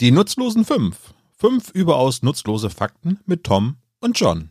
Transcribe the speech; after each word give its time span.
Die 0.00 0.12
nutzlosen 0.12 0.64
fünf. 0.64 1.12
Fünf 1.36 1.68
überaus 1.74 2.22
nutzlose 2.22 2.70
Fakten 2.70 3.20
mit 3.26 3.44
Tom 3.44 3.76
und 4.00 4.18
John. 4.18 4.48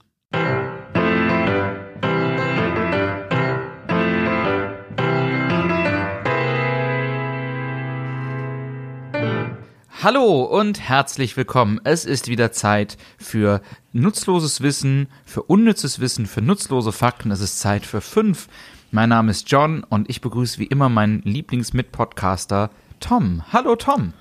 Hallo 10.04 10.44
und 10.44 10.80
herzlich 10.80 11.36
willkommen. 11.36 11.82
Es 11.84 12.06
ist 12.06 12.28
wieder 12.28 12.52
Zeit 12.52 13.00
für 13.18 13.64
nutzloses 13.92 14.62
Wissen, 14.62 15.08
für 15.26 15.42
unnützes 15.42 16.00
Wissen, 16.00 16.28
für 16.28 16.44
nutzlose 16.44 16.92
Fakten. 16.92 17.32
Es 17.32 17.42
ist 17.42 17.60
Zeit 17.60 17.88
für 17.88 18.02
fünf. 18.02 18.50
Mein 18.92 19.10
Name 19.10 19.32
ist 19.32 19.50
John 19.50 19.84
und 19.84 20.12
ich 20.12 20.22
begrüße 20.22 20.60
wie 20.60 20.68
immer 20.68 20.90
meinen 20.90 21.24
Lieblingsmitpodcaster 21.24 22.70
Tom. 23.00 23.42
Hallo 23.52 23.76
Tom. 23.76 24.14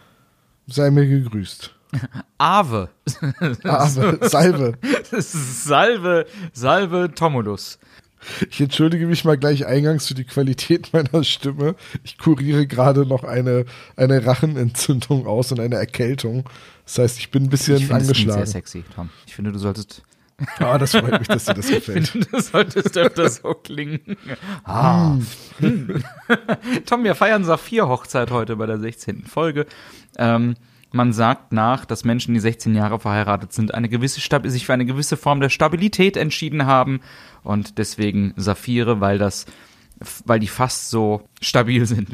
Sei 0.69 0.91
mir 0.91 1.07
gegrüßt. 1.07 1.75
Ave. 2.39 2.91
Ave, 3.65 4.19
Salve. 4.29 4.75
Salve, 5.19 6.27
Salve 6.53 7.11
Tomulus. 7.15 7.79
Ich 8.51 8.61
entschuldige 8.61 9.07
mich 9.07 9.25
mal 9.25 9.39
gleich 9.39 9.65
eingangs 9.65 10.09
für 10.09 10.15
die 10.15 10.25
Qualität 10.25 10.93
meiner 10.93 11.25
Stimme. 11.25 11.77
Ich 12.03 12.19
kuriere 12.19 12.67
gerade 12.67 13.07
noch 13.07 13.25
eine, 13.25 13.65
eine 13.97 14.27
Rachenentzündung 14.27 15.27
aus 15.27 15.53
und 15.53 15.61
eine 15.61 15.77
Erkältung. 15.77 16.45
Das 16.85 16.99
heißt, 16.99 17.19
ich 17.19 17.31
bin 17.31 17.45
ein 17.45 17.49
bisschen 17.49 17.77
ich 17.77 17.93
angeschlagen. 17.93 18.41
Das 18.41 18.51
sehr 18.51 18.61
sexy, 18.61 18.85
Tom. 18.95 19.09
Ich 19.27 19.35
finde, 19.35 19.53
du 19.53 19.59
solltest. 19.59 20.03
Ah, 20.61 20.79
das 20.79 20.93
freut 20.93 21.19
mich, 21.19 21.29
dass 21.29 21.47
dir 21.47 21.55
das 21.55 21.69
gefällt. 21.69 22.09
finde, 22.09 22.27
du 22.31 22.41
solltest 22.41 22.97
öfter 22.97 23.29
so 23.29 23.55
klingen. 23.55 24.01
Ah. 24.65 25.17
Hm. 25.59 26.03
Tom, 26.87 27.05
wir 27.05 27.15
feiern 27.15 27.45
Saphir-Hochzeit 27.45 28.31
heute 28.31 28.57
bei 28.57 28.67
der 28.67 28.79
16. 28.79 29.25
Folge. 29.25 29.67
Ähm, 30.17 30.55
man 30.93 31.13
sagt 31.13 31.53
nach, 31.53 31.85
dass 31.85 32.05
Menschen, 32.05 32.35
die 32.35 32.41
16 32.41 32.75
Jahre 32.75 32.99
verheiratet 33.01 33.53
sind, 33.53 33.75
eine 33.75 33.89
gewisse 33.89 34.21
Stab 34.21 34.47
sich 34.47 34.67
für 34.67 34.75
eine 34.75 34.87
gewisse 34.87 35.17
Form 35.17 35.41
der 35.41 35.49
Stabilität 35.49 36.17
entschieden 36.17 36.67
haben 36.67 37.01
und 37.43 37.79
deswegen 37.79 38.33
Saphire, 38.37 39.01
weil 39.01 39.19
das 39.19 39.47
weil 40.25 40.39
die 40.39 40.47
fast 40.47 40.91
so 40.91 41.23
stabil 41.41 41.85
sind. 41.85 42.11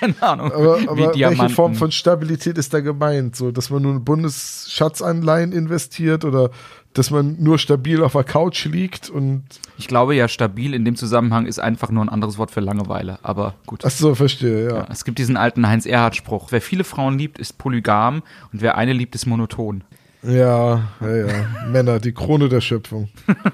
Keine 0.00 0.22
Ahnung. 0.22 0.52
Aber, 0.52 0.80
wie 0.80 0.88
aber 0.88 0.96
welche 0.96 1.12
Diamanten. 1.12 1.54
Form 1.54 1.74
von 1.74 1.92
Stabilität 1.92 2.56
ist 2.56 2.72
da 2.72 2.80
gemeint? 2.80 3.36
So, 3.36 3.50
dass 3.50 3.68
man 3.68 3.82
nur 3.82 3.92
in 3.92 4.04
Bundesschatzanleihen 4.04 5.52
investiert 5.52 6.24
oder 6.24 6.50
dass 6.94 7.10
man 7.10 7.36
nur 7.42 7.58
stabil 7.58 8.02
auf 8.02 8.12
der 8.12 8.24
Couch 8.24 8.64
liegt 8.64 9.10
und 9.10 9.44
Ich 9.76 9.88
glaube 9.88 10.14
ja, 10.14 10.28
stabil 10.28 10.74
in 10.74 10.84
dem 10.84 10.96
Zusammenhang 10.96 11.46
ist 11.46 11.58
einfach 11.58 11.90
nur 11.90 12.04
ein 12.04 12.08
anderes 12.08 12.38
Wort 12.38 12.50
für 12.50 12.60
Langeweile, 12.60 13.18
aber 13.22 13.54
gut. 13.66 13.84
ach 13.84 13.90
so, 13.90 14.14
verstehe, 14.14 14.68
ja. 14.68 14.76
Ja, 14.76 14.86
es 14.90 15.04
gibt 15.04 15.18
diesen 15.18 15.36
alten 15.36 15.66
Heinz-Erhardt-Spruch. 15.66 16.50
Wer 16.50 16.60
viele 16.60 16.84
Frauen 16.84 17.18
liebt, 17.18 17.38
ist 17.38 17.58
polygam 17.58 18.22
und 18.52 18.62
wer 18.62 18.78
eine 18.78 18.92
liebt, 18.92 19.14
ist 19.14 19.26
monoton. 19.26 19.84
Ja, 20.22 20.88
ja, 21.00 21.16
ja. 21.16 21.46
Männer, 21.68 22.00
die 22.00 22.12
Krone 22.12 22.48
der 22.48 22.60
Schöpfung. 22.60 23.08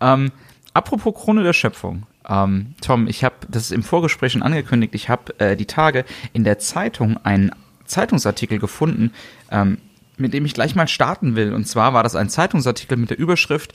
Ähm, 0.00 0.32
apropos 0.74 1.14
Krone 1.14 1.42
der 1.42 1.52
Schöpfung. 1.52 2.06
Ähm, 2.28 2.74
Tom, 2.80 3.06
ich 3.06 3.24
habe, 3.24 3.36
das 3.48 3.64
ist 3.64 3.72
im 3.72 3.82
Vorgespräch 3.82 4.32
schon 4.32 4.42
angekündigt, 4.42 4.94
ich 4.94 5.08
habe 5.08 5.38
äh, 5.38 5.56
die 5.56 5.66
Tage 5.66 6.04
in 6.32 6.44
der 6.44 6.58
Zeitung 6.58 7.18
einen 7.24 7.52
Zeitungsartikel 7.84 8.58
gefunden, 8.58 9.12
ähm, 9.50 9.78
mit 10.16 10.34
dem 10.34 10.44
ich 10.44 10.54
gleich 10.54 10.74
mal 10.74 10.88
starten 10.88 11.36
will. 11.36 11.52
Und 11.52 11.66
zwar 11.66 11.92
war 11.94 12.02
das 12.02 12.16
ein 12.16 12.28
Zeitungsartikel 12.28 12.96
mit 12.96 13.10
der 13.10 13.18
Überschrift 13.18 13.72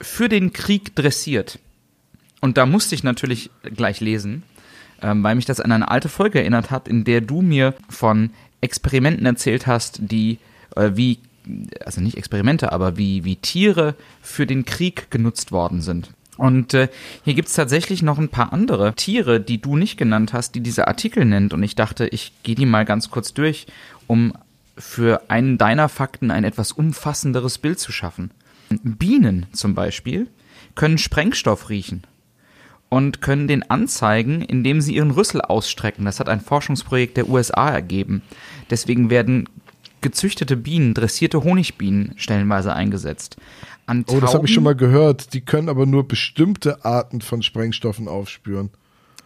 Für 0.00 0.28
den 0.28 0.52
Krieg 0.52 0.94
dressiert. 0.94 1.58
Und 2.40 2.56
da 2.56 2.66
musste 2.66 2.94
ich 2.94 3.02
natürlich 3.02 3.50
gleich 3.62 4.00
lesen, 4.00 4.44
ähm, 5.02 5.22
weil 5.22 5.34
mich 5.34 5.44
das 5.44 5.60
an 5.60 5.72
eine 5.72 5.90
alte 5.90 6.08
Folge 6.08 6.38
erinnert 6.38 6.70
hat, 6.70 6.86
in 6.86 7.04
der 7.04 7.20
du 7.20 7.42
mir 7.42 7.74
von 7.88 8.30
Experimenten 8.60 9.26
erzählt 9.26 9.66
hast, 9.66 9.98
die 10.02 10.38
äh, 10.76 10.92
wie, 10.94 11.18
also 11.84 12.00
nicht 12.00 12.16
Experimente, 12.16 12.72
aber 12.72 12.96
wie, 12.96 13.24
wie 13.24 13.36
Tiere 13.36 13.94
für 14.22 14.46
den 14.46 14.64
Krieg 14.64 15.10
genutzt 15.10 15.50
worden 15.50 15.82
sind. 15.82 16.12
Und 16.36 16.72
äh, 16.74 16.88
hier 17.24 17.34
gibt's 17.34 17.54
tatsächlich 17.54 18.02
noch 18.02 18.18
ein 18.18 18.28
paar 18.28 18.52
andere 18.52 18.94
Tiere, 18.94 19.40
die 19.40 19.60
du 19.60 19.76
nicht 19.76 19.96
genannt 19.96 20.32
hast, 20.32 20.54
die 20.54 20.60
dieser 20.60 20.86
Artikel 20.86 21.24
nennt. 21.24 21.52
Und 21.52 21.64
ich 21.64 21.74
dachte, 21.74 22.06
ich 22.06 22.32
gehe 22.44 22.54
die 22.54 22.66
mal 22.66 22.84
ganz 22.84 23.10
kurz 23.10 23.34
durch, 23.34 23.66
um 24.06 24.32
für 24.78 25.22
einen 25.28 25.58
deiner 25.58 25.88
Fakten 25.88 26.30
ein 26.30 26.44
etwas 26.44 26.72
umfassenderes 26.72 27.58
Bild 27.58 27.78
zu 27.78 27.92
schaffen. 27.92 28.30
Bienen 28.82 29.46
zum 29.52 29.74
Beispiel 29.74 30.28
können 30.74 30.98
Sprengstoff 30.98 31.70
riechen 31.70 32.02
und 32.88 33.20
können 33.20 33.48
den 33.48 33.68
anzeigen, 33.70 34.42
indem 34.42 34.80
sie 34.80 34.94
ihren 34.94 35.10
Rüssel 35.10 35.40
ausstrecken. 35.40 36.04
Das 36.04 36.20
hat 36.20 36.28
ein 36.28 36.40
Forschungsprojekt 36.40 37.16
der 37.16 37.28
USA 37.28 37.70
ergeben. 37.70 38.22
Deswegen 38.70 39.10
werden 39.10 39.48
gezüchtete 40.00 40.56
Bienen, 40.56 40.94
dressierte 40.94 41.42
Honigbienen 41.42 42.12
stellenweise 42.16 42.72
eingesetzt. 42.72 43.36
An 43.86 44.04
Oh, 44.08 44.20
das 44.20 44.34
habe 44.34 44.46
ich 44.46 44.54
schon 44.54 44.64
mal 44.64 44.76
gehört. 44.76 45.32
Die 45.34 45.40
können 45.40 45.68
aber 45.68 45.86
nur 45.86 46.06
bestimmte 46.06 46.84
Arten 46.84 47.20
von 47.20 47.42
Sprengstoffen 47.42 48.06
aufspüren. 48.06 48.70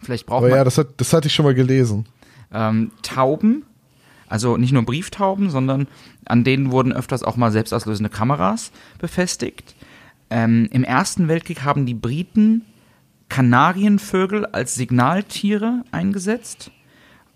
Vielleicht 0.01 0.25
braucht 0.25 0.37
Aber 0.39 0.49
man 0.49 0.57
ja, 0.57 0.63
das, 0.63 0.77
hat, 0.77 0.87
das 0.97 1.13
hatte 1.13 1.27
ich 1.27 1.33
schon 1.35 1.45
mal 1.45 1.53
gelesen. 1.53 2.05
ähm, 2.53 2.91
Tauben, 3.01 3.63
also 4.33 4.57
nicht 4.57 4.71
nur 4.71 4.81
Brieftauben, 4.81 5.51
sondern 5.51 5.87
an 6.25 6.43
denen 6.43 6.71
wurden 6.71 6.91
öfters 6.91 7.21
auch 7.21 7.35
mal 7.35 7.51
selbstauslösende 7.51 8.09
Kameras 8.09 8.71
befestigt. 8.97 9.75
Ähm, 10.31 10.67
Im 10.71 10.83
Ersten 10.83 11.27
Weltkrieg 11.27 11.63
haben 11.63 11.85
die 11.85 11.93
Briten 11.93 12.63
Kanarienvögel 13.29 14.47
als 14.47 14.73
Signaltiere 14.73 15.83
eingesetzt. 15.91 16.71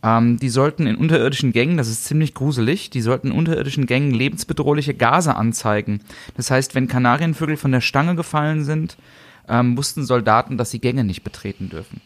Ähm, 0.01 0.39
die 0.39 0.49
sollten 0.49 0.87
in 0.87 0.95
unterirdischen 0.95 1.51
Gängen, 1.51 1.77
das 1.77 1.87
ist 1.87 2.05
ziemlich 2.05 2.33
gruselig, 2.33 2.89
die 2.89 3.01
sollten 3.01 3.27
in 3.27 3.33
unterirdischen 3.33 3.85
Gängen 3.85 4.09
lebensbedrohliche 4.09 4.95
Gase 4.95 5.35
anzeigen. 5.35 6.01
Das 6.35 6.49
heißt, 6.49 6.73
wenn 6.73 6.87
Kanarienvögel 6.87 7.57
von 7.57 7.71
der 7.71 7.81
Stange 7.81 8.15
gefallen 8.15 8.63
sind, 8.63 8.97
ähm, 9.47 9.77
wussten 9.77 10.03
Soldaten, 10.03 10.57
dass 10.57 10.71
sie 10.71 10.79
Gänge 10.79 11.03
nicht 11.03 11.23
betreten 11.23 11.69
dürfen. 11.69 12.01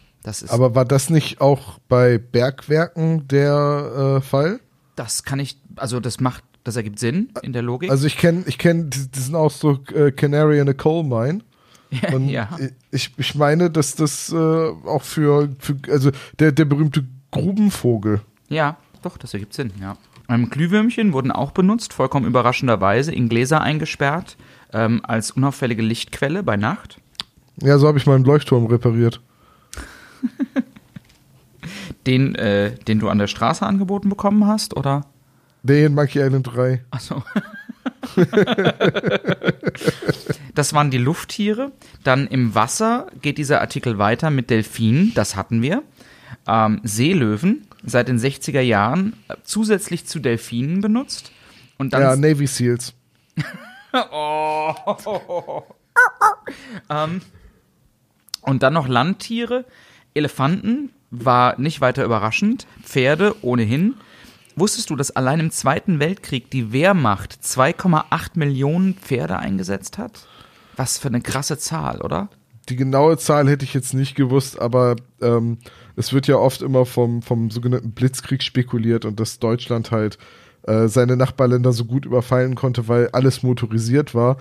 Aber 0.52 0.76
war 0.76 0.84
das 0.84 1.10
nicht 1.10 1.40
auch 1.40 1.80
bei 1.88 2.18
Bergwerken 2.18 3.26
der 3.30 4.18
äh, 4.18 4.22
Fall? 4.22 4.60
Das 4.96 5.24
kann 5.24 5.40
ich, 5.40 5.58
also 5.76 6.00
das 6.00 6.20
macht, 6.20 6.44
das 6.64 6.76
ergibt 6.76 7.00
Sinn 7.00 7.30
in 7.42 7.54
der 7.54 7.62
Logik. 7.62 7.90
Also 7.90 8.08
ich 8.08 8.18
kenne 8.18 8.44
ich 8.46 8.58
kenn 8.58 8.90
diesen 8.90 9.36
Ausdruck 9.36 9.92
äh, 9.92 10.12
Canary 10.12 10.60
in 10.60 10.70
a 10.70 10.74
Coal 10.74 11.04
Mine. 11.04 11.42
Und 12.14 12.30
ja. 12.30 12.58
ich, 12.92 13.12
ich 13.18 13.36
meine, 13.36 13.70
dass 13.70 13.96
das 13.96 14.32
äh, 14.32 14.36
auch 14.36 15.02
für, 15.02 15.50
für 15.60 15.76
also 15.90 16.12
der, 16.40 16.54
der 16.54 16.66
berühmte 16.66 17.06
Grubenvogel. 17.32 18.22
ja, 18.50 18.78
doch, 19.02 19.18
das 19.18 19.34
ergibt 19.34 19.54
Sinn, 19.54 19.72
ja. 19.82 19.98
Ähm, 20.30 20.50
Glühwürmchen 20.50 21.12
wurden 21.12 21.32
auch 21.32 21.52
benutzt, 21.52 21.92
vollkommen 21.94 22.26
überraschenderweise, 22.26 23.12
in 23.14 23.28
Gläser 23.28 23.62
eingesperrt, 23.62 24.38
ähm, 24.72 25.02
als 25.04 25.32
unauffällige 25.32 25.82
Lichtquelle 25.82 26.44
bei 26.44 26.56
Nacht. 26.56 27.02
Ja, 27.62 27.78
so 27.78 27.88
habe 27.88 27.98
ich 27.98 28.06
meinen 28.06 28.24
Leuchtturm 28.24 28.68
repariert. 28.68 29.22
Den, 32.06 32.36
äh, 32.36 32.76
den 32.76 33.00
du 33.00 33.10
an 33.10 33.18
der 33.18 33.28
Straße 33.28 33.66
angeboten 33.66 34.10
bekommen 34.10 34.48
hast, 34.48 34.76
oder? 34.76 35.06
Den 35.64 35.94
Monkey 35.94 36.20
Island 36.20 36.48
3. 36.48 36.84
Achso. 36.90 37.24
das 40.56 40.74
waren 40.74 40.92
die 40.92 40.98
Lufttiere. 40.98 41.72
Dann 42.04 42.28
im 42.28 42.56
Wasser 42.56 43.08
geht 43.22 43.38
dieser 43.38 43.62
Artikel 43.62 43.98
weiter 43.98 44.30
mit 44.30 44.50
Delfinen, 44.50 45.14
das 45.14 45.36
hatten 45.36 45.62
wir. 45.62 45.84
Ähm, 46.48 46.80
Seelöwen, 46.84 47.68
seit 47.84 48.08
den 48.08 48.18
60er 48.18 48.62
Jahren 48.62 49.14
äh, 49.28 49.36
zusätzlich 49.44 50.08
zu 50.08 50.20
Delfinen 50.20 50.82
benutzt. 50.82 51.32
Und 51.78 51.94
dann 51.94 52.02
Ja, 52.02 52.16
Navy 52.16 52.48
Seals. 52.48 52.94
ähm, 56.90 57.22
und 58.42 58.64
dann 58.64 58.74
noch 58.74 58.88
Landtiere. 58.88 59.66
Elefanten 60.14 60.92
war 61.12 61.60
nicht 61.60 61.82
weiter 61.82 62.04
überraschend. 62.04 62.66
Pferde 62.84 63.36
ohnehin. 63.42 63.96
Wusstest 64.56 64.90
du, 64.90 64.96
dass 64.96 65.12
allein 65.12 65.40
im 65.40 65.52
Zweiten 65.52 66.00
Weltkrieg 66.00 66.50
die 66.50 66.74
Wehrmacht 66.74 67.34
2,8 67.44 68.32
Millionen 68.36 68.96
Pferde 68.96 69.38
eingesetzt 69.38 69.98
hat? 69.98 70.28
Was 70.76 70.98
für 70.98 71.10
eine 71.10 71.22
krasse 71.22 71.58
Zahl, 71.58 72.02
oder? 72.02 72.30
Die 72.70 72.76
genaue 72.76 73.18
Zahl 73.18 73.50
hätte 73.50 73.66
ich 73.66 73.74
jetzt 73.74 73.94
nicht 73.94 74.16
gewusst, 74.16 74.60
aber 74.60 74.96
ähm, 75.22 75.58
es 75.96 76.14
wird 76.14 76.28
ja 76.28 76.36
oft 76.36 76.62
immer 76.62 76.86
vom, 76.86 77.22
vom 77.22 77.50
sogenannten 77.50 77.92
Blitzkrieg 77.92 78.44
spekuliert 78.44 79.06
und 79.06 79.20
dass 79.20 79.40
Deutschland 79.40 79.92
halt 79.92 80.18
äh, 80.64 80.88
seine 80.88 81.18
Nachbarländer 81.18 81.72
so 81.72 81.86
gut 81.86 82.06
überfallen 82.06 82.56
konnte, 82.56 82.88
weil 82.88 83.10
alles 83.10 83.42
motorisiert 83.42 84.14
war. 84.14 84.38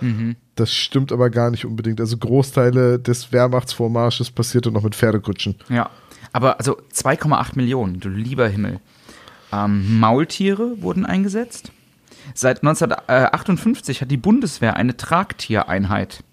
Das 0.55 0.71
stimmt 0.71 1.11
aber 1.11 1.29
gar 1.29 1.49
nicht 1.49 1.65
unbedingt. 1.65 1.99
Also 1.99 2.17
Großteile 2.17 2.99
des 2.99 3.31
Wehrmachtsvormarsches 3.31 4.29
passierte 4.29 4.71
noch 4.71 4.83
mit 4.83 4.95
Pferdekutschen. 4.95 5.55
Ja. 5.69 5.89
Aber 6.33 6.57
also 6.59 6.77
2,8 6.93 7.51
Millionen, 7.55 7.99
du 7.99 8.09
lieber 8.09 8.47
Himmel. 8.47 8.79
Ähm, 9.51 9.99
Maultiere 9.99 10.81
wurden 10.81 11.05
eingesetzt. 11.05 11.71
Seit 12.33 12.63
1958 12.63 14.01
hat 14.01 14.11
die 14.11 14.17
Bundeswehr 14.17 14.75
eine 14.75 14.95
Tragtiereinheit. 14.95 16.23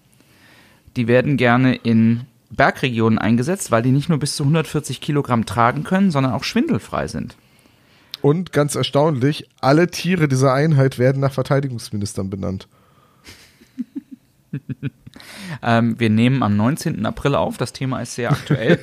Die 0.95 1.07
werden 1.07 1.37
gerne 1.37 1.75
in 1.75 2.21
Bergregionen 2.49 3.19
eingesetzt, 3.19 3.71
weil 3.71 3.83
die 3.83 3.91
nicht 3.91 4.09
nur 4.09 4.19
bis 4.19 4.35
zu 4.35 4.43
140 4.43 5.01
Kilogramm 5.01 5.45
tragen 5.45 5.83
können, 5.83 6.11
sondern 6.11 6.33
auch 6.33 6.43
schwindelfrei 6.43 7.07
sind. 7.07 7.35
Und 8.21 8.51
ganz 8.51 8.75
erstaunlich, 8.75 9.49
alle 9.61 9.87
Tiere 9.87 10.27
dieser 10.27 10.53
Einheit 10.53 10.99
werden 10.99 11.21
nach 11.21 11.31
Verteidigungsministern 11.31 12.29
benannt. 12.29 12.67
Ähm, 15.61 15.99
wir 15.99 16.09
nehmen 16.09 16.43
am 16.43 16.55
19. 16.55 17.05
April 17.05 17.35
auf. 17.35 17.57
Das 17.57 17.73
Thema 17.73 18.01
ist 18.01 18.15
sehr 18.15 18.31
aktuell. 18.31 18.79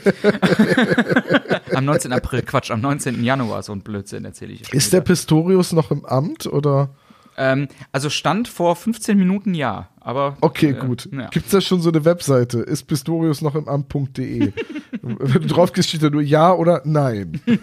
am 1.74 1.84
19. 1.84 2.12
April, 2.12 2.42
Quatsch, 2.42 2.70
am 2.70 2.80
19. 2.80 3.22
Januar, 3.24 3.62
so 3.62 3.72
ein 3.72 3.80
Blödsinn 3.80 4.24
erzähle 4.24 4.52
ich. 4.52 4.72
Ist 4.72 4.92
der 4.92 5.00
Pistorius 5.00 5.72
noch 5.72 5.90
im 5.90 6.04
Amt 6.04 6.46
oder? 6.46 6.90
Ähm, 7.36 7.68
also 7.92 8.08
stand 8.08 8.48
vor 8.48 8.76
15 8.76 9.16
Minuten 9.16 9.54
ja, 9.54 9.90
aber. 10.00 10.36
Okay, 10.40 10.70
äh, 10.70 10.72
gut. 10.72 11.08
Ja. 11.12 11.28
Gibt's 11.28 11.50
da 11.50 11.60
schon 11.60 11.80
so 11.80 11.90
eine 11.90 12.04
Webseite? 12.04 12.60
Ist 12.60 12.84
Pistorius 12.84 13.42
noch 13.42 13.54
im 13.54 13.68
Amt.de? 13.68 14.52
Wenn 15.02 15.42
du 15.42 15.46
drauf 15.46 15.72
gehst, 15.72 15.90
steht 15.90 16.02
da 16.02 16.10
nur 16.10 16.22
ja 16.22 16.52
oder 16.52 16.82
nein. 16.84 17.40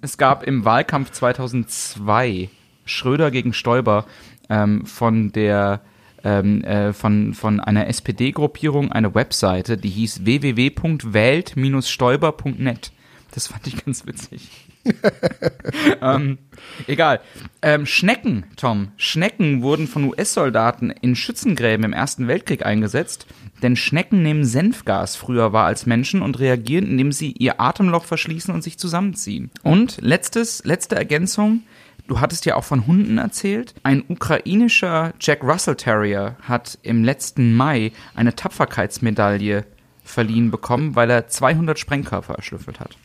Es 0.00 0.16
gab 0.16 0.44
im 0.44 0.64
Wahlkampf 0.64 1.10
2002 1.10 2.48
Schröder 2.84 3.30
gegen 3.30 3.52
Stoiber 3.52 4.06
ähm, 4.48 4.86
von 4.86 5.32
der 5.32 5.82
ähm, 6.24 6.64
äh, 6.64 6.92
von, 6.92 7.34
von 7.34 7.60
einer 7.60 7.86
SPD-Gruppierung 7.88 8.90
eine 8.92 9.14
Webseite, 9.14 9.76
die 9.76 9.90
hieß 9.90 10.24
www.wählt-stoiber.net. 10.24 12.92
Das 13.32 13.48
fand 13.48 13.66
ich 13.66 13.84
ganz 13.84 14.06
witzig. 14.06 14.48
ähm, 16.02 16.38
egal. 16.86 17.20
Ähm, 17.62 17.86
Schnecken, 17.86 18.44
Tom. 18.56 18.88
Schnecken 18.96 19.62
wurden 19.62 19.86
von 19.86 20.04
US-Soldaten 20.04 20.90
in 20.90 21.16
Schützengräben 21.16 21.84
im 21.84 21.92
Ersten 21.92 22.28
Weltkrieg 22.28 22.64
eingesetzt, 22.64 23.26
denn 23.62 23.76
Schnecken 23.76 24.22
nehmen 24.22 24.44
Senfgas 24.44 25.16
früher 25.16 25.52
wahr 25.52 25.66
als 25.66 25.86
Menschen 25.86 26.22
und 26.22 26.38
reagieren, 26.38 26.86
indem 26.86 27.12
sie 27.12 27.32
ihr 27.32 27.60
Atemloch 27.60 28.04
verschließen 28.04 28.54
und 28.54 28.62
sich 28.62 28.78
zusammenziehen. 28.78 29.50
Und 29.62 29.98
letztes, 30.00 30.64
letzte 30.64 30.96
Ergänzung. 30.96 31.62
Du 32.08 32.20
hattest 32.20 32.46
ja 32.46 32.56
auch 32.56 32.64
von 32.64 32.86
Hunden 32.86 33.18
erzählt. 33.18 33.74
Ein 33.82 34.02
ukrainischer 34.08 35.12
Jack 35.20 35.44
Russell 35.44 35.76
Terrier 35.76 36.36
hat 36.40 36.78
im 36.82 37.04
letzten 37.04 37.54
Mai 37.54 37.92
eine 38.14 38.34
Tapferkeitsmedaille 38.34 39.66
verliehen 40.02 40.50
bekommen, 40.50 40.96
weil 40.96 41.10
er 41.10 41.28
200 41.28 41.78
Sprengkörper 41.78 42.34
erschlüffelt 42.34 42.80
hat. 42.80 42.96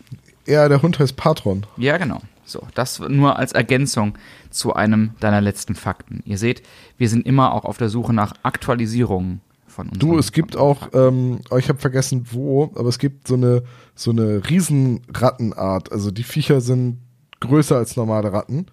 Ja, 0.48 0.70
der 0.70 0.82
Hund 0.82 1.00
heißt 1.00 1.18
Patron. 1.18 1.66
Ja, 1.76 1.98
genau. 1.98 2.22
So, 2.46 2.66
das 2.76 3.00
nur 3.00 3.38
als 3.38 3.52
Ergänzung 3.52 4.18
zu 4.50 4.74
einem 4.74 5.12
deiner 5.20 5.42
letzten 5.42 5.76
Fakten. 5.76 6.24
Ihr 6.26 6.38
seht, 6.38 6.64
wir 6.98 7.10
sind 7.10 7.26
immer 7.26 7.54
auch 7.54 7.66
auf 7.66 7.78
der 7.78 7.90
Suche 7.90 8.14
nach 8.14 8.34
Aktualisierungen 8.44 9.42
von 9.68 9.90
uns. 9.90 10.00
Du, 10.00 10.18
es 10.18 10.32
gibt 10.32 10.56
auch, 10.56 10.90
ähm, 10.94 11.42
oh, 11.50 11.58
ich 11.58 11.68
habe 11.68 11.80
vergessen 11.80 12.28
wo, 12.32 12.72
aber 12.76 12.88
es 12.88 13.00
gibt 13.00 13.28
so 13.28 13.34
eine 13.34 13.64
so 13.96 14.12
eine 14.12 14.42
Riesenrattenart. 14.50 15.92
Also 15.92 16.10
die 16.10 16.24
Viecher 16.24 16.62
sind 16.62 17.00
größer 17.42 17.76
als 17.76 17.98
normale 17.98 18.32
Ratten 18.32 18.68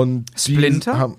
und 0.00 0.26
die 0.46 0.54
Splinter? 0.54 0.98
haben 0.98 1.16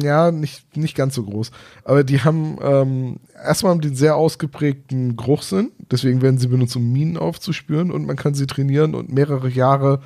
ja 0.00 0.32
nicht 0.32 0.76
nicht 0.76 0.96
ganz 0.96 1.14
so 1.14 1.22
groß, 1.22 1.50
aber 1.84 2.02
die 2.02 2.20
haben 2.20 2.56
ähm, 2.60 3.16
erstmal 3.34 3.72
haben 3.72 3.80
die 3.80 3.88
einen 3.88 3.96
sehr 3.96 4.16
ausgeprägten 4.16 5.16
Geruchssinn, 5.16 5.70
deswegen 5.90 6.20
werden 6.20 6.38
sie 6.38 6.48
benutzt, 6.48 6.76
um 6.76 6.92
Minen 6.92 7.16
aufzuspüren 7.16 7.90
und 7.90 8.06
man 8.06 8.16
kann 8.16 8.34
sie 8.34 8.46
trainieren 8.46 8.94
und 8.94 9.12
mehrere 9.12 9.48
Jahre 9.48 10.00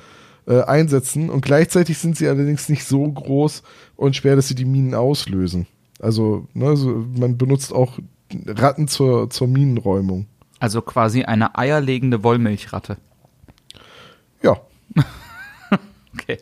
äh, 0.45 0.61
einsetzen 0.61 1.29
und 1.29 1.41
gleichzeitig 1.43 1.97
sind 1.97 2.17
sie 2.17 2.27
allerdings 2.27 2.69
nicht 2.69 2.85
so 2.85 3.09
groß 3.11 3.63
und 3.95 4.15
schwer, 4.15 4.35
dass 4.35 4.47
sie 4.47 4.55
die 4.55 4.65
Minen 4.65 4.93
auslösen. 4.93 5.65
Also, 5.99 6.47
ne, 6.53 6.75
so, 6.75 7.05
man 7.17 7.37
benutzt 7.37 7.73
auch 7.73 7.97
Ratten 8.45 8.87
zur, 8.87 9.29
zur 9.29 9.47
Minenräumung. 9.47 10.27
Also 10.59 10.81
quasi 10.81 11.23
eine 11.23 11.57
eierlegende 11.57 12.23
Wollmilchratte. 12.23 12.97
Ja, 14.41 14.59
Okay. 16.13 16.37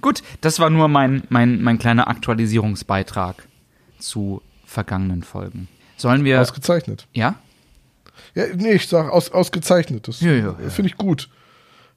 Gut, 0.00 0.22
das 0.40 0.58
war 0.58 0.70
nur 0.70 0.88
mein, 0.88 1.22
mein, 1.28 1.62
mein 1.62 1.78
kleiner 1.78 2.08
Aktualisierungsbeitrag 2.08 3.46
zu 3.98 4.42
vergangenen 4.64 5.22
Folgen. 5.22 5.68
Sollen 5.96 6.24
wir. 6.24 6.40
ausgezeichnet. 6.40 7.06
ja? 7.12 7.36
Ja, 8.34 8.44
nee, 8.54 8.72
ich 8.72 8.86
sag 8.86 9.10
aus, 9.10 9.32
ausgezeichnet. 9.32 10.06
Das 10.06 10.20
Ja, 10.20 10.32
ja, 10.32 10.56
ja. 10.62 10.68
finde 10.70 10.90
ich 10.90 10.96
gut. 10.96 11.28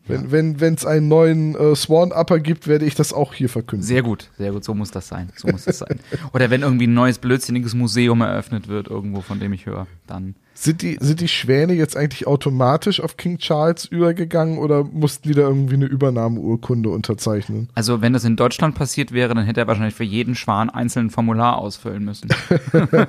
Wenn 0.06 0.32
wenn 0.32 0.60
wenn, 0.60 0.74
es 0.74 0.86
einen 0.86 1.08
neuen 1.08 1.56
äh, 1.56 1.76
Swan 1.76 2.12
Upper 2.12 2.40
gibt, 2.40 2.68
werde 2.68 2.86
ich 2.86 2.94
das 2.94 3.14
auch 3.14 3.34
hier 3.34 3.48
verkünden. 3.48 3.88
Sehr 3.88 4.04
gut, 4.04 4.30
sehr 4.38 4.52
gut, 4.52 4.64
so 4.64 4.74
muss 4.74 4.92
das 4.92 5.08
sein. 5.08 5.30
So 5.36 5.48
muss 5.48 5.64
das 5.64 5.78
sein. 5.80 6.00
Oder 6.34 6.50
wenn 6.50 6.62
irgendwie 6.62 6.88
ein 6.88 6.94
neues 6.94 7.20
blödsinniges 7.20 7.74
Museum 7.74 8.22
eröffnet 8.22 8.68
wird, 8.68 8.90
irgendwo, 8.90 9.22
von 9.22 9.40
dem 9.40 9.54
ich 9.54 9.66
höre, 9.66 9.88
dann. 10.06 10.36
Sind 10.56 10.82
die, 10.82 10.98
sind 11.00 11.20
die 11.20 11.28
Schwäne 11.28 11.74
jetzt 11.74 11.98
eigentlich 11.98 12.28
automatisch 12.28 13.02
auf 13.02 13.18
King 13.18 13.40
Charles 13.40 13.86
übergegangen 13.86 14.60
oder 14.60 14.84
mussten 14.84 15.30
die 15.30 15.34
da 15.34 15.42
irgendwie 15.42 15.76
eine 15.76 15.86
Übernahmeurkunde 15.86 16.90
unterzeichnen? 16.90 17.70
Also, 17.74 18.02
wenn 18.02 18.14
das 18.14 18.24
in 18.24 18.36
Deutschland 18.36 18.76
passiert 18.76 19.14
wäre, 19.14 19.34
dann 19.34 19.46
hätte 19.46 19.62
er 19.62 19.68
wahrscheinlich 19.68 19.96
für 19.96 20.04
jeden 20.04 20.36
Schwan 20.36 20.70
einzeln 20.70 21.08
ein 21.08 21.10
Formular 21.10 21.58
ausfüllen 21.58 22.06
müssen. 22.06 22.30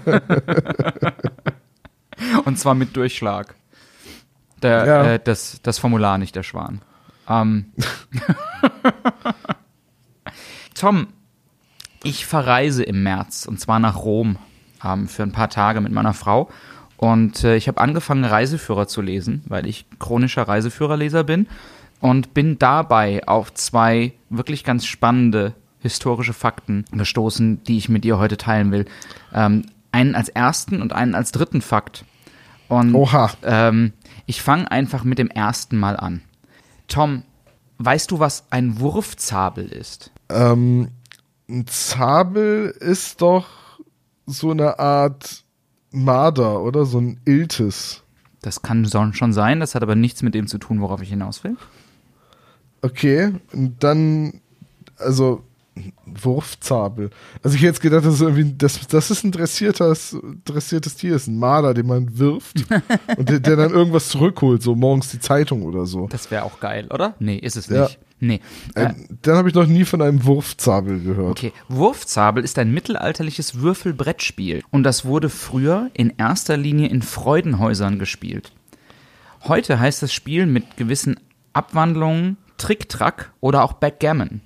Und 2.44 2.58
zwar 2.58 2.74
mit 2.74 2.96
Durchschlag. 2.96 3.54
Der, 4.64 4.86
Ja. 4.86 5.04
äh, 5.12 5.20
das, 5.22 5.60
das 5.62 5.78
Formular, 5.78 6.18
nicht 6.18 6.34
der 6.34 6.42
Schwan. 6.42 6.80
Ähm. 7.28 7.66
Tom, 10.74 11.08
ich 12.02 12.26
verreise 12.26 12.82
im 12.82 13.02
März 13.02 13.46
und 13.46 13.60
zwar 13.60 13.78
nach 13.78 13.96
Rom 13.96 14.36
ähm, 14.84 15.08
für 15.08 15.22
ein 15.22 15.32
paar 15.32 15.50
Tage 15.50 15.80
mit 15.80 15.92
meiner 15.92 16.14
Frau. 16.14 16.50
Und 16.96 17.44
äh, 17.44 17.56
ich 17.56 17.68
habe 17.68 17.80
angefangen, 17.80 18.24
Reiseführer 18.24 18.86
zu 18.88 19.02
lesen, 19.02 19.42
weil 19.46 19.66
ich 19.66 19.86
chronischer 19.98 20.42
Reiseführerleser 20.48 21.24
bin. 21.24 21.46
Und 22.00 22.34
bin 22.34 22.58
dabei 22.58 23.26
auf 23.26 23.54
zwei 23.54 24.12
wirklich 24.28 24.62
ganz 24.64 24.84
spannende 24.84 25.54
historische 25.80 26.34
Fakten 26.34 26.84
gestoßen, 26.92 27.62
die 27.64 27.78
ich 27.78 27.88
mit 27.88 28.04
dir 28.04 28.18
heute 28.18 28.36
teilen 28.36 28.72
will. 28.72 28.84
Ähm, 29.32 29.64
einen 29.92 30.14
als 30.14 30.28
ersten 30.28 30.82
und 30.82 30.92
einen 30.92 31.14
als 31.14 31.32
dritten 31.32 31.62
Fakt. 31.62 32.04
Und 32.68 32.94
Oha. 32.94 33.30
ähm, 33.42 33.92
ich 34.26 34.42
fange 34.42 34.70
einfach 34.70 35.04
mit 35.04 35.18
dem 35.18 35.28
ersten 35.28 35.78
Mal 35.78 35.96
an. 35.96 36.22
Tom, 36.88 37.22
weißt 37.78 38.10
du, 38.10 38.18
was 38.18 38.44
ein 38.50 38.80
Wurfzabel 38.80 39.66
ist? 39.66 40.10
Ähm, 40.28 40.88
ein 41.48 41.66
Zabel 41.66 42.74
ist 42.80 43.20
doch 43.20 43.46
so 44.26 44.50
eine 44.50 44.78
Art 44.78 45.44
Marder, 45.90 46.62
oder? 46.62 46.86
So 46.86 47.00
ein 47.00 47.20
Iltis. 47.24 48.02
Das 48.40 48.62
kann 48.62 48.86
schon 49.14 49.32
sein, 49.32 49.60
das 49.60 49.74
hat 49.74 49.82
aber 49.82 49.94
nichts 49.94 50.22
mit 50.22 50.34
dem 50.34 50.46
zu 50.46 50.58
tun, 50.58 50.80
worauf 50.80 51.00
ich 51.00 51.08
hinaus 51.08 51.44
will. 51.44 51.56
Okay, 52.82 53.32
und 53.52 53.82
dann, 53.82 54.40
also 54.98 55.42
Wurfzabel. 56.06 57.10
Also 57.42 57.56
ich 57.56 57.62
hätte 57.62 57.70
jetzt 57.72 57.80
gedacht, 57.80 58.04
das 58.04 58.14
ist 58.14 58.20
irgendwie, 58.20 58.54
das, 58.56 58.86
das 58.86 59.10
ist 59.10 59.24
ein 59.24 59.32
dressiertes, 59.32 60.16
dressiertes 60.44 60.96
Tier, 60.96 61.12
das 61.12 61.22
ist 61.22 61.28
ein 61.28 61.38
Marder, 61.38 61.74
den 61.74 61.86
man 61.86 62.18
wirft 62.18 62.64
und 63.16 63.28
der, 63.28 63.40
der 63.40 63.56
dann 63.56 63.70
irgendwas 63.72 64.08
zurückholt, 64.08 64.62
so 64.62 64.74
morgens 64.74 65.10
die 65.10 65.20
Zeitung 65.20 65.62
oder 65.62 65.86
so. 65.86 66.06
Das 66.08 66.30
wäre 66.30 66.44
auch 66.44 66.60
geil, 66.60 66.88
oder? 66.92 67.14
Nee, 67.18 67.36
ist 67.36 67.56
es 67.56 67.66
Ja. 67.68 67.82
nicht. 67.84 67.98
Nee. 68.20 68.40
Äh, 68.74 68.84
Ähm, 68.86 69.08
dann 69.22 69.36
habe 69.36 69.48
ich 69.48 69.54
noch 69.54 69.66
nie 69.66 69.84
von 69.84 70.00
einem 70.00 70.24
Wurfzabel 70.24 71.00
gehört. 71.00 71.30
Okay, 71.32 71.52
Wurfzabel 71.68 72.44
ist 72.44 72.58
ein 72.58 72.72
mittelalterliches 72.72 73.60
Würfelbrettspiel 73.60 74.62
und 74.70 74.84
das 74.84 75.04
wurde 75.04 75.28
früher 75.28 75.90
in 75.94 76.12
erster 76.16 76.56
Linie 76.56 76.88
in 76.88 77.02
Freudenhäusern 77.02 77.98
gespielt. 77.98 78.52
Heute 79.42 79.78
heißt 79.78 80.02
das 80.02 80.12
Spiel 80.14 80.46
mit 80.46 80.76
gewissen 80.76 81.18
Abwandlungen 81.52 82.38
Trick-Track 82.56 83.32
oder 83.40 83.62
auch 83.64 83.74
Backgammon. 83.74 84.40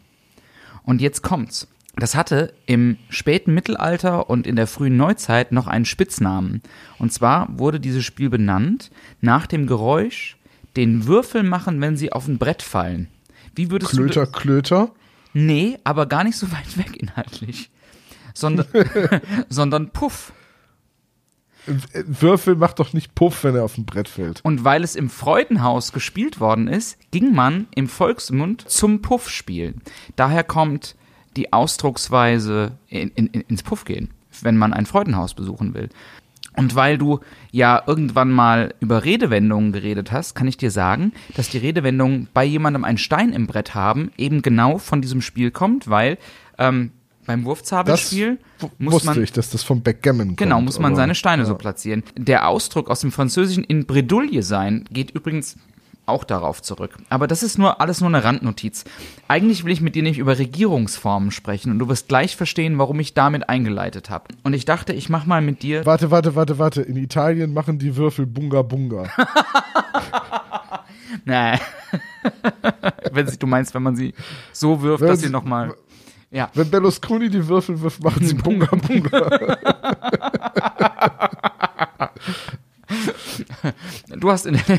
Und 0.89 1.03
jetzt 1.03 1.23
kommt's. 1.23 1.69
Das 1.97 2.15
hatte 2.15 2.55
im 2.65 2.97
späten 3.11 3.53
Mittelalter 3.53 4.31
und 4.31 4.47
in 4.47 4.57
der 4.57 4.67
frühen 4.67 4.97
Neuzeit 4.97 5.53
noch 5.53 5.67
einen 5.67 5.85
Spitznamen. 5.85 6.63
Und 6.99 7.13
zwar 7.13 7.47
wurde 7.59 7.79
dieses 7.79 8.07
Spiel 8.07 8.31
benannt 8.31 8.91
nach 9.21 9.47
dem 9.47 9.67
Geräusch, 9.67 10.39
den 10.77 11.07
Würfel 11.07 11.43
machen, 11.43 11.79
wenn 11.83 11.99
sie 11.99 12.11
auf 12.11 12.27
ein 12.27 12.39
Brett 12.39 12.63
fallen. 12.63 13.09
Wie 13.55 13.71
würdest 13.71 13.93
du 13.93 13.97
Klöter, 13.99 14.27
Klöter. 14.29 14.91
Nee, 15.35 15.77
aber 15.85 16.07
gar 16.07 16.25
nicht 16.25 16.39
so 16.39 16.51
weit 16.53 16.79
weg 16.79 16.97
inhaltlich. 16.97 17.69
Sondern, 18.33 18.67
sondern 19.51 19.91
Puff. 19.91 20.33
Würfel 21.67 22.57
macht 22.57 22.79
doch 22.79 22.93
nicht 22.93 23.15
Puff, 23.15 23.45
wenn 23.45 23.55
er 23.55 23.65
auf 23.65 23.75
dem 23.75 23.85
Brett 23.85 24.09
fällt. 24.09 24.41
Und 24.45 24.65
weil 24.65 24.85
es 24.85 24.97
im 24.97 25.11
Freudenhaus 25.11 25.93
gespielt 25.93 26.41
worden 26.41 26.69
ist, 26.69 26.99
ging 27.11 27.35
man 27.35 27.67
im 27.75 27.89
Volksmund 27.89 28.69
zum 28.69 29.03
Puffspielen. 29.03 29.83
Daher 30.17 30.45
kommt 30.45 30.97
die 31.37 31.53
Ausdrucksweise 31.53 32.73
in, 32.89 33.11
in, 33.11 33.27
ins 33.27 33.63
Puff 33.63 33.85
gehen, 33.85 34.11
wenn 34.43 34.57
man 34.57 34.73
ein 34.73 34.87
Freudenhaus 34.87 35.35
besuchen 35.35 35.75
will. 35.75 35.89
Und 36.57 36.75
weil 36.75 36.99
du 36.99 37.21
ja 37.53 37.83
irgendwann 37.87 38.33
mal 38.33 38.75
über 38.81 39.05
Redewendungen 39.05 39.71
geredet 39.71 40.11
hast, 40.11 40.35
kann 40.35 40.49
ich 40.49 40.57
dir 40.57 40.73
sagen, 40.73 41.13
dass 41.37 41.51
die 41.51 41.59
Redewendung 41.59 42.27
bei 42.35 42.45
jemandem 42.45 42.83
einen 42.83 42.99
Stein 42.99 43.33
im 43.33 43.47
Brett 43.47 43.77
haben 43.77 44.11
eben 44.19 44.43
genau 44.43 44.79
von 44.79 45.01
diesem 45.01 45.21
Spiel 45.21 45.53
kommt, 45.53 45.89
weil 45.89 46.19
ähm, 46.59 46.91
beim 47.29 47.45
Wurfzabelspiel 47.45 48.39
muss 48.79 48.95
wusste 48.95 49.07
man 49.11 49.23
ich, 49.23 49.33
dass 49.33 49.51
das 49.51 49.63
vom 49.63 49.83
Backgammon 49.83 50.29
kommt. 50.29 50.39
Genau, 50.39 50.63
muss 50.63 50.79
man 50.79 50.93
aber- 50.93 50.97
seine 51.03 51.15
Steine 51.15 51.45
so 51.45 51.55
platzieren. 51.57 52.03
Der 52.17 52.49
Ausdruck 52.49 52.89
aus 52.89 53.01
dem 53.01 53.13
Französischen 53.13 53.65
in 53.65 53.85
Bredouille 53.85 54.43
sein 54.43 54.87
geht 54.91 55.11
übrigens 55.11 55.57
auch 56.07 56.25
darauf 56.25 56.63
zurück. 56.63 56.97
Aber 57.11 57.27
das 57.27 57.43
ist 57.43 57.59
nur 57.59 57.83
alles 57.83 58.01
nur 58.01 58.09
eine 58.09 58.25
Randnotiz. 58.25 58.85
Eigentlich 59.29 59.65
will 59.67 59.73
ich 59.73 59.83
mit 59.83 59.95
dir 59.95 60.03
nicht 60.03 60.17
über 60.17 60.39
Regierungsformen 60.39 61.31
sprechen 61.31 61.71
und 61.71 61.79
du 61.79 61.89
wirst 61.89 62.09
gleich 62.09 62.35
verstehen, 62.35 62.79
warum 62.79 62.99
ich 62.99 63.13
damit 63.13 63.51
eingeleitet 63.51 64.09
habe. 64.09 64.29
Und 64.43 64.55
ich 64.55 64.65
dachte, 64.65 64.95
ich 64.95 65.11
mach 65.11 65.27
mal 65.27 65.43
mit 65.43 65.63
dir. 65.63 65.85
Warte, 65.85 66.11
warte, 66.11 66.35
warte, 66.35 66.59
warte. 66.59 66.81
In 66.81 66.97
Italien 66.97 67.53
machen 67.53 67.79
die 67.79 67.95
Würfel 67.95 68.25
Bunga 68.25 68.63
Bunga. 68.63 69.05
Nee. 71.25 71.59
wenn 73.13 73.27
sie, 73.27 73.39
du 73.39 73.47
meinst, 73.47 73.75
wenn 73.75 73.83
man 73.83 73.97
sie 73.97 74.15
so 74.53 74.83
wirft, 74.83 75.03
Wenn 75.03 75.09
dass 75.09 75.21
sie 75.21 75.31
nochmal. 75.31 75.75
Ja. 76.31 76.51
Wenn 76.55 76.71
Berlusconi 76.71 77.31
die 77.31 77.47
Würfel 77.49 77.81
wirft, 77.81 78.03
machen 78.03 78.27
sie 78.27 78.35
Bunga 78.35 78.67
Bunga. 78.77 79.59
Du 84.09 84.31
hast 84.31 84.47
in 84.47 84.55
der, 84.55 84.79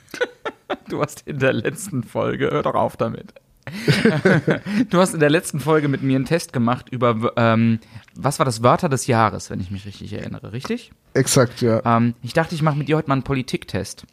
du 0.88 1.00
hast 1.00 1.22
in 1.26 1.38
der 1.38 1.52
letzten 1.52 2.02
Folge, 2.02 2.50
hör 2.50 2.62
doch 2.62 2.74
auf 2.74 2.96
damit. 2.96 3.34
du 4.90 4.98
hast 4.98 5.14
in 5.14 5.20
der 5.20 5.30
letzten 5.30 5.58
Folge 5.58 5.88
mit 5.88 6.02
mir 6.02 6.16
einen 6.16 6.24
Test 6.24 6.52
gemacht 6.52 6.88
über, 6.90 7.32
ähm, 7.36 7.80
was 8.14 8.38
war 8.38 8.46
das 8.46 8.62
Wörter 8.62 8.88
des 8.88 9.08
Jahres, 9.08 9.50
wenn 9.50 9.60
ich 9.60 9.72
mich 9.72 9.86
richtig 9.86 10.12
erinnere, 10.12 10.52
richtig? 10.52 10.92
Exakt, 11.14 11.62
ja. 11.62 11.82
Ähm, 11.84 12.14
ich 12.22 12.32
dachte, 12.32 12.54
ich 12.54 12.62
mache 12.62 12.76
mit 12.76 12.88
dir 12.88 12.96
heute 12.96 13.08
mal 13.08 13.14
einen 13.14 13.24
Politiktest. 13.24 14.06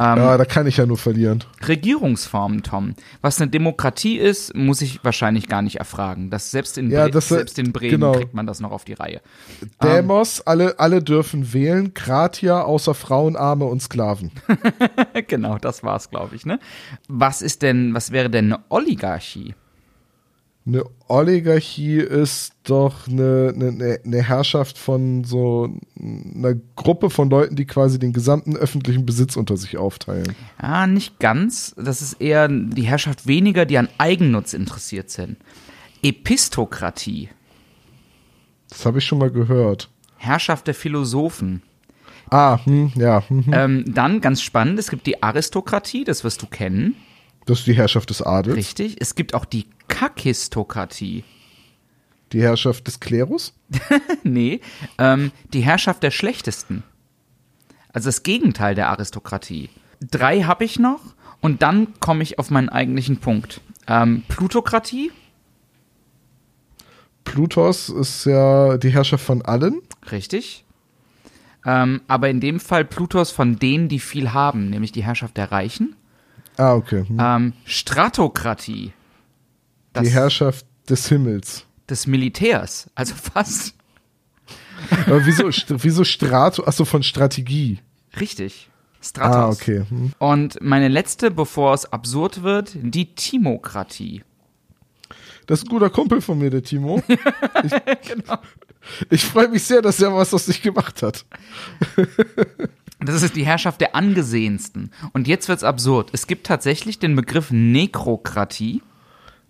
Ähm, 0.00 0.16
Ja, 0.16 0.38
da 0.38 0.44
kann 0.46 0.66
ich 0.66 0.78
ja 0.78 0.86
nur 0.86 0.96
verlieren. 0.96 1.44
Regierungsformen, 1.68 2.62
Tom. 2.62 2.94
Was 3.20 3.40
eine 3.40 3.50
Demokratie 3.50 4.16
ist, 4.16 4.54
muss 4.56 4.80
ich 4.80 5.04
wahrscheinlich 5.04 5.46
gar 5.46 5.60
nicht 5.60 5.76
erfragen. 5.76 6.30
Das 6.30 6.50
selbst 6.50 6.78
in, 6.78 6.90
Ja, 6.90 7.02
Bre 7.04 7.10
das, 7.10 7.28
selbst 7.28 7.58
in 7.58 7.72
Bremen 7.72 7.90
genau. 7.90 8.12
kriegt 8.12 8.32
man 8.32 8.46
das 8.46 8.60
noch 8.60 8.70
auf 8.72 8.84
die 8.84 8.94
Reihe. 8.94 9.20
Demos, 9.82 10.40
alle, 10.40 10.78
alle 10.80 11.02
dürfen 11.02 11.52
wählen, 11.52 11.92
Kratia 11.92 12.62
außer 12.62 12.94
Frauen, 12.94 13.36
Arme 13.36 13.66
und 13.66 13.82
Sklaven. 13.82 14.30
genau, 15.28 15.58
das 15.58 15.84
war's, 15.84 16.08
glaube 16.08 16.34
ich. 16.34 16.46
Ne? 16.46 16.58
Was 17.08 17.42
ist 17.42 17.60
denn, 17.60 17.92
was 17.92 18.10
wäre 18.10 18.30
denn 18.30 18.52
eine 18.54 18.64
Oligarchie? 18.70 19.54
Eine 20.66 20.84
Oligarchie 21.08 21.96
ist 21.96 22.52
doch 22.64 23.08
eine, 23.08 23.52
eine, 23.54 23.98
eine 24.04 24.22
Herrschaft 24.22 24.76
von 24.76 25.24
so 25.24 25.70
einer 25.98 26.54
Gruppe 26.76 27.08
von 27.08 27.30
Leuten, 27.30 27.56
die 27.56 27.64
quasi 27.64 27.98
den 27.98 28.12
gesamten 28.12 28.56
öffentlichen 28.56 29.06
Besitz 29.06 29.36
unter 29.36 29.56
sich 29.56 29.78
aufteilen. 29.78 30.36
Ah, 30.58 30.86
nicht 30.86 31.18
ganz. 31.18 31.74
Das 31.76 32.02
ist 32.02 32.20
eher 32.20 32.48
die 32.48 32.82
Herrschaft 32.82 33.26
weniger, 33.26 33.64
die 33.64 33.78
an 33.78 33.88
Eigennutz 33.96 34.52
interessiert 34.52 35.10
sind. 35.10 35.38
Epistokratie, 36.02 37.28
Das 38.68 38.84
habe 38.86 38.98
ich 38.98 39.04
schon 39.04 39.18
mal 39.18 39.30
gehört. 39.30 39.88
Herrschaft 40.16 40.66
der 40.66 40.74
Philosophen. 40.74 41.62
Ah, 42.30 42.60
hm, 42.64 42.92
ja. 42.94 43.22
Hm, 43.28 43.46
hm. 43.46 43.52
Ähm, 43.52 43.84
dann 43.94 44.20
ganz 44.20 44.42
spannend, 44.42 44.78
es 44.78 44.90
gibt 44.90 45.06
die 45.06 45.22
Aristokratie, 45.22 46.04
das 46.04 46.22
wirst 46.22 46.42
du 46.42 46.46
kennen. 46.46 46.94
Das 47.50 47.58
ist 47.58 47.66
die 47.66 47.72
Herrschaft 47.74 48.10
des 48.10 48.22
Adels, 48.22 48.56
Richtig. 48.56 48.96
Es 49.00 49.16
gibt 49.16 49.34
auch 49.34 49.44
die 49.44 49.66
Kakistokratie. 49.88 51.24
die 52.32 52.42
Herrschaft 52.42 52.86
des 52.86 53.00
Klerus. 53.00 53.54
Nee, 54.22 54.60
ähm, 54.98 55.32
die 55.52 55.62
Herrschaft 55.62 56.04
der 56.04 56.12
Schlechtesten. 56.12 56.84
Also 57.92 58.06
das 58.06 58.22
Gegenteil 58.22 58.76
der 58.76 58.88
Aristokratie. 58.90 59.68
Drei 60.00 60.42
habe 60.42 60.64
ich 60.64 60.78
noch 60.78 61.00
und 61.40 61.62
dann 61.62 61.88
komme 61.98 62.22
ich 62.22 62.38
auf 62.38 62.50
meinen 62.50 62.68
eigentlichen 62.68 63.16
Punkt. 63.16 63.60
Ähm, 63.88 64.22
Plutokratie, 64.28 65.10
Plutos 67.24 67.88
ist 67.88 68.26
ja 68.26 68.78
die 68.78 68.90
Herrschaft 68.90 69.24
von 69.24 69.42
allen. 69.42 69.80
richtig. 70.12 70.64
Ähm, 71.66 72.00
aber 72.06 72.30
in 72.30 72.38
dem 72.40 72.60
Fall 72.60 72.84
Plutos 72.84 73.32
von 73.32 73.58
denen, 73.58 73.88
die 73.88 73.98
viel 73.98 74.32
haben, 74.32 74.70
nämlich 74.70 74.92
die 74.92 75.02
Herrschaft 75.02 75.36
der 75.36 75.50
Reichen. 75.50 75.96
Ah, 76.56 76.74
okay. 76.74 77.04
Hm. 77.06 77.18
Ähm, 77.20 77.52
Stratokratie, 77.64 78.92
das 79.92 80.04
die 80.04 80.10
Herrschaft 80.10 80.66
des 80.88 81.08
Himmels. 81.08 81.64
des 81.88 82.06
Militärs, 82.06 82.90
also 82.94 83.14
fast 83.14 83.74
Aber 85.06 85.24
wieso, 85.26 85.48
wieso 85.82 86.04
Strato? 86.04 86.64
Achso, 86.64 86.84
von 86.84 87.02
Strategie. 87.02 87.78
richtig. 88.18 88.68
Stratos. 89.02 89.36
Ah, 89.36 89.48
okay. 89.48 89.84
Hm. 89.88 90.12
Und 90.18 90.60
meine 90.60 90.88
letzte, 90.88 91.30
bevor 91.30 91.72
es 91.72 91.90
absurd 91.90 92.42
wird, 92.42 92.72
die 92.74 93.14
Timokratie. 93.14 94.22
Das 95.46 95.60
ist 95.60 95.66
ein 95.66 95.70
guter 95.70 95.88
Kumpel 95.88 96.20
von 96.20 96.38
mir, 96.38 96.50
der 96.50 96.62
Timo. 96.62 97.02
Ich, 97.08 97.72
Genau. 98.08 98.38
ich 99.08 99.24
freue 99.24 99.48
mich 99.48 99.64
sehr, 99.64 99.80
dass 99.82 100.00
er 100.00 100.14
was 100.14 100.32
aus 100.34 100.44
sich 100.46 100.60
gemacht 100.60 101.02
hat. 101.02 101.24
Das 103.00 103.22
ist 103.22 103.34
die 103.36 103.44
Herrschaft 103.46 103.80
der 103.80 103.94
Angesehensten. 103.94 104.90
Und 105.12 105.26
jetzt 105.26 105.48
wird's 105.48 105.64
absurd. 105.64 106.10
Es 106.12 106.26
gibt 106.26 106.46
tatsächlich 106.46 106.98
den 106.98 107.16
Begriff 107.16 107.50
Nekrokratie, 107.50 108.82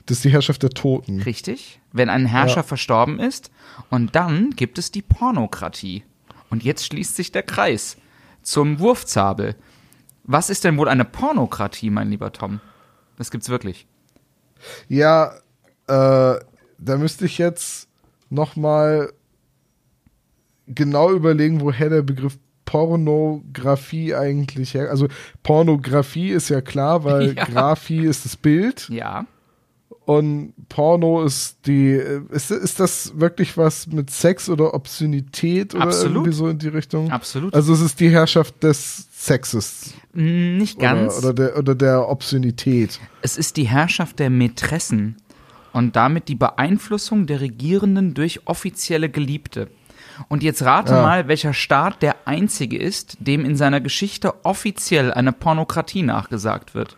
Das 0.06 0.18
ist 0.18 0.24
die 0.24 0.30
Herrschaft 0.30 0.62
der 0.62 0.70
Toten. 0.70 1.20
richtig? 1.22 1.80
Wenn 1.92 2.08
ein 2.08 2.26
Herrscher 2.26 2.56
Ja. 2.58 2.62
verstorben 2.62 3.18
ist. 3.18 3.50
Und 3.90 4.14
dann 4.16 4.50
gibt 4.50 4.78
es 4.78 4.90
die 4.90 5.02
Pornokratie. 5.02 6.04
Und 6.48 6.62
jetzt 6.64 6.86
schließt 6.86 7.16
sich 7.16 7.32
der 7.32 7.42
Kreis 7.42 7.96
zum 8.42 8.78
Wurfzabel. 8.78 9.56
Was 10.24 10.50
ist 10.50 10.64
denn 10.64 10.76
wohl 10.78 10.88
eine 10.88 11.04
Pornokratie, 11.04 11.90
mein 11.90 12.10
lieber 12.10 12.32
Tom? 12.32 12.60
Das 13.16 13.30
gibt's 13.30 13.48
wirklich. 13.48 13.86
Ja, 14.88 15.32
äh, 15.86 16.36
da 16.78 16.96
müsste 16.98 17.26
ich 17.26 17.38
jetzt 17.38 17.88
noch 18.30 18.56
mal 18.56 19.12
genau 20.66 21.10
überlegen, 21.12 21.60
woher 21.60 21.88
der 21.90 22.02
Begriff 22.02 22.38
Pornografie 22.70 24.14
eigentlich 24.14 24.74
her. 24.74 24.90
Also 24.90 25.08
Pornografie 25.42 26.30
ist 26.30 26.48
ja 26.48 26.60
klar, 26.60 27.04
weil 27.04 27.34
Ja. 27.36 27.44
Graphie 27.44 28.04
ist 28.06 28.24
das 28.24 28.36
Bild 28.36 28.88
Ja. 28.90 29.26
und 30.04 30.52
Porno 30.68 31.22
ist 31.24 31.58
die. 31.66 31.92
äh, 31.92 32.20
Ist, 32.30 32.50
ist 32.50 32.78
das 32.80 33.12
wirklich 33.18 33.56
was 33.56 33.86
mit 33.88 34.10
Sex 34.10 34.48
oder 34.48 34.72
Obszönität 34.74 35.74
oder 35.74 35.84
Absolut. 35.84 36.14
irgendwie 36.16 36.32
so 36.32 36.48
in 36.48 36.58
die 36.58 36.68
Richtung? 36.68 37.10
Absolut. 37.10 37.54
Also 37.54 37.72
es 37.72 37.80
ist 37.80 37.98
die 38.00 38.08
Herrschaft 38.10 38.62
des 38.62 39.08
Sexes 39.12 39.94
Mm, 40.12 40.56
Nicht 40.58 40.78
ganz. 40.80 41.18
Oder, 41.18 41.28
oder, 41.28 41.34
der, 41.34 41.58
oder 41.58 41.74
der 41.76 42.08
Obszönität. 42.08 42.98
Es 43.22 43.36
ist 43.36 43.56
die 43.56 43.68
Herrschaft 43.68 44.18
der 44.18 44.28
Mätressen 44.30 45.16
und 45.72 45.94
damit 45.94 46.26
die 46.28 46.34
Beeinflussung 46.34 47.26
der 47.26 47.40
Regierenden 47.40 48.14
durch 48.14 48.40
offizielle 48.46 49.08
Geliebte. 49.08 49.68
Und 50.28 50.42
jetzt 50.42 50.62
rate 50.62 50.92
Ja. 50.92 51.02
mal, 51.02 51.28
welcher 51.28 51.54
Staat 51.54 52.02
der 52.02 52.16
einzige 52.26 52.78
ist, 52.78 53.16
dem 53.20 53.44
in 53.44 53.56
seiner 53.56 53.80
Geschichte 53.80 54.44
offiziell 54.44 55.12
eine 55.12 55.32
Pornokratie 55.32 56.02
nachgesagt 56.02 56.74
wird. 56.74 56.96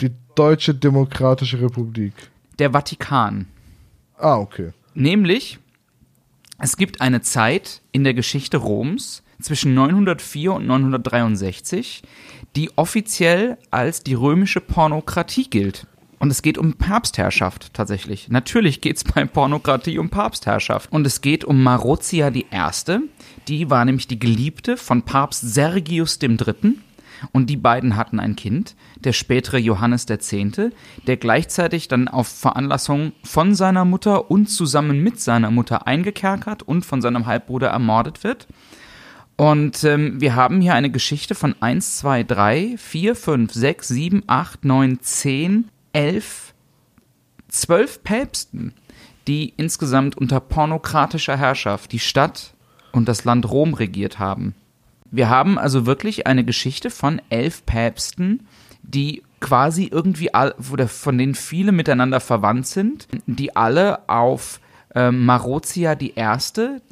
Die 0.00 0.12
Deutsche 0.34 0.74
Demokratische 0.74 1.60
Republik. 1.60 2.14
Der 2.58 2.70
Vatikan. 2.72 3.46
Ah, 4.18 4.36
okay. 4.36 4.72
Nämlich, 4.94 5.58
es 6.58 6.76
gibt 6.76 7.00
eine 7.00 7.22
Zeit 7.22 7.80
in 7.92 8.04
der 8.04 8.14
Geschichte 8.14 8.58
Roms 8.58 9.22
zwischen 9.40 9.74
904 9.74 10.52
und 10.52 10.66
963, 10.66 12.02
die 12.56 12.70
offiziell 12.76 13.58
als 13.70 14.02
die 14.02 14.14
römische 14.14 14.60
Pornokratie 14.60 15.48
gilt. 15.50 15.86
Und 16.22 16.30
es 16.30 16.42
geht 16.42 16.56
um 16.56 16.74
Papstherrschaft 16.74 17.74
tatsächlich. 17.74 18.28
Natürlich 18.28 18.80
geht 18.80 18.96
es 18.96 19.02
bei 19.12 19.24
Pornokratie 19.24 19.98
um 19.98 20.08
Papstherrschaft. 20.08 20.92
Und 20.92 21.04
es 21.04 21.20
geht 21.20 21.44
um 21.44 21.64
Marozia 21.64 22.32
I. 22.32 22.44
Die 23.48 23.70
war 23.70 23.84
nämlich 23.84 24.06
die 24.06 24.20
Geliebte 24.20 24.76
von 24.76 25.02
Papst 25.02 25.40
Sergius 25.52 26.20
III. 26.22 26.76
Und 27.32 27.50
die 27.50 27.56
beiden 27.56 27.96
hatten 27.96 28.20
ein 28.20 28.36
Kind, 28.36 28.76
der 29.00 29.12
spätere 29.12 29.58
Johannes 29.58 30.06
X., 30.08 30.32
der 31.08 31.16
gleichzeitig 31.16 31.88
dann 31.88 32.06
auf 32.06 32.28
Veranlassung 32.28 33.14
von 33.24 33.56
seiner 33.56 33.84
Mutter 33.84 34.30
und 34.30 34.46
zusammen 34.46 35.02
mit 35.02 35.18
seiner 35.20 35.50
Mutter 35.50 35.88
eingekerkert 35.88 36.62
und 36.62 36.86
von 36.86 37.02
seinem 37.02 37.26
Halbbruder 37.26 37.70
ermordet 37.70 38.22
wird. 38.22 38.46
Und 39.34 39.82
ähm, 39.82 40.20
wir 40.20 40.36
haben 40.36 40.60
hier 40.60 40.74
eine 40.74 40.90
Geschichte 40.90 41.34
von 41.34 41.56
1, 41.58 41.96
2, 41.98 42.22
3, 42.22 42.74
4, 42.78 43.16
5, 43.16 43.52
6, 43.52 43.88
7, 43.88 44.22
8, 44.28 44.64
9, 44.64 45.00
10, 45.00 45.68
11, 45.92 46.54
12 47.48 48.02
Päpsten, 48.02 48.74
die 49.26 49.52
insgesamt 49.56 50.16
unter 50.16 50.40
pornokratischer 50.40 51.36
Herrschaft 51.36 51.92
die 51.92 51.98
Stadt 51.98 52.54
und 52.92 53.08
das 53.08 53.24
Land 53.24 53.50
Rom 53.50 53.74
regiert 53.74 54.18
haben. 54.18 54.54
Wir 55.10 55.28
haben 55.28 55.58
also 55.58 55.86
wirklich 55.86 56.26
eine 56.26 56.44
Geschichte 56.44 56.90
von 56.90 57.20
elf 57.28 57.66
Päpsten, 57.66 58.46
die 58.82 59.22
quasi 59.40 59.88
irgendwie, 59.90 60.32
all, 60.32 60.54
von 60.58 61.18
denen 61.18 61.34
viele 61.34 61.72
miteinander 61.72 62.20
verwandt 62.20 62.66
sind, 62.66 63.08
die 63.26 63.54
alle 63.54 64.08
auf 64.08 64.60
ähm, 64.94 65.24
Marozia 65.24 65.96
I. 66.00 66.12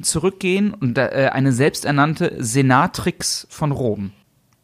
zurückgehen 0.01 0.73
und 0.73 0.97
äh, 0.97 1.29
eine 1.31 1.51
selbsternannte 1.51 2.35
Senatrix 2.39 3.47
von 3.49 3.71
Rom. 3.71 4.11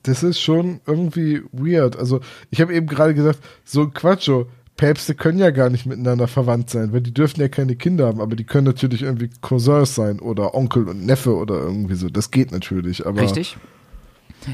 Das 0.08 0.24
ist 0.24 0.40
schon 0.40 0.80
irgendwie 0.86 1.42
weird. 1.52 1.98
Also, 1.98 2.22
ich 2.50 2.62
habe 2.62 2.74
eben 2.74 2.88
gerade 2.88 3.14
gesagt, 3.14 3.40
so 3.64 3.82
ein 3.82 3.94
Quatscho. 3.94 4.48
Päpste 4.78 5.16
können 5.16 5.40
ja 5.40 5.50
gar 5.50 5.72
nicht 5.72 5.88
miteinander 5.88 6.28
verwandt 6.28 6.70
sein, 6.70 6.94
weil 6.94 7.02
die 7.02 7.12
dürfen 7.12 7.42
ja 7.42 7.48
keine 7.48 7.76
Kinder 7.76 8.06
haben, 8.06 8.22
aber 8.22 8.36
die 8.36 8.44
können 8.44 8.68
natürlich 8.68 9.02
irgendwie 9.02 9.32
Cousins 9.42 9.96
sein 9.96 10.20
oder 10.20 10.54
Onkel 10.54 10.88
und 10.88 11.04
Neffe 11.04 11.36
oder 11.36 11.56
irgendwie 11.56 11.96
so. 11.96 12.10
Das 12.10 12.30
geht 12.30 12.52
natürlich, 12.52 13.04
aber 13.08 13.22
Richtig? 13.22 13.58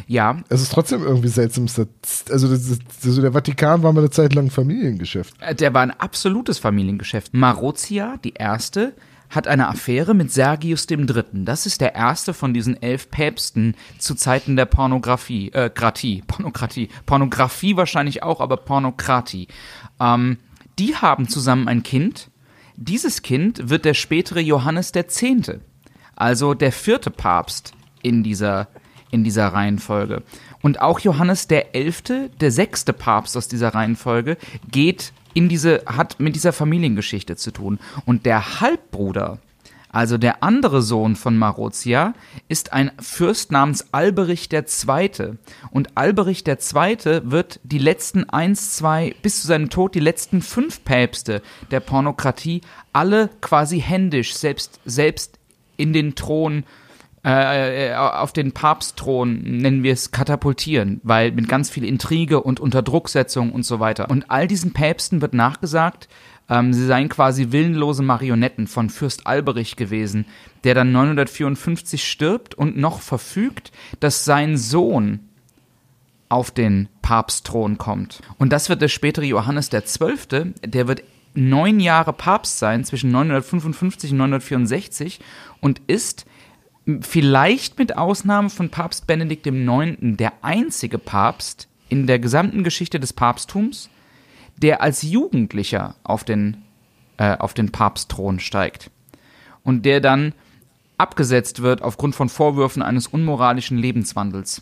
Ja, 0.08 0.38
Es 0.48 0.62
ist 0.62 0.72
trotzdem 0.72 1.04
irgendwie 1.04 1.28
seltsam. 1.28 1.66
Also, 2.32 2.54
ist, 2.54 2.82
also 3.04 3.22
der 3.22 3.34
Vatikan 3.34 3.84
war 3.84 3.92
mal 3.92 4.00
eine 4.00 4.10
Zeit 4.10 4.34
lang 4.34 4.46
ein 4.46 4.50
Familiengeschäft. 4.50 5.36
Äh, 5.42 5.56
Der 5.56 5.74
war 5.74 5.82
ein 5.82 5.92
absolutes 5.92 6.58
Familiengeschäft. 6.58 7.34
Marozia, 7.34 8.16
die 8.24 8.34
erste, 8.34 8.94
hat 9.36 9.48
eine 9.48 9.68
Affäre 9.68 10.14
mit 10.14 10.32
Sergius 10.32 10.88
Dritten. 11.08 11.46
Das 11.46 11.66
ist 11.66 11.82
der 11.82 11.96
erste 11.96 12.34
von 12.34 12.54
diesen 12.54 12.82
elf 12.82 13.10
Päpsten 13.10 13.76
zu 13.98 14.16
Zeiten 14.16 14.56
der 14.56 14.66
Pornografie, 14.66 15.52
äh, 15.52 15.70
Kratie, 15.70 16.24
Pornokratie, 16.28 16.90
Pornografie 17.06 17.76
wahrscheinlich 17.76 18.24
auch, 18.24 18.42
aber 18.42 18.58
Pornokratie. 18.58 19.48
Ähm, 20.00 20.38
die 20.80 20.96
haben 20.96 21.28
zusammen 21.28 21.68
ein 21.68 21.84
Kind. 21.84 22.30
Dieses 22.76 23.22
Kind 23.22 23.70
wird 23.70 23.86
der 23.86 23.94
spätere 23.94 24.40
Johannes 24.40 24.92
Zehnte, 25.08 25.62
also 26.16 26.54
der 26.54 26.72
vierte 26.72 27.12
Papst 27.12 27.74
in 28.02 28.24
dieser 28.24 28.68
in 29.12 29.24
dieser 29.24 29.50
Reihenfolge. 29.50 30.24
Und 30.64 30.82
auch 30.82 31.00
Johannes 31.00 31.48
der 31.48 31.76
Elfte, 31.76 32.32
der 32.42 32.52
sechste 32.52 32.94
Papst 32.94 33.38
aus 33.38 33.48
dieser 33.48 33.76
Reihenfolge, 33.76 34.38
geht 34.72 35.14
in 35.34 35.50
diese, 35.50 35.84
hat 35.86 36.20
mit 36.20 36.36
dieser 36.36 36.54
Familiengeschichte 36.54 37.36
zu 37.36 37.52
tun. 37.52 37.80
Und 38.06 38.26
der 38.26 38.62
Halbbruder, 38.62 39.40
also 39.90 40.18
der 40.18 40.44
andere 40.44 40.82
Sohn 40.82 41.16
von 41.16 41.38
Marozia, 41.38 42.14
ist 42.48 42.74
ein 42.74 42.92
Fürst 43.00 43.52
namens 43.52 43.88
Alberich 43.92 44.50
II. 44.52 45.38
Und 45.72 45.98
Alberich 45.98 46.44
II. 46.48 47.22
wird 47.24 47.60
die 47.64 47.78
letzten 47.78 48.30
eins, 48.30 48.76
zwei, 48.76 49.16
bis 49.22 49.42
zu 49.42 49.48
seinem 49.48 49.70
Tod, 49.70 49.96
die 49.96 50.00
letzten 50.00 50.42
fünf 50.42 50.84
Päpste 50.84 51.42
der 51.72 51.80
Pornokratie 51.80 52.62
alle 52.92 53.30
quasi 53.42 53.80
händisch 53.80 54.36
selbst, 54.36 54.80
selbst 54.86 55.40
in 55.78 55.94
den 55.94 56.16
Thron 56.16 56.60
äh, 56.60 56.64
auf 57.24 58.34
den 58.34 58.52
Papstthron, 58.52 59.42
nennen 59.42 59.84
wir 59.84 59.94
es, 59.94 60.12
katapultieren, 60.12 61.00
weil 61.04 61.32
mit 61.32 61.48
ganz 61.48 61.70
viel 61.70 61.86
Intrige 61.86 62.42
und 62.42 62.60
Unterdrucksetzung 62.60 63.54
und 63.54 63.66
so 63.66 63.80
weiter. 63.80 64.10
Und 64.10 64.30
all 64.30 64.48
diesen 64.48 64.74
Päpsten 64.74 65.22
wird 65.22 65.34
nachgesagt, 65.34 66.10
ähm, 66.50 66.74
sie 66.74 66.86
seien 66.86 67.10
quasi 67.10 67.52
willenlose 67.52 68.04
Marionetten 68.04 68.68
von 68.68 68.90
Fürst 68.90 69.26
Alberich 69.26 69.76
gewesen, 69.76 70.26
der 70.64 70.76
dann 70.76 70.92
954 70.92 72.06
stirbt 72.06 72.56
und 72.56 72.78
noch 72.78 73.00
verfügt, 73.00 73.72
dass 74.00 74.26
sein 74.26 74.58
Sohn 74.58 75.22
auf 76.30 76.52
den 76.52 76.90
Papstthron 77.02 77.78
kommt. 77.78 78.22
Und 78.38 78.52
das 78.52 78.68
wird 78.68 78.82
der 78.82 78.88
spätere 78.88 79.26
Johannes 79.26 79.70
der 79.70 79.86
Zwölfte, 79.86 80.54
der 80.66 80.88
wird 80.88 81.04
neun 81.36 81.80
Jahre 81.80 82.14
Papst 82.14 82.60
sein, 82.60 82.84
zwischen 82.84 83.12
955 83.12 84.12
und 84.12 84.18
964 84.18 85.20
und 85.62 85.82
ist 85.88 86.26
vielleicht 87.02 87.80
mit 87.80 87.98
Ausnahme 87.98 88.50
von 88.50 88.70
Papst 88.70 89.08
Benedikt 89.08 89.48
IX. 89.48 89.98
der 90.02 90.34
einzige 90.42 90.98
Papst 90.98 91.68
in 91.90 92.08
der 92.08 92.20
gesamten 92.20 92.64
Geschichte 92.64 93.00
des 93.00 93.14
Papsttums, 93.14 93.90
der 94.58 94.82
als 94.82 95.02
Jugendlicher 95.02 95.96
auf 96.04 96.24
den, 96.24 96.64
äh, 97.18 97.38
auf 97.38 97.54
den 97.54 97.72
Papstthron 97.72 98.40
steigt. 98.40 98.90
Und 99.64 99.86
der 99.86 100.02
dann 100.02 100.34
abgesetzt 100.98 101.62
wird 101.62 101.82
aufgrund 101.82 102.16
von 102.16 102.30
Vorwürfen 102.30 102.82
eines 102.82 103.08
unmoralischen 103.08 103.78
Lebenswandels. 103.78 104.62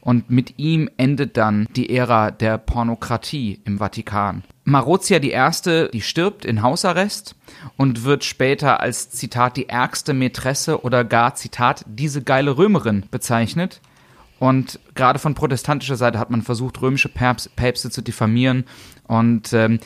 Und 0.00 0.30
mit 0.30 0.58
ihm 0.58 0.90
endet 0.96 1.36
dann 1.36 1.68
die 1.76 1.94
Ära 1.94 2.30
der 2.30 2.58
Pornokratie 2.58 3.60
im 3.64 3.78
Vatikan. 3.78 4.42
Marozia 4.64 5.18
die 5.18 5.30
Erste, 5.30 5.88
die 5.92 6.02
stirbt 6.02 6.44
in 6.44 6.62
Hausarrest 6.62 7.34
und 7.76 8.04
wird 8.04 8.24
später 8.24 8.80
als 8.80 9.10
Zitat 9.10 9.56
die 9.56 9.68
ärgste 9.68 10.14
Mätresse 10.14 10.82
oder 10.82 11.04
gar 11.04 11.34
Zitat 11.34 11.84
diese 11.88 12.22
geile 12.22 12.56
Römerin 12.56 13.04
bezeichnet. 13.10 13.80
Und 14.38 14.80
gerade 14.94 15.18
von 15.18 15.34
protestantischer 15.34 15.96
Seite 15.96 16.18
hat 16.18 16.30
man 16.30 16.42
versucht, 16.42 16.80
römische 16.80 17.08
Päps- 17.08 17.48
Päpste 17.54 17.90
zu 17.90 18.02
diffamieren. 18.02 18.64
Und 19.06 19.52
ähm, 19.52 19.80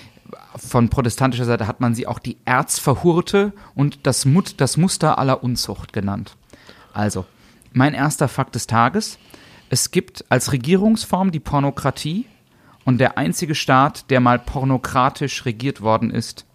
von 0.56 0.88
protestantischer 0.88 1.44
Seite 1.44 1.66
hat 1.66 1.80
man 1.80 1.94
sie 1.94 2.06
auch 2.06 2.18
die 2.18 2.38
Erzverhurte 2.44 3.52
und 3.74 4.06
das, 4.06 4.24
Mut, 4.24 4.54
das 4.58 4.76
Muster 4.76 5.18
aller 5.18 5.42
Unzucht 5.42 5.92
genannt. 5.92 6.36
Also, 6.92 7.26
mein 7.72 7.94
erster 7.94 8.28
Fakt 8.28 8.54
des 8.54 8.66
Tages. 8.66 9.18
Es 9.68 9.90
gibt 9.90 10.24
als 10.28 10.52
Regierungsform 10.52 11.32
die 11.32 11.40
Pornokratie 11.40 12.26
und 12.86 12.98
der 12.98 13.18
einzige 13.18 13.54
Staat, 13.54 14.10
der 14.10 14.20
mal 14.20 14.38
pornokratisch 14.38 15.44
regiert 15.44 15.82
worden 15.82 16.10
ist, 16.10 16.46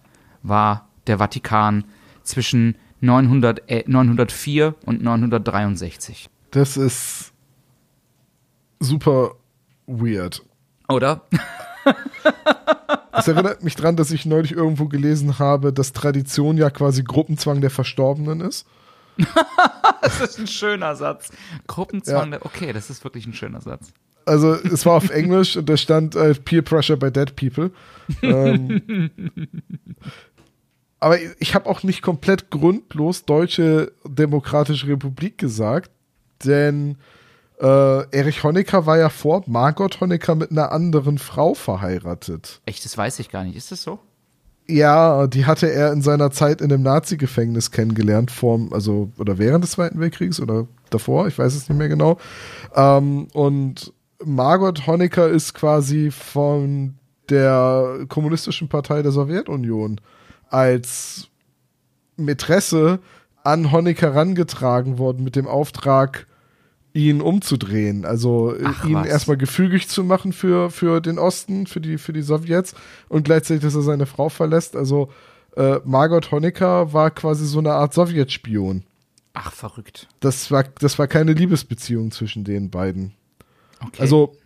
war 0.42 0.88
der 1.06 1.18
Vatikan 1.18 1.84
zwischen 2.24 2.76
900, 3.00 3.70
äh, 3.70 3.84
904 3.86 4.74
und 4.86 5.02
963. 5.02 6.30
Das 6.50 6.76
ist 6.76 7.32
super 8.80 9.32
weird. 9.86 10.42
Oder? 10.88 11.22
Das 13.12 13.28
erinnert 13.28 13.62
mich 13.62 13.76
dran, 13.76 13.96
dass 13.96 14.10
ich 14.10 14.24
neulich 14.24 14.52
irgendwo 14.52 14.86
gelesen 14.86 15.38
habe, 15.38 15.72
dass 15.72 15.92
Tradition 15.92 16.56
ja 16.56 16.70
quasi 16.70 17.02
Gruppenzwang 17.02 17.60
der 17.60 17.70
Verstorbenen 17.70 18.40
ist. 18.40 18.66
Das 20.00 20.20
ist 20.20 20.38
ein 20.38 20.48
schöner 20.48 20.96
Satz. 20.96 21.30
Gruppenzwang, 21.68 22.36
okay, 22.40 22.72
das 22.72 22.90
ist 22.90 23.04
wirklich 23.04 23.24
ein 23.24 23.34
schöner 23.34 23.60
Satz. 23.60 23.92
Also 24.24 24.54
es 24.54 24.86
war 24.86 24.94
auf 24.94 25.10
Englisch 25.10 25.56
und 25.56 25.68
da 25.68 25.76
stand 25.76 26.14
äh, 26.14 26.34
Peer 26.34 26.62
Pressure 26.62 26.96
by 26.96 27.10
Dead 27.10 27.34
People. 27.36 27.70
Ähm, 28.22 29.10
aber 31.00 31.18
ich 31.38 31.54
habe 31.54 31.68
auch 31.68 31.82
nicht 31.82 32.02
komplett 32.02 32.50
grundlos 32.50 33.24
Deutsche 33.24 33.92
Demokratische 34.06 34.88
Republik 34.88 35.38
gesagt, 35.38 35.90
denn 36.44 36.96
äh, 37.60 38.16
Erich 38.16 38.42
Honecker 38.42 38.86
war 38.86 38.98
ja 38.98 39.08
vor 39.08 39.42
Margot 39.46 40.00
Honecker 40.00 40.34
mit 40.34 40.50
einer 40.50 40.72
anderen 40.72 41.18
Frau 41.18 41.54
verheiratet. 41.54 42.60
Echt, 42.66 42.84
das 42.84 42.98
weiß 42.98 43.18
ich 43.20 43.30
gar 43.30 43.44
nicht. 43.44 43.56
Ist 43.56 43.70
das 43.70 43.82
so? 43.82 44.00
Ja, 44.68 45.26
die 45.26 45.44
hatte 45.44 45.70
er 45.70 45.92
in 45.92 46.02
seiner 46.02 46.30
Zeit 46.30 46.60
in 46.60 46.72
einem 46.72 46.82
Nazi-Gefängnis 46.82 47.72
kennengelernt, 47.72 48.30
vorm, 48.30 48.72
also, 48.72 49.10
oder 49.18 49.38
während 49.38 49.64
des 49.64 49.72
Zweiten 49.72 49.98
Weltkriegs 49.98 50.40
oder 50.40 50.66
davor, 50.90 51.26
ich 51.26 51.38
weiß 51.38 51.54
es 51.54 51.68
nicht 51.68 51.78
mehr 51.78 51.88
genau. 51.88 52.18
Ähm, 52.74 53.28
und 53.32 53.92
Margot 54.24 54.86
Honecker 54.86 55.28
ist 55.28 55.54
quasi 55.54 56.10
von 56.10 56.94
der 57.28 58.06
Kommunistischen 58.08 58.68
Partei 58.68 59.02
der 59.02 59.12
Sowjetunion 59.12 60.00
als 60.48 61.28
Mätresse 62.16 63.00
an 63.42 63.72
Honecker 63.72 64.12
herangetragen 64.12 64.98
worden 64.98 65.24
mit 65.24 65.36
dem 65.36 65.48
Auftrag, 65.48 66.26
ihn 66.92 67.20
umzudrehen. 67.20 68.04
Also 68.04 68.54
äh, 68.54 68.64
Ach, 68.64 68.84
ihn 68.84 68.94
was. 68.94 69.06
erstmal 69.06 69.36
gefügig 69.36 69.88
zu 69.88 70.04
machen 70.04 70.32
für, 70.32 70.70
für 70.70 71.00
den 71.00 71.18
Osten, 71.18 71.66
für 71.66 71.80
die, 71.80 71.98
für 71.98 72.12
die 72.12 72.22
Sowjets 72.22 72.74
und 73.08 73.24
gleichzeitig, 73.24 73.62
dass 73.62 73.74
er 73.74 73.82
seine 73.82 74.06
Frau 74.06 74.28
verlässt. 74.28 74.76
Also 74.76 75.10
äh, 75.56 75.80
Margot 75.84 76.30
Honecker 76.30 76.92
war 76.92 77.10
quasi 77.10 77.46
so 77.46 77.58
eine 77.58 77.72
Art 77.72 77.94
Sowjetspion. 77.94 78.84
Ach, 79.34 79.52
verrückt. 79.52 80.08
Das 80.20 80.50
war, 80.50 80.64
das 80.64 80.98
war 80.98 81.06
keine 81.08 81.32
Liebesbeziehung 81.32 82.10
zwischen 82.10 82.44
den 82.44 82.70
beiden. 82.70 83.14
Okay. 83.86 84.00
Also 84.00 84.36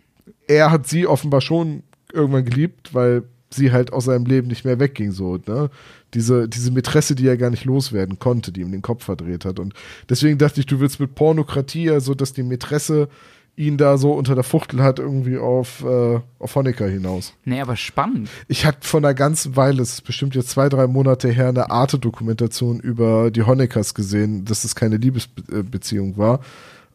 er 0.46 0.70
hat 0.70 0.87
sie 0.87 1.07
offenbar 1.07 1.40
schon 1.40 1.83
irgendwann 2.12 2.44
geliebt, 2.44 2.94
weil 2.94 3.25
sie 3.51 3.72
halt 3.72 3.92
aus 3.92 4.05
seinem 4.05 4.27
Leben 4.27 4.49
nicht 4.49 4.64
mehr 4.64 4.79
wegging, 4.79 5.12
so, 5.12 5.38
ne? 5.46 5.70
Diese, 6.14 6.49
diese 6.49 6.70
Mätresse, 6.70 7.14
die 7.14 7.27
er 7.27 7.37
gar 7.37 7.51
nicht 7.51 7.64
loswerden 7.64 8.18
konnte, 8.18 8.53
die 8.53 8.62
ihm 8.62 8.72
den 8.72 8.83
Kopf 8.83 9.05
verdreht 9.05 9.44
hat. 9.44 9.59
Und 9.59 9.75
deswegen 10.09 10.38
dachte 10.38 10.61
ich, 10.61 10.66
du 10.66 10.81
willst 10.81 11.01
mit 11.01 11.14
Pornokratie, 11.14 11.90
also 11.90 12.14
dass 12.14 12.33
die 12.33 12.42
Mätresse 12.42 13.09
ihn 13.57 13.79
da 13.79 13.96
so 13.96 14.12
unter 14.12 14.35
der 14.35 14.44
Fuchtel 14.44 14.83
hat, 14.83 14.99
irgendwie 14.99 15.38
auf, 15.38 15.83
äh, 15.83 16.20
auf 16.38 16.55
Honecker 16.55 16.87
hinaus. 16.87 17.33
nee, 17.44 17.61
aber 17.61 17.77
spannend. 17.77 18.29
Ich 18.49 18.66
hatte 18.66 18.87
von 18.87 19.05
einer 19.05 19.14
ganzen 19.14 19.57
Weile, 19.57 19.83
es 19.83 19.94
ist 19.94 20.03
bestimmt 20.03 20.35
jetzt 20.35 20.51
zwei, 20.51 20.68
drei 20.68 20.87
Monate 20.87 21.29
her, 21.29 21.49
eine 21.49 21.70
Arte-Dokumentation 21.70 22.81
über 22.81 23.31
die 23.31 23.42
Honeckers 23.42 23.94
gesehen, 23.94 24.44
dass 24.44 24.64
es 24.64 24.75
keine 24.75 24.99
Liebesbeziehung 24.99 26.18
war. 26.18 26.40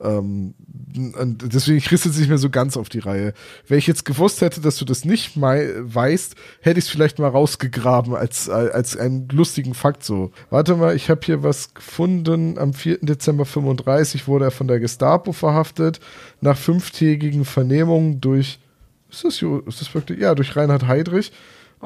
Ähm, 0.03 0.53
und 1.17 1.53
deswegen 1.53 1.79
kriegst 1.79 2.05
du 2.05 2.09
es 2.09 2.17
nicht 2.17 2.27
mehr 2.27 2.37
so 2.37 2.49
ganz 2.49 2.75
auf 2.75 2.89
die 2.89 2.99
Reihe. 2.99 3.33
Wenn 3.67 3.77
ich 3.77 3.87
jetzt 3.87 4.03
gewusst 4.03 4.41
hätte, 4.41 4.59
dass 4.59 4.77
du 4.77 4.85
das 4.85 5.05
nicht 5.05 5.39
weißt, 5.39 6.35
hätte 6.61 6.79
ich 6.79 6.85
es 6.85 6.91
vielleicht 6.91 7.19
mal 7.19 7.29
rausgegraben 7.29 8.15
als, 8.15 8.49
als 8.49 8.97
einen 8.97 9.29
lustigen 9.29 9.73
Fakt 9.73 10.03
so. 10.03 10.31
Warte 10.49 10.75
mal, 10.75 10.95
ich 10.95 11.09
habe 11.09 11.21
hier 11.23 11.43
was 11.43 11.73
gefunden. 11.73 12.57
Am 12.57 12.73
4. 12.73 12.99
Dezember 13.01 13.45
35 13.45 14.27
wurde 14.27 14.45
er 14.45 14.51
von 14.51 14.67
der 14.67 14.79
Gestapo 14.79 15.31
verhaftet. 15.31 15.99
Nach 16.41 16.57
fünftägigen 16.57 17.45
Vernehmungen 17.45 18.19
durch, 18.19 18.59
ist 19.09 19.23
das, 19.23 19.41
ist 19.41 19.81
das 19.81 19.93
wirklich, 19.93 20.19
ja, 20.19 20.35
durch 20.35 20.55
Reinhard 20.55 20.87
Heydrich. 20.87 21.31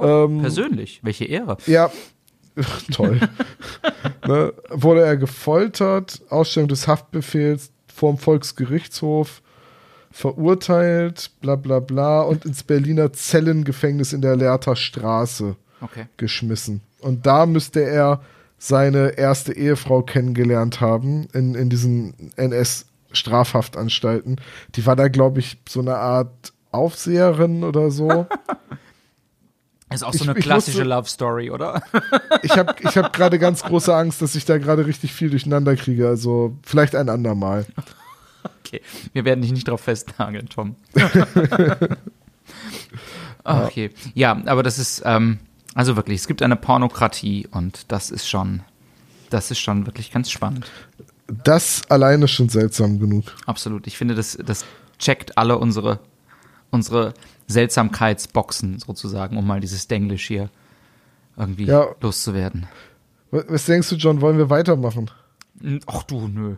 ähm, 0.02 0.42
Persönlich. 0.42 1.00
Welche 1.04 1.26
Ehre. 1.26 1.58
ja, 1.68 1.92
toll. 2.92 3.20
ne, 4.28 4.54
wurde 4.70 5.02
er 5.02 5.18
gefoltert, 5.18 6.22
Ausstellung 6.30 6.70
des 6.70 6.88
Haftbefehls 6.88 7.72
vorm 7.96 8.18
Volksgerichtshof, 8.18 9.42
verurteilt, 10.12 11.32
bla 11.42 11.56
bla 11.56 11.80
bla 11.80 12.22
und 12.22 12.46
ins 12.46 12.64
Berliner 12.64 13.14
Zellengefängnis 13.14 14.14
in 14.14 14.22
der 14.22 14.36
Lehrter 14.36 14.76
Straße 14.76 15.56
Okay. 15.82 16.06
geschmissen. 16.18 16.82
Und 17.00 17.26
da 17.26 17.46
müsste 17.46 17.82
er 17.82 18.22
seine 18.58 19.18
erste 19.18 19.54
Ehefrau 19.54 20.02
kennengelernt 20.02 20.80
haben, 20.82 21.28
in, 21.34 21.54
in 21.54 21.70
diesen 21.70 22.14
Strafhaftanstalten. 23.12 24.38
Die 24.76 24.86
war 24.86 24.96
da, 24.96 25.10
glaube 25.10 25.40
ich, 25.40 25.58
so 25.68 25.82
eine 25.82 25.96
Art 25.96 26.54
Aufseherin 26.72 27.64
oder 27.64 27.92
so. 27.92 28.26
Ist 29.94 30.04
auch 30.04 30.14
so 30.14 30.24
Ich- 30.24 30.30
eine 30.30 30.40
klassische 30.40 30.80
musste- 30.80 30.90
Love 30.90 31.10
Story, 31.10 31.52
oder? 31.52 31.82
Ich 32.44 32.58
habe 32.58 32.76
ich 32.80 32.98
hab 32.98 33.14
gerade 33.14 33.40
ganz 33.40 33.64
große 33.64 33.96
Angst, 33.96 34.22
dass 34.22 34.36
ich 34.36 34.46
da 34.46 34.58
gerade 34.58 34.86
richtig 34.86 35.14
viel 35.14 35.30
durcheinander 35.30 35.76
kriege. 35.76 36.08
Also 36.08 36.58
vielleicht 36.64 36.96
ein 36.96 37.10
andermal. 37.10 37.66
Okay, 38.62 38.82
wir 39.14 39.26
werden 39.26 39.42
dich 39.42 39.52
nicht 39.52 39.68
drauf 39.68 39.82
festnageln, 39.82 40.50
Tom. 40.50 40.76
okay, 43.44 43.92
ja, 44.14 44.42
aber 44.46 44.64
das 44.64 44.80
ist, 44.80 45.02
ähm, 45.06 45.40
also 45.74 45.96
wirklich, 45.96 46.20
es 46.22 46.28
gibt 46.28 46.42
eine 46.42 46.56
Pornokratie 46.56 47.48
und 47.52 47.92
das 47.92 48.12
ist 48.12 48.28
schon, 48.28 48.62
das 49.30 49.52
ist 49.52 49.60
schon 49.60 49.86
wirklich 49.86 50.12
ganz 50.12 50.32
spannend. 50.32 50.66
Das 51.44 51.82
alleine 51.90 52.28
schon 52.28 52.50
seltsam 52.50 53.00
genug. 53.00 53.26
Absolut. 53.46 53.88
Ich 53.88 53.98
finde, 53.98 54.14
das, 54.16 54.38
das 54.44 54.66
checkt 55.00 55.38
alle 55.38 55.58
unsere, 55.58 56.00
unsere 56.76 57.14
Seltsamkeitsboxen 57.48 58.80
sozusagen, 58.80 59.38
um 59.38 59.48
mal 59.48 59.60
dieses 59.60 59.88
Denglisch 59.88 60.28
hier 60.28 60.50
irgendwie 61.38 61.66
Ja. 61.66 61.88
loszuwerden. 62.02 62.68
Was, 63.32 63.66
denkst 63.66 63.90
du, 63.90 63.96
John? 63.96 64.22
Wollen 64.22 64.38
wir 64.38 64.50
weitermachen? 64.50 65.10
Ach 65.88 66.04
du, 66.04 66.28
nö. 66.28 66.56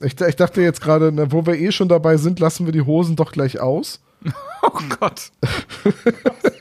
Ich, 0.00 0.18
ich 0.20 0.36
dachte 0.36 0.62
jetzt 0.62 0.80
gerade, 0.80 1.10
na, 1.12 1.30
wo 1.32 1.44
wir 1.46 1.54
eh 1.54 1.72
schon 1.72 1.88
dabei 1.88 2.16
sind, 2.16 2.38
lassen 2.40 2.64
wir 2.66 2.72
die 2.72 2.82
Hosen 2.82 3.16
doch 3.16 3.32
gleich 3.32 3.60
aus. 3.60 4.00
Oh 4.66 4.80
Gott. 4.98 5.30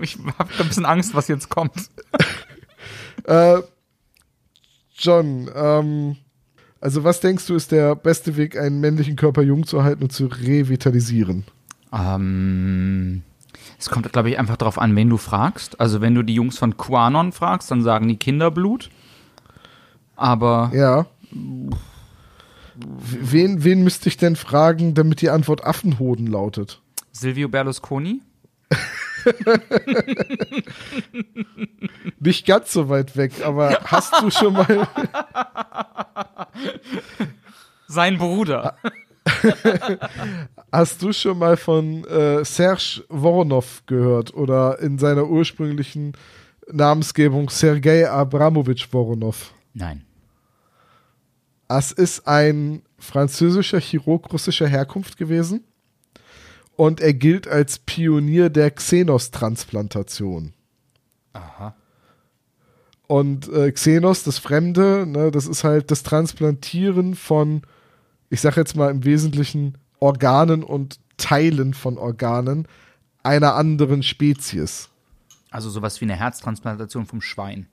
ich 0.00 0.16
habe 0.38 0.50
ein 0.58 0.68
bisschen 0.68 0.86
Angst, 0.86 1.14
was 1.14 1.28
jetzt 1.28 1.50
kommt. 1.50 1.90
Äh, 3.24 3.58
John, 4.96 5.50
ähm, 5.54 6.16
also 6.84 7.02
was 7.02 7.20
denkst 7.20 7.46
du, 7.46 7.54
ist 7.54 7.72
der 7.72 7.96
beste 7.96 8.36
Weg, 8.36 8.58
einen 8.58 8.78
männlichen 8.78 9.16
Körper 9.16 9.40
jung 9.40 9.66
zu 9.66 9.82
halten 9.82 10.02
und 10.02 10.12
zu 10.12 10.26
revitalisieren? 10.26 11.44
Ähm, 11.90 13.22
es 13.78 13.88
kommt, 13.88 14.12
glaube 14.12 14.28
ich, 14.28 14.38
einfach 14.38 14.58
darauf 14.58 14.78
an, 14.78 14.94
wen 14.94 15.08
du 15.08 15.16
fragst. 15.16 15.80
Also, 15.80 16.02
wenn 16.02 16.14
du 16.14 16.22
die 16.22 16.34
Jungs 16.34 16.58
von 16.58 16.76
Quanon 16.76 17.32
fragst, 17.32 17.70
dann 17.70 17.82
sagen 17.82 18.06
die 18.06 18.18
Kinderblut. 18.18 18.90
Aber 20.14 20.70
Ja. 20.74 21.06
Wen, 22.76 23.64
wen 23.64 23.82
müsste 23.82 24.10
ich 24.10 24.18
denn 24.18 24.36
fragen, 24.36 24.94
damit 24.94 25.22
die 25.22 25.30
Antwort 25.30 25.64
Affenhoden 25.64 26.26
lautet? 26.26 26.82
Silvio 27.12 27.48
Berlusconi? 27.48 28.20
Nicht 32.20 32.46
ganz 32.46 32.72
so 32.72 32.88
weit 32.88 33.16
weg, 33.16 33.32
aber 33.44 33.78
hast 33.84 34.20
du 34.20 34.30
schon 34.30 34.54
mal, 34.54 34.88
Sein 37.86 38.18
Bruder. 38.18 38.76
hast 40.72 41.02
du 41.02 41.12
schon 41.12 41.38
mal 41.38 41.56
von 41.56 42.04
äh, 42.04 42.44
Serge 42.44 43.04
Voronov 43.08 43.82
gehört 43.86 44.34
oder 44.34 44.78
in 44.80 44.98
seiner 44.98 45.26
ursprünglichen 45.26 46.12
Namensgebung 46.70 47.50
Sergei 47.50 48.08
Abramowitsch 48.10 48.86
Voronov? 48.90 49.54
Nein. 49.72 50.04
Es 51.68 51.92
ist 51.92 52.26
ein 52.26 52.82
französischer 52.98 53.80
Chirurg 53.80 54.32
russischer 54.32 54.66
Herkunft 54.66 55.16
gewesen 55.16 55.64
und 56.76 57.00
er 57.00 57.14
gilt 57.14 57.48
als 57.48 57.78
Pionier 57.78 58.50
der 58.50 58.70
Xenos-Transplantation. 58.70 60.52
Aha. 61.32 61.74
Und 63.06 63.48
äh, 63.52 63.70
Xenos, 63.70 64.22
das 64.24 64.38
Fremde, 64.38 65.06
ne, 65.06 65.30
das 65.30 65.46
ist 65.46 65.64
halt 65.64 65.90
das 65.90 66.02
Transplantieren 66.02 67.14
von, 67.14 67.62
ich 68.30 68.40
sag 68.40 68.56
jetzt 68.56 68.76
mal 68.76 68.90
im 68.90 69.04
Wesentlichen 69.04 69.78
Organen 70.00 70.62
und 70.62 70.98
Teilen 71.16 71.74
von 71.74 71.98
Organen 71.98 72.66
einer 73.22 73.54
anderen 73.54 74.02
Spezies. 74.02 74.88
Also 75.50 75.70
sowas 75.70 76.00
wie 76.00 76.06
eine 76.06 76.16
Herztransplantation 76.16 77.06
vom 77.06 77.20
Schwein. 77.20 77.68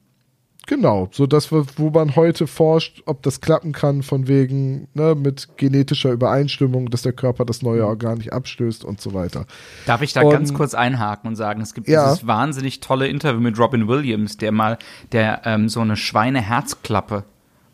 Genau, 0.67 1.09
so 1.11 1.25
das, 1.25 1.51
wo 1.51 1.89
man 1.89 2.15
heute 2.15 2.45
forscht, 2.45 3.01
ob 3.05 3.23
das 3.23 3.41
klappen 3.41 3.71
kann, 3.71 4.03
von 4.03 4.27
wegen, 4.27 4.87
ne, 4.93 5.15
mit 5.15 5.57
genetischer 5.57 6.11
Übereinstimmung, 6.11 6.89
dass 6.91 7.01
der 7.01 7.13
Körper 7.13 7.45
das 7.45 7.61
neue 7.63 7.85
Organ 7.85 8.19
nicht 8.19 8.31
abstößt 8.31 8.85
und 8.85 9.01
so 9.01 9.13
weiter. 9.13 9.45
Darf 9.87 10.01
ich 10.03 10.13
da 10.13 10.21
Und- 10.21 10.29
ganz 10.31 10.53
kurz 10.53 10.73
einhaken 10.75 11.27
und 11.29 11.35
sagen, 11.35 11.61
es 11.61 11.73
gibt 11.73 11.87
Ja. 11.89 12.05
dieses 12.09 12.27
wahnsinnig 12.27 12.79
tolle 12.79 13.07
Interview 13.07 13.41
mit 13.41 13.57
Robin 13.57 13.87
Williams, 13.87 14.37
der 14.37 14.51
mal, 14.51 14.77
der 15.11 15.41
ähm, 15.45 15.67
so 15.67 15.81
eine 15.81 15.97
Schweineherzklappe 15.97 17.23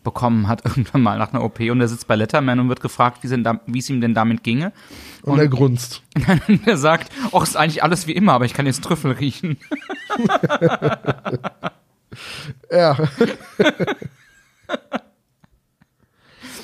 bekommen 0.02 0.48
hat 0.48 0.64
irgendwann 0.64 1.02
mal 1.02 1.18
nach 1.18 1.32
einer 1.34 1.44
OP 1.44 1.60
und 1.70 1.80
der 1.80 1.88
sitzt 1.88 2.08
bei 2.08 2.16
Letterman 2.16 2.58
und 2.58 2.68
wird 2.70 2.80
gefragt, 2.80 3.18
wie 3.22 3.78
es 3.78 3.90
ihm 3.90 4.00
denn 4.00 4.14
damit 4.14 4.42
ginge. 4.42 4.72
Und, 5.22 5.34
Und- 5.34 5.38
er 5.40 5.48
grunzt. 5.48 6.02
Und 6.48 6.66
er 6.66 6.78
sagt, 6.78 7.12
ach, 7.32 7.42
ist 7.42 7.56
eigentlich 7.56 7.82
alles 7.82 8.06
wie 8.06 8.12
immer, 8.12 8.32
aber 8.32 8.46
ich 8.46 8.54
kann 8.54 8.64
jetzt 8.66 8.82
Trüffel 8.82 9.12
riechen. 9.12 9.58
Ja. 12.70 12.96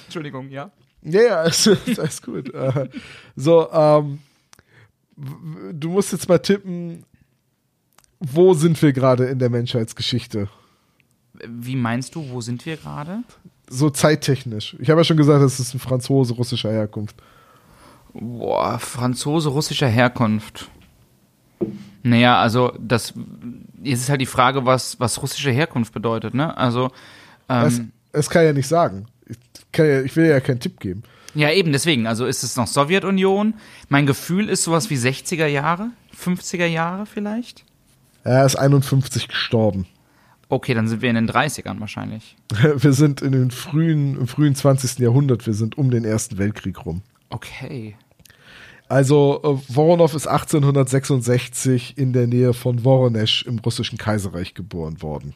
Entschuldigung, 0.05 0.49
ja. 0.49 0.71
Ja, 1.03 1.23
ja, 1.23 1.43
ist, 1.45 1.67
ist 1.67 1.99
alles 1.99 2.23
gut. 2.23 2.53
Äh, 2.55 2.89
so, 3.37 3.71
ähm, 3.73 4.21
du 5.17 5.91
musst 5.91 6.13
jetzt 6.13 6.29
mal 6.29 6.39
tippen, 6.39 7.05
wo 8.21 8.55
sind 8.55 8.81
wir 8.81 8.93
gerade 8.93 9.27
in 9.27 9.39
der 9.39 9.51
Menschheitsgeschichte? 9.51 10.49
Wie 11.47 11.77
meinst 11.77 12.15
du, 12.15 12.31
wo 12.31 12.41
sind 12.41 12.65
wir 12.65 12.77
gerade? 12.77 13.23
So 13.69 13.91
zeittechnisch. 13.91 14.77
Ich 14.79 14.91
habe 14.91 15.01
ja 15.01 15.05
schon 15.05 15.17
gesagt, 15.17 15.43
es 15.45 15.59
ist 15.59 15.75
ein 15.75 15.81
Franzose 15.81 16.35
russischer 16.35 16.71
Herkunft. 16.71 17.17
Boah, 18.13 18.79
Franzose 18.79 19.49
russischer 19.49 19.89
Herkunft. 19.89 20.71
Naja, 22.03 22.41
also 22.41 22.73
das 22.79 23.15
jetzt 23.85 24.01
ist 24.01 24.09
halt 24.09 24.21
die 24.21 24.27
Frage, 24.27 24.67
was, 24.67 24.99
was 25.01 25.23
russische 25.23 25.51
Herkunft 25.51 25.93
bedeutet, 25.93 26.35
ne? 26.35 26.57
Also, 26.57 26.91
Das, 27.49 27.79
ähm, 27.79 27.93
das 28.13 28.31
kann 28.31 28.45
ja 28.45 28.53
nicht 28.53 28.69
sagen. 28.69 29.07
Ich, 29.27 29.37
ja, 29.77 30.01
ich 30.03 30.15
will 30.17 30.27
ja 30.27 30.41
keinen 30.41 30.61
Tipp 30.61 30.81
geben. 30.81 31.03
ja 31.35 31.51
eben, 31.51 31.73
deswegen, 31.73 32.07
also 32.07 32.27
ist 32.27 32.43
es 32.43 32.57
noch 32.57 32.67
Sowjetunion? 32.67 33.55
Mein 33.89 34.07
Gefühl 34.07 34.49
ist 34.49 34.65
sowas 34.65 34.91
wie 34.91 34.97
60er 34.97 35.47
Jahre, 35.47 35.91
50er 36.17 36.67
Jahre 36.67 37.07
vielleicht? 37.07 37.65
Er 38.23 38.45
ist 38.47 38.57
51 38.57 39.29
gestorben. 39.29 39.87
Okay, 40.49 40.75
dann 40.75 40.89
sind 40.89 41.03
wir 41.03 41.09
in 41.09 41.17
den 41.17 41.29
30ern 41.29 41.81
wahrscheinlich. 41.81 42.37
Wir 42.77 42.93
sind 42.93 43.23
in 43.23 43.33
den 43.33 43.51
frühen, 43.51 44.17
im 44.21 44.29
frühen 44.29 44.55
20. 44.55 44.99
Jahrhundert. 44.99 45.47
Wir 45.47 45.55
sind 45.55 45.77
um 45.79 45.91
den 45.91 46.05
Ersten 46.05 46.39
Weltkrieg 46.39 46.85
rum. 46.85 47.03
Okay. 47.31 47.97
Also 48.89 49.41
äh, 49.43 49.73
Voronoff 49.73 50.15
ist 50.15 50.27
1866 50.27 51.97
in 51.97 52.13
der 52.13 52.27
Nähe 52.27 52.53
von 52.53 52.85
Voronesch 52.85 53.45
im 53.47 53.59
russischen 53.59 53.99
Kaiserreich 53.99 54.55
geboren 54.55 55.01
worden. 55.03 55.35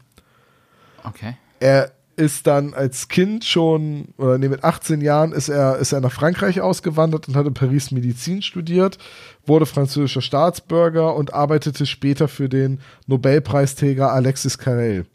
Okay. 1.04 1.37
Er 1.61 1.92
ist 2.18 2.48
dann 2.48 2.74
als 2.74 3.06
Kind 3.06 3.44
schon, 3.44 4.08
oder 4.18 4.38
nee, 4.38 4.48
mit 4.48 4.64
18 4.64 5.00
Jahren 5.00 5.32
ist 5.32 5.48
er, 5.48 5.76
ist 5.76 5.92
er 5.92 6.00
nach 6.00 6.12
Frankreich 6.12 6.61
ausgewandert 6.61 7.28
und 7.28 7.37
hat 7.37 7.46
in 7.46 7.54
Paris 7.54 7.92
Medizin 7.92 8.42
studiert, 8.42 8.98
wurde 9.46 9.66
französischer 9.66 10.20
Staatsbürger 10.20 11.14
und 11.14 11.32
arbeitete 11.32 11.87
später 11.87 12.26
für 12.26 12.48
den 12.48 12.80
Nobelpreisträger 13.06 14.12
Alexis 14.12 14.58
Carrel. 14.58 15.06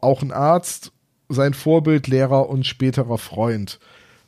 Auch 0.00 0.22
ein 0.22 0.32
Arzt, 0.32 0.90
sein 1.28 1.54
Vorbild, 1.54 2.08
Lehrer 2.08 2.48
und 2.48 2.66
späterer 2.66 3.18
Freund. 3.18 3.78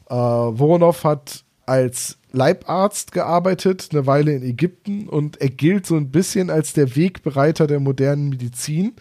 Äh, 0.08 0.14
Voronoff 0.14 1.02
hat 1.02 1.44
als 1.66 2.18
Leibarzt 2.36 3.12
gearbeitet, 3.12 3.88
eine 3.92 4.06
Weile 4.06 4.34
in 4.34 4.42
Ägypten 4.42 5.08
und 5.08 5.40
er 5.40 5.50
gilt 5.50 5.86
so 5.86 5.96
ein 5.96 6.10
bisschen 6.10 6.50
als 6.50 6.72
der 6.72 6.94
Wegbereiter 6.94 7.66
der 7.66 7.80
modernen 7.80 8.28
Medizin 8.28 8.94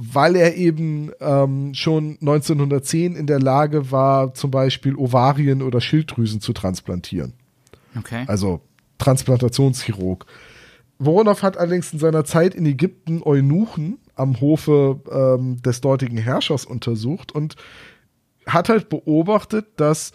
weil 0.00 0.36
er 0.36 0.54
eben 0.54 1.10
ähm, 1.18 1.74
schon 1.74 2.18
1910 2.20 3.16
in 3.16 3.26
der 3.26 3.40
Lage 3.40 3.90
war, 3.90 4.32
zum 4.32 4.52
Beispiel 4.52 4.94
Ovarien 4.94 5.60
oder 5.60 5.80
Schilddrüsen 5.80 6.40
zu 6.40 6.52
transplantieren. 6.52 7.32
Okay. 7.98 8.24
Also 8.28 8.60
Transplantationschirurg. 8.98 10.24
Voronoff 11.00 11.42
hat 11.42 11.56
allerdings 11.56 11.92
in 11.92 11.98
seiner 11.98 12.24
Zeit 12.24 12.54
in 12.54 12.64
Ägypten 12.64 13.22
Eunuchen 13.24 13.98
am 14.14 14.40
Hofe 14.40 15.00
ähm, 15.10 15.60
des 15.62 15.80
dortigen 15.80 16.18
Herrschers 16.18 16.64
untersucht 16.64 17.32
und 17.32 17.56
hat 18.46 18.68
halt 18.68 18.88
beobachtet, 18.88 19.66
dass 19.76 20.12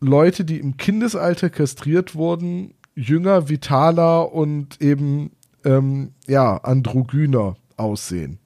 Leute, 0.00 0.44
die 0.44 0.58
im 0.58 0.76
Kindesalter 0.76 1.50
kastriert 1.50 2.14
wurden, 2.14 2.74
jünger, 2.94 3.48
vitaler 3.48 4.32
und 4.32 4.80
eben 4.80 5.32
ähm, 5.64 6.12
ja 6.26 6.56
androgyner 6.58 7.56
aussehen. 7.76 8.38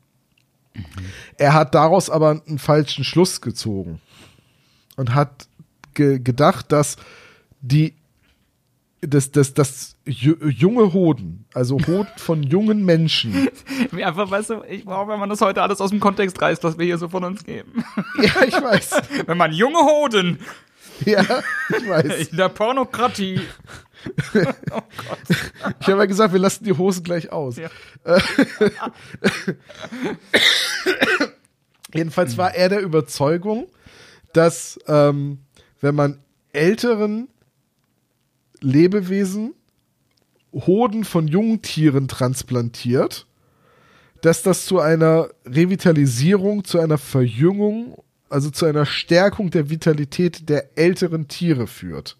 Er 1.36 1.52
hat 1.52 1.74
daraus 1.74 2.08
aber 2.08 2.42
einen 2.46 2.58
falschen 2.58 3.04
Schluss 3.04 3.40
gezogen 3.40 4.00
und 4.96 5.14
hat 5.14 5.48
ge 5.94 6.18
gedacht, 6.18 6.72
dass 6.72 6.96
die 7.60 7.94
das, 9.02 9.32
das, 9.32 9.52
das 9.52 9.96
ju 10.06 10.36
junge 10.48 10.92
Hoden, 10.92 11.44
also 11.52 11.76
Hoden 11.76 12.08
von 12.16 12.42
jungen 12.44 12.84
Menschen, 12.84 13.48
einfach, 13.90 14.30
weißt 14.30 14.50
du, 14.50 14.62
ich 14.68 14.84
brauche, 14.84 15.08
wenn 15.08 15.18
man 15.18 15.28
das 15.28 15.40
heute 15.40 15.60
alles 15.60 15.80
aus 15.80 15.90
dem 15.90 15.98
Kontext 15.98 16.40
reißt, 16.40 16.62
was 16.62 16.78
wir 16.78 16.86
hier 16.86 16.98
so 16.98 17.08
von 17.08 17.24
uns 17.24 17.44
geben. 17.44 17.84
ja, 18.22 18.44
ich 18.46 18.54
weiß, 18.54 19.02
wenn 19.26 19.36
man 19.36 19.52
junge 19.52 19.80
Hoden 19.80 20.38
Ja, 21.06 21.42
ich 21.68 21.88
weiß. 21.88 22.28
In 22.28 22.36
der 22.36 22.48
Pornokratie. 22.48 23.40
Ich 25.78 25.86
habe 25.86 26.00
ja 26.00 26.06
gesagt, 26.06 26.32
wir 26.32 26.40
lassen 26.40 26.64
die 26.64 26.72
Hosen 26.72 27.04
gleich 27.04 27.30
aus. 27.30 27.56
Ja. 27.56 27.70
Jedenfalls 31.94 32.36
war 32.36 32.52
er 32.52 32.68
der 32.68 32.80
Überzeugung, 32.80 33.68
dass 34.32 34.76
ähm, 34.88 35.38
wenn 35.80 35.94
man 35.94 36.18
älteren 36.52 37.28
Lebewesen 38.60 39.54
Hoden 40.52 41.04
von 41.04 41.28
jungen 41.28 41.62
Tieren 41.62 42.08
transplantiert, 42.08 43.26
dass 44.20 44.42
das 44.42 44.66
zu 44.66 44.80
einer 44.80 45.28
Revitalisierung, 45.46 46.64
zu 46.64 46.78
einer 46.78 46.98
Verjüngung, 46.98 48.02
also 48.32 48.50
zu 48.50 48.66
einer 48.66 48.86
Stärkung 48.86 49.50
der 49.50 49.70
Vitalität 49.70 50.48
der 50.48 50.76
älteren 50.78 51.28
Tiere 51.28 51.66
führt. 51.66 52.16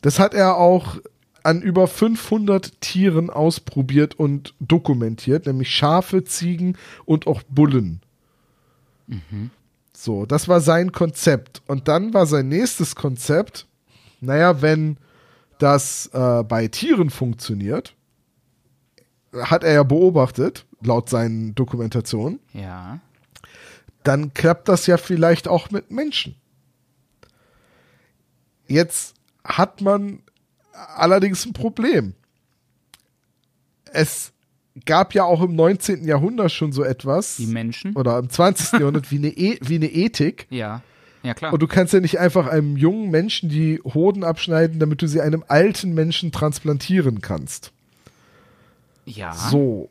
Das 0.00 0.18
hat 0.18 0.34
er 0.34 0.56
auch 0.56 0.96
an 1.42 1.62
über 1.62 1.86
500 1.86 2.80
Tieren 2.80 3.30
ausprobiert 3.30 4.18
und 4.18 4.54
dokumentiert, 4.58 5.46
nämlich 5.46 5.70
Schafe, 5.70 6.24
Ziegen 6.24 6.76
und 7.04 7.26
auch 7.26 7.42
Bullen. 7.48 8.00
So, 9.92 10.26
das 10.26 10.48
war 10.48 10.60
sein 10.60 10.92
Konzept. 10.92 11.62
Und 11.66 11.88
dann 11.88 12.12
war 12.14 12.26
sein 12.26 12.48
nächstes 12.48 12.96
Konzept, 12.96 13.66
naja, 14.20 14.60
wenn 14.60 14.96
das 15.58 16.10
äh, 16.12 16.42
bei 16.42 16.66
Tieren 16.68 17.10
funktioniert, 17.10 17.94
hat 19.32 19.62
er 19.62 19.72
ja 19.72 19.82
beobachtet, 19.84 20.66
laut 20.82 21.08
seinen 21.08 21.54
Dokumentationen, 21.54 22.40
Ja. 22.52 23.00
Dann 24.06 24.34
klappt 24.34 24.68
das 24.68 24.86
ja 24.86 24.96
vielleicht 24.96 25.48
auch 25.48 25.70
mit 25.70 25.90
Menschen. 25.90 26.36
Jetzt 28.68 29.14
hat 29.44 29.80
man 29.80 30.20
allerdings 30.72 31.44
ein 31.46 31.52
Problem. 31.52 32.14
Es 33.92 34.32
gab 34.84 35.14
ja 35.14 35.24
auch 35.24 35.40
im 35.42 35.54
19. 35.54 36.04
Jahrhundert 36.04 36.52
schon 36.52 36.72
so 36.72 36.82
etwas, 36.84 37.36
Die 37.36 37.46
Menschen? 37.46 37.94
oder 37.94 38.18
im 38.18 38.28
20. 38.28 38.72
Jahrhundert, 38.80 39.10
wie 39.10 39.16
eine, 39.18 39.28
e 39.28 39.58
wie 39.62 39.76
eine 39.76 39.86
Ethik. 39.90 40.46
Ja. 40.50 40.82
Ja, 41.22 41.34
klar. 41.34 41.52
Und 41.52 41.60
du 41.60 41.66
kannst 41.66 41.92
ja 41.92 42.00
nicht 42.00 42.20
einfach 42.20 42.46
einem 42.46 42.76
jungen 42.76 43.10
Menschen 43.10 43.48
die 43.48 43.80
Hoden 43.82 44.22
abschneiden, 44.22 44.78
damit 44.78 45.02
du 45.02 45.08
sie 45.08 45.20
einem 45.20 45.44
alten 45.48 45.92
Menschen 45.94 46.30
transplantieren 46.30 47.20
kannst. 47.20 47.72
ja. 49.06 49.32
So. 49.32 49.88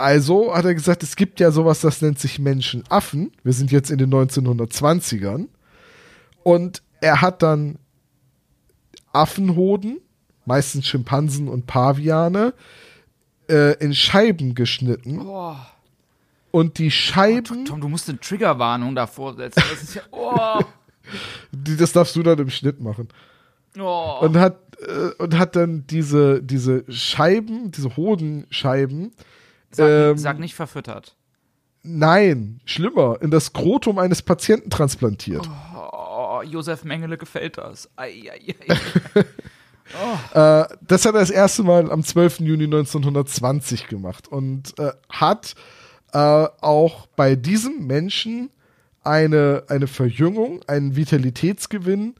Also 0.00 0.54
hat 0.54 0.64
er 0.64 0.74
gesagt, 0.74 1.02
es 1.02 1.16
gibt 1.16 1.40
ja 1.40 1.50
sowas, 1.50 1.80
das 1.80 2.02
nennt 2.02 2.18
sich 2.18 2.38
Menschenaffen. 2.38 3.32
Wir 3.42 3.52
sind 3.52 3.70
jetzt 3.70 3.90
in 3.90 3.98
den 3.98 4.12
1920ern. 4.12 5.48
Und 6.42 6.82
er 7.00 7.20
hat 7.20 7.42
dann 7.42 7.78
Affenhoden, 9.12 10.00
meistens 10.44 10.86
Schimpansen 10.86 11.48
und 11.48 11.66
Paviane, 11.66 12.54
äh, 13.48 13.74
in 13.78 13.94
Scheiben 13.94 14.54
geschnitten. 14.54 15.20
Oh, 15.20 15.56
Und 16.50 16.78
die 16.78 16.90
Scheiben, 16.90 17.64
Tom, 17.64 17.80
du 17.80 17.88
musst 17.88 18.08
eine 18.08 18.18
Triggerwarnung 18.20 18.94
davor 18.94 19.34
setzen. 19.34 19.62
Das 19.70 19.82
ist 19.82 19.94
ja. 19.94 20.02
Oh. 20.12 20.60
das 21.50 21.92
darfst 21.92 22.14
du 22.14 22.22
dann 22.22 22.38
im 22.38 22.50
Schnitt 22.50 22.80
machen. 22.80 23.08
oh. 23.78 24.18
und 24.20 24.36
hat 24.36 24.58
äh, 24.86 25.22
und 25.22 25.36
hat 25.36 25.56
dann 25.56 25.84
diese 25.88 26.40
diese 26.40 26.84
Scheiben, 26.92 27.72
diese 27.72 27.96
Hodenscheiben, 27.96 29.12
Sag, 29.70 29.88
ähm, 29.88 30.18
sag 30.18 30.38
nicht 30.38 30.54
verfüttert. 30.54 31.16
nein, 31.82 32.60
schlimmer, 32.64 33.18
in 33.20 33.30
das 33.30 33.46
Skrotum 33.46 33.98
eines 33.98 34.22
Patienten 34.22 34.70
transplantiert. 34.70 35.48
Oh, 35.76 36.42
Josef 36.42 36.84
Mengele 36.84 37.16
gefällt 37.16 37.58
das. 37.58 37.88
Ei, 37.96 38.22
ei, 38.30 38.54
ei. 38.68 39.24
Äh, 40.34 40.66
das 40.82 41.04
hat 41.04 41.14
er 41.14 41.20
das 41.20 41.30
erste 41.30 41.64
Mal 41.64 41.90
am 41.90 42.04
12. 42.04 42.40
Juni 42.40 42.64
1920 42.64 43.88
gemacht 43.88 44.28
und 44.28 44.78
äh, 44.78 44.92
hat 45.08 45.56
äh, 46.12 46.18
auch 46.18 47.06
bei 47.16 47.34
diesem 47.34 47.88
Menschen 47.88 48.50
eine, 49.02 49.64
eine 49.68 49.86
Verjüngung, 49.86 50.62
einen 50.68 50.94
Vitalitätsgewinn 50.94 52.14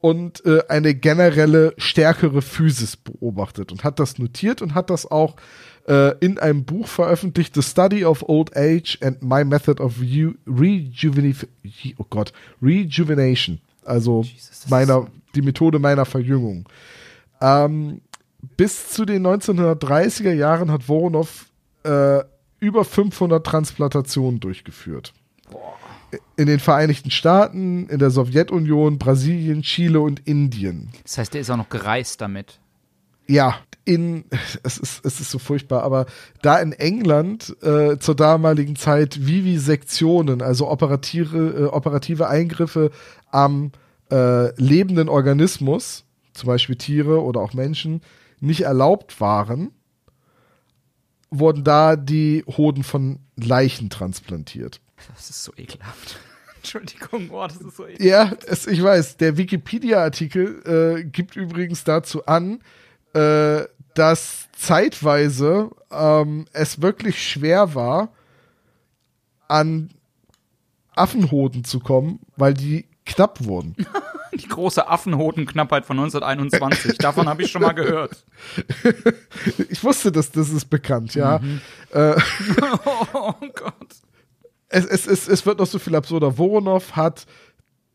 und 0.00 0.44
äh, 0.44 0.64
eine 0.68 0.94
generelle 0.94 1.72
stärkere 1.78 2.42
Physis 2.42 2.96
beobachtet 2.96 3.72
und 3.72 3.84
hat 3.84 3.98
das 3.98 4.18
notiert 4.18 4.60
und 4.60 4.74
hat 4.74 4.90
das 4.90 5.10
auch 5.10 5.36
äh, 5.86 6.16
in 6.18 6.38
einem 6.38 6.64
Buch 6.64 6.88
veröffentlicht, 6.88 7.54
The 7.54 7.62
Study 7.62 8.04
of 8.04 8.28
Old 8.28 8.56
Age 8.56 8.98
and 9.02 9.22
My 9.22 9.44
Method 9.44 9.82
of 9.82 9.98
Reju- 9.98 10.36
Rejuvenif 10.46 11.46
oh 11.98 12.06
Gott, 12.08 12.32
Rejuvenation. 12.62 13.60
Also 13.84 14.22
das 14.22 14.68
meiner, 14.70 15.06
die 15.34 15.42
Methode 15.42 15.78
meiner 15.78 16.04
Verjüngung. 16.04 16.68
Ähm, 17.40 18.00
bis 18.56 18.90
zu 18.90 19.04
den 19.04 19.26
1930er 19.26 20.32
Jahren 20.32 20.70
hat 20.70 20.88
Voronov 20.88 21.46
äh, 21.84 22.20
über 22.60 22.84
500 22.84 23.44
Transplantationen 23.44 24.40
durchgeführt. 24.40 25.12
In 26.36 26.46
den 26.46 26.60
Vereinigten 26.60 27.10
Staaten, 27.10 27.88
in 27.88 27.98
der 27.98 28.10
Sowjetunion, 28.10 28.98
Brasilien, 28.98 29.62
Chile 29.62 30.00
und 30.00 30.20
Indien. 30.26 30.90
Das 31.02 31.18
heißt, 31.18 31.34
der 31.34 31.40
ist 31.40 31.50
auch 31.50 31.56
noch 31.56 31.68
gereist 31.68 32.20
damit. 32.20 32.58
Ja, 33.26 33.58
in, 33.84 34.24
es 34.62 34.78
ist, 34.78 35.04
es 35.04 35.20
ist 35.20 35.30
so 35.30 35.38
furchtbar, 35.38 35.82
aber 35.82 36.06
da 36.42 36.58
in 36.58 36.72
England 36.72 37.56
äh, 37.62 37.98
zur 37.98 38.14
damaligen 38.14 38.76
Zeit 38.76 39.26
Vivisektionen, 39.26 40.42
also 40.42 40.70
operative, 40.70 41.38
äh, 41.38 41.64
operative 41.64 42.28
Eingriffe 42.28 42.90
am 43.30 43.72
äh, 44.10 44.54
lebenden 44.60 45.08
Organismus, 45.08 46.04
zum 46.32 46.48
Beispiel 46.48 46.76
Tiere 46.76 47.22
oder 47.22 47.40
auch 47.40 47.54
Menschen, 47.54 48.00
nicht 48.40 48.62
erlaubt 48.62 49.20
waren, 49.20 49.70
wurden 51.30 51.64
da 51.64 51.96
die 51.96 52.44
Hoden 52.46 52.84
von 52.84 53.20
Leichen 53.36 53.90
transplantiert. 53.90 54.80
Das 55.14 55.30
ist 55.30 55.44
so 55.44 55.52
ekelhaft. 55.56 56.18
Entschuldigung, 56.56 57.30
oh, 57.30 57.46
das 57.46 57.56
ist 57.56 57.76
so 57.76 57.86
ekelhaft. 57.86 58.00
Ja, 58.00 58.32
es, 58.46 58.66
ich 58.66 58.82
weiß. 58.82 59.16
Der 59.16 59.36
Wikipedia-Artikel 59.36 60.98
äh, 61.00 61.04
gibt 61.04 61.36
übrigens 61.36 61.84
dazu 61.84 62.26
an, 62.26 62.60
äh, 63.14 63.66
dass 63.94 64.48
zeitweise 64.56 65.70
ähm, 65.90 66.46
es 66.52 66.82
wirklich 66.82 67.22
schwer 67.26 67.74
war, 67.74 68.10
an 69.48 69.90
Affenhoden 70.96 71.64
zu 71.64 71.80
kommen, 71.80 72.20
weil 72.36 72.54
die 72.54 72.86
knapp 73.06 73.44
wurden. 73.44 73.76
Die 74.34 74.48
große 74.48 74.88
Affenhodenknappheit 74.88 75.86
von 75.86 75.96
1921. 75.96 76.98
Davon 76.98 77.28
habe 77.28 77.44
ich 77.44 77.52
schon 77.52 77.62
mal 77.62 77.72
gehört. 77.72 78.24
Ich 79.68 79.84
wusste, 79.84 80.10
dass 80.10 80.32
das 80.32 80.50
ist 80.50 80.70
bekannt, 80.70 81.14
ja. 81.14 81.40
Äh, 81.92 82.14
Oh 83.12 83.34
Gott. 83.54 83.94
es, 84.68 84.84
es, 84.86 85.06
es, 85.06 85.28
es 85.28 85.46
wird 85.46 85.60
noch 85.60 85.66
so 85.66 85.78
viel 85.78 85.94
absurder. 85.94 86.36
Voronov 86.36 86.96
hat 86.96 87.26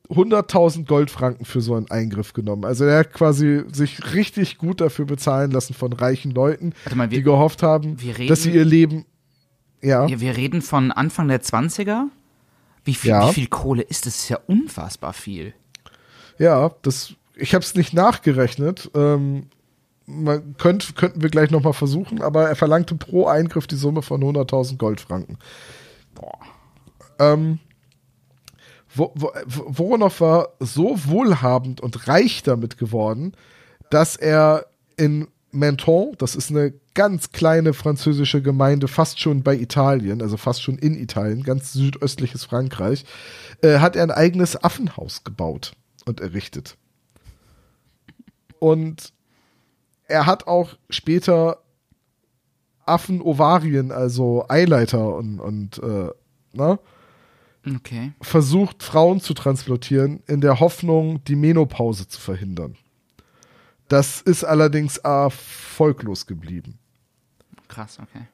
100.000 0.09 0.85
Goldfranken 0.87 1.45
für 1.45 1.61
so 1.61 1.75
einen 1.75 1.89
Eingriff 1.91 2.33
genommen. 2.33 2.65
Also 2.65 2.83
er 2.85 2.99
hat 2.99 3.13
quasi 3.13 3.63
sich 3.71 4.13
richtig 4.15 4.57
gut 4.57 4.81
dafür 4.81 5.05
bezahlen 5.05 5.51
lassen 5.51 5.73
von 5.75 5.93
reichen 5.93 6.31
Leuten, 6.31 6.73
mal, 6.95 7.11
wir- 7.11 7.19
die 7.19 7.23
gehofft 7.23 7.61
haben, 7.63 7.95
reden- 8.01 8.27
dass 8.27 8.43
sie 8.43 8.51
ihr 8.51 8.65
Leben 8.65 9.05
ja, 9.81 10.07
Wir, 10.09 10.19
wir 10.19 10.35
reden 10.35 10.61
von 10.61 10.91
Anfang 10.91 11.27
der 11.29 11.41
20er. 11.41 12.07
Wie 12.83 12.95
viel, 12.95 13.11
Ja. 13.11 13.29
wie 13.29 13.33
viel 13.33 13.47
Kohle 13.47 13.81
ist 13.83 14.05
das? 14.05 14.15
Das 14.15 14.23
ist 14.23 14.29
ja 14.29 14.39
unfassbar 14.47 15.13
viel. 15.13 15.53
ja, 16.37 16.71
das 16.81 17.13
ich 17.35 17.53
habe 17.55 17.63
es 17.63 17.75
nicht 17.75 17.93
nachgerechnet. 17.93 18.91
Ähm, 18.95 19.45
man 20.05 20.55
könnt, 20.57 20.95
könnten 20.97 21.21
wir 21.21 21.29
gleich 21.29 21.51
noch 21.51 21.63
mal 21.63 21.71
versuchen, 21.71 22.21
aber 22.21 22.49
er 22.49 22.55
verlangte 22.57 22.95
pro 22.95 23.27
Eingriff 23.27 23.67
die 23.67 23.75
Summe 23.77 24.01
von 24.01 24.21
100.000 24.21 24.77
Goldfranken. 24.77 25.37
Ähm, 27.19 27.59
Wo- 28.95 29.13
war 29.15 30.49
so 30.59 30.95
wohlhabend 31.05 31.81
und 31.81 32.07
reich 32.07 32.43
damit 32.43 32.77
geworden, 32.77 33.33
dass 33.89 34.15
er 34.15 34.65
in 34.97 35.27
Menton, 35.51 36.15
das 36.17 36.35
ist 36.35 36.51
eine 36.51 36.73
ganz 36.93 37.31
kleine 37.31 37.73
französische 37.73 38.41
Gemeinde, 38.41 38.87
fast 38.87 39.19
schon 39.19 39.41
bei 39.41 39.55
Italien, 39.55 40.21
also 40.21 40.37
fast 40.37 40.61
schon 40.61 40.77
in 40.77 40.95
Italien, 40.95 41.43
ganz 41.43 41.73
südöstliches 41.73 42.45
Frankreich, 42.45 43.05
äh, 43.61 43.79
hat 43.79 43.95
er 43.95 44.03
ein 44.03 44.11
eigenes 44.11 44.61
Affenhaus 44.63 45.23
gebaut 45.23 45.73
und 46.05 46.19
errichtet. 46.19 46.77
Und 48.59 49.13
er 50.07 50.25
hat 50.25 50.47
auch 50.47 50.75
später 50.89 51.59
Affenovarien, 52.85 53.91
also 53.91 54.45
Eileiter 54.49 55.15
und, 55.15 55.39
und 55.39 55.77
äh, 55.79 56.09
ne, 56.53 56.79
Okay. 57.67 58.13
versucht, 58.21 58.83
Frauen 58.83 59.19
zu 59.19 59.33
transplantieren, 59.33 60.21
in 60.27 60.41
der 60.41 60.59
Hoffnung, 60.59 61.23
die 61.25 61.35
Menopause 61.35 62.07
zu 62.07 62.19
verhindern. 62.19 62.75
Das 63.89 64.21
ist 64.21 64.43
allerdings 64.43 64.97
erfolglos 64.97 66.25
geblieben. 66.25 66.77
Krass, 67.67 67.99
okay. 68.01 68.25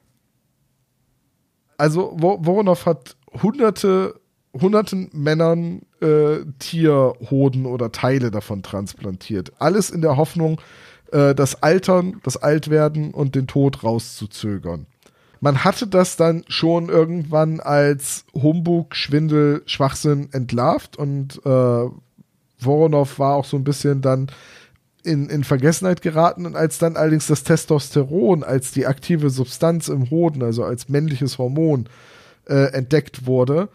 Also 1.76 2.14
Wo- 2.16 2.38
Voronov 2.44 2.86
hat 2.86 3.16
hunderte 3.42 4.20
hunderten 4.52 5.10
Männern 5.12 5.82
äh, 6.00 6.38
Tierhoden 6.58 7.66
oder 7.66 7.92
Teile 7.92 8.30
davon 8.30 8.62
transplantiert. 8.62 9.52
Alles 9.58 9.90
in 9.90 10.00
der 10.00 10.16
Hoffnung, 10.16 10.60
äh, 11.12 11.34
das 11.34 11.62
Altern, 11.62 12.20
das 12.22 12.38
Altwerden 12.38 13.12
und 13.12 13.34
den 13.34 13.46
Tod 13.46 13.82
rauszuzögern. 13.84 14.86
Man 15.46 15.62
hatte 15.62 15.86
das 15.86 16.16
dann 16.16 16.42
schon 16.48 16.88
irgendwann 16.88 17.60
als 17.60 18.24
Humbug, 18.34 18.96
Schwindel, 18.96 19.62
Schwachsinn 19.66 20.28
entlarvt 20.32 20.96
und 20.96 21.36
äh, 21.46 21.88
Voronov 22.58 23.20
war 23.20 23.36
auch 23.36 23.44
so 23.44 23.56
ein 23.56 23.62
bisschen 23.62 24.02
dann 24.02 24.26
in, 25.04 25.28
in 25.28 25.44
Vergessenheit 25.44 26.02
geraten. 26.02 26.46
Und 26.46 26.56
als 26.56 26.78
dann 26.78 26.96
allerdings 26.96 27.28
das 27.28 27.44
Testosteron 27.44 28.42
als 28.42 28.72
die 28.72 28.88
aktive 28.88 29.30
Substanz 29.30 29.86
im 29.86 30.10
Hoden, 30.10 30.42
also 30.42 30.64
als 30.64 30.88
männliches 30.88 31.38
Hormon, 31.38 31.88
äh, 32.48 32.72
entdeckt 32.72 33.26
wurde, 33.26 33.68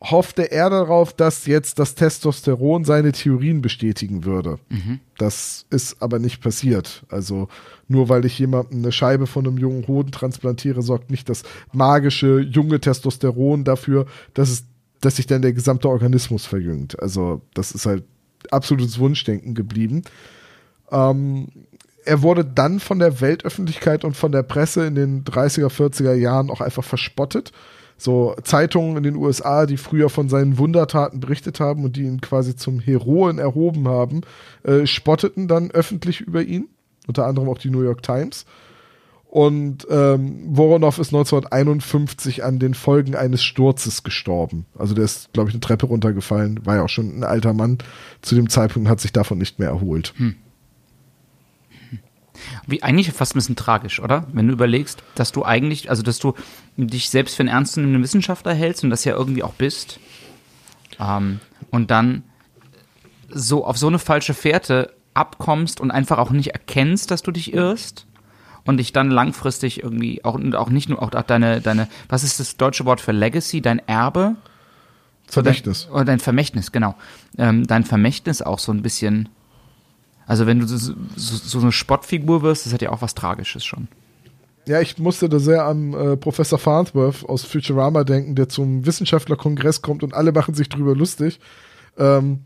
hoffte 0.00 0.50
er 0.50 0.70
darauf, 0.70 1.12
dass 1.12 1.46
jetzt 1.46 1.78
das 1.78 1.94
Testosteron 1.94 2.84
seine 2.84 3.12
Theorien 3.12 3.60
bestätigen 3.60 4.24
würde. 4.24 4.58
Mhm. 4.70 5.00
Das 5.18 5.66
ist 5.68 6.00
aber 6.00 6.18
nicht 6.18 6.40
passiert. 6.40 7.04
Also 7.10 7.48
nur 7.86 8.08
weil 8.08 8.24
ich 8.24 8.38
jemandem 8.38 8.78
eine 8.78 8.92
Scheibe 8.92 9.26
von 9.26 9.46
einem 9.46 9.58
jungen 9.58 9.86
Hoden 9.86 10.10
transplantiere, 10.10 10.80
sorgt 10.80 11.10
nicht 11.10 11.28
das 11.28 11.42
magische 11.72 12.40
junge 12.40 12.80
Testosteron 12.80 13.64
dafür, 13.64 14.06
dass 14.32 14.48
es, 14.50 14.64
dass 15.00 15.16
sich 15.16 15.26
dann 15.26 15.42
der 15.42 15.52
gesamte 15.52 15.88
Organismus 15.88 16.46
verjüngt. 16.46 16.98
Also 17.00 17.42
das 17.52 17.72
ist 17.72 17.84
halt 17.84 18.04
absolutes 18.50 18.98
Wunschdenken 18.98 19.54
geblieben. 19.54 20.02
Ähm, 20.90 21.48
er 22.06 22.22
wurde 22.22 22.46
dann 22.46 22.80
von 22.80 22.98
der 22.98 23.20
Weltöffentlichkeit 23.20 24.04
und 24.04 24.16
von 24.16 24.32
der 24.32 24.44
Presse 24.44 24.86
in 24.86 24.94
den 24.94 25.24
30er, 25.24 25.68
40er 25.68 26.14
Jahren 26.14 26.48
auch 26.48 26.62
einfach 26.62 26.84
verspottet 26.84 27.52
so 28.00 28.34
Zeitungen 28.44 28.96
in 28.96 29.02
den 29.02 29.16
USA, 29.16 29.66
die 29.66 29.76
früher 29.76 30.08
von 30.08 30.28
seinen 30.28 30.58
Wundertaten 30.58 31.20
berichtet 31.20 31.60
haben 31.60 31.84
und 31.84 31.96
die 31.96 32.02
ihn 32.02 32.20
quasi 32.20 32.56
zum 32.56 32.80
Heroen 32.80 33.38
erhoben 33.38 33.88
haben, 33.88 34.22
äh, 34.62 34.86
spotteten 34.86 35.48
dann 35.48 35.70
öffentlich 35.70 36.20
über 36.20 36.42
ihn, 36.42 36.68
unter 37.06 37.26
anderem 37.26 37.48
auch 37.48 37.58
die 37.58 37.70
New 37.70 37.82
York 37.82 38.02
Times. 38.02 38.46
Und 39.30 39.86
ähm, 39.88 40.56
Voronoff 40.56 40.98
ist 40.98 41.14
1951 41.14 42.42
an 42.42 42.58
den 42.58 42.74
Folgen 42.74 43.14
eines 43.14 43.44
Sturzes 43.44 44.02
gestorben. 44.02 44.66
Also 44.76 44.94
der 44.94 45.04
ist, 45.04 45.32
glaube 45.32 45.50
ich, 45.50 45.54
eine 45.54 45.60
Treppe 45.60 45.86
runtergefallen, 45.86 46.66
war 46.66 46.76
ja 46.76 46.82
auch 46.82 46.88
schon 46.88 47.18
ein 47.18 47.22
alter 47.22 47.52
Mann 47.52 47.78
zu 48.22 48.34
dem 48.34 48.48
Zeitpunkt 48.48 48.86
und 48.86 48.90
hat 48.90 49.00
sich 49.00 49.12
davon 49.12 49.38
nicht 49.38 49.60
mehr 49.60 49.68
erholt. 49.68 50.14
Hm. 50.16 50.34
Wie 52.66 52.82
eigentlich 52.82 53.12
fast 53.12 53.34
ein 53.34 53.38
bisschen 53.38 53.56
tragisch, 53.56 54.00
oder? 54.00 54.26
Wenn 54.32 54.46
du 54.46 54.52
überlegst, 54.52 55.02
dass 55.14 55.32
du 55.32 55.44
eigentlich, 55.44 55.90
also 55.90 56.02
dass 56.02 56.18
du 56.18 56.34
dich 56.76 57.10
selbst 57.10 57.36
für 57.36 57.42
einen 57.42 57.48
ernstzunehmenden 57.48 58.02
Wissenschaftler 58.02 58.54
hältst 58.54 58.84
und 58.84 58.90
das 58.90 59.04
ja 59.04 59.14
irgendwie 59.14 59.42
auch 59.42 59.54
bist. 59.54 60.00
Ähm, 60.98 61.40
und 61.70 61.90
dann 61.90 62.22
so 63.28 63.64
auf 63.64 63.78
so 63.78 63.86
eine 63.86 63.98
falsche 63.98 64.34
Fährte 64.34 64.94
abkommst 65.14 65.80
und 65.80 65.90
einfach 65.90 66.18
auch 66.18 66.30
nicht 66.30 66.48
erkennst, 66.48 67.10
dass 67.10 67.22
du 67.22 67.30
dich 67.30 67.52
irrst 67.52 68.06
und 68.64 68.76
dich 68.78 68.92
dann 68.92 69.10
langfristig 69.10 69.82
irgendwie 69.82 70.24
auch, 70.24 70.38
auch 70.54 70.70
nicht 70.70 70.88
nur 70.88 71.02
auch 71.02 71.10
deine, 71.10 71.60
deine, 71.60 71.88
was 72.08 72.24
ist 72.24 72.40
das 72.40 72.56
deutsche 72.56 72.84
Wort 72.84 73.00
für 73.00 73.12
Legacy, 73.12 73.60
dein 73.60 73.78
Erbe? 73.86 74.36
Vermächtnis. 75.26 75.86
Oder 75.86 75.90
dein, 75.90 75.94
oder 75.94 76.04
dein 76.06 76.20
Vermächtnis, 76.20 76.72
genau. 76.72 76.94
Ähm, 77.38 77.66
dein 77.66 77.84
Vermächtnis 77.84 78.42
auch 78.42 78.58
so 78.58 78.72
ein 78.72 78.82
bisschen 78.82 79.28
also 80.30 80.46
wenn 80.46 80.60
du 80.60 80.66
so, 80.68 80.94
so, 81.16 81.58
eine 81.58 81.72
Spottfigur 81.72 82.42
wirst, 82.42 82.64
das 82.64 82.72
hat 82.72 82.82
ja 82.82 82.90
auch 82.90 83.02
was 83.02 83.16
Tragisches 83.16 83.64
schon. 83.64 83.88
Ja, 84.64 84.80
ich 84.80 84.96
musste 84.96 85.28
da 85.28 85.40
sehr 85.40 85.64
an 85.64 85.92
äh, 85.92 86.16
Professor 86.16 86.56
Farnsworth 86.56 87.28
aus 87.28 87.42
Futurama 87.42 88.04
denken, 88.04 88.36
der 88.36 88.48
zum 88.48 88.86
Wissenschaftlerkongress 88.86 89.82
kommt 89.82 90.04
und 90.04 90.14
alle 90.14 90.30
machen 90.30 90.54
sich 90.54 90.68
drüber 90.68 90.94
lustig, 90.94 91.40
ähm, 91.98 92.44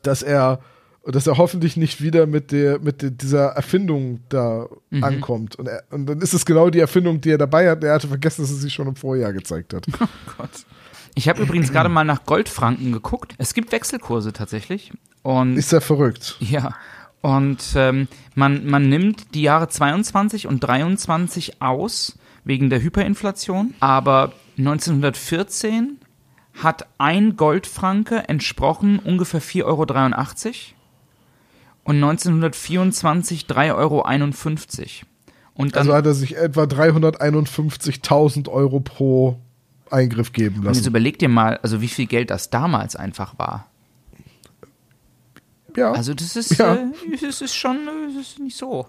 dass 0.00 0.22
er 0.22 0.60
dass 1.06 1.26
er 1.26 1.36
hoffentlich 1.36 1.76
nicht 1.76 2.00
wieder 2.00 2.26
mit 2.26 2.52
der 2.52 2.78
mit 2.78 3.02
der, 3.02 3.10
dieser 3.10 3.48
Erfindung 3.48 4.20
da 4.30 4.66
mhm. 4.88 5.04
ankommt 5.04 5.56
und, 5.56 5.68
er, 5.68 5.84
und 5.90 6.06
dann 6.06 6.22
ist 6.22 6.32
es 6.32 6.46
genau 6.46 6.70
die 6.70 6.80
Erfindung, 6.80 7.20
die 7.20 7.32
er 7.32 7.38
dabei 7.38 7.68
hat. 7.68 7.84
Er 7.84 7.92
hatte 7.92 8.08
vergessen, 8.08 8.40
dass 8.40 8.50
er 8.50 8.56
sie 8.56 8.70
schon 8.70 8.88
im 8.88 8.96
Vorjahr 8.96 9.34
gezeigt 9.34 9.74
hat. 9.74 9.86
Oh 10.00 10.06
Gott. 10.38 10.64
Ich 11.14 11.28
habe 11.28 11.42
übrigens 11.42 11.70
gerade 11.70 11.90
mal 11.90 12.04
nach 12.04 12.24
Goldfranken 12.24 12.92
geguckt. 12.92 13.34
Es 13.36 13.52
gibt 13.52 13.72
Wechselkurse 13.72 14.32
tatsächlich. 14.32 14.90
Und 15.22 15.56
ist 15.56 15.70
ja 15.70 15.80
verrückt. 15.80 16.36
Ja. 16.40 16.74
Und 17.24 17.72
ähm, 17.74 18.06
man, 18.34 18.66
man 18.66 18.90
nimmt 18.90 19.34
die 19.34 19.40
Jahre 19.40 19.66
22 19.66 20.46
und 20.46 20.60
23 20.60 21.62
aus 21.62 22.18
wegen 22.44 22.68
der 22.68 22.82
Hyperinflation. 22.82 23.72
Aber 23.80 24.32
1914 24.58 25.96
hat 26.62 26.86
ein 26.98 27.36
Goldfranke 27.36 28.28
entsprochen 28.28 28.98
ungefähr 28.98 29.40
4,83 29.40 29.64
Euro. 29.64 29.86
Und 31.84 31.96
1924 31.96 33.46
3,51 33.46 33.72
Euro. 33.74 34.04
Und 35.54 35.76
dann, 35.76 35.80
also 35.80 35.94
hat 35.94 36.04
er 36.04 36.12
sich 36.12 36.36
etwa 36.36 36.64
351.000 36.64 38.50
Euro 38.50 38.80
pro 38.80 39.40
Eingriff 39.90 40.34
geben 40.34 40.56
lassen. 40.56 40.66
Und 40.66 40.74
jetzt 40.74 40.86
überleg 40.86 41.18
dir 41.18 41.30
mal, 41.30 41.56
also 41.62 41.80
wie 41.80 41.88
viel 41.88 42.04
Geld 42.04 42.28
das 42.28 42.50
damals 42.50 42.96
einfach 42.96 43.38
war. 43.38 43.70
Ja. 45.76 45.92
Also 45.92 46.14
das 46.14 46.36
ist, 46.36 46.58
ja. 46.58 46.74
äh, 46.74 46.86
das 47.20 47.40
ist 47.40 47.54
schon 47.54 47.78
das 48.14 48.28
ist 48.28 48.38
nicht 48.38 48.56
so. 48.56 48.86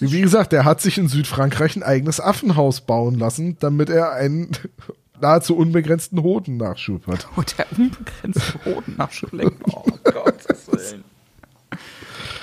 Wie 0.00 0.20
gesagt, 0.20 0.52
er 0.52 0.64
hat 0.64 0.80
sich 0.80 0.98
in 0.98 1.08
Südfrankreich 1.08 1.76
ein 1.76 1.82
eigenes 1.82 2.20
Affenhaus 2.20 2.82
bauen 2.82 3.18
lassen, 3.18 3.56
damit 3.60 3.88
er 3.88 4.12
einen 4.12 4.50
nahezu 5.20 5.56
unbegrenzten 5.56 6.22
Hodennachschub 6.22 7.06
hat. 7.06 7.26
Oh, 7.36 7.42
der 7.56 7.66
unbegrenzte 7.76 8.64
Hodennachschub. 8.64 9.30
oh 9.32 9.84
Gott, 10.04 10.34
Willen. 10.66 11.04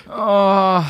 Oh, 0.09 0.81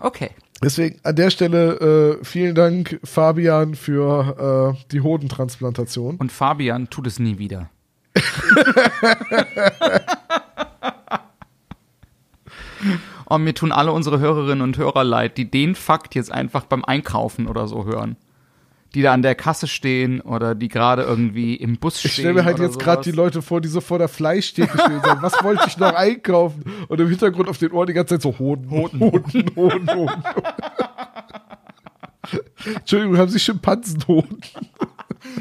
okay. 0.00 0.30
Deswegen 0.62 1.00
an 1.02 1.16
der 1.16 1.30
Stelle 1.30 2.18
äh, 2.20 2.24
vielen 2.24 2.54
Dank, 2.54 3.00
Fabian, 3.02 3.74
für 3.74 4.76
äh, 4.76 4.84
die 4.92 5.00
Hodentransplantation. 5.00 6.16
Und 6.16 6.30
Fabian 6.30 6.90
tut 6.90 7.06
es 7.06 7.18
nie 7.18 7.38
wieder. 7.38 7.70
Und 13.26 13.44
mir 13.44 13.54
tun 13.54 13.72
alle 13.72 13.92
unsere 13.92 14.18
Hörerinnen 14.18 14.62
und 14.62 14.76
Hörer 14.76 15.04
leid, 15.04 15.36
die 15.36 15.50
den 15.50 15.74
Fakt 15.74 16.14
jetzt 16.14 16.32
einfach 16.32 16.64
beim 16.64 16.84
Einkaufen 16.84 17.46
oder 17.46 17.68
so 17.68 17.84
hören. 17.84 18.16
Die 18.94 19.02
da 19.02 19.12
an 19.12 19.22
der 19.22 19.36
Kasse 19.36 19.68
stehen 19.68 20.20
oder 20.20 20.56
die 20.56 20.66
gerade 20.66 21.02
irgendwie 21.02 21.54
im 21.54 21.76
Bus 21.76 22.00
stehen. 22.00 22.08
Ich 22.08 22.14
stelle 22.14 22.34
mir 22.34 22.44
halt 22.44 22.58
jetzt 22.58 22.80
gerade 22.80 23.02
die 23.02 23.12
Leute 23.12 23.40
vor, 23.40 23.60
die 23.60 23.68
so 23.68 23.80
vor 23.80 23.98
der 23.98 24.08
Fleischtheke 24.08 24.76
stehen 24.76 25.00
sagen, 25.00 25.22
was 25.22 25.44
wollte 25.44 25.64
ich 25.68 25.76
noch 25.76 25.94
einkaufen? 25.94 26.64
Und 26.88 27.00
im 27.00 27.08
Hintergrund 27.08 27.48
auf 27.48 27.58
den 27.58 27.70
Ohren 27.70 27.86
die 27.86 27.92
ganze 27.92 28.14
Zeit 28.14 28.22
so 28.22 28.36
Hoden, 28.38 28.68
Hoden, 28.68 28.98
Hoden, 29.00 29.50
Hoden, 29.54 29.94
Hoden. 29.94 30.24
Entschuldigung, 32.64 33.16
haben 33.16 33.28
Sie 33.28 33.38
Schimpansenhoden? 33.38 34.40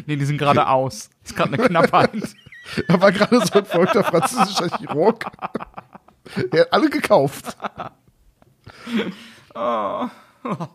nee, 0.05 0.15
die 0.15 0.25
sind 0.25 0.37
gerade 0.37 0.67
aus. 0.67 1.09
Ist 1.23 1.35
gerade 1.35 1.53
eine 1.53 1.63
Knappheit. 1.63 2.11
da 2.87 3.01
war 3.01 3.11
gerade 3.11 3.45
so 3.45 3.59
ein 3.59 3.65
verrückter 3.65 4.03
französischer 4.03 4.77
Chirurg. 4.77 5.25
Er 6.51 6.61
hat 6.61 6.73
alle 6.73 6.89
gekauft. 6.89 7.57
Oh. 9.55 10.07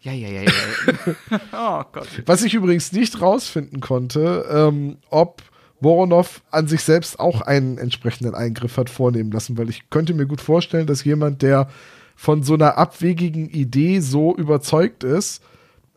Ja, 0.00 0.12
ja, 0.12 0.28
ja, 0.28 0.42
ja. 0.42 1.40
oh 1.52 1.82
Gott. 1.90 2.08
Was 2.26 2.42
ich 2.42 2.52
übrigens 2.52 2.92
nicht 2.92 3.22
rausfinden 3.22 3.80
konnte, 3.80 4.44
ähm, 4.50 4.98
ob 5.08 5.40
Voronov 5.80 6.42
an 6.50 6.68
sich 6.68 6.82
selbst 6.82 7.18
auch 7.18 7.40
einen 7.40 7.78
entsprechenden 7.78 8.34
Eingriff 8.34 8.76
hat 8.76 8.90
vornehmen 8.90 9.32
lassen, 9.32 9.56
weil 9.56 9.70
ich 9.70 9.88
könnte 9.88 10.12
mir 10.12 10.26
gut 10.26 10.42
vorstellen, 10.42 10.86
dass 10.86 11.04
jemand, 11.04 11.40
der 11.40 11.68
von 12.16 12.42
so 12.42 12.52
einer 12.52 12.76
abwegigen 12.76 13.48
Idee 13.48 14.00
so 14.00 14.36
überzeugt 14.36 15.04
ist, 15.04 15.42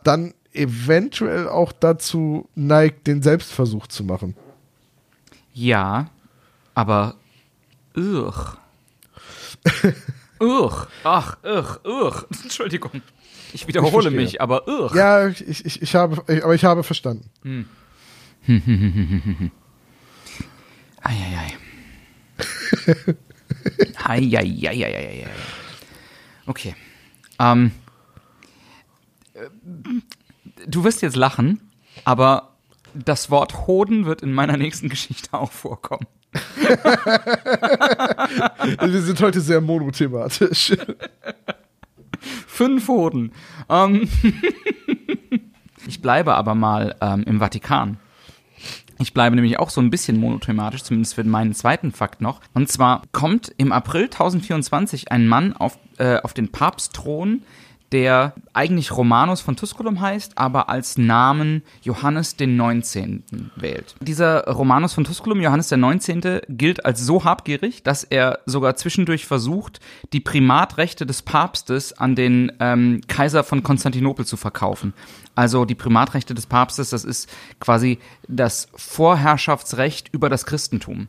dann 0.03 0.33
eventuell 0.53 1.49
auch 1.49 1.73
dazu 1.73 2.47
neigt, 2.55 3.07
den 3.07 3.21
Selbstversuch 3.21 3.87
zu 3.87 4.05
machen. 4.05 4.35
Ja, 5.53 6.09
aber 6.75 7.15
ugh. 7.95 8.57
Ugh. 10.39 10.87
Ach, 11.03 11.37
ugh, 11.43 11.79
ugh. 11.85 12.25
Entschuldigung. 12.43 13.01
Ich 13.53 13.67
wiederhole 13.67 14.09
ich 14.09 14.15
mich, 14.15 14.41
aber 14.41 14.67
ugh. 14.67 14.93
Ja, 14.95 15.27
ich, 15.27 15.65
ich, 15.65 15.81
ich 15.81 15.95
habe, 15.95 16.21
aber 16.43 16.53
ich 16.55 16.65
habe 16.65 16.83
verstanden. 16.83 17.29
Hm. 17.43 17.65
Eieiei. 21.01 21.53
Eieiei. 24.05 25.27
Okay. 26.45 26.75
Ähm, 27.39 27.71
du 30.65 30.83
wirst 30.83 31.01
jetzt 31.01 31.15
lachen, 31.15 31.71
aber 32.03 32.53
das 32.93 33.29
Wort 33.29 33.67
Hoden 33.67 34.05
wird 34.05 34.21
in 34.21 34.33
meiner 34.33 34.57
nächsten 34.57 34.89
Geschichte 34.89 35.33
auch 35.33 35.51
vorkommen. 35.51 36.07
Wir 38.81 39.01
sind 39.01 39.21
heute 39.21 39.41
sehr 39.41 39.61
monothematisch. 39.61 40.75
Fünf 42.47 42.87
Hoden. 42.87 43.31
Ähm 43.69 44.09
ich 45.87 46.01
bleibe 46.01 46.35
aber 46.35 46.55
mal 46.55 46.95
ähm, 47.01 47.23
im 47.23 47.39
Vatikan. 47.39 47.99
Ich 48.99 49.13
bleibe 49.13 49.35
nämlich 49.35 49.59
auch 49.59 49.69
so 49.69 49.79
ein 49.79 49.91
bisschen 49.91 50.19
monothematisch, 50.19 50.83
zumindest 50.83 51.15
für 51.15 51.23
meinen 51.23 51.53
zweiten 51.53 51.91
Fakt 51.91 52.21
noch. 52.21 52.41
Und 52.53 52.69
zwar 52.69 53.03
kommt 53.11 53.53
im 53.57 53.71
April 53.71 54.05
1024 54.05 55.11
ein 55.11 55.27
Mann 55.27 55.53
auf, 55.53 55.77
äh, 55.97 56.17
auf 56.17 56.33
den 56.33 56.51
Papstthron, 56.51 57.43
der 57.91 58.33
eigentlich 58.53 58.91
Romanus 58.91 59.41
von 59.41 59.55
Tusculum 59.55 60.01
heißt, 60.01 60.37
aber 60.37 60.69
als 60.69 60.97
Namen 60.97 61.63
Johannes 61.81 62.35
den 62.35 62.57
19. 62.57 63.51
wählt. 63.55 63.95
Dieser 64.01 64.45
Romanus 64.45 64.93
von 64.93 65.03
Tusculum, 65.03 65.41
Johannes 65.41 65.69
der 65.69 65.77
19., 65.77 66.41
gilt 66.49 66.85
als 66.85 67.05
so 67.05 67.23
habgierig, 67.23 67.83
dass 67.83 68.03
er 68.03 68.39
sogar 68.45 68.75
zwischendurch 68.75 69.25
versucht, 69.25 69.79
die 70.11 70.19
Primatrechte 70.19 71.05
des 71.05 71.21
Papstes 71.21 71.93
an 71.93 72.15
den 72.15 72.51
ähm, 72.59 73.01
Kaiser 73.07 73.43
von 73.43 73.63
Konstantinopel 73.63 74.25
zu 74.25 74.35
verkaufen. 74.37 74.93
Also 75.35 75.65
die 75.65 75.75
Primatrechte 75.75 76.33
des 76.33 76.47
Papstes, 76.47 76.89
das 76.89 77.05
ist 77.05 77.29
quasi 77.59 77.99
das 78.27 78.67
Vorherrschaftsrecht 78.75 80.09
über 80.11 80.29
das 80.29 80.45
Christentum. 80.45 81.07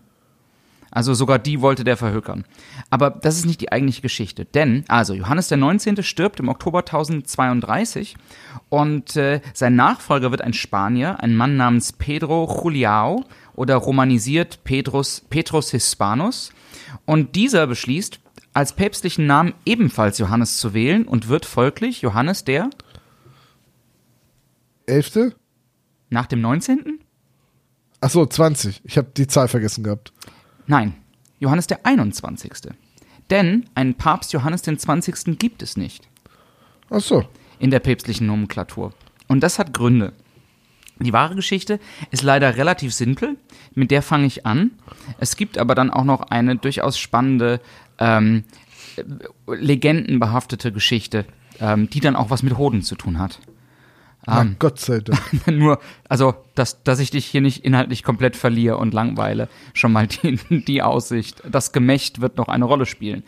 Also 0.91 1.14
sogar 1.14 1.39
die 1.39 1.61
wollte 1.61 1.84
der 1.84 1.97
verhökern. 1.97 2.45
Aber 2.91 3.11
das 3.11 3.36
ist 3.36 3.47
nicht 3.47 3.61
die 3.61 3.72
eigentliche 3.72 4.03
Geschichte. 4.03 4.45
Denn, 4.45 4.84
also 4.89 5.14
Johannes 5.14 5.49
der 5.49 5.59
19. 5.59 6.03
stirbt 6.03 6.41
im 6.41 6.49
Oktober 6.49 6.80
1032 6.80 8.16
und 8.68 9.16
äh, 9.16 9.41
sein 9.55 9.76
Nachfolger 9.76 10.30
wird 10.30 10.43
ein 10.43 10.53
Spanier, 10.53 11.22
ein 11.22 11.36
Mann 11.36 11.57
namens 11.57 11.93
Pedro 11.93 12.49
Juliao 12.62 13.24
oder 13.55 13.76
romanisiert 13.76 14.64
Petrus, 14.64 15.22
Petrus 15.28 15.70
Hispanus. 15.70 16.53
Und 17.05 17.34
dieser 17.36 17.66
beschließt, 17.66 18.20
als 18.55 18.72
päpstlichen 18.72 19.26
Namen 19.26 19.55
ebenfalls 19.64 20.18
Johannes 20.18 20.59
zu 20.59 20.74
wählen 20.74 21.07
und 21.07 21.28
wird 21.28 21.45
folglich 21.45 22.03
Johannes 22.03 22.45
der 22.45 22.70
Elfte? 24.86 25.34
nach 26.11 26.26
dem 26.26 26.41
19. 26.41 27.01
Ach 28.01 28.11
so, 28.11 28.24
20. 28.24 28.80
Ich 28.84 28.97
habe 28.97 29.09
die 29.16 29.26
Zahl 29.26 29.49
vergessen 29.49 29.84
gehabt. 29.84 30.12
Nein, 30.68 30.94
Johannes 31.40 31.66
der 31.66 31.84
21. 31.84 32.52
Denn 33.30 33.64
einen 33.74 33.94
Papst 33.94 34.34
Johannes 34.34 34.62
den 34.62 34.78
20. 34.78 35.38
gibt 35.38 35.62
es 35.62 35.76
nicht 35.78 36.08
Ach 36.90 37.00
so. 37.00 37.24
in 37.58 37.70
der 37.70 37.80
päpstlichen 37.80 38.26
Nomenklatur. 38.26 38.92
Und 39.28 39.42
das 39.42 39.58
hat 39.58 39.72
Gründe. 39.72 40.12
Die 41.00 41.12
wahre 41.12 41.34
Geschichte 41.34 41.80
ist 42.10 42.22
leider 42.22 42.56
relativ 42.56 42.92
simpel, 42.92 43.36
mit 43.74 43.90
der 43.90 44.02
fange 44.02 44.26
ich 44.26 44.44
an. 44.44 44.72
Es 45.18 45.36
gibt 45.36 45.56
aber 45.56 45.74
dann 45.74 45.90
auch 45.90 46.04
noch 46.04 46.22
eine 46.22 46.56
durchaus 46.56 46.98
spannende, 46.98 47.60
ähm, 47.98 48.44
äh, 48.96 49.04
legendenbehaftete 49.54 50.70
Geschichte, 50.70 51.24
ähm, 51.60 51.88
die 51.88 52.00
dann 52.00 52.16
auch 52.16 52.28
was 52.28 52.42
mit 52.42 52.58
Hoden 52.58 52.82
zu 52.82 52.94
tun 52.94 53.18
hat. 53.18 53.40
Na, 54.28 54.42
Ähm, 54.42 54.56
Gott 54.58 54.78
sei 54.78 55.00
Dank. 55.00 55.46
Nur, 55.46 55.78
also, 56.08 56.34
dass, 56.54 56.82
dass 56.82 56.98
ich 56.98 57.10
dich 57.10 57.24
hier 57.24 57.40
nicht 57.40 57.64
inhaltlich 57.64 58.02
komplett 58.02 58.36
verliere 58.36 58.76
und 58.76 58.92
langweile, 58.92 59.48
schon 59.72 59.92
mal 59.92 60.06
die, 60.06 60.38
die 60.66 60.82
Aussicht. 60.82 61.42
Das 61.50 61.72
Gemächt 61.72 62.20
wird 62.20 62.36
noch 62.36 62.48
eine 62.48 62.66
Rolle 62.66 62.84
spielen. 62.84 63.22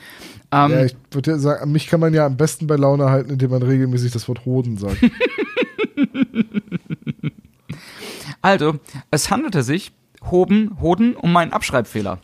Ähm, 0.53 0.71
ja, 0.71 0.85
ich 0.85 0.97
würde 1.11 1.31
ja 1.33 1.39
sagen, 1.39 1.73
mich 1.73 1.87
kann 1.87 2.01
man 2.01 2.13
ja 2.13 2.27
am 2.27 2.37
besten 2.37 2.67
bei 2.67 2.77
Laune 2.77 3.07
halten, 3.09 3.31
indem 3.31 3.51
man 3.51 3.63
regelmäßig 3.63 4.13
das 4.13 4.29
Wort 4.29 4.45
Hoden 4.45 4.77
sagt. 4.77 4.99
Also, 8.43 8.77
es 9.11 9.31
handelte 9.31 9.63
sich 9.63 9.93
Hoben, 10.31 10.79
Hoden 10.81 11.15
um 11.15 11.37
einen 11.37 11.53
Abschreibfehler. 11.53 12.21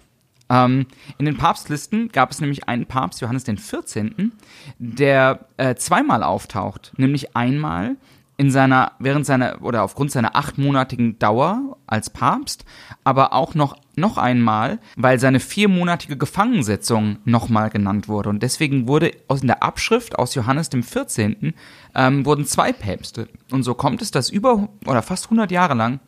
Ähm, 0.49 0.87
in 1.19 1.27
den 1.27 1.37
Papstlisten 1.37 2.09
gab 2.09 2.31
es 2.31 2.41
nämlich 2.41 2.69
einen 2.69 2.87
Papst, 2.87 3.21
Johannes 3.21 3.45
den 3.45 3.59
14., 3.59 4.33
der 4.79 5.41
äh, 5.57 5.75
zweimal 5.75 6.23
auftaucht. 6.23 6.93
Nämlich 6.97 7.37
einmal 7.37 7.97
in 8.39 8.51
seiner, 8.51 8.93
während 8.99 9.25
seiner, 9.25 9.63
oder 9.63 9.83
aufgrund 9.83 10.11
seiner 10.11 10.37
achtmonatigen 10.37 11.19
Dauer 11.19 11.79
als 11.87 12.11
Papst, 12.11 12.65
aber 13.03 13.33
auch 13.33 13.55
noch, 13.55 13.77
noch 13.97 14.19
einmal, 14.19 14.79
weil 14.97 15.19
seine 15.19 15.41
viermonatige 15.41 16.19
Gefangensetzung 16.19 17.19
nochmal 17.25 17.71
genannt 17.71 18.09
wurde. 18.09 18.29
Und 18.29 18.43
deswegen 18.43 18.89
wurde 18.89 19.13
aus 19.29 19.41
in 19.41 19.47
der 19.47 19.63
Abschrift 19.63 20.19
aus 20.19 20.35
Johannes 20.35 20.69
dem 20.69 20.83
14. 20.83 21.55
Ähm, 21.95 22.27
wurden 22.27 22.45
zwei 22.45 22.73
Päpste. 22.73 23.29
Und 23.51 23.63
so 23.63 23.73
kommt 23.75 24.03
es, 24.03 24.11
dass 24.11 24.29
über, 24.29 24.69
oder 24.85 25.01
fast 25.03 25.25
100 25.27 25.51
Jahre 25.51 25.73
lang 25.75 26.01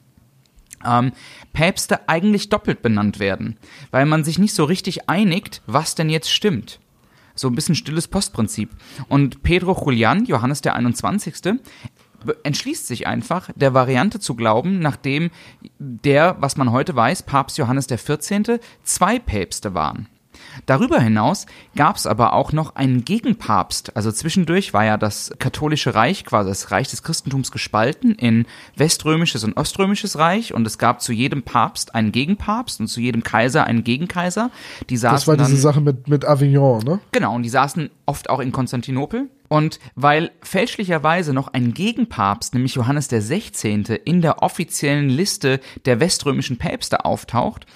ähm, 0.87 1.13
Päpste 1.55 2.09
eigentlich 2.11 2.51
doppelt 2.51 2.83
benannt 2.83 3.19
werden, 3.21 3.57
weil 3.91 4.05
man 4.07 4.23
sich 4.23 4.39
nicht 4.39 4.55
so 4.55 4.65
richtig 4.65 5.09
einigt, 5.09 5.63
was 5.67 5.95
denn 5.95 6.11
jetzt 6.11 6.31
stimmt. 6.31 6.79
So 7.35 7.49
ein 7.49 7.55
bisschen 7.55 7.75
stilles 7.77 8.09
Postprinzip. 8.09 8.71
Und 9.09 9.43
Pedro 9.45 9.73
Julian, 9.85 10.25
Johannes 10.27 10.61
der 10.61 10.75
21., 10.75 11.35
be- 11.43 11.59
entschließt 12.43 12.87
sich 12.87 13.07
einfach, 13.07 13.51
der 13.55 13.75
Variante 13.75 14.21
zu 14.21 14.35
glauben, 14.35 14.79
nachdem 14.79 15.31
der, 15.79 16.37
was 16.41 16.57
man 16.57 16.73
heute 16.73 16.95
weiß, 16.95 17.23
Papst 17.23 17.59
Johannes 17.59 17.87
der 17.87 17.99
14. 17.99 18.59
zwei 18.85 19.19
Päpste 19.19 19.75
waren. 19.75 20.09
Darüber 20.67 21.01
hinaus 21.01 21.47
gab 21.77 21.97
es 21.97 22.07
aber 22.07 22.33
auch 22.33 22.53
noch 22.53 22.77
einen 22.77 23.05
Gegenpapst. 23.05 23.97
Also 23.97 24.13
zwischendurch 24.13 24.73
war 24.75 24.85
ja 24.85 24.97
das 24.97 25.33
katholische 25.39 25.95
Reich, 25.95 26.25
quasi 26.25 26.49
das 26.49 26.71
Reich 26.71 26.89
des 26.89 27.03
Christentums 27.03 27.51
gespalten 27.51 28.15
in 28.15 28.47
weströmisches 28.77 29.45
und 29.45 29.57
oströmisches 29.57 30.19
Reich 30.19 30.55
und 30.55 30.67
es 30.67 30.79
gab 30.79 31.01
zu 31.01 31.13
jedem 31.13 31.43
Papst 31.43 31.95
einen 31.95 32.13
Gegenpapst 32.13 32.81
und 32.81 32.89
zu 32.89 33.01
jedem 33.01 33.23
Kaiser 33.23 33.65
einen 33.65 33.85
Gegenkaiser. 33.85 34.51
Die 34.91 34.97
saßen 34.97 35.17
Das 35.17 35.29
war 35.29 35.37
dann, 35.37 35.47
diese 35.47 35.61
Sache 35.61 35.81
mit, 35.81 36.09
mit 36.09 36.25
Avignon, 36.25 36.83
ne? 36.83 37.01
Genau, 37.13 37.35
und 37.35 37.43
die 37.43 37.49
saßen 37.49 37.91
oft 38.07 38.31
auch 38.31 38.41
in 38.41 38.53
Konstantinopel. 38.53 39.29
Und 39.49 39.81
weil 39.95 40.31
fälschlicherweise 40.43 41.33
noch 41.33 41.49
ein 41.49 41.75
Gegenpapst, 41.75 42.55
nämlich 42.55 42.75
Johannes 42.75 43.09
der 43.09 43.23
16., 43.23 43.85
in 44.05 44.21
der 44.21 44.43
offiziellen 44.43 45.09
Liste 45.09 45.61
der 45.87 46.01
weströmischen 46.01 46.59
Päpste 46.59 47.05
auftaucht, 47.05 47.67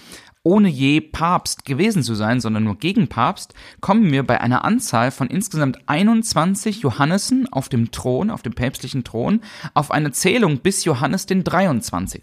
ohne 0.45 0.69
je 0.69 1.01
Papst 1.01 1.65
gewesen 1.65 2.03
zu 2.03 2.15
sein, 2.15 2.41
sondern 2.41 2.65
nur 2.65 2.77
Gegenpapst, 2.77 3.55
kommen 3.81 4.11
wir 4.11 4.25
bei 4.25 4.41
einer 4.41 4.65
Anzahl 4.65 5.11
von 5.11 5.29
insgesamt 5.29 5.79
21 5.87 6.81
Johannessen 6.81 7.53
auf 7.53 7.69
dem 7.69 7.93
Thron, 7.93 8.31
auf 8.31 8.43
dem 8.43 8.53
päpstlichen 8.53 9.05
Thron, 9.05 9.41
auf 9.75 9.91
eine 9.93 10.11
Zählung 10.11 10.59
bis 10.59 10.85
Johannes 10.85 11.27
den 11.27 11.45
23. 11.45 12.23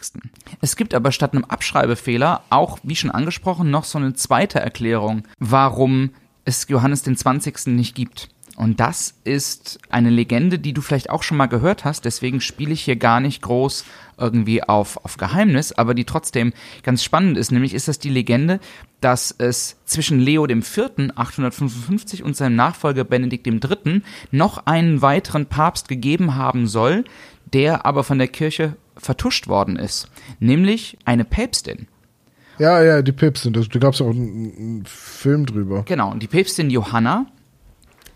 Es 0.61 0.75
gibt 0.75 0.93
aber 0.93 1.11
statt 1.11 1.33
einem 1.33 1.45
Abschreibefehler 1.45 2.43
auch, 2.49 2.79
wie 2.83 2.95
schon 2.95 3.11
angesprochen, 3.11 3.71
noch 3.71 3.85
so 3.85 3.97
eine 3.97 4.13
zweite 4.13 4.59
Erklärung, 4.59 5.23
warum 5.39 6.11
es 6.43 6.67
Johannes 6.67 7.03
den 7.03 7.15
20. 7.15 7.67
nicht 7.67 7.95
gibt. 7.95 8.29
Und 8.59 8.81
das 8.81 9.13
ist 9.23 9.79
eine 9.89 10.09
Legende, 10.09 10.59
die 10.59 10.73
du 10.73 10.81
vielleicht 10.81 11.09
auch 11.09 11.23
schon 11.23 11.37
mal 11.37 11.45
gehört 11.45 11.85
hast. 11.85 12.03
Deswegen 12.03 12.41
spiele 12.41 12.73
ich 12.73 12.81
hier 12.81 12.97
gar 12.97 13.21
nicht 13.21 13.41
groß 13.41 13.85
irgendwie 14.17 14.61
auf, 14.61 14.97
auf 15.05 15.15
Geheimnis, 15.15 15.71
aber 15.71 15.93
die 15.93 16.03
trotzdem 16.03 16.51
ganz 16.83 17.01
spannend 17.01 17.37
ist. 17.37 17.53
Nämlich 17.53 17.73
ist 17.73 17.87
das 17.87 17.99
die 17.99 18.09
Legende, 18.09 18.59
dass 18.99 19.33
es 19.37 19.77
zwischen 19.85 20.19
Leo 20.19 20.45
dem 20.45 20.61
Vierten 20.61 21.09
855 21.15 22.21
und 22.21 22.35
seinem 22.35 22.57
Nachfolger 22.57 23.05
Benedikt 23.05 23.45
dem 23.45 23.61
Dritten 23.61 24.03
noch 24.29 24.65
einen 24.65 25.01
weiteren 25.01 25.45
Papst 25.45 25.87
gegeben 25.87 26.35
haben 26.35 26.67
soll, 26.67 27.05
der 27.53 27.85
aber 27.85 28.03
von 28.03 28.17
der 28.17 28.27
Kirche 28.27 28.75
vertuscht 28.97 29.47
worden 29.47 29.77
ist. 29.77 30.09
Nämlich 30.41 30.97
eine 31.05 31.23
Päpstin. 31.23 31.87
Ja, 32.57 32.83
ja, 32.83 33.01
die 33.01 33.13
Päpstin. 33.13 33.53
Da, 33.53 33.61
gab 33.79 33.93
es 33.93 34.01
auch 34.01 34.09
einen, 34.09 34.53
einen 34.57 34.85
Film 34.85 35.45
drüber. 35.45 35.83
Genau, 35.87 36.11
und 36.11 36.21
die 36.21 36.27
Päpstin 36.27 36.69
Johanna, 36.69 37.27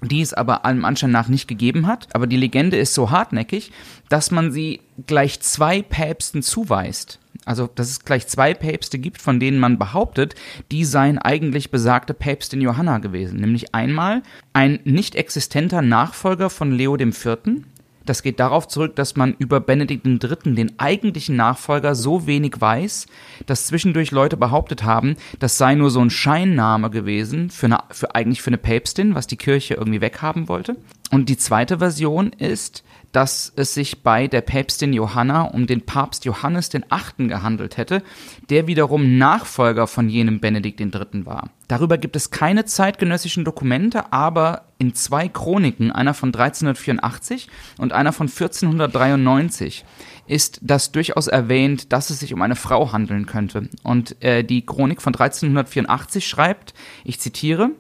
die 0.08 0.22
es 0.22 0.34
aber 0.34 0.66
allem 0.66 0.86
Anschein 0.86 1.12
nach 1.12 1.28
nicht 1.28 1.48
gegeben 1.48 1.88
hat. 1.88 2.08
Aber 2.14 2.28
die 2.28 2.38
Legende 2.38 2.78
ist 2.78 2.94
so 2.94 3.12
hartnäckig, 3.12 3.72
dass 4.10 4.32
man 4.32 4.52
sie 4.52 4.82
gleich 5.08 5.40
zwei 5.42 5.82
Päpsten 5.82 6.42
zuweist. 6.42 7.20
Also, 7.46 7.68
dass 7.68 7.90
es 7.90 8.06
gleich 8.06 8.28
zwei 8.28 8.54
Päpste 8.54 9.00
gibt, 9.00 9.22
von 9.22 9.40
denen 9.40 9.60
man 9.60 9.78
behauptet, 9.78 10.36
die 10.72 10.86
seien 10.86 11.18
eigentlich 11.18 11.72
besagte 11.72 12.14
Päpstin 12.14 12.62
Johanna 12.62 13.00
gewesen. 13.00 13.40
Nämlich 13.40 13.76
einmal 13.76 14.24
ein 14.54 14.80
nicht 14.86 15.16
existenter 15.16 15.82
Nachfolger 15.82 16.50
von 16.50 16.72
Leo 16.72 16.98
Vierten. 17.12 17.66
Das 18.06 18.22
geht 18.22 18.40
darauf 18.40 18.68
zurück, 18.68 18.96
dass 18.96 19.16
man 19.16 19.36
über 19.40 19.60
Benedikt 19.60 20.06
III., 20.06 20.56
den 20.56 20.78
eigentlichen 20.80 21.36
Nachfolger, 21.36 21.96
so 21.96 22.28
wenig 22.28 22.60
weiß, 22.60 23.08
dass 23.46 23.68
zwischendurch 23.68 24.12
Leute 24.12 24.38
behauptet 24.38 24.84
haben, 24.84 25.16
das 25.40 25.58
sei 25.58 25.76
nur 25.76 25.90
so 25.90 26.02
ein 26.02 26.10
Scheinname 26.10 26.90
gewesen 26.90 27.50
für, 27.50 27.68
eine, 27.68 27.80
für 27.92 28.16
eigentlich 28.16 28.42
für 28.42 28.50
eine 28.50 28.58
Päpstin, 28.58 29.16
was 29.16 29.28
die 29.28 29.38
Kirche 29.38 29.76
irgendwie 29.76 30.02
weghaben 30.02 30.48
wollte. 30.48 30.76
Und 31.12 31.30
die 31.30 31.38
zweite 31.38 31.78
Version 31.78 32.32
ist, 32.34 32.84
dass 33.14 33.54
es 33.56 33.74
sich 33.74 34.04
bei 34.04 34.28
der 34.28 34.42
Päpstin 34.42 34.92
Johanna 34.92 35.44
um 35.44 35.66
den 35.66 35.86
Papst 35.86 36.26
Johannes 36.26 36.70
den 36.70 36.84
Achten 36.90 37.30
gehandelt 37.30 37.78
hätte, 37.78 38.04
der 38.50 38.68
wiederum 38.68 39.18
Nachfolger 39.18 39.88
von 39.88 40.10
jenem 40.10 40.42
Benedikt 40.42 40.82
III. 40.82 41.26
war. 41.26 41.50
Darüber 41.68 41.98
gibt 41.98 42.16
es 42.16 42.32
keine 42.32 42.66
zeitgenössischen 42.66 43.46
Dokumente, 43.46 44.12
aber 44.12 44.66
in 44.80 44.96
zwei 44.96 45.30
Chroniken, 45.30 45.92
einer 45.92 46.14
von 46.14 46.30
1384 46.30 47.48
und 47.78 47.94
einer 47.94 48.12
von 48.12 48.28
1493, 48.28 49.86
ist 50.28 50.60
das 50.62 50.92
durchaus 50.92 51.28
erwähnt, 51.28 51.94
dass 51.94 52.10
es 52.10 52.20
sich 52.20 52.34
um 52.34 52.42
eine 52.42 52.56
Frau 52.56 52.92
handeln 52.92 53.26
könnte. 53.26 53.70
Und 53.84 54.22
äh, 54.24 54.44
die 54.44 54.66
Chronik 54.66 55.02
von 55.02 55.14
1384 55.14 56.28
schreibt, 56.28 56.74
ich 57.04 57.20
zitiere, 57.20 57.72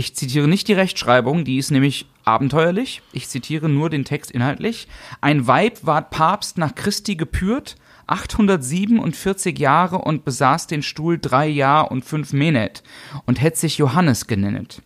Ich 0.00 0.16
zitiere 0.16 0.48
nicht 0.48 0.66
die 0.68 0.72
Rechtschreibung, 0.72 1.44
die 1.44 1.58
ist 1.58 1.70
nämlich 1.70 2.06
abenteuerlich. 2.24 3.02
Ich 3.12 3.28
zitiere 3.28 3.68
nur 3.68 3.90
den 3.90 4.06
Text 4.06 4.30
inhaltlich. 4.30 4.88
Ein 5.20 5.46
Weib 5.46 5.80
ward 5.82 6.08
Papst 6.08 6.56
nach 6.56 6.74
Christi 6.74 7.16
gepürt, 7.16 7.76
847 8.06 9.58
Jahre 9.58 9.98
und 9.98 10.24
besaß 10.24 10.68
den 10.68 10.82
Stuhl 10.82 11.18
drei 11.18 11.46
Jahr 11.48 11.90
und 11.90 12.02
fünf 12.02 12.32
Menet 12.32 12.82
und 13.26 13.42
hätt 13.42 13.58
sich 13.58 13.76
Johannes 13.76 14.26
genennet. 14.26 14.80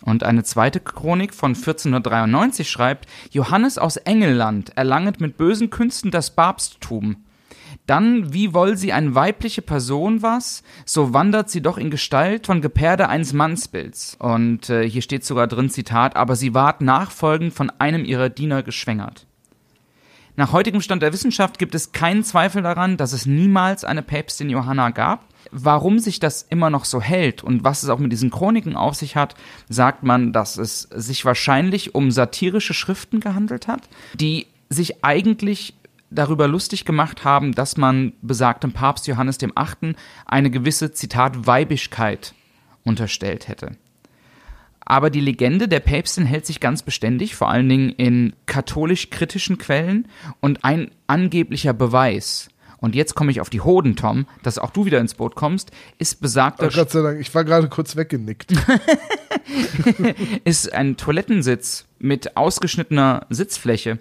Und 0.00 0.24
eine 0.24 0.42
zweite 0.42 0.80
Chronik 0.80 1.34
von 1.34 1.54
1493 1.54 2.68
schreibt, 2.68 3.08
Johannes 3.30 3.78
aus 3.78 3.96
Engelland 3.96 4.76
erlanget 4.76 5.20
mit 5.20 5.36
bösen 5.36 5.70
Künsten 5.70 6.10
das 6.10 6.34
Papsttum. 6.34 7.24
Dann, 7.86 8.32
wie 8.32 8.54
woll 8.54 8.76
sie 8.76 8.92
eine 8.92 9.14
weibliche 9.14 9.60
Person 9.60 10.22
was, 10.22 10.62
so 10.84 11.12
wandert 11.12 11.50
sie 11.50 11.62
doch 11.62 11.78
in 11.78 11.90
Gestalt 11.90 12.46
von 12.46 12.60
Geperde 12.60 13.08
eines 13.08 13.32
Mannsbilds. 13.32 14.16
Und 14.20 14.70
äh, 14.70 14.88
hier 14.88 15.02
steht 15.02 15.24
sogar 15.24 15.48
drin, 15.48 15.68
Zitat, 15.68 16.14
aber 16.14 16.36
sie 16.36 16.54
ward 16.54 16.80
nachfolgend 16.80 17.52
von 17.52 17.70
einem 17.78 18.04
ihrer 18.04 18.28
Diener 18.28 18.62
geschwängert. 18.62 19.26
Nach 20.36 20.52
heutigem 20.52 20.80
Stand 20.80 21.02
der 21.02 21.12
Wissenschaft 21.12 21.58
gibt 21.58 21.74
es 21.74 21.92
keinen 21.92 22.24
Zweifel 22.24 22.62
daran, 22.62 22.96
dass 22.96 23.12
es 23.12 23.26
niemals 23.26 23.84
eine 23.84 24.02
Päpstin 24.02 24.48
Johanna 24.48 24.90
gab. 24.90 25.26
Warum 25.50 25.98
sich 25.98 26.20
das 26.20 26.42
immer 26.48 26.70
noch 26.70 26.86
so 26.86 27.02
hält 27.02 27.44
und 27.44 27.64
was 27.64 27.82
es 27.82 27.90
auch 27.90 27.98
mit 27.98 28.12
diesen 28.12 28.30
Chroniken 28.30 28.76
auf 28.76 28.94
sich 28.94 29.16
hat, 29.16 29.34
sagt 29.68 30.04
man, 30.04 30.32
dass 30.32 30.56
es 30.56 30.82
sich 30.82 31.24
wahrscheinlich 31.24 31.94
um 31.94 32.10
satirische 32.10 32.72
Schriften 32.72 33.20
gehandelt 33.20 33.68
hat, 33.68 33.88
die 34.14 34.46
sich 34.70 35.04
eigentlich 35.04 35.74
darüber 36.14 36.48
lustig 36.48 36.84
gemacht 36.84 37.24
haben, 37.24 37.52
dass 37.52 37.76
man 37.76 38.12
besagtem 38.22 38.72
Papst 38.72 39.06
Johannes 39.06 39.38
dem 39.38 39.52
Achten 39.54 39.96
eine 40.26 40.50
gewisse, 40.50 40.92
Zitat, 40.92 41.46
Weibigkeit 41.46 42.34
unterstellt 42.84 43.48
hätte. 43.48 43.72
Aber 44.84 45.10
die 45.10 45.20
Legende 45.20 45.68
der 45.68 45.80
Päpstin 45.80 46.26
hält 46.26 46.44
sich 46.44 46.60
ganz 46.60 46.82
beständig, 46.82 47.34
vor 47.34 47.48
allen 47.48 47.68
Dingen 47.68 47.90
in 47.90 48.34
katholisch-kritischen 48.46 49.58
Quellen. 49.58 50.08
Und 50.40 50.64
ein 50.64 50.90
angeblicher 51.06 51.72
Beweis, 51.72 52.48
und 52.78 52.96
jetzt 52.96 53.14
komme 53.14 53.30
ich 53.30 53.40
auf 53.40 53.48
die 53.48 53.60
Hoden, 53.60 53.94
Tom, 53.94 54.26
dass 54.42 54.58
auch 54.58 54.70
du 54.70 54.84
wieder 54.84 54.98
ins 54.98 55.14
Boot 55.14 55.36
kommst, 55.36 55.70
ist 55.98 56.20
besagter. 56.20 56.66
Oh 56.66 56.74
Gott 56.74 56.90
sei 56.90 57.00
Dank, 57.00 57.20
ich 57.20 57.32
war 57.32 57.44
gerade 57.44 57.68
kurz 57.68 57.94
weggenickt. 57.94 58.52
ist 60.44 60.72
ein 60.72 60.96
Toilettensitz 60.96 61.86
mit 62.00 62.36
ausgeschnittener 62.36 63.26
Sitzfläche. 63.30 64.00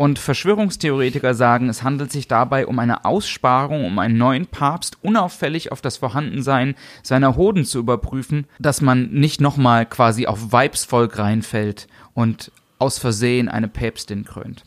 Und 0.00 0.18
Verschwörungstheoretiker 0.18 1.34
sagen, 1.34 1.68
es 1.68 1.82
handelt 1.82 2.10
sich 2.10 2.26
dabei 2.26 2.66
um 2.66 2.78
eine 2.78 3.04
Aussparung, 3.04 3.84
um 3.84 3.98
einen 3.98 4.16
neuen 4.16 4.46
Papst 4.46 4.96
unauffällig 5.02 5.72
auf 5.72 5.82
das 5.82 5.98
Vorhandensein 5.98 6.74
seiner 7.02 7.36
Hoden 7.36 7.66
zu 7.66 7.80
überprüfen, 7.80 8.46
dass 8.58 8.80
man 8.80 9.10
nicht 9.10 9.42
nochmal 9.42 9.84
quasi 9.84 10.26
auf 10.26 10.52
Weibsvolk 10.52 11.18
reinfällt 11.18 11.86
und 12.14 12.50
aus 12.78 12.98
Versehen 12.98 13.50
eine 13.50 13.68
Päpstin 13.68 14.24
krönt. 14.24 14.64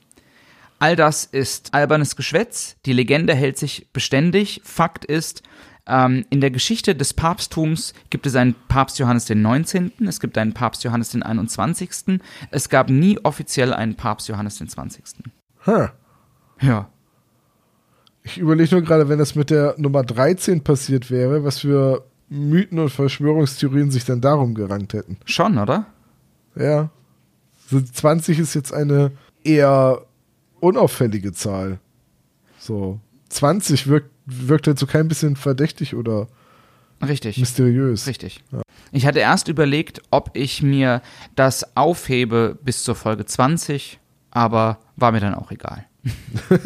All 0.78 0.96
das 0.96 1.26
ist 1.26 1.74
albernes 1.74 2.16
Geschwätz, 2.16 2.76
die 2.86 2.94
Legende 2.94 3.34
hält 3.34 3.58
sich 3.58 3.88
beständig. 3.92 4.62
Fakt 4.64 5.04
ist, 5.04 5.42
ähm, 5.88 6.26
in 6.30 6.42
der 6.42 6.52
Geschichte 6.52 6.96
des 6.96 7.14
Papsttums 7.14 7.94
gibt 8.10 8.26
es 8.26 8.36
einen 8.36 8.56
Papst 8.68 9.00
Johannes 9.00 9.26
den 9.26 9.42
19., 9.42 9.92
es 10.08 10.20
gibt 10.20 10.38
einen 10.38 10.54
Papst 10.54 10.84
Johannes 10.84 11.10
den 11.10 11.24
21., 11.24 12.20
es 12.52 12.70
gab 12.70 12.90
nie 12.90 13.20
offiziell 13.24 13.74
einen 13.74 13.96
Papst 13.96 14.28
Johannes 14.30 14.58
den 14.58 14.70
20. 14.70 15.04
Huh. 15.66 15.88
Ja. 16.62 16.90
Ich 18.24 18.38
überlege 18.38 18.76
nur 18.76 18.84
gerade, 18.84 19.10
wenn 19.10 19.20
das 19.20 19.36
mit 19.36 19.50
der 19.50 19.76
Nummer 19.78 20.04
13 20.04 20.64
passiert 20.64 21.12
wäre, 21.12 21.44
was 21.44 21.60
für 21.60 22.06
Mythen 22.30 22.80
und 22.80 22.90
Verschwörungstheorien 22.90 23.92
sich 23.92 24.06
dann 24.06 24.22
darum 24.22 24.56
gerankt 24.56 24.94
hätten. 24.94 25.18
Schon, 25.26 25.58
oder? 25.58 25.88
Ja. 26.56 26.90
So 27.70 27.82
20 27.82 28.40
ist 28.40 28.54
jetzt 28.54 28.74
eine 28.74 29.12
eher 29.44 30.06
unauffällige 30.62 31.34
Zahl. 31.34 31.80
So. 32.58 33.00
20 33.30 33.88
wirkt 33.88 34.13
wirkt 34.26 34.68
halt 34.68 34.80
so 34.80 34.88
kein 34.88 35.08
bisschen 35.08 35.36
verdächtig 35.36 35.96
oder 35.96 36.28
Richtig. 37.02 37.38
mysteriös. 37.38 38.08
Richtig. 38.08 38.44
Ja. 38.52 38.62
Ich 38.92 39.06
hatte 39.06 39.20
erst 39.20 39.48
überlegt, 39.48 40.02
ob 40.12 40.32
ich 40.34 40.62
mir 40.62 41.02
das 41.36 41.76
aufhebe 41.76 42.58
bis 42.64 42.84
zur 42.84 42.96
Folge 42.96 43.26
20, 43.26 44.00
aber 44.32 44.80
war 44.96 45.12
mir 45.12 45.20
dann 45.20 45.36
auch 45.36 45.52
egal. 45.52 45.86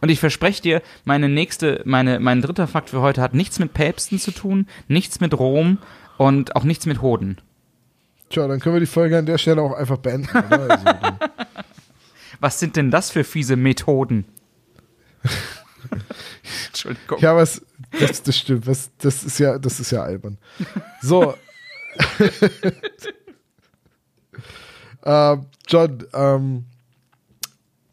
Und 0.00 0.10
ich 0.10 0.20
verspreche 0.20 0.62
dir, 0.62 0.82
meine 1.04 1.28
nächste, 1.28 1.80
meine, 1.84 2.20
mein 2.20 2.42
dritter 2.42 2.66
Fakt 2.66 2.90
für 2.90 3.00
heute 3.00 3.22
hat 3.22 3.32
nichts 3.34 3.58
mit 3.58 3.72
Päpsten 3.72 4.18
zu 4.18 4.32
tun, 4.32 4.66
nichts 4.86 5.20
mit 5.20 5.32
Rom 5.38 5.78
und 6.18 6.56
auch 6.56 6.64
nichts 6.64 6.84
mit 6.84 7.00
Hoden. 7.00 7.38
Tja, 8.28 8.46
dann 8.46 8.60
können 8.60 8.74
wir 8.74 8.80
die 8.80 8.86
Folge 8.86 9.16
an 9.16 9.24
der 9.24 9.38
Stelle 9.38 9.62
auch 9.62 9.72
einfach 9.72 9.96
beenden. 9.96 10.28
Also, 10.36 10.84
Was 12.40 12.60
sind 12.60 12.76
denn 12.76 12.90
das 12.90 13.10
für 13.10 13.24
fiese 13.24 13.56
Methoden? 13.56 14.26
Entschuldigung. 16.68 17.18
Ja, 17.20 17.36
was, 17.36 17.62
das, 17.98 18.22
das 18.22 18.36
stimmt. 18.36 18.66
Was, 18.66 18.90
das 18.98 19.24
ist 19.24 19.38
ja, 19.38 19.58
das 19.58 19.80
ist 19.80 19.90
ja 19.90 20.02
albern. 20.02 20.38
So. 21.02 21.34
äh, 25.02 25.36
John, 25.66 26.04
ähm, 26.14 26.64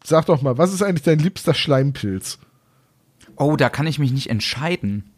sag 0.04 0.26
doch 0.26 0.42
mal, 0.42 0.58
was 0.58 0.72
ist 0.72 0.82
eigentlich 0.82 1.02
dein 1.02 1.18
liebster 1.18 1.54
Schleimpilz? 1.54 2.38
Oh, 3.36 3.56
da 3.56 3.68
kann 3.68 3.86
ich 3.86 3.98
mich 3.98 4.12
nicht 4.12 4.30
entscheiden. 4.30 5.10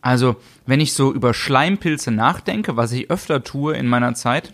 Also, 0.00 0.36
wenn 0.66 0.80
ich 0.80 0.92
so 0.92 1.12
über 1.12 1.34
Schleimpilze 1.34 2.12
nachdenke, 2.12 2.76
was 2.76 2.92
ich 2.92 3.10
öfter 3.10 3.42
tue 3.42 3.74
in 3.76 3.88
meiner 3.88 4.14
Zeit, 4.14 4.52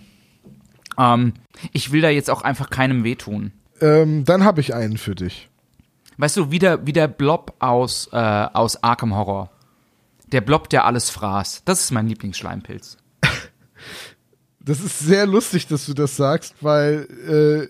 ähm, 0.99 1.35
ich 1.73 1.93
will 1.93 2.01
da 2.01 2.09
jetzt 2.09 2.31
auch 2.31 2.43
einfach 2.43 2.71
keinem 2.71 3.05
wehtun. 3.05 3.53
Ähm, 3.81 4.25
dann 4.25 4.45
habe 4.45 4.61
ich 4.61 4.75
einen 4.75 4.97
für 4.97 5.15
dich. 5.15 5.51
Weißt 6.17 6.37
du, 6.37 6.51
wie 6.51 6.59
der, 6.59 6.87
wie 6.87 6.93
der 6.93 7.09
Blob 7.09 7.55
aus, 7.59 8.09
äh, 8.13 8.17
aus 8.17 8.83
Arkham 8.83 9.15
Horror. 9.15 9.51
Der 10.27 10.41
Blob, 10.41 10.69
der 10.71 10.85
alles 10.85 11.11
fraß. 11.11 11.63
Das 11.65 11.81
ist 11.81 11.91
mein 11.91 12.09
Lieblingsschleimpilz. 12.09 12.99
Das 14.65 14.79
ist 14.79 15.01
sehr 15.01 15.27
lustig, 15.27 15.67
dass 15.67 15.87
du 15.87 15.93
das 15.93 16.17
sagst, 16.17 16.55
weil 16.61 17.09
äh, 17.29 17.67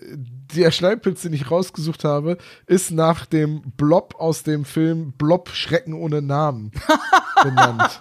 der 0.55 0.69
Schleimpilz, 0.69 1.23
den 1.23 1.33
ich 1.33 1.49
rausgesucht 1.49 2.03
habe, 2.03 2.37
ist 2.67 2.91
nach 2.91 3.25
dem 3.25 3.63
Blob 3.75 4.13
aus 4.19 4.43
dem 4.43 4.63
Film 4.63 5.13
Blob 5.13 5.49
Schrecken 5.49 5.95
ohne 5.95 6.21
Namen 6.21 6.71
benannt. 7.43 7.99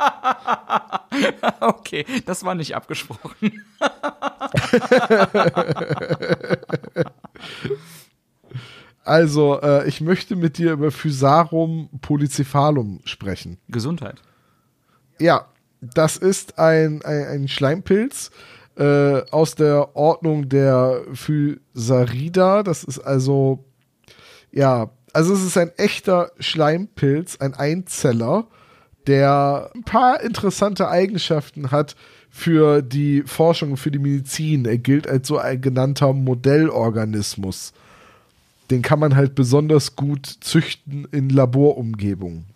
okay, 1.60 2.04
das 2.26 2.44
war 2.44 2.54
nicht 2.54 2.76
abgesprochen. 2.76 3.64
Also, 9.04 9.60
äh, 9.60 9.88
ich 9.88 10.00
möchte 10.00 10.36
mit 10.36 10.58
dir 10.58 10.72
über 10.72 10.90
Physarum 10.92 11.88
polycephalum 12.00 13.00
sprechen. 13.04 13.58
Gesundheit. 13.68 14.22
Ja, 15.18 15.46
das 15.80 16.16
ist 16.16 16.58
ein, 16.58 17.02
ein, 17.02 17.26
ein 17.26 17.48
Schleimpilz 17.48 18.30
äh, 18.76 19.22
aus 19.30 19.54
der 19.54 19.96
Ordnung 19.96 20.48
der 20.48 21.02
Physarida. 21.12 22.62
Das 22.62 22.84
ist 22.84 23.00
also, 23.00 23.64
ja, 24.52 24.90
also 25.12 25.34
es 25.34 25.42
ist 25.42 25.58
ein 25.58 25.72
echter 25.76 26.30
Schleimpilz, 26.38 27.38
ein 27.38 27.54
Einzeller, 27.54 28.46
der 29.06 29.70
ein 29.74 29.82
paar 29.82 30.22
interessante 30.22 30.88
Eigenschaften 30.88 31.72
hat 31.72 31.96
für 32.30 32.82
die 32.82 33.24
Forschung, 33.26 33.76
für 33.76 33.90
die 33.90 33.98
Medizin. 33.98 34.64
Er 34.64 34.78
gilt 34.78 35.08
als 35.08 35.26
so 35.26 35.38
ein 35.38 35.60
genannter 35.60 36.12
Modellorganismus 36.12 37.72
den 38.70 38.82
kann 38.82 38.98
man 38.98 39.16
halt 39.16 39.34
besonders 39.34 39.96
gut 39.96 40.26
züchten 40.40 41.06
in 41.12 41.28
Laborumgebungen. 41.28 42.46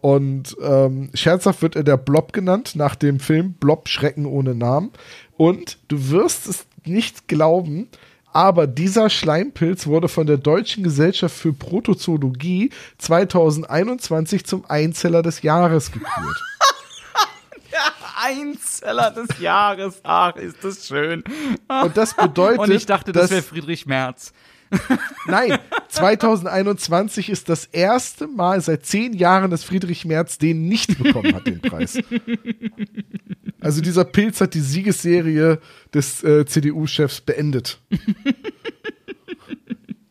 Und 0.00 0.56
ähm, 0.62 1.10
scherzhaft 1.14 1.62
wird 1.62 1.74
er 1.74 1.82
der 1.82 1.96
Blob 1.96 2.32
genannt, 2.32 2.76
nach 2.76 2.94
dem 2.94 3.18
Film 3.18 3.54
Blob 3.54 3.88
Schrecken 3.88 4.26
ohne 4.26 4.54
Namen. 4.54 4.92
Und 5.36 5.78
du 5.88 6.10
wirst 6.10 6.46
es 6.46 6.66
nicht 6.84 7.26
glauben, 7.26 7.88
aber 8.32 8.66
dieser 8.66 9.10
Schleimpilz 9.10 9.86
wurde 9.86 10.08
von 10.08 10.26
der 10.26 10.36
Deutschen 10.36 10.84
Gesellschaft 10.84 11.34
für 11.36 11.52
Protozoologie 11.52 12.70
2021 12.98 14.44
zum 14.44 14.64
Einzeller 14.66 15.22
des 15.22 15.42
Jahres 15.42 15.90
gekürt. 15.90 16.12
Einzeller 18.20 19.10
des 19.12 19.38
Jahres. 19.38 20.00
Ach, 20.02 20.36
ist 20.36 20.62
das 20.62 20.86
schön. 20.86 21.22
Und 21.68 21.96
das 21.96 22.14
bedeutet. 22.14 22.58
Und 22.58 22.70
ich 22.70 22.86
dachte, 22.86 23.12
das 23.12 23.30
wäre 23.30 23.42
Friedrich 23.42 23.86
Merz. 23.86 24.32
Nein, 25.26 25.58
2021 25.88 27.30
ist 27.30 27.48
das 27.48 27.66
erste 27.66 28.26
Mal 28.26 28.60
seit 28.60 28.84
zehn 28.86 29.12
Jahren, 29.14 29.50
dass 29.50 29.64
Friedrich 29.64 30.04
Merz 30.04 30.38
den 30.38 30.68
nicht 30.68 30.98
bekommen 31.02 31.34
hat, 31.34 31.46
den 31.46 31.60
Preis. 31.60 31.98
Also 33.60 33.80
dieser 33.80 34.04
Pilz 34.04 34.40
hat 34.40 34.54
die 34.54 34.60
Siegesserie 34.60 35.58
des 35.92 36.22
äh, 36.22 36.46
CDU-Chefs 36.46 37.20
beendet. 37.22 37.80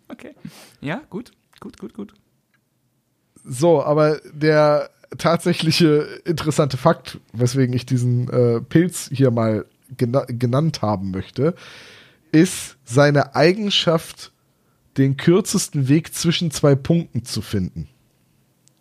Okay. 0.09 0.33
Ja, 0.81 1.01
gut, 1.09 1.31
gut, 1.59 1.77
gut, 1.77 1.93
gut. 1.93 2.13
So, 3.43 3.81
aber 3.83 4.19
der 4.33 4.89
tatsächliche 5.17 6.21
interessante 6.25 6.75
Fakt, 6.77 7.19
weswegen 7.33 7.73
ich 7.73 7.85
diesen 7.85 8.29
äh, 8.29 8.61
Pilz 8.61 9.09
hier 9.13 9.31
mal 9.31 9.65
gena 9.95 10.25
genannt 10.27 10.81
haben 10.81 11.11
möchte, 11.11 11.55
ist 12.31 12.77
seine 12.83 13.35
Eigenschaft, 13.35 14.33
den 14.97 15.17
kürzesten 15.17 15.87
Weg 15.87 16.13
zwischen 16.13 16.51
zwei 16.51 16.75
Punkten 16.75 17.23
zu 17.23 17.41
finden. 17.41 17.87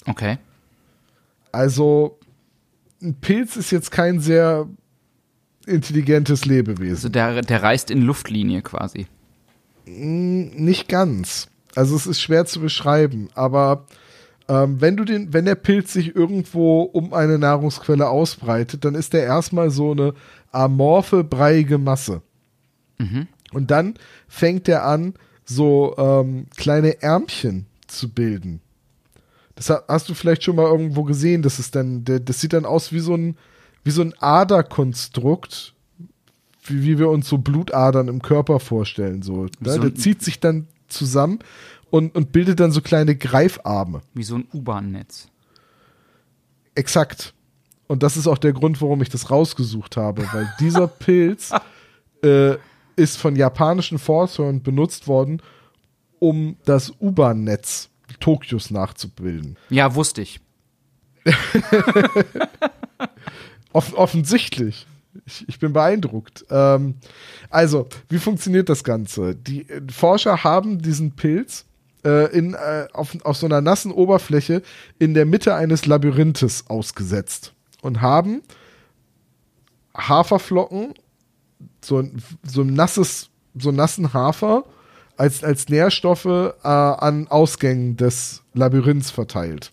Okay. 0.06 0.38
Also, 1.52 2.18
ein 3.02 3.14
Pilz 3.14 3.56
ist 3.56 3.70
jetzt 3.70 3.90
kein 3.90 4.20
sehr 4.20 4.68
intelligentes 5.66 6.44
Lebewesen. 6.44 6.94
Also 6.96 7.08
der, 7.08 7.42
der 7.42 7.62
reist 7.62 7.90
in 7.90 8.02
Luftlinie 8.02 8.62
quasi. 8.62 9.06
Nicht 9.84 10.88
ganz. 10.88 11.48
Also 11.74 11.96
es 11.96 12.06
ist 12.06 12.20
schwer 12.20 12.46
zu 12.46 12.60
beschreiben, 12.60 13.28
aber 13.34 13.86
ähm, 14.48 14.80
wenn 14.80 14.96
du 14.96 15.04
den, 15.04 15.32
wenn 15.32 15.44
der 15.44 15.56
Pilz 15.56 15.92
sich 15.92 16.14
irgendwo 16.14 16.82
um 16.82 17.12
eine 17.12 17.38
Nahrungsquelle 17.38 18.08
ausbreitet, 18.08 18.84
dann 18.84 18.94
ist 18.94 19.12
der 19.12 19.24
erstmal 19.24 19.70
so 19.70 19.92
eine 19.92 20.14
amorphe, 20.52 21.24
breiige 21.24 21.78
Masse. 21.78 22.22
Und 23.52 23.70
dann 23.70 23.94
fängt 24.28 24.68
er 24.68 24.84
an, 24.84 25.14
so 25.46 25.94
ähm, 25.96 26.46
kleine 26.56 27.00
Ärmchen 27.02 27.66
zu 27.86 28.08
bilden. 28.10 28.60
Das 29.54 29.70
ha- 29.70 29.84
hast 29.88 30.08
du 30.08 30.14
vielleicht 30.14 30.42
schon 30.44 30.56
mal 30.56 30.66
irgendwo 30.66 31.04
gesehen. 31.04 31.40
Das 31.42 31.58
ist 31.58 31.74
dann, 31.74 32.04
das 32.04 32.40
sieht 32.40 32.52
dann 32.52 32.66
aus 32.66 32.92
wie 32.92 32.98
so 32.98 33.14
ein, 33.14 33.36
wie 33.84 33.90
so 33.90 34.02
ein 34.02 34.12
Aderkonstrukt, 34.18 35.72
wie, 36.64 36.82
wie 36.82 36.98
wir 36.98 37.08
uns 37.08 37.28
so 37.28 37.38
Blutadern 37.38 38.08
im 38.08 38.20
Körper 38.20 38.60
vorstellen. 38.60 39.22
So, 39.22 39.44
ne? 39.60 39.72
so 39.72 39.78
Der 39.78 39.94
zieht 39.94 40.22
sich 40.22 40.40
dann 40.40 40.66
zusammen 40.88 41.38
und, 41.90 42.14
und 42.14 42.32
bildet 42.32 42.60
dann 42.60 42.72
so 42.72 42.80
kleine 42.82 43.16
Greifarme. 43.16 44.00
Wie 44.14 44.24
so 44.24 44.34
ein 44.34 44.48
U-Bahn-Netz. 44.52 45.28
Exakt. 46.74 47.32
Und 47.86 48.02
das 48.02 48.16
ist 48.16 48.26
auch 48.26 48.38
der 48.38 48.52
Grund, 48.52 48.82
warum 48.82 49.00
ich 49.00 49.08
das 49.08 49.30
rausgesucht 49.30 49.96
habe, 49.96 50.26
weil 50.32 50.52
dieser 50.60 50.86
Pilz 50.88 51.52
äh, 52.22 52.56
ist 52.96 53.16
von 53.16 53.36
japanischen 53.36 53.98
Forschern 53.98 54.62
benutzt 54.62 55.06
worden, 55.06 55.42
um 56.18 56.56
das 56.64 56.92
U-Bahn-Netz 57.00 57.90
Tokios 58.20 58.70
nachzubilden. 58.70 59.56
Ja, 59.68 59.94
wusste 59.94 60.22
ich. 60.22 60.40
Off 63.72 63.92
offensichtlich. 63.94 64.86
Ich, 65.24 65.48
ich 65.48 65.58
bin 65.58 65.72
beeindruckt. 65.72 66.44
Ähm, 66.50 66.94
also, 67.50 67.88
wie 68.08 68.18
funktioniert 68.18 68.68
das 68.68 68.84
Ganze? 68.84 69.34
Die 69.34 69.68
äh, 69.68 69.82
Forscher 69.90 70.44
haben 70.44 70.80
diesen 70.80 71.12
Pilz 71.12 71.64
äh, 72.04 72.30
in, 72.36 72.54
äh, 72.54 72.86
auf, 72.92 73.16
auf 73.24 73.36
so 73.36 73.46
einer 73.46 73.60
nassen 73.60 73.92
Oberfläche 73.92 74.62
in 74.98 75.14
der 75.14 75.26
Mitte 75.26 75.54
eines 75.54 75.86
Labyrinthes 75.86 76.68
ausgesetzt 76.68 77.52
und 77.82 78.00
haben 78.00 78.42
Haferflocken, 79.96 80.94
so 81.86 81.98
ein, 81.98 82.22
so 82.42 82.62
ein 82.62 82.74
nasses, 82.74 83.30
so 83.54 83.70
nassen 83.70 84.12
Hafer 84.12 84.64
als, 85.16 85.42
als 85.42 85.68
Nährstoffe 85.68 86.26
äh, 86.26 86.52
an 86.62 87.28
Ausgängen 87.28 87.96
des 87.96 88.42
Labyrinths 88.54 89.10
verteilt. 89.10 89.72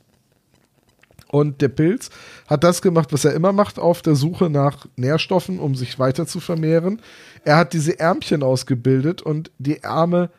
Und 1.27 1.61
der 1.61 1.69
Pilz 1.69 2.11
hat 2.47 2.63
das 2.63 2.83
gemacht, 2.83 3.11
was 3.11 3.25
er 3.25 3.33
immer 3.33 3.53
macht, 3.53 3.79
auf 3.79 4.03
der 4.03 4.13
Suche 4.13 4.51
nach 4.51 4.85
Nährstoffen, 4.97 5.57
um 5.59 5.73
sich 5.73 5.97
weiter 5.97 6.27
zu 6.27 6.39
vermehren. 6.39 7.01
Er 7.43 7.57
hat 7.57 7.73
diese 7.73 7.99
Ärmchen 7.99 8.43
ausgebildet 8.43 9.23
und 9.23 9.51
die 9.57 9.81
Ärme 9.81 10.29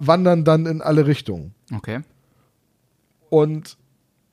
wandern 0.00 0.44
dann 0.44 0.66
in 0.66 0.82
alle 0.82 1.06
Richtungen. 1.06 1.54
Okay. 1.72 2.00
Und 3.30 3.76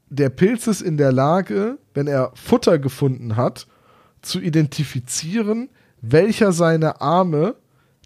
der 0.09 0.29
Pilz 0.29 0.65
ist 0.65 0.81
in 0.81 0.97
der 0.97 1.11
Lage, 1.11 1.77
wenn 1.93 2.07
er 2.07 2.31
Futter 2.33 2.79
gefunden 2.79 3.35
hat, 3.35 3.67
zu 4.23 4.39
identifizieren, 4.39 5.69
welcher 6.01 6.51
seiner 6.51 7.01
Arme 7.01 7.55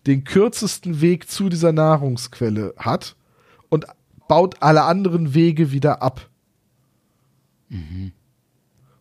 den 0.08 0.24
kürzesten 0.24 1.02
Weg 1.02 1.30
zu 1.30 1.50
dieser 1.50 1.72
Nahrungsquelle 1.72 2.74
hat 2.78 3.16
und 3.70 3.86
baut 4.28 4.56
alle 4.62 4.84
anderen 4.84 5.34
Wege 5.34 5.72
wieder 5.72 6.02
ab. 6.02 6.30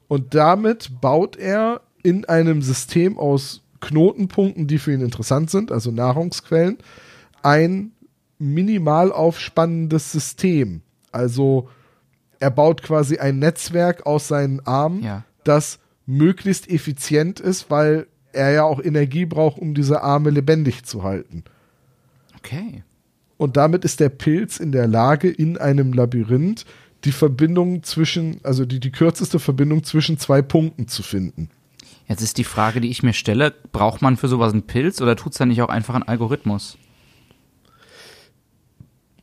Und 0.09 0.35
damit 0.35 1.01
baut 1.01 1.37
er 1.37 1.81
in 2.03 2.25
einem 2.25 2.63
System 2.63 3.19
aus 3.19 3.63
Knotenpunkten, 3.81 4.67
die 4.67 4.79
für 4.79 4.93
ihn 4.93 5.01
interessant 5.01 5.51
sind, 5.51 5.73
also 5.73 5.91
Nahrungsquellen, 5.91 6.79
ein 7.43 7.93
minimal 8.39 9.13
aufspannendes 9.13 10.13
System. 10.13 10.83
Also 11.11 11.69
er 12.41 12.51
baut 12.51 12.83
quasi 12.83 13.19
ein 13.19 13.39
Netzwerk 13.39 14.07
aus 14.07 14.29
seinen 14.29 14.61
Armen, 14.67 15.03
Ja. 15.03 15.25
das 15.45 15.79
möglichst 16.07 16.69
effizient 16.71 17.39
ist, 17.41 17.71
weil 17.71 18.07
er 18.33 18.51
ja 18.51 18.65
auch 18.65 18.83
Energie 18.83 19.27
braucht, 19.27 19.59
um 19.59 19.75
diese 19.75 20.03
Arme 20.03 20.31
lebendig 20.31 20.85
zu 20.85 21.03
halten. 21.03 21.45
Okay. 22.39 22.83
Und 23.37 23.57
damit 23.57 23.85
ist 23.85 24.01
der 24.01 24.09
Pilz 24.09 24.59
in 24.59 24.73
der 24.73 24.87
Lage, 24.87 25.31
in 25.31 25.59
einem 25.59 25.93
Labyrinth 25.93 26.65
die 27.05 27.13
Verbindung 27.13 27.83
zwischen, 27.83 28.41
also 28.45 28.65
die, 28.65 28.81
die 28.81 28.93
kürzeste 28.93 29.39
Verbindung 29.39 29.83
zwischen 29.83 30.19
zwei 30.19 30.43
Punkten 30.43 30.87
zu 30.87 31.03
finden. 31.03 31.51
Jetzt 32.07 32.23
ist 32.23 32.39
die 32.39 32.45
Frage, 32.45 32.81
die 32.81 32.91
ich 32.91 33.03
mir 33.03 33.13
stelle, 33.13 33.55
braucht 33.73 34.03
man 34.03 34.17
für 34.17 34.29
sowas 34.29 34.53
einen 34.53 34.63
Pilz 34.63 35.01
oder 35.01 35.17
tut's 35.17 35.39
da 35.39 35.47
nicht 35.47 35.63
auch 35.63 35.69
einfach 35.69 35.95
einen 35.95 36.03
Algorithmus? 36.05 36.77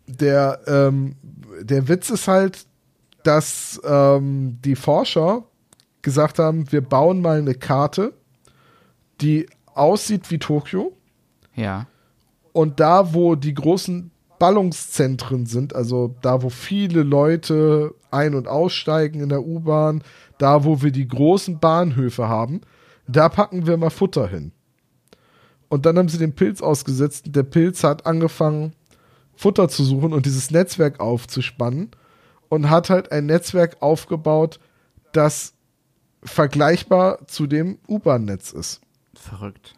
Der, 0.07 0.59
ähm, 0.67 1.15
der 1.61 1.87
Witz 1.87 2.09
ist 2.09 2.27
halt, 2.27 2.65
dass 3.23 3.79
ähm, 3.85 4.57
die 4.63 4.75
Forscher 4.75 5.43
gesagt 6.01 6.39
haben, 6.39 6.71
wir 6.71 6.81
bauen 6.81 7.21
mal 7.21 7.37
eine 7.37 7.53
Karte, 7.53 8.13
die 9.21 9.47
aussieht 9.73 10.29
wie 10.31 10.39
Tokio. 10.39 10.93
Ja. 11.55 11.87
Und 12.51 12.79
da, 12.79 13.13
wo 13.13 13.35
die 13.35 13.53
großen 13.53 14.11
Ballungszentren 14.39 15.45
sind, 15.45 15.75
also 15.75 16.15
da, 16.21 16.41
wo 16.41 16.49
viele 16.49 17.03
Leute 17.03 17.93
ein- 18.11 18.35
und 18.35 18.47
aussteigen 18.47 19.21
in 19.21 19.29
der 19.29 19.45
U-Bahn, 19.45 20.03
da, 20.37 20.63
wo 20.63 20.81
wir 20.81 20.91
die 20.91 21.07
großen 21.07 21.59
Bahnhöfe 21.59 22.27
haben, 22.27 22.61
da 23.07 23.29
packen 23.29 23.67
wir 23.67 23.77
mal 23.77 23.89
Futter 23.89 24.27
hin. 24.27 24.51
Und 25.67 25.85
dann 25.85 25.97
haben 25.97 26.09
sie 26.09 26.17
den 26.17 26.33
Pilz 26.33 26.61
ausgesetzt 26.61 27.27
und 27.27 27.35
der 27.35 27.43
Pilz 27.43 27.83
hat 27.83 28.05
angefangen, 28.05 28.73
Futter 29.35 29.69
zu 29.69 29.83
suchen 29.83 30.13
und 30.13 30.25
dieses 30.25 30.51
Netzwerk 30.51 30.99
aufzuspannen 30.99 31.91
und 32.49 32.69
hat 32.69 32.89
halt 32.89 33.11
ein 33.11 33.25
Netzwerk 33.27 33.77
aufgebaut, 33.81 34.59
das 35.13 35.53
vergleichbar 36.23 37.25
zu 37.27 37.47
dem 37.47 37.77
U-Bahn-Netz 37.87 38.51
ist. 38.51 38.81
Verrückt. 39.19 39.75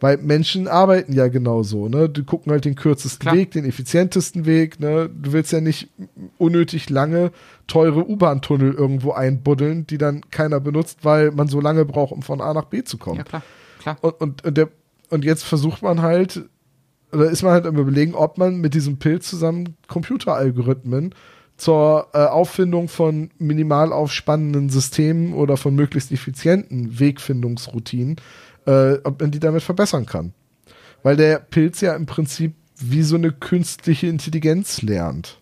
Weil 0.00 0.18
Menschen 0.18 0.68
arbeiten 0.68 1.12
ja 1.12 1.28
genauso, 1.28 1.88
ne? 1.88 2.08
Die 2.08 2.24
gucken 2.24 2.52
halt 2.52 2.64
den 2.64 2.74
kürzesten 2.74 3.20
Klar. 3.20 3.36
Weg, 3.36 3.52
den 3.52 3.64
effizientesten 3.64 4.44
Weg, 4.44 4.80
ne? 4.80 5.08
Du 5.08 5.32
willst 5.32 5.52
ja 5.52 5.60
nicht 5.60 5.88
unnötig 6.36 6.90
lange 6.90 7.30
teure 7.66 8.06
U-Bahn-Tunnel 8.06 8.74
irgendwo 8.74 9.12
einbuddeln, 9.12 9.86
die 9.86 9.96
dann 9.96 10.30
keiner 10.30 10.60
benutzt, 10.60 10.98
weil 11.04 11.30
man 11.30 11.48
so 11.48 11.60
lange 11.60 11.84
braucht, 11.84 12.12
um 12.12 12.22
von 12.22 12.40
A 12.40 12.52
nach 12.52 12.66
B 12.66 12.84
zu 12.84 12.98
kommen. 12.98 13.18
Ja, 13.18 13.24
klar. 13.24 13.42
Klar. 13.78 13.96
Und, 14.00 14.20
und, 14.20 14.44
und, 14.44 14.56
der, 14.58 14.68
und 15.10 15.24
jetzt 15.24 15.44
versucht 15.44 15.82
man 15.82 16.02
halt, 16.02 16.44
oder 17.12 17.30
ist 17.30 17.42
man 17.42 17.52
halt 17.52 17.66
am 17.66 17.78
überlegen, 17.78 18.14
ob 18.14 18.36
man 18.36 18.60
mit 18.60 18.74
diesem 18.74 18.98
Pilz 18.98 19.30
zusammen 19.30 19.76
Computeralgorithmen 19.88 21.14
zur 21.56 22.08
äh, 22.12 22.18
Auffindung 22.18 22.88
von 22.88 23.30
minimal 23.38 23.92
aufspannenden 23.92 24.70
Systemen 24.70 25.34
oder 25.34 25.56
von 25.56 25.74
möglichst 25.74 26.10
effizienten 26.10 26.98
Wegfindungsroutinen, 26.98 28.16
äh, 28.66 28.94
ob 29.04 29.20
man 29.20 29.30
die 29.30 29.40
damit 29.40 29.62
verbessern 29.62 30.06
kann. 30.06 30.32
Weil 31.02 31.16
der 31.16 31.38
Pilz 31.38 31.80
ja 31.80 31.94
im 31.94 32.06
Prinzip 32.06 32.54
wie 32.76 33.02
so 33.02 33.16
eine 33.16 33.32
künstliche 33.32 34.06
Intelligenz 34.06 34.82
lernt. 34.82 35.40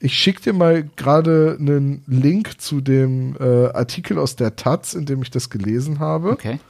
Ich 0.00 0.14
schicke 0.14 0.42
dir 0.42 0.52
mal 0.52 0.88
gerade 0.96 1.56
einen 1.58 2.04
Link 2.06 2.60
zu 2.60 2.80
dem 2.80 3.36
äh, 3.40 3.66
Artikel 3.66 4.18
aus 4.18 4.36
der 4.36 4.54
Taz, 4.54 4.94
in 4.94 5.06
dem 5.06 5.22
ich 5.22 5.30
das 5.30 5.50
gelesen 5.50 5.98
habe. 5.98 6.30
Okay. 6.30 6.60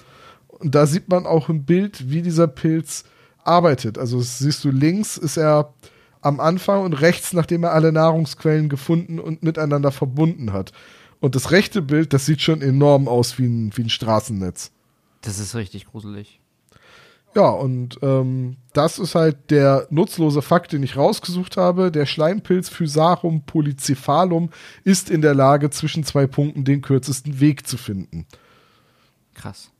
Und 0.48 0.74
da 0.74 0.86
sieht 0.86 1.08
man 1.08 1.26
auch 1.26 1.48
im 1.48 1.64
Bild, 1.64 2.10
wie 2.10 2.22
dieser 2.22 2.48
Pilz 2.48 3.04
arbeitet. 3.44 3.98
Also 3.98 4.20
siehst 4.20 4.64
du 4.64 4.70
links 4.70 5.16
ist 5.18 5.36
er 5.36 5.74
am 6.20 6.40
Anfang 6.40 6.82
und 6.82 6.94
rechts, 6.94 7.32
nachdem 7.32 7.64
er 7.64 7.72
alle 7.72 7.92
Nahrungsquellen 7.92 8.68
gefunden 8.68 9.20
und 9.20 9.42
miteinander 9.42 9.92
verbunden 9.92 10.52
hat. 10.52 10.72
Und 11.20 11.34
das 11.34 11.50
rechte 11.50 11.82
Bild, 11.82 12.12
das 12.12 12.26
sieht 12.26 12.42
schon 12.42 12.62
enorm 12.62 13.08
aus 13.08 13.38
wie 13.38 13.46
ein, 13.46 13.72
wie 13.74 13.82
ein 13.82 13.90
Straßennetz. 13.90 14.72
Das 15.22 15.38
ist 15.38 15.54
richtig 15.54 15.86
gruselig. 15.86 16.40
Ja, 17.34 17.50
und 17.50 17.98
ähm, 18.02 18.56
das 18.72 18.98
ist 18.98 19.14
halt 19.14 19.50
der 19.50 19.86
nutzlose 19.90 20.42
Fakt, 20.42 20.72
den 20.72 20.82
ich 20.82 20.96
rausgesucht 20.96 21.56
habe. 21.56 21.92
Der 21.92 22.06
Schleimpilz 22.06 22.68
Physarum 22.68 23.42
polycephalum 23.42 24.50
ist 24.84 25.10
in 25.10 25.20
der 25.20 25.34
Lage, 25.34 25.70
zwischen 25.70 26.04
zwei 26.04 26.26
Punkten 26.26 26.64
den 26.64 26.80
kürzesten 26.80 27.38
Weg 27.38 27.66
zu 27.66 27.76
finden. 27.76 28.26
Krass. 29.34 29.70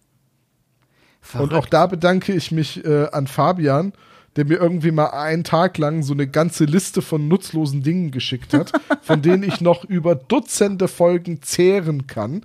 Und 1.34 1.52
auch 1.52 1.66
da 1.66 1.86
bedanke 1.86 2.32
ich 2.32 2.52
mich 2.52 2.84
äh, 2.84 3.08
an 3.12 3.26
Fabian, 3.26 3.92
der 4.36 4.44
mir 4.44 4.58
irgendwie 4.58 4.92
mal 4.92 5.06
einen 5.06 5.44
Tag 5.44 5.78
lang 5.78 6.02
so 6.02 6.12
eine 6.12 6.28
ganze 6.28 6.64
Liste 6.64 7.02
von 7.02 7.28
nutzlosen 7.28 7.82
Dingen 7.82 8.10
geschickt 8.10 8.54
hat, 8.54 8.72
von 9.02 9.20
denen 9.20 9.42
ich 9.42 9.60
noch 9.60 9.84
über 9.84 10.14
Dutzende 10.14 10.86
Folgen 10.86 11.42
zehren 11.42 12.06
kann. 12.06 12.44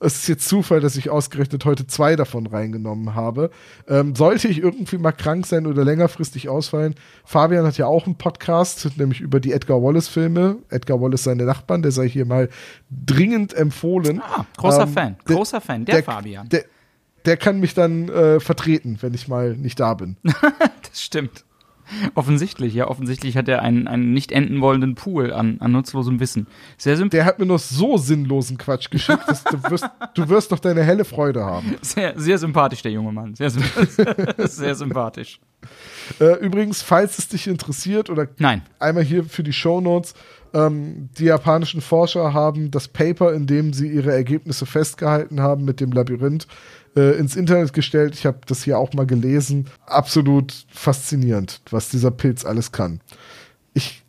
Es 0.00 0.14
ist 0.16 0.28
jetzt 0.28 0.48
Zufall, 0.48 0.80
dass 0.80 0.96
ich 0.96 1.10
ausgerechnet 1.10 1.64
heute 1.64 1.86
zwei 1.86 2.14
davon 2.14 2.46
reingenommen 2.46 3.14
habe. 3.16 3.50
Ähm, 3.88 4.14
sollte 4.14 4.46
ich 4.48 4.58
irgendwie 4.58 4.96
mal 4.98 5.10
krank 5.12 5.44
sein 5.46 5.66
oder 5.66 5.84
längerfristig 5.84 6.48
ausfallen, 6.48 6.94
Fabian 7.24 7.66
hat 7.66 7.78
ja 7.78 7.86
auch 7.86 8.06
einen 8.06 8.14
Podcast, 8.16 8.88
nämlich 8.96 9.20
über 9.20 9.40
die 9.40 9.52
Edgar 9.52 9.82
Wallace-Filme. 9.82 10.58
Edgar 10.70 11.00
Wallace 11.00 11.24
seine 11.24 11.44
Nachbarn, 11.44 11.82
der 11.82 11.90
sei 11.90 12.08
hier 12.08 12.26
mal 12.26 12.48
dringend 12.90 13.54
empfohlen. 13.54 14.20
Ah, 14.20 14.44
großer 14.56 14.82
Ähm, 14.82 14.88
Fan, 14.92 15.16
der- 15.28 15.36
großer 15.36 15.60
Fan, 15.60 15.84
der, 15.84 16.04
Fabian. 16.04 16.48
Der, 16.48 16.64
der 17.24 17.36
kann 17.36 17.58
mich 17.58 17.74
dann 17.74 18.08
äh, 18.08 18.38
vertreten, 18.40 18.98
wenn 19.00 19.14
ich 19.14 19.26
mal 19.26 19.56
nicht 19.56 19.80
da 19.80 19.94
bin. 19.94 20.16
Das 20.90 21.02
stimmt. 21.02 21.44
Offensichtlich, 22.14 22.74
ja, 22.74 22.88
offensichtlich 22.88 23.36
hat 23.36 23.48
er 23.48 23.62
einen, 23.62 23.88
einen 23.88 24.12
nicht 24.12 24.32
enden 24.32 24.60
wollenden 24.60 24.94
Pool 24.94 25.32
an, 25.32 25.56
an 25.60 25.72
nutzlosem 25.72 26.20
Wissen. 26.20 26.46
Sehr, 26.76 26.96
symp 26.96 27.10
Der 27.10 27.24
hat 27.24 27.38
mir 27.38 27.46
noch 27.46 27.58
so 27.58 27.96
sinnlosen 27.96 28.58
Quatsch 28.58 28.90
geschickt, 28.90 29.24
dass 29.26 29.44
du 29.44 29.62
wirst, 29.70 29.88
du 30.14 30.28
wirst 30.28 30.52
doch 30.52 30.58
deine 30.58 30.82
helle 30.82 31.04
Freude 31.04 31.44
haben. 31.44 31.76
sehr, 31.82 32.18
sehr 32.18 32.38
sympathisch, 32.38 32.82
der 32.82 32.92
junge 32.92 33.12
Mann. 33.12 33.34
Sehr, 33.34 33.50
sehr 34.38 34.74
sympathisch. 34.74 35.40
Äh, 36.20 36.38
übrigens, 36.38 36.82
falls 36.82 37.18
es 37.18 37.28
dich 37.28 37.46
interessiert 37.46 38.10
oder 38.10 38.28
Nein. 38.38 38.62
einmal 38.78 39.02
hier 39.02 39.24
für 39.24 39.42
die 39.42 39.52
Shownotes, 39.52 40.14
ähm, 40.54 41.10
die 41.18 41.24
japanischen 41.24 41.80
Forscher 41.80 42.32
haben 42.32 42.70
das 42.70 42.88
Paper, 42.88 43.32
in 43.32 43.46
dem 43.46 43.72
sie 43.72 43.88
ihre 43.88 44.12
Ergebnisse 44.12 44.66
festgehalten 44.66 45.40
haben 45.40 45.64
mit 45.64 45.80
dem 45.80 45.92
Labyrinth, 45.92 46.46
äh, 46.98 47.12
ins 47.12 47.36
Internet 47.36 47.72
gestellt. 47.72 48.14
Ich 48.14 48.26
habe 48.26 48.40
das 48.46 48.64
hier 48.64 48.78
auch 48.78 48.92
mal 48.92 49.06
gelesen. 49.06 49.66
Absolut 49.86 50.66
faszinierend, 50.68 51.60
was 51.70 51.90
dieser 51.90 52.10
Pilz 52.10 52.44
alles 52.44 52.72
kann. 52.72 53.00
Ich 53.72 54.02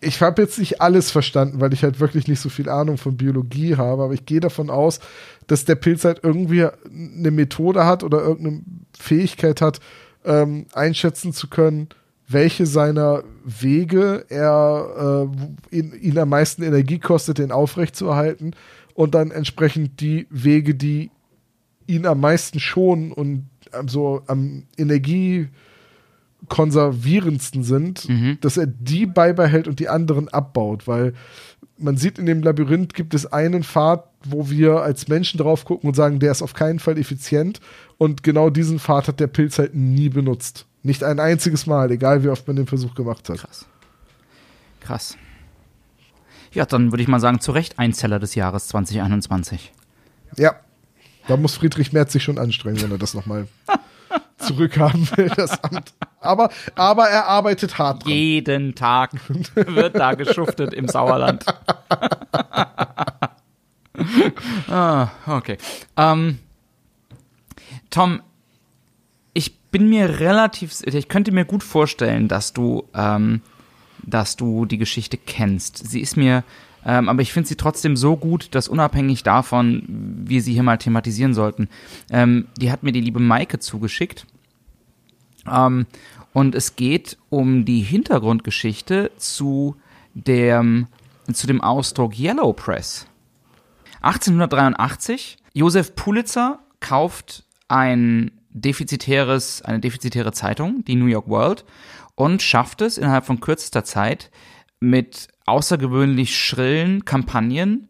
ich 0.00 0.20
habe 0.20 0.42
jetzt 0.42 0.58
nicht 0.58 0.82
alles 0.82 1.10
verstanden, 1.10 1.60
weil 1.60 1.72
ich 1.72 1.82
halt 1.82 1.98
wirklich 1.98 2.28
nicht 2.28 2.40
so 2.40 2.50
viel 2.50 2.68
Ahnung 2.68 2.98
von 2.98 3.16
Biologie 3.16 3.76
habe, 3.76 4.02
aber 4.02 4.12
ich 4.12 4.26
gehe 4.26 4.40
davon 4.40 4.68
aus, 4.68 5.00
dass 5.46 5.64
der 5.64 5.76
Pilz 5.76 6.04
halt 6.04 6.20
irgendwie 6.22 6.66
eine 6.66 7.30
Methode 7.30 7.86
hat 7.86 8.02
oder 8.04 8.20
irgendeine 8.20 8.60
Fähigkeit 8.98 9.62
hat, 9.62 9.80
ähm, 10.26 10.66
einschätzen 10.74 11.32
zu 11.32 11.48
können, 11.48 11.88
welche 12.28 12.66
seiner 12.66 13.24
Wege 13.44 14.26
er 14.28 15.30
äh, 15.70 15.76
ihn, 15.76 15.94
ihn 15.98 16.18
am 16.18 16.28
meisten 16.28 16.62
Energie 16.62 16.98
kostet, 16.98 17.38
den 17.38 17.50
aufrechtzuerhalten 17.50 18.54
und 18.94 19.14
dann 19.14 19.30
entsprechend 19.30 20.00
die 20.00 20.26
Wege, 20.30 20.74
die 20.74 21.10
ihn 21.86 22.06
am 22.06 22.20
meisten 22.20 22.60
schonen 22.60 23.12
und 23.12 23.48
ähm, 23.72 23.88
so 23.88 24.22
am 24.26 24.64
energiekonservierendsten 24.76 27.64
sind, 27.64 28.08
dass 28.40 28.56
er 28.56 28.66
die 28.66 29.06
beibehält 29.06 29.68
und 29.68 29.80
die 29.80 29.88
anderen 29.88 30.28
abbaut, 30.28 30.86
weil 30.86 31.14
man 31.76 31.96
sieht 31.96 32.18
in 32.18 32.26
dem 32.26 32.42
Labyrinth 32.42 32.94
gibt 32.94 33.14
es 33.14 33.26
einen 33.26 33.64
Pfad, 33.64 34.04
wo 34.24 34.48
wir 34.48 34.82
als 34.82 35.08
Menschen 35.08 35.38
drauf 35.38 35.64
gucken 35.64 35.88
und 35.88 35.94
sagen, 35.94 36.20
der 36.20 36.30
ist 36.30 36.42
auf 36.42 36.54
keinen 36.54 36.78
Fall 36.78 36.98
effizient 36.98 37.60
und 37.98 38.22
genau 38.22 38.50
diesen 38.50 38.78
Pfad 38.78 39.08
hat 39.08 39.20
der 39.20 39.26
Pilz 39.26 39.58
halt 39.58 39.74
nie 39.74 40.08
benutzt. 40.08 40.66
Nicht 40.82 41.02
ein 41.02 41.18
einziges 41.18 41.66
Mal, 41.66 41.90
egal 41.90 42.22
wie 42.22 42.28
oft 42.28 42.46
man 42.46 42.56
den 42.56 42.66
Versuch 42.66 42.94
gemacht 42.94 43.28
hat. 43.28 43.38
Krass. 43.38 43.66
Krass. 44.80 45.16
Ja, 46.52 46.66
dann 46.66 46.92
würde 46.92 47.02
ich 47.02 47.08
mal 47.08 47.20
sagen, 47.20 47.40
zu 47.40 47.52
Recht 47.52 47.78
Einzeller 47.78 48.20
des 48.20 48.34
Jahres 48.34 48.68
2021. 48.68 49.72
Ja, 50.36 50.54
da 51.28 51.36
muss 51.36 51.56
Friedrich 51.56 51.92
Merz 51.92 52.12
sich 52.12 52.22
schon 52.22 52.38
anstrengen, 52.38 52.80
wenn 52.82 52.90
er 52.90 52.98
das 52.98 53.14
nochmal 53.14 53.48
zurückhaben 54.38 55.08
will, 55.16 55.30
das 55.36 55.62
Amt. 55.64 55.92
Aber, 56.20 56.50
aber 56.74 57.08
er 57.08 57.26
arbeitet 57.26 57.78
hart 57.78 58.04
dran. 58.04 58.12
Jeden 58.12 58.74
Tag 58.74 59.12
wird 59.54 59.96
da 59.96 60.14
geschuftet 60.14 60.74
im 60.74 60.88
Sauerland. 60.88 61.44
ah, 64.68 65.08
okay. 65.26 65.58
Ähm, 65.96 66.38
Tom, 67.90 68.22
ich 69.34 69.58
bin 69.70 69.88
mir 69.88 70.20
relativ, 70.20 70.74
ich 70.84 71.08
könnte 71.08 71.32
mir 71.32 71.44
gut 71.44 71.62
vorstellen, 71.62 72.28
dass 72.28 72.52
du, 72.52 72.88
ähm, 72.94 73.42
dass 74.02 74.36
du 74.36 74.66
die 74.66 74.78
Geschichte 74.78 75.16
kennst. 75.16 75.78
Sie 75.78 76.00
ist 76.00 76.16
mir, 76.16 76.44
ähm, 76.84 77.08
aber 77.08 77.22
ich 77.22 77.32
finde 77.32 77.48
sie 77.48 77.56
trotzdem 77.56 77.96
so 77.96 78.16
gut, 78.16 78.54
dass 78.54 78.68
unabhängig 78.68 79.22
davon, 79.22 79.84
wir 79.88 80.42
sie 80.42 80.52
hier 80.52 80.62
mal 80.62 80.78
thematisieren 80.78 81.34
sollten, 81.34 81.68
ähm, 82.10 82.48
die 82.58 82.70
hat 82.70 82.82
mir 82.82 82.92
die 82.92 83.00
liebe 83.00 83.20
Maike 83.20 83.58
zugeschickt. 83.58 84.26
Ähm, 85.50 85.86
und 86.32 86.54
es 86.54 86.76
geht 86.76 87.16
um 87.30 87.64
die 87.64 87.80
Hintergrundgeschichte 87.80 89.12
zu 89.16 89.76
dem, 90.14 90.88
zu 91.32 91.46
dem 91.46 91.60
Ausdruck 91.60 92.18
Yellow 92.18 92.52
Press. 92.52 93.06
1883, 94.02 95.38
Josef 95.54 95.94
Pulitzer 95.94 96.58
kauft 96.80 97.44
ein 97.68 98.32
defizitäres, 98.50 99.62
eine 99.62 99.80
defizitäre 99.80 100.32
Zeitung, 100.32 100.84
die 100.84 100.96
New 100.96 101.06
York 101.06 101.28
World, 101.28 101.64
und 102.14 102.42
schafft 102.42 102.82
es 102.82 102.98
innerhalb 102.98 103.24
von 103.24 103.40
kürzester 103.40 103.84
Zeit 103.84 104.30
mit 104.90 105.28
außergewöhnlich 105.46 106.38
schrillen 106.38 107.04
Kampagnen, 107.04 107.88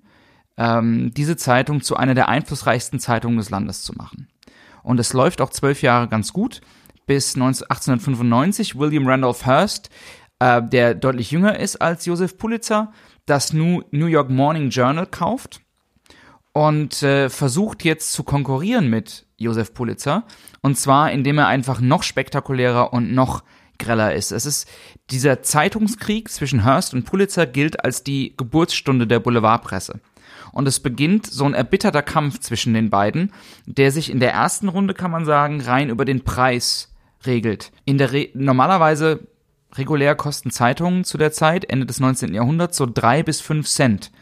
ähm, 0.57 1.13
diese 1.15 1.37
Zeitung 1.37 1.83
zu 1.83 1.97
einer 1.97 2.15
der 2.15 2.29
einflussreichsten 2.29 3.01
Zeitungen 3.01 3.39
des 3.39 3.51
Landes 3.51 3.83
zu 3.83 3.93
machen. 3.95 4.29
Und 4.83 5.01
es 5.01 5.13
läuft 5.13 5.41
auch 5.41 5.51
zwölf 5.51 5.83
Jahre 5.83 6.09
ganz 6.09 6.33
gut, 6.33 6.61
bis 7.07 7.37
19, 7.37 7.69
1895 7.69 8.79
William 8.79 9.07
Randolph 9.07 9.47
Hearst, 9.47 9.91
äh, 10.39 10.63
der 10.63 10.95
deutlich 10.95 11.31
jünger 11.31 11.59
ist 11.59 11.77
als 11.77 12.07
Joseph 12.07 12.39
Pulitzer, 12.39 12.93
das 13.27 13.53
New, 13.53 13.83
New 13.91 14.07
York 14.07 14.31
Morning 14.31 14.71
Journal 14.71 15.07
kauft 15.07 15.61
und 16.53 17.03
äh, 17.03 17.29
versucht 17.31 17.85
jetzt 17.85 18.13
zu 18.13 18.23
konkurrieren 18.23 18.89
mit 18.89 19.27
Joseph 19.37 19.75
Pulitzer. 19.75 20.25
Und 20.63 20.79
zwar, 20.79 21.11
indem 21.11 21.39
er 21.39 21.49
einfach 21.49 21.81
noch 21.81 22.03
spektakulärer 22.03 22.93
und 22.93 23.13
noch 23.13 23.43
greller 23.79 24.15
ist. 24.15 24.31
Es 24.31 24.47
ist 24.47 24.69
dieser 25.11 25.43
Zeitungskrieg 25.43 26.31
zwischen 26.31 26.65
Hearst 26.65 26.95
und 26.95 27.05
Pulitzer 27.05 27.47
gilt 27.47 27.85
als 27.85 28.03
die 28.03 28.35
Geburtsstunde 28.37 29.07
der 29.07 29.21
Boulevardpresse. 29.21 30.01
Und 30.53 30.69
es 30.69 30.81
beginnt 30.81 31.27
so 31.27 31.45
ein 31.45 31.55
erbitterter 31.55 32.03
Kampf 32.03 32.39
zwischen 32.41 32.75
den 32.75 32.91
beiden, 32.91 33.33
der 33.67 33.91
sich 33.91 34.11
in 34.11 34.21
der 34.21 34.33
ersten 34.33 34.69
Runde, 34.69 34.95
kann 34.95 35.11
man 35.11 35.25
sagen, 35.25 35.61
rein 35.61 35.91
über 35.91 36.05
den 36.05 36.23
Preis 36.23 36.95
regelt. 37.27 37.73
In 37.85 37.99
der 37.99 38.13
Re 38.13 38.29
normalerweise 38.35 39.27
regulär 39.75 40.15
kosten 40.15 40.51
Zeitungen 40.51 41.05
zu 41.05 41.19
der 41.19 41.33
Zeit, 41.33 41.65
Ende 41.65 41.87
des 41.87 42.01
19. 42.01 42.33
Jahrhunderts, 42.33 42.77
so 42.77 42.87
drei 42.87 43.23
bis 43.23 43.41
fünf 43.41 43.69
Cent. 43.69 44.13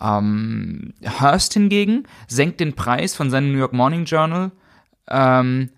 Ähm, 0.00 0.94
Hearst 1.02 1.52
hingegen 1.54 2.04
senkt 2.26 2.60
den 2.60 2.74
Preis 2.74 3.14
von 3.14 3.30
seinem 3.30 3.52
New 3.52 3.58
York 3.58 3.72
Morning 3.72 4.04
Journal 4.04 4.52
ähm, 5.08 5.70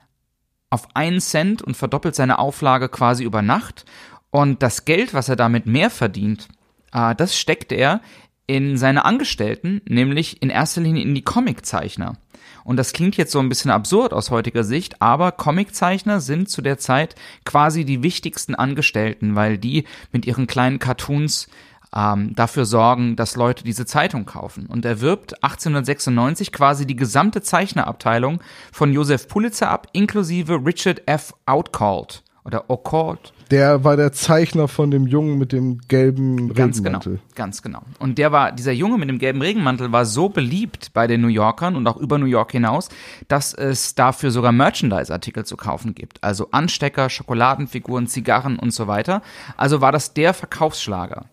auf 0.69 0.87
einen 0.95 1.21
Cent 1.21 1.63
und 1.63 1.77
verdoppelt 1.77 2.15
seine 2.15 2.39
Auflage 2.39 2.89
quasi 2.89 3.25
über 3.25 3.43
Nacht. 3.43 3.85
Und 4.31 4.63
das 4.63 4.85
Geld, 4.85 5.15
was 5.15 5.29
er 5.29 5.37
damit 5.37 5.67
mehr 5.67 5.91
verdient, 5.91 6.49
äh, 6.93 7.15
das 7.15 7.37
steckt 7.37 7.73
er 7.73 8.01
in 8.47 8.77
seine 8.77 9.05
Angestellten, 9.05 9.81
nämlich 9.87 10.43
in 10.43 10.51
erster 10.51 10.81
Linie 10.81 11.03
in 11.03 11.15
die 11.15 11.23
Comiczeichner. 11.23 12.17
Und 12.65 12.77
das 12.77 12.93
klingt 12.93 13.17
jetzt 13.17 13.33
so 13.33 13.39
ein 13.39 13.49
bisschen 13.49 13.71
absurd 13.71 14.13
aus 14.13 14.31
heutiger 14.31 14.65
Sicht, 14.65 15.01
aber 15.01 15.33
Comiczeichner 15.33 16.21
sind 16.21 16.49
zu 16.49 16.63
der 16.63 16.79
Zeit 16.79 17.15
quasi 17.45 17.85
die 17.85 18.03
wichtigsten 18.03 18.55
Angestellten, 18.55 19.35
weil 19.35 19.59
die 19.59 19.85
mit 20.13 20.27
ihren 20.27 20.47
kleinen 20.47 20.79
Cartoons 20.79 21.49
ähm, 21.95 22.35
dafür 22.35 22.65
sorgen, 22.65 23.17
dass 23.17 23.37
Leute 23.37 23.65
diese 23.65 23.87
Zeitung 23.87 24.27
kaufen. 24.27 24.67
Und 24.67 24.85
er 24.85 25.01
wirbt 25.01 25.43
1896 25.43 26.53
quasi 26.53 26.87
die 26.87 26.97
gesamte 26.97 27.43
Zeichnerabteilung 27.43 28.41
von 28.73 28.93
Joseph 28.93 29.29
Pulitzer 29.29 29.71
ab, 29.71 29.89
inklusive 29.93 30.61
Richard 30.65 31.03
F. 31.07 31.35
Outcalled 31.47 32.23
oder 32.45 32.71
O'Called. 32.71 33.33
Der 33.51 33.85
war 33.85 33.97
der 33.97 34.13
Zeichner 34.13 34.69
von 34.69 34.91
dem 34.91 35.07
Jungen 35.07 35.37
mit 35.39 35.53
dem 35.53 35.79
gelben 35.89 36.55
Ganz 36.55 36.79
Regenmantel. 36.79 37.13
genau, 37.15 37.25
ganz 37.35 37.63
genau. 37.63 37.83
Und 37.99 38.19
der 38.19 38.33
war, 38.33 38.53
dieser 38.53 38.73
Junge 38.73 38.97
mit 38.97 39.09
dem 39.09 39.19
gelben 39.19 39.43
Regenmantel 39.43 39.91
war 39.93 40.05
so 40.07 40.29
beliebt 40.29 40.93
bei 40.95 41.07
den 41.07 41.21
New 41.21 41.29
Yorkern 41.29 41.77
und 41.77 41.87
auch 41.87 41.97
über 41.97 42.19
New 42.19 42.27
York 42.27 42.53
hinaus, 42.53 42.89
dass 43.29 43.53
es 43.53 43.95
dafür 43.95 44.31
sogar 44.31 44.53
Merchandise-Artikel 44.53 45.45
zu 45.45 45.57
kaufen 45.57 45.95
gibt. 45.95 46.23
Also 46.23 46.49
Anstecker, 46.53 47.11
Schokoladenfiguren, 47.11 48.07
Zigarren 48.07 48.59
und 48.59 48.73
so 48.73 48.87
weiter. 48.87 49.23
Also 49.57 49.81
war 49.81 49.93
das 49.93 50.15
der 50.15 50.33
Verkaufsschlager. 50.33 51.27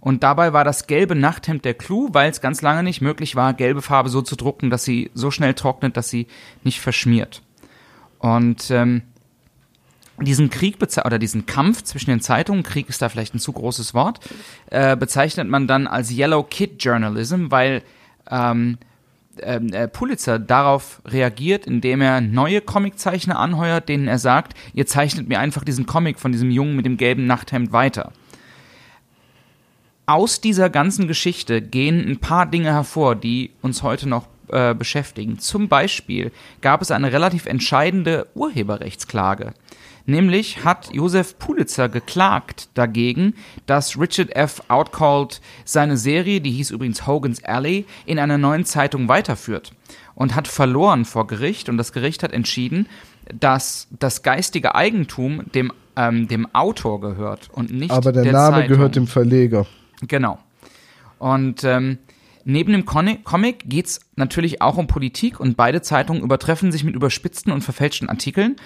Und 0.00 0.22
dabei 0.22 0.52
war 0.52 0.64
das 0.64 0.86
gelbe 0.86 1.14
Nachthemd 1.14 1.64
der 1.64 1.74
Clou, 1.74 2.08
weil 2.12 2.30
es 2.30 2.40
ganz 2.40 2.62
lange 2.62 2.82
nicht 2.82 3.02
möglich 3.02 3.36
war, 3.36 3.52
gelbe 3.52 3.82
Farbe 3.82 4.08
so 4.08 4.22
zu 4.22 4.34
drucken, 4.34 4.70
dass 4.70 4.82
sie 4.82 5.10
so 5.14 5.30
schnell 5.30 5.54
trocknet, 5.54 5.96
dass 5.96 6.08
sie 6.08 6.26
nicht 6.64 6.80
verschmiert. 6.80 7.42
Und 8.18 8.70
ähm, 8.70 9.02
diesen 10.20 10.50
Krieg 10.50 10.76
oder 11.04 11.18
diesen 11.18 11.46
Kampf 11.46 11.82
zwischen 11.82 12.10
den 12.10 12.20
Zeitungen, 12.20 12.62
Krieg 12.62 12.88
ist 12.88 13.02
da 13.02 13.08
vielleicht 13.08 13.34
ein 13.34 13.38
zu 13.38 13.52
großes 13.52 13.94
Wort, 13.94 14.20
äh, 14.70 14.96
bezeichnet 14.96 15.48
man 15.48 15.66
dann 15.66 15.86
als 15.86 16.10
Yellow 16.10 16.42
Kid 16.42 16.82
Journalism, 16.82 17.46
weil 17.50 17.82
ähm, 18.30 18.78
ähm, 19.42 19.72
äh, 19.72 19.88
Pulitzer 19.88 20.38
darauf 20.38 21.00
reagiert, 21.06 21.66
indem 21.66 22.00
er 22.00 22.20
neue 22.20 22.60
Comiczeichner 22.60 23.38
anheuert, 23.38 23.88
denen 23.88 24.08
er 24.08 24.18
sagt, 24.18 24.54
ihr 24.74 24.86
zeichnet 24.86 25.28
mir 25.28 25.38
einfach 25.40 25.64
diesen 25.64 25.86
Comic 25.86 26.18
von 26.18 26.32
diesem 26.32 26.50
Jungen 26.50 26.76
mit 26.76 26.86
dem 26.86 26.96
gelben 26.96 27.26
Nachthemd 27.26 27.72
weiter. 27.72 28.12
Aus 30.06 30.40
dieser 30.40 30.70
ganzen 30.70 31.06
Geschichte 31.06 31.62
gehen 31.62 32.00
ein 32.08 32.18
paar 32.18 32.46
Dinge 32.46 32.72
hervor, 32.72 33.14
die 33.14 33.52
uns 33.62 33.82
heute 33.82 34.08
noch 34.08 34.26
äh, 34.48 34.74
beschäftigen. 34.74 35.38
Zum 35.38 35.68
Beispiel 35.68 36.32
gab 36.60 36.82
es 36.82 36.90
eine 36.90 37.12
relativ 37.12 37.46
entscheidende 37.46 38.26
Urheberrechtsklage. 38.34 39.54
Nämlich 40.10 40.64
hat 40.64 40.92
Josef 40.92 41.38
Pulitzer 41.38 41.88
geklagt 41.88 42.68
dagegen, 42.74 43.34
dass 43.66 43.96
Richard 43.96 44.34
F. 44.34 44.60
Outcalled 44.66 45.40
seine 45.64 45.96
Serie, 45.96 46.40
die 46.40 46.50
hieß 46.50 46.72
übrigens 46.72 47.06
Hogan's 47.06 47.44
Alley, 47.44 47.86
in 48.06 48.18
einer 48.18 48.36
neuen 48.36 48.64
Zeitung 48.64 49.06
weiterführt 49.06 49.72
und 50.16 50.34
hat 50.34 50.48
verloren 50.48 51.04
vor 51.04 51.28
Gericht 51.28 51.68
und 51.68 51.76
das 51.76 51.92
Gericht 51.92 52.24
hat 52.24 52.32
entschieden, 52.32 52.88
dass 53.38 53.86
das 54.00 54.24
geistige 54.24 54.74
Eigentum 54.74 55.44
dem, 55.54 55.72
ähm, 55.94 56.26
dem 56.26 56.52
Autor 56.56 57.00
gehört 57.00 57.48
und 57.52 57.72
nicht 57.72 57.92
Aber 57.92 58.10
der, 58.10 58.24
der 58.24 58.32
Name 58.32 58.56
Zeitung. 58.56 58.68
gehört 58.76 58.96
dem 58.96 59.06
Verleger. 59.06 59.66
Genau. 60.08 60.40
Und 61.20 61.62
ähm, 61.62 61.98
neben 62.44 62.72
dem 62.72 62.84
Comic, 62.84 63.68
geht 63.68 63.86
es 63.86 64.00
natürlich 64.16 64.62
auch 64.62 64.76
um 64.76 64.86
Politik 64.86 65.40
und 65.40 65.56
beide 65.56 65.82
Zeitungen 65.82 66.22
übertreffen 66.22 66.72
sich 66.72 66.84
mit 66.84 66.94
überspitzten 66.94 67.52
und 67.52 67.62
verfälschten 67.62 68.08
Artikeln. 68.08 68.56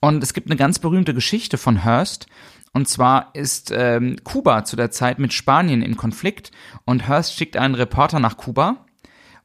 Und 0.00 0.22
es 0.22 0.34
gibt 0.34 0.48
eine 0.48 0.56
ganz 0.56 0.78
berühmte 0.78 1.14
Geschichte 1.14 1.58
von 1.58 1.84
Hearst. 1.84 2.26
Und 2.72 2.88
zwar 2.88 3.30
ist 3.34 3.72
ähm, 3.74 4.16
Kuba 4.24 4.64
zu 4.64 4.76
der 4.76 4.90
Zeit 4.90 5.18
mit 5.18 5.32
Spanien 5.32 5.82
im 5.82 5.96
Konflikt 5.96 6.50
und 6.84 7.08
Hearst 7.08 7.34
schickt 7.34 7.56
einen 7.56 7.76
Reporter 7.76 8.18
nach 8.18 8.36
Kuba, 8.36 8.84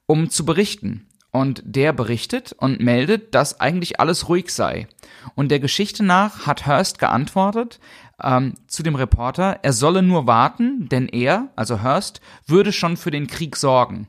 um 0.05 0.29
zu 0.29 0.45
berichten. 0.45 1.05
Und 1.31 1.61
der 1.63 1.93
berichtet 1.93 2.53
und 2.53 2.79
meldet, 2.79 3.35
dass 3.35 3.59
eigentlich 3.59 3.99
alles 3.99 4.29
ruhig 4.29 4.51
sei. 4.51 4.87
Und 5.35 5.51
der 5.51 5.59
Geschichte 5.59 6.03
nach 6.03 6.47
hat 6.47 6.65
Hearst 6.65 6.97
geantwortet 6.97 7.79
ähm, 8.24 8.53
zu 8.67 8.84
dem 8.84 8.95
Reporter, 8.95 9.59
er 9.61 9.74
solle 9.74 10.01
nur 10.01 10.28
warten, 10.28 10.89
denn 10.89 11.07
er, 11.07 11.49
also 11.55 11.82
Hearst, 11.82 12.22
würde 12.47 12.72
schon 12.72 12.97
für 12.97 13.11
den 13.11 13.28
Krieg 13.28 13.55
sorgen. 13.55 14.07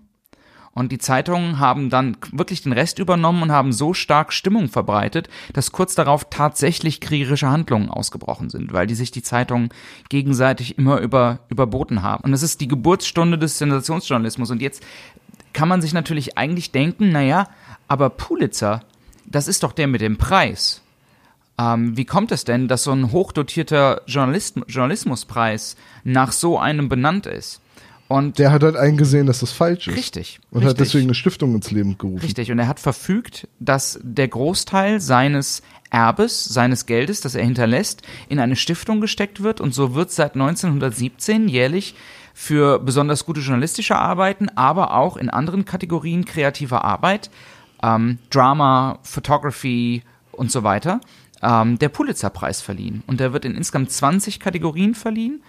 Und 0.72 0.92
die 0.92 0.98
Zeitungen 0.98 1.58
haben 1.58 1.90
dann 1.90 2.16
wirklich 2.30 2.62
den 2.62 2.72
Rest 2.72 3.00
übernommen 3.00 3.42
und 3.42 3.50
haben 3.50 3.72
so 3.72 3.92
stark 3.92 4.32
Stimmung 4.32 4.68
verbreitet, 4.68 5.28
dass 5.52 5.72
kurz 5.72 5.96
darauf 5.96 6.30
tatsächlich 6.30 7.00
kriegerische 7.00 7.50
Handlungen 7.50 7.90
ausgebrochen 7.90 8.50
sind, 8.50 8.72
weil 8.72 8.86
die 8.86 8.94
sich 8.94 9.10
die 9.10 9.22
Zeitungen 9.22 9.70
gegenseitig 10.08 10.78
immer 10.78 11.00
über, 11.00 11.40
überboten 11.48 12.02
haben. 12.02 12.24
Und 12.24 12.32
es 12.32 12.44
ist 12.44 12.60
die 12.60 12.68
Geburtsstunde 12.68 13.36
des 13.36 13.58
Sensationsjournalismus. 13.58 14.50
Und 14.50 14.62
jetzt 14.62 14.82
kann 15.52 15.68
man 15.68 15.82
sich 15.82 15.92
natürlich 15.92 16.38
eigentlich 16.38 16.70
denken, 16.70 17.10
naja, 17.10 17.48
aber 17.88 18.08
Pulitzer, 18.08 18.84
das 19.26 19.48
ist 19.48 19.64
doch 19.64 19.72
der 19.72 19.88
mit 19.88 20.00
dem 20.00 20.18
Preis. 20.18 20.82
Ähm, 21.60 21.96
wie 21.96 22.04
kommt 22.04 22.32
es 22.32 22.44
denn, 22.44 22.68
dass 22.68 22.84
so 22.84 22.92
ein 22.92 23.12
hochdotierter 23.12 24.02
Journalist 24.06 24.56
Journalismuspreis 24.66 25.76
nach 26.04 26.32
so 26.32 26.58
einem 26.58 26.88
benannt 26.88 27.26
ist? 27.26 27.60
Und 28.08 28.38
Der 28.38 28.50
hat 28.50 28.64
halt 28.64 28.76
eingesehen, 28.76 29.26
dass 29.26 29.38
das 29.40 29.52
falsch 29.52 29.86
ist. 29.86 29.96
richtig. 29.96 30.40
Und 30.50 30.58
richtig. 30.62 30.70
hat 30.70 30.80
deswegen 30.80 31.06
eine 31.06 31.14
Stiftung 31.14 31.54
ins 31.54 31.70
Leben 31.70 31.96
gerufen. 31.96 32.18
Richtig, 32.18 32.50
und 32.50 32.58
er 32.58 32.66
hat 32.66 32.80
verfügt, 32.80 33.46
dass 33.60 34.00
der 34.02 34.26
Großteil 34.26 35.00
seines 35.00 35.62
Erbes, 35.90 36.44
seines 36.44 36.86
Geldes, 36.86 37.20
das 37.20 37.34
er 37.36 37.44
hinterlässt, 37.44 38.02
in 38.28 38.40
eine 38.40 38.56
Stiftung 38.56 39.00
gesteckt 39.00 39.42
wird. 39.42 39.60
Und 39.60 39.74
so 39.74 39.94
wird 39.94 40.10
seit 40.10 40.34
1917 40.34 41.48
jährlich 41.48 41.94
für 42.34 42.78
besonders 42.78 43.26
gute 43.26 43.40
journalistische 43.40 43.96
Arbeiten, 43.96 44.48
aber 44.56 44.94
auch 44.94 45.16
in 45.16 45.30
anderen 45.30 45.64
Kategorien 45.64 46.24
kreativer 46.24 46.84
Arbeit, 46.84 47.30
ähm, 47.82 48.18
Drama, 48.30 48.98
Photography 49.02 50.02
und 50.32 50.50
so 50.50 50.62
weiter, 50.64 51.00
ähm, 51.42 51.78
der 51.78 51.88
Pulitzer-Preis 51.88 52.60
verliehen. 52.60 53.02
Und 53.06 53.20
der 53.20 53.32
wird 53.32 53.44
in 53.44 53.54
insgesamt 53.54 53.90
20 53.90 54.40
Kategorien 54.40 54.94
verliehen. 54.94 55.42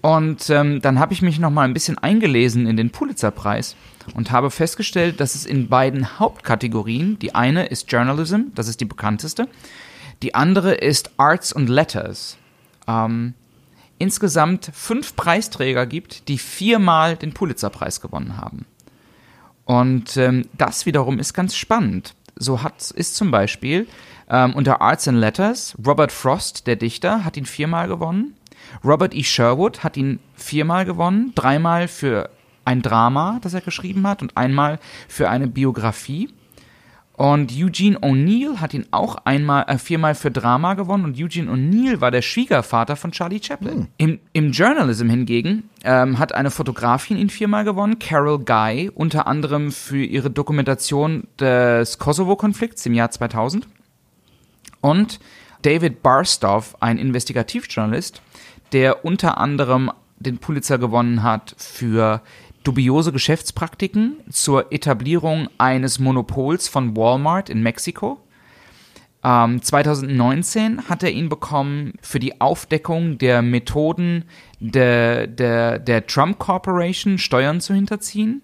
Und 0.00 0.48
ähm, 0.50 0.80
dann 0.80 1.00
habe 1.00 1.12
ich 1.12 1.22
mich 1.22 1.38
noch 1.38 1.50
mal 1.50 1.64
ein 1.64 1.74
bisschen 1.74 1.98
eingelesen 1.98 2.66
in 2.66 2.76
den 2.76 2.90
Pulitzer-Preis 2.90 3.74
und 4.14 4.30
habe 4.30 4.50
festgestellt, 4.50 5.20
dass 5.20 5.34
es 5.34 5.44
in 5.44 5.68
beiden 5.68 6.18
Hauptkategorien, 6.20 7.18
die 7.18 7.34
eine 7.34 7.66
ist 7.66 7.90
Journalism, 7.90 8.52
das 8.54 8.68
ist 8.68 8.80
die 8.80 8.84
bekannteste, 8.84 9.48
die 10.22 10.34
andere 10.34 10.74
ist 10.74 11.10
Arts 11.16 11.52
and 11.52 11.68
Letters, 11.68 12.38
ähm, 12.86 13.34
insgesamt 13.98 14.70
fünf 14.72 15.16
Preisträger 15.16 15.86
gibt, 15.86 16.28
die 16.28 16.38
viermal 16.38 17.16
den 17.16 17.32
Pulitzer-Preis 17.32 18.00
gewonnen 18.00 18.36
haben. 18.36 18.66
Und 19.64 20.16
ähm, 20.16 20.46
das 20.56 20.86
wiederum 20.86 21.18
ist 21.18 21.34
ganz 21.34 21.56
spannend. 21.56 22.14
So 22.36 22.62
hat 22.62 22.90
ist 22.92 23.16
zum 23.16 23.30
Beispiel 23.32 23.88
ähm, 24.30 24.54
unter 24.54 24.80
Arts 24.80 25.08
and 25.08 25.18
Letters 25.18 25.76
Robert 25.84 26.12
Frost, 26.12 26.66
der 26.66 26.76
Dichter, 26.76 27.24
hat 27.24 27.36
ihn 27.36 27.46
viermal 27.46 27.88
gewonnen. 27.88 28.34
Robert 28.84 29.14
E. 29.14 29.22
Sherwood 29.22 29.82
hat 29.84 29.96
ihn 29.96 30.20
viermal 30.34 30.84
gewonnen, 30.84 31.32
dreimal 31.34 31.88
für 31.88 32.30
ein 32.64 32.82
Drama, 32.82 33.38
das 33.42 33.54
er 33.54 33.62
geschrieben 33.62 34.06
hat, 34.06 34.20
und 34.20 34.36
einmal 34.36 34.78
für 35.08 35.30
eine 35.30 35.48
Biografie. 35.48 36.28
Und 37.18 37.50
Eugene 37.52 37.98
O'Neill 37.98 38.58
hat 38.58 38.74
ihn 38.74 38.86
auch 38.92 39.16
einmal, 39.24 39.64
äh, 39.66 39.76
viermal 39.76 40.14
für 40.14 40.30
Drama 40.30 40.74
gewonnen 40.74 41.04
und 41.04 41.18
Eugene 41.18 41.50
O'Neill 41.50 42.00
war 42.00 42.12
der 42.12 42.22
Schwiegervater 42.22 42.94
von 42.94 43.10
Charlie 43.10 43.40
Chaplin. 43.42 43.88
Im, 43.96 44.20
Im 44.34 44.52
Journalism 44.52 45.08
hingegen 45.08 45.64
ähm, 45.82 46.20
hat 46.20 46.32
eine 46.32 46.52
Fotografin 46.52 47.16
ihn 47.16 47.28
viermal 47.28 47.64
gewonnen, 47.64 47.98
Carol 47.98 48.38
Guy, 48.38 48.88
unter 48.94 49.26
anderem 49.26 49.72
für 49.72 50.04
ihre 50.04 50.30
Dokumentation 50.30 51.26
des 51.40 51.98
Kosovo-Konflikts 51.98 52.86
im 52.86 52.94
Jahr 52.94 53.10
2000. 53.10 53.66
Und 54.80 55.20
David 55.62 56.02
Barstow, 56.02 56.76
ein 56.80 56.98
Investigativjournalist, 56.98 58.22
der 58.72 59.04
unter 59.04 59.38
anderem 59.38 59.90
den 60.18 60.38
Pulitzer 60.38 60.78
gewonnen 60.78 61.22
hat 61.22 61.54
für 61.58 62.22
dubiose 62.64 63.12
Geschäftspraktiken 63.12 64.16
zur 64.30 64.72
Etablierung 64.72 65.48
eines 65.58 65.98
Monopols 65.98 66.68
von 66.68 66.96
Walmart 66.96 67.48
in 67.50 67.62
Mexiko. 67.62 68.20
Ähm, 69.24 69.62
2019 69.62 70.88
hat 70.88 71.02
er 71.02 71.10
ihn 71.10 71.28
bekommen 71.28 71.94
für 72.02 72.18
die 72.18 72.40
Aufdeckung 72.40 73.18
der 73.18 73.42
Methoden 73.42 74.24
der, 74.60 75.26
der, 75.26 75.78
der 75.78 76.06
Trump 76.06 76.38
Corporation, 76.38 77.18
Steuern 77.18 77.60
zu 77.60 77.74
hinterziehen. 77.74 78.42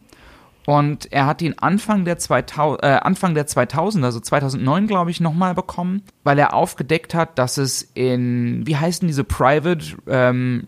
Und 0.66 1.12
er 1.12 1.26
hat 1.26 1.42
ihn 1.42 1.54
Anfang 1.58 2.04
der, 2.04 2.18
2000, 2.18 2.82
äh, 2.82 2.86
Anfang 3.02 3.34
der 3.34 3.46
2000, 3.46 4.04
also 4.04 4.18
2009, 4.20 4.86
glaube 4.86 5.10
ich, 5.10 5.20
nochmal 5.20 5.54
bekommen, 5.54 6.02
weil 6.22 6.38
er 6.38 6.54
aufgedeckt 6.54 7.14
hat, 7.14 7.38
dass 7.38 7.58
es 7.58 7.82
in, 7.94 8.66
wie 8.66 8.76
heißen 8.76 9.06
diese 9.06 9.24
Private 9.24 9.84
ähm, 10.06 10.66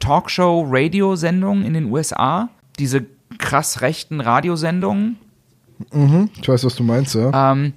Talkshow-Radiosendungen 0.00 1.64
in 1.64 1.72
den 1.72 1.90
USA, 1.90 2.50
diese 2.78 3.06
krass 3.38 3.80
rechten 3.80 4.20
Radiosendungen, 4.20 5.16
Mhm, 5.92 6.30
ich 6.40 6.48
weiß, 6.48 6.64
was 6.64 6.74
du 6.74 6.82
meinst, 6.82 7.14
ja. 7.14 7.52
ähm, 7.52 7.72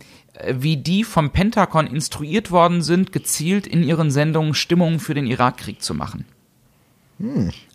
wie 0.54 0.78
die 0.78 1.04
vom 1.04 1.30
Pentagon 1.30 1.88
instruiert 1.88 2.52
worden 2.52 2.82
sind, 2.82 3.12
gezielt 3.12 3.68
in 3.68 3.84
ihren 3.84 4.12
Sendungen 4.12 4.54
Stimmung 4.54 5.00
für 5.00 5.14
den 5.14 5.28
Irakkrieg 5.28 5.82
zu 5.82 5.94
machen. 5.94 6.26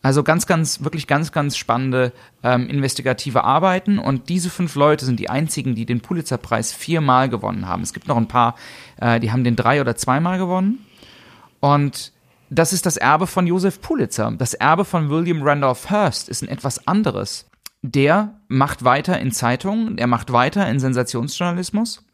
Also 0.02 0.22
ganz, 0.22 0.46
ganz, 0.46 0.82
wirklich 0.82 1.06
ganz, 1.06 1.32
ganz 1.32 1.56
spannende 1.56 2.12
ähm, 2.42 2.68
investigative 2.68 3.44
Arbeiten 3.44 3.98
und 3.98 4.28
diese 4.28 4.50
fünf 4.50 4.74
Leute 4.74 5.04
sind 5.04 5.20
die 5.20 5.30
einzigen, 5.30 5.74
die 5.74 5.86
den 5.86 6.00
Pulitzerpreis 6.00 6.72
viermal 6.72 7.28
gewonnen 7.28 7.66
haben. 7.68 7.82
Es 7.82 7.92
gibt 7.92 8.08
noch 8.08 8.16
ein 8.16 8.28
paar, 8.28 8.56
äh, 9.00 9.20
die 9.20 9.32
haben 9.32 9.44
den 9.44 9.56
drei 9.56 9.80
oder 9.80 9.96
zweimal 9.96 10.38
gewonnen. 10.38 10.84
Und 11.60 12.12
das 12.50 12.72
ist 12.72 12.86
das 12.86 12.96
Erbe 12.96 13.26
von 13.26 13.46
Joseph 13.46 13.80
Pulitzer. 13.80 14.32
Das 14.36 14.54
Erbe 14.54 14.84
von 14.84 15.10
William 15.10 15.42
Randolph 15.42 15.90
Hearst 15.90 16.28
ist 16.28 16.42
ein 16.42 16.48
etwas 16.48 16.86
anderes. 16.86 17.46
Der 17.82 18.40
macht 18.48 18.84
weiter 18.84 19.18
in 19.18 19.32
Zeitungen, 19.32 19.98
er 19.98 20.06
macht 20.06 20.32
weiter 20.32 20.68
in 20.68 20.80
Sensationsjournalismus 20.80 22.04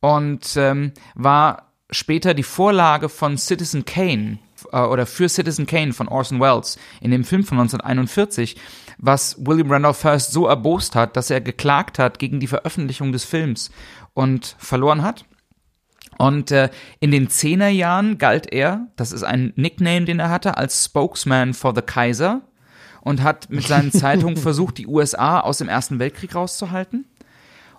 und 0.00 0.56
ähm, 0.56 0.92
war 1.14 1.72
später 1.90 2.34
die 2.34 2.42
Vorlage 2.42 3.08
von 3.08 3.38
Citizen 3.38 3.84
Kane 3.84 4.38
äh, 4.72 4.80
oder 4.80 5.06
für 5.06 5.28
Citizen 5.28 5.66
Kane 5.66 5.92
von 5.92 6.08
Orson 6.08 6.40
Welles 6.40 6.78
in 7.00 7.10
dem 7.10 7.24
Film 7.24 7.44
von 7.44 7.58
1941, 7.58 8.56
was 8.98 9.36
William 9.38 9.70
Randolph 9.70 10.04
Hearst 10.04 10.32
so 10.32 10.46
erbost 10.46 10.94
hat, 10.94 11.16
dass 11.16 11.30
er 11.30 11.40
geklagt 11.40 11.98
hat 11.98 12.18
gegen 12.18 12.40
die 12.40 12.46
Veröffentlichung 12.46 13.12
des 13.12 13.24
Films 13.24 13.70
und 14.14 14.56
verloren 14.58 15.02
hat. 15.02 15.24
Und 16.18 16.50
äh, 16.50 16.70
in 17.00 17.10
den 17.10 17.28
Zehnerjahren 17.28 18.16
galt 18.18 18.52
er, 18.52 18.86
das 18.96 19.12
ist 19.12 19.22
ein 19.22 19.52
Nickname, 19.56 20.06
den 20.06 20.18
er 20.18 20.30
hatte, 20.30 20.56
als 20.56 20.84
Spokesman 20.84 21.52
for 21.52 21.74
the 21.74 21.82
Kaiser 21.82 22.42
und 23.02 23.22
hat 23.22 23.50
mit 23.50 23.66
seinen 23.66 23.92
Zeitungen 23.92 24.36
versucht, 24.36 24.78
die 24.78 24.86
USA 24.86 25.40
aus 25.40 25.58
dem 25.58 25.68
Ersten 25.68 25.98
Weltkrieg 25.98 26.34
rauszuhalten 26.34 27.06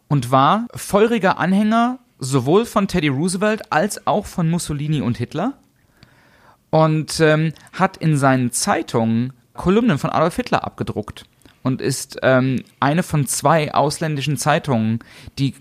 und 0.08 0.32
war 0.32 0.68
feuriger 0.76 1.40
Anhänger 1.40 2.00
sowohl 2.20 2.66
von 2.66 2.88
Teddy 2.88 3.10
Roosevelt 3.10 3.72
als 3.72 4.06
auch 4.08 4.26
von 4.26 4.50
Mussolini 4.50 5.02
und 5.02 5.18
Hitler 5.18 5.54
und 6.70 7.20
ähm, 7.20 7.54
hat 7.74 7.98
in 7.98 8.18
seinen 8.18 8.52
Zeitungen 8.52 9.34
Kolumnen 9.54 9.98
von 9.98 10.10
Adolf 10.12 10.36
Hitler 10.36 10.64
abgedruckt 10.64 11.26
und 11.64 11.82
ist 11.82 12.20
ähm, 12.24 12.64
eine 12.80 13.04
von 13.04 13.26
zwei 13.28 13.74
ausländischen 13.74 14.38
Zeitungen, 14.38 15.00
die 15.38 15.56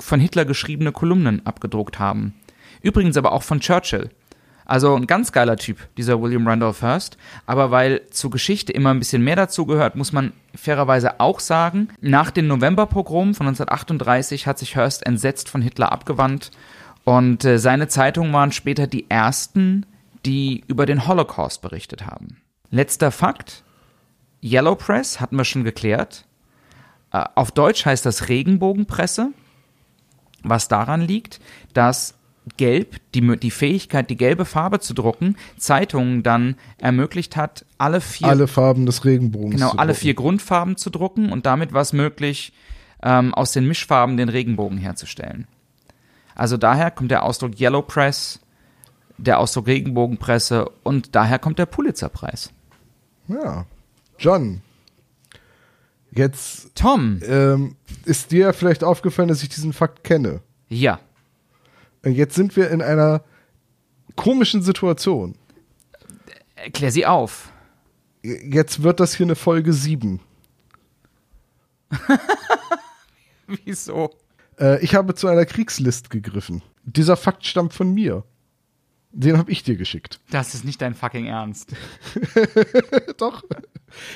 von 0.00 0.18
Hitler 0.20 0.44
geschriebene 0.44 0.92
Kolumnen 0.92 1.44
abgedruckt 1.46 1.98
haben. 1.98 2.34
Übrigens 2.82 3.16
aber 3.16 3.32
auch 3.32 3.42
von 3.42 3.60
Churchill. 3.60 4.10
Also 4.66 4.94
ein 4.94 5.06
ganz 5.06 5.32
geiler 5.32 5.56
Typ, 5.56 5.78
dieser 5.96 6.20
William 6.22 6.48
Randolph 6.48 6.82
Hearst. 6.82 7.18
Aber 7.46 7.70
weil 7.70 8.02
zur 8.10 8.30
Geschichte 8.30 8.72
immer 8.72 8.90
ein 8.90 8.98
bisschen 8.98 9.22
mehr 9.22 9.36
dazu 9.36 9.66
gehört, 9.66 9.94
muss 9.94 10.12
man 10.12 10.32
fairerweise 10.54 11.20
auch 11.20 11.40
sagen, 11.40 11.88
nach 12.00 12.30
den 12.30 12.46
Novemberpogromen 12.46 13.34
von 13.34 13.46
1938 13.46 14.46
hat 14.46 14.58
sich 14.58 14.74
Hearst 14.74 15.06
entsetzt 15.06 15.50
von 15.50 15.60
Hitler 15.60 15.92
abgewandt. 15.92 16.50
Und 17.04 17.44
äh, 17.44 17.58
seine 17.58 17.88
Zeitungen 17.88 18.32
waren 18.32 18.52
später 18.52 18.86
die 18.86 19.10
ersten, 19.10 19.84
die 20.24 20.64
über 20.66 20.86
den 20.86 21.06
Holocaust 21.06 21.62
berichtet 21.62 22.06
haben. 22.06 22.42
Letzter 22.70 23.10
Fakt. 23.10 23.62
Yellow 24.42 24.74
Press 24.74 25.20
hatten 25.20 25.36
wir 25.36 25.44
schon 25.44 25.64
geklärt. 25.64 26.26
Äh, 27.12 27.24
auf 27.34 27.50
Deutsch 27.52 27.86
heißt 27.86 28.04
das 28.04 28.28
Regenbogenpresse, 28.28 29.30
was 30.42 30.68
daran 30.68 31.00
liegt, 31.00 31.40
dass 31.72 32.14
Gelb, 32.58 32.96
die, 33.14 33.38
die 33.38 33.50
Fähigkeit, 33.50 34.10
die 34.10 34.18
gelbe 34.18 34.44
Farbe 34.44 34.80
zu 34.80 34.92
drucken, 34.92 35.36
Zeitungen 35.56 36.22
dann 36.22 36.56
ermöglicht 36.76 37.36
hat, 37.36 37.64
alle 37.78 38.02
vier. 38.02 38.28
Alle 38.28 38.46
Farben 38.48 38.84
des 38.84 39.04
Regenbogens. 39.06 39.54
Genau, 39.54 39.70
alle 39.70 39.94
vier 39.94 40.12
Grundfarben 40.12 40.76
zu 40.76 40.90
drucken 40.90 41.32
und 41.32 41.46
damit 41.46 41.72
war 41.72 41.80
es 41.80 41.94
möglich, 41.94 42.52
ähm, 43.02 43.32
aus 43.32 43.52
den 43.52 43.66
Mischfarben 43.66 44.18
den 44.18 44.28
Regenbogen 44.28 44.76
herzustellen. 44.76 45.46
Also 46.34 46.56
daher 46.56 46.90
kommt 46.90 47.10
der 47.10 47.22
Ausdruck 47.22 47.58
Yellow 47.58 47.82
Press, 47.82 48.40
der 49.18 49.38
Ausdruck 49.38 49.66
Regenbogenpresse 49.66 50.68
und 50.82 51.14
daher 51.14 51.38
kommt 51.38 51.58
der 51.58 51.66
Pulitzerpreis. 51.66 52.50
Ja. 53.28 53.66
John. 54.18 54.62
Jetzt. 56.10 56.74
Tom. 56.74 57.20
Ähm, 57.24 57.76
ist 58.04 58.32
dir 58.32 58.52
vielleicht 58.52 58.84
aufgefallen, 58.84 59.28
dass 59.28 59.42
ich 59.42 59.48
diesen 59.48 59.72
Fakt 59.72 60.04
kenne? 60.04 60.40
Ja. 60.68 61.00
Jetzt 62.04 62.34
sind 62.34 62.56
wir 62.56 62.70
in 62.70 62.82
einer 62.82 63.22
komischen 64.16 64.62
Situation. 64.62 65.36
Erklär 66.54 66.92
sie 66.92 67.06
auf. 67.06 67.52
Jetzt 68.22 68.82
wird 68.82 69.00
das 69.00 69.14
hier 69.14 69.26
eine 69.26 69.34
Folge 69.34 69.72
7. 69.72 70.20
Wieso? 73.64 74.10
Äh, 74.58 74.82
ich 74.82 74.94
habe 74.94 75.14
zu 75.14 75.28
einer 75.28 75.44
Kriegslist 75.44 76.10
gegriffen. 76.10 76.62
Dieser 76.84 77.16
Fakt 77.16 77.46
stammt 77.46 77.74
von 77.74 77.92
mir. 77.92 78.24
Den 79.16 79.38
habe 79.38 79.50
ich 79.52 79.62
dir 79.62 79.76
geschickt. 79.76 80.18
Das 80.30 80.54
ist 80.54 80.64
nicht 80.64 80.82
dein 80.82 80.94
fucking 80.94 81.26
Ernst. 81.26 81.72
Doch. 83.16 83.44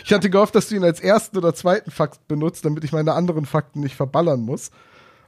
Ich 0.05 0.12
hatte 0.12 0.28
gehofft, 0.28 0.57
dass 0.57 0.68
du 0.68 0.74
ihn 0.74 0.82
als 0.82 0.99
ersten 0.99 1.38
oder 1.38 1.55
zweiten 1.55 1.92
Fakt 1.92 2.26
benutzt, 2.26 2.64
damit 2.64 2.82
ich 2.82 2.90
meine 2.90 3.12
anderen 3.12 3.46
Fakten 3.46 3.78
nicht 3.80 3.94
verballern 3.94 4.40
muss. 4.40 4.70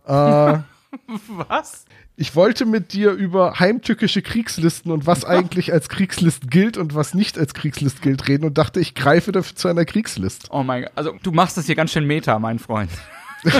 Äh, 0.06 0.58
Was? 1.28 1.84
Ich 2.16 2.34
wollte 2.34 2.66
mit 2.66 2.92
dir 2.92 3.12
über 3.12 3.60
heimtückische 3.60 4.22
Kriegslisten 4.22 4.90
und 4.90 5.06
was 5.06 5.24
eigentlich 5.24 5.72
als 5.72 5.88
Kriegslist 5.88 6.50
gilt 6.50 6.76
und 6.76 6.94
was 6.94 7.14
nicht 7.14 7.38
als 7.38 7.54
Kriegslist 7.54 8.02
gilt 8.02 8.28
reden 8.28 8.44
und 8.44 8.58
dachte, 8.58 8.80
ich 8.80 8.94
greife 8.94 9.32
dafür 9.32 9.56
zu 9.56 9.68
einer 9.68 9.84
Kriegslist. 9.84 10.48
Oh 10.50 10.62
mein 10.62 10.82
Gott, 10.82 10.92
also 10.96 11.14
du 11.22 11.30
machst 11.30 11.56
das 11.56 11.66
hier 11.66 11.76
ganz 11.76 11.92
schön 11.92 12.06
meta, 12.06 12.38
mein 12.38 12.58
Freund. 12.58 12.90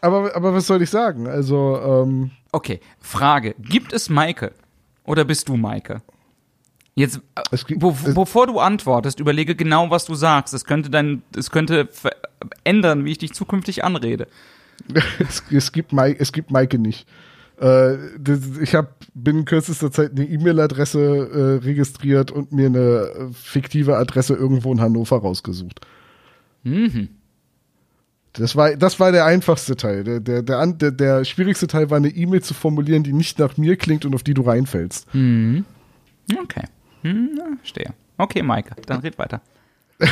aber, 0.00 0.34
aber 0.36 0.54
was 0.54 0.66
soll 0.66 0.82
ich 0.82 0.90
sagen? 0.90 1.26
Also, 1.26 1.78
ähm, 1.82 2.30
Okay, 2.52 2.80
Frage. 3.00 3.54
Gibt 3.58 3.92
es 3.92 4.08
Maike? 4.08 4.52
Oder 5.04 5.24
bist 5.24 5.48
du 5.48 5.56
Maike? 5.56 6.00
Jetzt, 6.94 7.20
äh, 7.34 7.56
gibt- 7.66 7.82
es- 7.82 8.14
bevor 8.14 8.46
du 8.46 8.58
antwortest, 8.58 9.20
überlege 9.20 9.54
genau, 9.54 9.90
was 9.90 10.06
du 10.06 10.14
sagst. 10.14 10.54
Es 10.54 10.64
könnte 10.64 10.88
dann, 10.88 11.22
es 11.36 11.50
könnte 11.50 11.88
ändern, 12.64 13.04
wie 13.04 13.10
ich 13.12 13.18
dich 13.18 13.32
zukünftig 13.34 13.84
anrede. 13.84 14.26
es, 15.18 15.42
es, 15.50 15.72
gibt 15.72 15.92
Mai, 15.92 16.16
es 16.18 16.32
gibt 16.32 16.50
Maike 16.50 16.78
nicht. 16.78 17.06
Äh, 17.58 17.96
das, 18.18 18.40
ich 18.60 18.74
habe 18.74 18.88
binnen 19.14 19.44
kürzester 19.44 19.90
Zeit 19.92 20.12
eine 20.12 20.26
E-Mail-Adresse 20.26 21.60
äh, 21.60 21.64
registriert 21.64 22.30
und 22.30 22.52
mir 22.52 22.66
eine 22.66 22.78
äh, 22.78 23.32
fiktive 23.32 23.96
Adresse 23.96 24.34
irgendwo 24.34 24.72
in 24.72 24.80
Hannover 24.80 25.18
rausgesucht. 25.18 25.80
Mhm. 26.64 27.08
Das 28.38 28.56
war, 28.56 28.76
das 28.76 29.00
war 29.00 29.12
der 29.12 29.24
einfachste 29.24 29.76
Teil. 29.76 30.04
Der, 30.04 30.20
der, 30.20 30.42
der, 30.42 30.66
der, 30.66 30.90
der 30.90 31.24
schwierigste 31.24 31.66
Teil 31.66 31.90
war 31.90 31.96
eine 31.96 32.08
E-Mail 32.08 32.42
zu 32.42 32.54
formulieren, 32.54 33.02
die 33.02 33.12
nicht 33.12 33.38
nach 33.38 33.56
mir 33.56 33.76
klingt 33.76 34.04
und 34.04 34.14
auf 34.14 34.22
die 34.22 34.34
du 34.34 34.42
reinfällst. 34.42 35.12
Mhm. 35.14 35.64
Okay. 36.42 36.64
Hm, 37.02 37.58
stehe. 37.62 37.94
Okay, 38.18 38.42
Maike, 38.42 38.74
dann 38.86 39.00
red 39.00 39.18
weiter. 39.18 39.40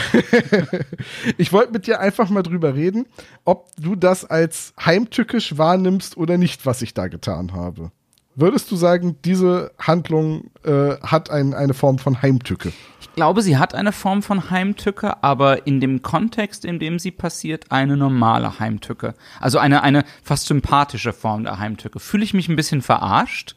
Ich 1.36 1.52
wollte 1.52 1.72
mit 1.72 1.86
dir 1.86 2.00
einfach 2.00 2.30
mal 2.30 2.42
drüber 2.42 2.74
reden, 2.74 3.06
ob 3.44 3.68
du 3.76 3.96
das 3.96 4.24
als 4.24 4.72
heimtückisch 4.82 5.58
wahrnimmst 5.58 6.16
oder 6.16 6.38
nicht, 6.38 6.64
was 6.66 6.82
ich 6.82 6.94
da 6.94 7.08
getan 7.08 7.52
habe. 7.52 7.90
Würdest 8.36 8.70
du 8.70 8.76
sagen, 8.76 9.16
diese 9.24 9.72
Handlung 9.78 10.50
äh, 10.64 10.96
hat 11.02 11.30
ein, 11.30 11.54
eine 11.54 11.74
Form 11.74 11.98
von 11.98 12.20
Heimtücke? 12.20 12.72
Ich 13.00 13.12
glaube, 13.14 13.42
sie 13.42 13.58
hat 13.58 13.74
eine 13.74 13.92
Form 13.92 14.22
von 14.22 14.50
Heimtücke, 14.50 15.22
aber 15.22 15.68
in 15.68 15.80
dem 15.80 16.02
Kontext, 16.02 16.64
in 16.64 16.80
dem 16.80 16.98
sie 16.98 17.12
passiert, 17.12 17.70
eine 17.70 17.96
normale 17.96 18.58
Heimtücke. 18.58 19.14
Also 19.40 19.58
eine, 19.58 19.82
eine 19.82 20.04
fast 20.24 20.46
sympathische 20.46 21.12
Form 21.12 21.44
der 21.44 21.60
Heimtücke. 21.60 22.00
Fühle 22.00 22.24
ich 22.24 22.34
mich 22.34 22.48
ein 22.48 22.56
bisschen 22.56 22.82
verarscht? 22.82 23.54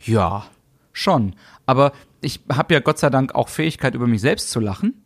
Ja, 0.00 0.44
schon. 0.92 1.34
Aber 1.64 1.92
ich 2.20 2.40
habe 2.52 2.74
ja 2.74 2.80
Gott 2.80 2.98
sei 2.98 3.08
Dank 3.08 3.34
auch 3.34 3.48
Fähigkeit, 3.48 3.94
über 3.94 4.06
mich 4.06 4.20
selbst 4.20 4.50
zu 4.50 4.60
lachen. 4.60 5.04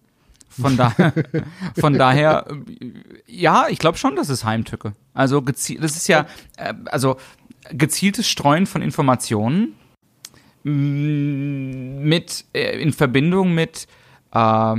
Von, 0.49 0.77
daher, 0.77 1.13
von 1.79 1.95
daher, 1.95 2.47
äh, 2.51 2.93
ja, 3.27 3.67
ich 3.69 3.79
glaube 3.79 3.99
schon, 3.99 4.17
das 4.17 4.29
ist 4.29 4.45
Heimtücke. 4.45 4.93
Also 5.15 5.43
gezielt, 5.43 5.83
das 5.83 5.97
ist 5.97 6.09
ja, 6.09 6.27
äh, 6.57 6.75
also 6.87 7.17
gezieltes 7.71 8.29
Streuen 8.29 8.67
von 8.67 8.83
Informationen 8.83 9.75
mit 10.65 12.45
äh, 12.53 12.81
in 12.81 12.93
Verbindung 12.93 13.55
mit 13.55 13.87
äh, 14.33 14.77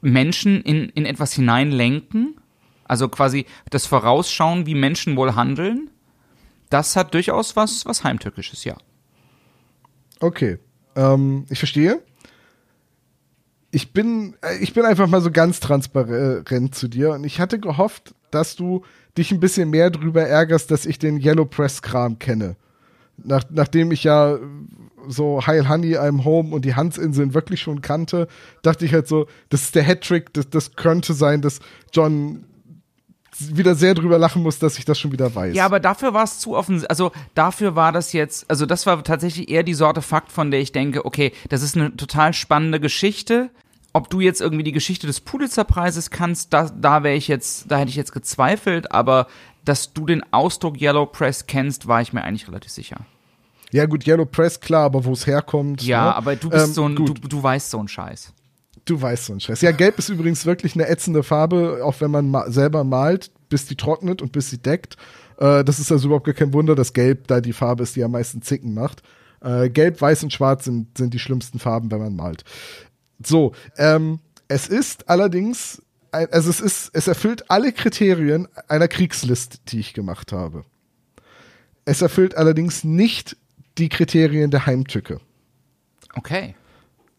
Menschen 0.00 0.62
in, 0.62 0.88
in 0.90 1.06
etwas 1.06 1.32
hineinlenken, 1.32 2.40
also 2.84 3.08
quasi 3.08 3.46
das 3.70 3.86
Vorausschauen, 3.86 4.66
wie 4.66 4.74
Menschen 4.74 5.16
wohl 5.16 5.34
handeln, 5.34 5.90
das 6.70 6.96
hat 6.96 7.14
durchaus 7.14 7.56
was, 7.56 7.86
was 7.86 8.04
Heimtückisches, 8.04 8.64
ja. 8.64 8.76
Okay, 10.20 10.58
ähm, 10.94 11.46
ich 11.50 11.58
verstehe. 11.58 12.02
Ich 13.70 13.92
bin, 13.92 14.36
äh, 14.42 14.56
ich 14.58 14.72
bin 14.72 14.84
einfach 14.84 15.06
mal 15.06 15.20
so 15.20 15.30
ganz 15.30 15.60
transparent 15.60 16.74
zu 16.74 16.88
dir 16.88 17.10
und 17.12 17.24
ich 17.24 17.40
hatte 17.40 17.60
gehofft, 17.60 18.14
dass 18.30 18.56
du 18.56 18.84
dich 19.18 19.32
ein 19.32 19.40
bisschen 19.40 19.70
mehr 19.70 19.90
drüber 19.90 20.22
ärgerst, 20.22 20.70
dass 20.70 20.86
ich 20.86 20.98
den 20.98 21.20
Yellow 21.20 21.44
Press 21.44 21.82
Kram 21.82 22.18
kenne. 22.18 22.56
Nach, 23.16 23.44
nachdem 23.50 23.92
ich 23.92 24.04
ja 24.04 24.38
so 25.08 25.46
Heil 25.46 25.68
Honey, 25.68 25.96
I'm 25.96 26.24
Home 26.24 26.54
und 26.54 26.64
die 26.64 26.74
Hansinseln 26.74 27.34
wirklich 27.34 27.60
schon 27.60 27.80
kannte, 27.80 28.28
dachte 28.62 28.84
ich 28.84 28.92
halt 28.92 29.08
so, 29.08 29.26
das 29.48 29.62
ist 29.62 29.74
der 29.74 29.84
Hattrick, 29.84 30.32
das, 30.34 30.50
das 30.50 30.76
könnte 30.76 31.14
sein, 31.14 31.42
dass 31.42 31.60
John 31.92 32.44
wieder 33.38 33.74
sehr 33.74 33.94
drüber 33.94 34.18
lachen 34.18 34.42
muss, 34.42 34.58
dass 34.58 34.78
ich 34.78 34.84
das 34.84 34.98
schon 34.98 35.12
wieder 35.12 35.34
weiß. 35.34 35.54
Ja, 35.54 35.66
aber 35.66 35.80
dafür 35.80 36.14
war 36.14 36.24
es 36.24 36.38
zu 36.38 36.56
offen. 36.56 36.84
Also 36.86 37.12
dafür 37.34 37.76
war 37.76 37.92
das 37.92 38.12
jetzt, 38.12 38.48
also 38.48 38.66
das 38.66 38.86
war 38.86 39.02
tatsächlich 39.04 39.50
eher 39.50 39.62
die 39.62 39.74
Sorte 39.74 40.02
Fakt, 40.02 40.32
von 40.32 40.50
der 40.50 40.60
ich 40.60 40.72
denke, 40.72 41.04
okay, 41.04 41.32
das 41.48 41.62
ist 41.62 41.76
eine 41.76 41.94
total 41.96 42.32
spannende 42.32 42.80
Geschichte. 42.80 43.50
Ob 43.96 44.10
du 44.10 44.20
jetzt 44.20 44.42
irgendwie 44.42 44.62
die 44.62 44.72
Geschichte 44.72 45.06
des 45.06 45.20
Pulitzerpreises 45.20 46.10
kannst, 46.10 46.52
da, 46.52 46.68
da 46.68 47.02
wäre 47.02 47.14
ich 47.14 47.28
jetzt, 47.28 47.70
da 47.70 47.78
hätte 47.78 47.88
ich 47.88 47.96
jetzt 47.96 48.12
gezweifelt, 48.12 48.92
aber 48.92 49.26
dass 49.64 49.94
du 49.94 50.04
den 50.04 50.22
Ausdruck 50.34 50.78
Yellow 50.78 51.06
Press 51.06 51.46
kennst, 51.46 51.88
war 51.88 52.02
ich 52.02 52.12
mir 52.12 52.22
eigentlich 52.22 52.46
relativ 52.46 52.70
sicher. 52.70 52.98
ja 53.72 53.86
gut, 53.86 54.06
Yellow 54.06 54.26
Press, 54.26 54.60
klar, 54.60 54.84
aber 54.84 55.06
wo 55.06 55.12
es 55.12 55.26
herkommt. 55.26 55.82
Ja, 55.82 56.04
ne? 56.04 56.14
aber 56.14 56.36
du 56.36 56.50
bist 56.50 56.66
Ähm, 56.66 56.72
so 56.74 56.84
ein, 56.86 56.94
du, 56.94 57.06
du 57.06 57.42
weißt 57.42 57.70
so 57.70 57.78
einen 57.78 57.88
Scheiß. 57.88 58.34
Du 58.84 59.00
weißt 59.00 59.24
so 59.24 59.32
einen 59.32 59.40
Scheiß. 59.40 59.62
Ja, 59.62 59.72
Gelb 59.72 59.98
ist 59.98 60.10
übrigens 60.10 60.44
wirklich 60.44 60.74
eine 60.74 60.88
ätzende 60.88 61.22
Farbe, 61.22 61.80
auch 61.82 61.98
wenn 62.00 62.10
man 62.10 62.30
ma 62.30 62.50
selber 62.50 62.84
malt, 62.84 63.30
bis 63.48 63.64
die 63.64 63.76
trocknet 63.76 64.20
und 64.20 64.30
bis 64.30 64.50
sie 64.50 64.58
deckt. 64.58 64.98
Äh, 65.38 65.64
das 65.64 65.78
ist 65.78 65.90
also 65.90 66.08
überhaupt 66.08 66.26
gar 66.26 66.34
kein 66.34 66.52
Wunder, 66.52 66.74
dass 66.74 66.92
Gelb 66.92 67.28
da 67.28 67.40
die 67.40 67.54
Farbe 67.54 67.82
ist, 67.82 67.96
die 67.96 68.04
am 68.04 68.12
meisten 68.12 68.42
Zicken 68.42 68.74
macht. 68.74 69.02
Äh, 69.40 69.70
Gelb, 69.70 70.00
Weiß 70.00 70.22
und 70.22 70.32
Schwarz 70.32 70.64
sind, 70.64 70.96
sind 70.96 71.14
die 71.14 71.18
schlimmsten 71.18 71.58
Farben, 71.58 71.90
wenn 71.90 72.00
man 72.00 72.16
malt. 72.16 72.44
So, 73.22 73.52
ähm, 73.76 74.20
es 74.48 74.68
ist 74.68 75.08
allerdings, 75.08 75.82
also 76.10 76.50
es 76.50 76.60
ist, 76.60 76.90
es 76.92 77.08
erfüllt 77.08 77.50
alle 77.50 77.72
Kriterien 77.72 78.48
einer 78.68 78.88
Kriegslist, 78.88 79.60
die 79.68 79.80
ich 79.80 79.94
gemacht 79.94 80.32
habe. 80.32 80.64
Es 81.84 82.02
erfüllt 82.02 82.36
allerdings 82.36 82.84
nicht 82.84 83.36
die 83.78 83.88
Kriterien 83.88 84.50
der 84.50 84.66
Heimtücke. 84.66 85.20
Okay. 86.14 86.54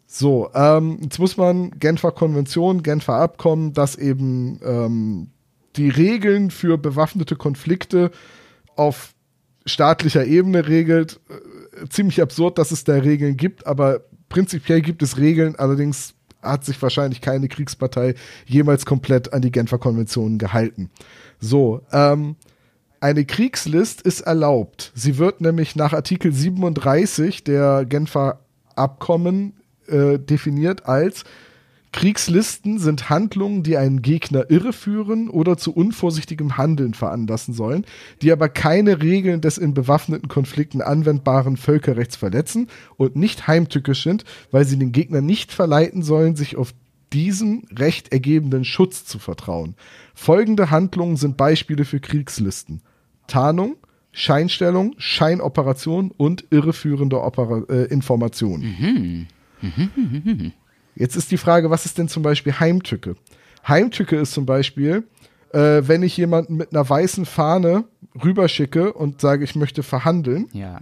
So, 0.06 0.50
ähm, 0.54 1.00
jetzt 1.02 1.20
muss 1.20 1.38
man 1.38 1.72
Genfer 1.80 2.12
Konvention, 2.12 2.82
Genfer 2.82 3.16
Abkommen, 3.16 3.74
das 3.74 3.96
eben 3.96 4.60
ähm, 4.64 5.30
die 5.76 5.90
Regeln 5.90 6.50
für 6.50 6.78
bewaffnete 6.78 7.36
Konflikte 7.36 8.12
auf 8.76 9.14
staatlicher 9.66 10.26
Ebene 10.26 10.68
regelt. 10.68 11.20
Äh, 11.30 11.88
ziemlich 11.90 12.22
absurd, 12.22 12.58
dass 12.58 12.72
es 12.72 12.86
da 12.86 12.94
Regeln 12.96 13.38
gibt, 13.38 13.68
aber 13.68 14.02
prinzipiell 14.30 14.82
gibt 14.82 15.02
es 15.04 15.18
Regeln, 15.18 15.56
allerdings 15.56 16.14
hat 16.42 16.66
sich 16.66 16.82
wahrscheinlich 16.82 17.22
keine 17.22 17.48
Kriegspartei 17.48 18.16
jemals 18.46 18.86
komplett 18.86 19.34
an 19.34 19.42
die 19.42 19.52
Genfer 19.52 19.80
Konventionen 19.80 20.38
gehalten. 20.38 20.90
So, 21.40 21.82
ähm, 21.92 22.36
eine 23.00 23.26
Kriegslist 23.26 24.02
ist 24.02 24.22
erlaubt. 24.22 24.92
Sie 24.96 25.18
wird 25.18 25.42
nämlich 25.42 25.76
nach 25.76 25.94
Artikel 25.94 26.32
37 26.32 27.44
der 27.44 27.86
Genfer 27.86 28.40
Abkommen 28.76 29.54
äh, 29.88 30.20
definiert 30.20 30.86
als 30.86 31.24
Kriegslisten 31.92 32.80
sind 32.80 33.10
Handlungen, 33.10 33.64
die 33.64 33.78
einen 33.78 34.02
Gegner 34.02 34.50
irreführen 34.50 35.30
oder 35.30 35.58
zu 35.58 35.74
unvorsichtigem 35.74 36.58
Handeln 36.58 36.94
veranlassen 36.94 37.54
sollen, 37.54 37.86
die 38.22 38.32
aber 38.32 38.50
keine 38.50 39.02
Regeln 39.02 39.42
des 39.42 39.58
in 39.58 39.74
bewaffneten 39.74 40.28
Konflikten 40.28 40.82
anwendbaren 40.82 41.58
Völkerrechts 41.58 42.16
verletzen 42.16 42.68
und 42.98 43.16
nicht 43.16 43.48
heimtückisch 43.48 44.04
sind, 44.04 44.26
weil 44.52 44.66
sie 44.66 44.78
den 44.78 44.92
Gegner 44.92 45.22
nicht 45.22 45.52
verleiten 45.52 46.04
sollen, 46.04 46.36
sich 46.36 46.56
auf 46.56 46.74
diesem 47.14 47.64
recht 47.74 48.12
ergebenden 48.12 48.66
Schutz 48.66 49.06
zu 49.06 49.18
vertrauen. 49.18 49.76
Folgende 50.14 50.70
Handlungen 50.72 51.16
sind 51.16 51.38
Beispiele 51.38 51.86
für 51.86 52.00
Kriegslisten. 52.00 52.82
Tarnung, 53.28 53.78
Scheinstellung, 54.12 54.96
Scheinoperation 54.98 56.12
und 56.16 56.46
irreführende 56.50 57.22
Opera 57.22 57.64
äh, 57.70 57.86
Informationen. 57.86 59.28
Jetzt 61.00 61.16
ist 61.16 61.32
die 61.32 61.38
Frage, 61.38 61.70
was 61.70 61.86
ist 61.86 61.98
denn 61.98 62.08
zum 62.08 62.24
Beispiel 62.24 62.54
Heimtücke? 62.60 63.16
Heimtücke 63.68 64.16
ist 64.16 64.34
zum 64.34 64.46
Beispiel, 64.46 65.04
äh, 65.54 65.82
wenn 65.86 66.04
ich 66.04 66.18
jemanden 66.18 66.56
mit 66.58 66.74
einer 66.74 66.88
weißen 66.90 67.26
Fahne 67.26 67.86
rüberschicke 68.24 68.94
und 68.94 69.22
sage, 69.22 69.44
ich 69.44 69.56
möchte 69.56 69.84
verhandeln 69.84 70.48
Ja. 70.54 70.82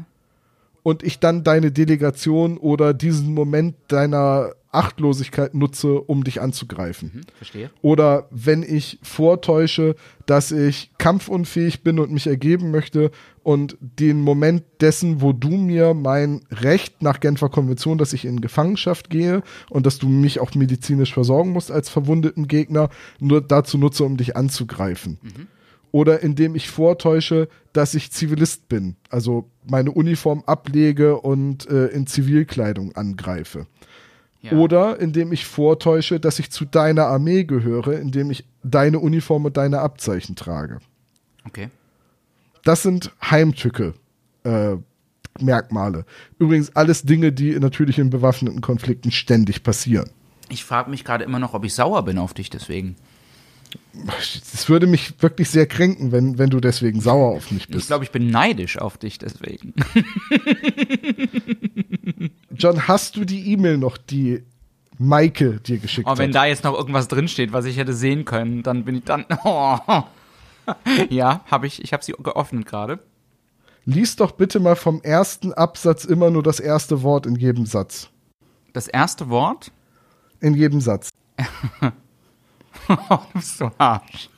und 0.83 1.03
ich 1.03 1.19
dann 1.19 1.43
deine 1.43 1.71
Delegation 1.71 2.57
oder 2.57 2.93
diesen 2.93 3.33
Moment 3.33 3.75
deiner 3.87 4.51
Achtlosigkeit 4.75 5.53
nutze, 5.53 6.01
um 6.01 6.23
dich 6.23 6.41
anzugreifen. 6.41 7.13
Hm, 7.13 7.21
verstehe. 7.37 7.69
Oder 7.81 8.27
wenn 8.31 8.63
ich 8.63 8.99
vortäusche, 9.01 9.95
dass 10.25 10.51
ich 10.51 10.91
kampfunfähig 10.97 11.83
bin 11.83 11.99
und 11.99 12.11
mich 12.11 12.27
ergeben 12.27 12.71
möchte 12.71 13.11
und 13.43 13.77
den 13.79 14.21
Moment 14.21 14.63
dessen, 14.81 15.21
wo 15.21 15.33
du 15.33 15.49
mir 15.49 15.93
mein 15.93 16.41
Recht 16.49 17.01
nach 17.01 17.19
Genfer 17.19 17.49
Konvention, 17.49 17.97
dass 17.97 18.13
ich 18.13 18.25
in 18.25 18.41
Gefangenschaft 18.41 19.09
gehe 19.09 19.43
und 19.69 19.85
dass 19.85 19.99
du 19.99 20.07
mich 20.07 20.39
auch 20.39 20.53
medizinisch 20.55 21.13
versorgen 21.13 21.51
musst 21.51 21.71
als 21.71 21.89
verwundeten 21.89 22.47
Gegner, 22.47 22.89
nur 23.19 23.41
dazu 23.41 23.77
nutze, 23.77 24.03
um 24.03 24.17
dich 24.17 24.35
anzugreifen. 24.35 25.19
Oder 25.91 26.23
indem 26.23 26.55
ich 26.55 26.69
vortäusche, 26.69 27.47
dass 27.71 27.93
ich 27.93 28.11
Zivilist 28.11 28.67
bin, 28.67 28.97
also 29.09 29.49
meine 29.65 29.91
Uniform 29.91 30.43
ablege 30.45 31.17
und 31.21 31.69
äh, 31.69 31.87
in 31.87 32.05
Zivilkleidung 32.05 32.95
angreife. 32.95 33.67
Ja. 34.45 34.51
Oder 34.51 34.99
indem 34.99 35.31
ich 35.31 35.45
vortäusche, 35.45 36.19
dass 36.19 36.37
ich 36.37 36.51
zu 36.51 36.65
deiner 36.65 37.07
Armee 37.07 37.45
gehöre, 37.45 37.99
indem 37.99 38.29
ich 38.29 38.45
deine 38.63 38.99
Uniform 38.99 39.45
und 39.45 39.57
deine 39.57 39.79
Abzeichen 39.79 40.35
trage. 40.35 40.79
Okay. 41.47 41.69
Das 42.63 42.83
sind 42.83 43.11
Heimtücke. 43.21 43.95
Äh, 44.43 44.77
Merkmale. 45.39 46.05
Übrigens 46.39 46.75
alles 46.75 47.03
Dinge, 47.03 47.31
die 47.31 47.59
natürlich 47.59 47.99
in 47.99 48.09
bewaffneten 48.09 48.61
Konflikten 48.61 49.11
ständig 49.11 49.63
passieren. 49.63 50.09
Ich 50.49 50.63
frage 50.63 50.89
mich 50.89 51.03
gerade 51.03 51.25
immer 51.25 51.39
noch, 51.39 51.53
ob 51.53 51.65
ich 51.65 51.73
sauer 51.73 52.05
bin 52.05 52.17
auf 52.17 52.33
dich 52.33 52.49
deswegen. 52.49 52.95
Es 54.09 54.67
würde 54.69 54.87
mich 54.87 55.21
wirklich 55.21 55.49
sehr 55.49 55.65
kränken, 55.67 56.11
wenn, 56.11 56.37
wenn 56.37 56.49
du 56.49 56.59
deswegen 56.59 57.01
sauer 57.01 57.35
auf 57.35 57.51
mich 57.51 57.63
Ich 57.63 57.67
bist. 57.69 57.87
glaube, 57.87 58.03
ich 58.03 58.11
bin 58.11 58.29
neidisch 58.29 58.77
auf 58.77 58.97
dich 58.97 59.17
deswegen. 59.17 59.73
John, 62.51 62.87
hast 62.87 63.15
du 63.15 63.25
die 63.25 63.51
E-Mail 63.51 63.77
noch, 63.77 63.97
die 63.97 64.43
Maike 64.97 65.59
dir 65.59 65.77
geschickt 65.77 66.07
Aber 66.07 66.15
Oh, 66.15 66.19
wenn 66.19 66.29
hat? 66.29 66.35
da 66.35 66.45
jetzt 66.45 66.63
noch 66.63 66.73
irgendwas 66.73 67.07
drinsteht, 67.07 67.51
was 67.51 67.65
ich 67.65 67.77
hätte 67.77 67.93
sehen 67.93 68.25
können, 68.25 68.63
dann 68.63 68.85
bin 68.85 68.95
ich 68.97 69.03
dann. 69.03 69.25
Oh. 69.43 69.77
Ja, 71.11 71.41
habe 71.45 71.67
ich. 71.67 71.83
Ich 71.83 71.93
habe 71.93 72.03
sie 72.03 72.13
geöffnet 72.13 72.65
gerade. 72.65 72.97
Lies 73.85 74.15
doch 74.15 74.31
bitte 74.31 74.59
mal 74.59 74.75
vom 74.75 74.99
ersten 75.03 75.53
Absatz 75.53 76.05
immer 76.05 76.31
nur 76.31 76.41
das 76.41 76.59
erste 76.59 77.03
Wort 77.03 77.27
in 77.27 77.35
jedem 77.35 77.67
Satz. 77.67 78.09
Das 78.73 78.87
erste 78.87 79.29
Wort. 79.29 79.71
In 80.41 80.55
jedem 80.55 80.81
Satz. 80.81 81.09
Oh, 82.87 83.17
du 83.33 83.33
bist 83.33 83.57
so 83.57 83.65
ein 83.65 83.71
Arsch. 83.77 84.29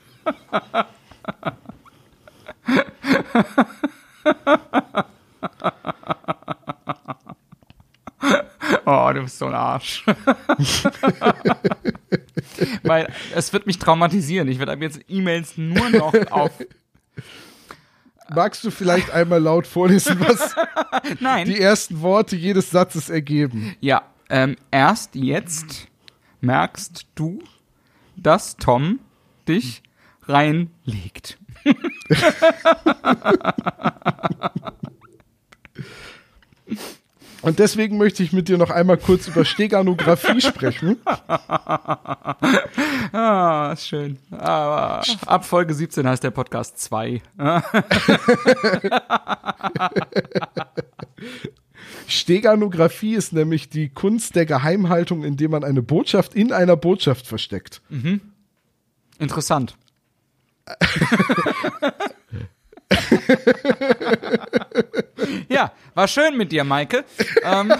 Oh, 8.85 9.11
du 9.13 9.21
bist 9.21 9.37
so 9.37 9.45
ein 9.47 9.53
Arsch. 9.53 10.05
Weil 12.83 13.11
es 13.35 13.53
wird 13.53 13.67
mich 13.67 13.77
traumatisieren. 13.79 14.47
Ich 14.47 14.59
werde 14.59 14.71
ab 14.73 14.81
jetzt 14.81 14.99
E-Mails 15.07 15.57
nur 15.57 15.89
noch 15.89 16.13
auf. 16.31 16.51
Magst 18.33 18.63
du 18.63 18.71
vielleicht 18.71 19.11
einmal 19.11 19.41
laut 19.41 19.67
vorlesen, 19.67 20.19
was 20.19 20.55
Nein. 21.19 21.45
die 21.47 21.59
ersten 21.59 22.01
Worte 22.01 22.35
jedes 22.35 22.69
Satzes 22.71 23.09
ergeben? 23.09 23.75
Ja, 23.79 24.01
ähm, 24.29 24.57
erst 24.69 25.15
jetzt 25.15 25.87
merkst 26.41 27.05
du, 27.15 27.39
dass 28.17 28.57
Tom 28.57 28.99
dich 29.47 29.81
reinlegt. 30.23 31.37
Und 37.41 37.59
deswegen 37.59 37.97
möchte 37.97 38.23
ich 38.23 38.33
mit 38.33 38.49
dir 38.49 38.57
noch 38.57 38.71
einmal 38.71 38.97
kurz 38.97 39.27
über 39.27 39.45
Steganographie 39.45 40.41
sprechen. 40.41 40.97
Ah, 43.13 43.71
ist 43.73 43.87
schön. 43.87 44.17
Aber 44.31 45.01
ab 45.25 45.45
Folge 45.45 45.73
17 45.73 46.05
heißt 46.05 46.23
der 46.23 46.31
Podcast 46.31 46.77
2. 46.79 47.21
Steganographie 52.07 53.15
ist 53.15 53.33
nämlich 53.33 53.69
die 53.69 53.89
Kunst 53.89 54.35
der 54.35 54.45
Geheimhaltung, 54.45 55.23
indem 55.23 55.51
man 55.51 55.63
eine 55.63 55.81
Botschaft 55.81 56.35
in 56.35 56.51
einer 56.51 56.75
Botschaft 56.75 57.27
versteckt. 57.27 57.81
Interessant. 59.19 59.77
ja, 65.49 65.71
war 65.93 66.07
schön 66.07 66.37
mit 66.37 66.51
dir, 66.51 66.63
Maike. 66.63 67.05
Ähm, 67.43 67.71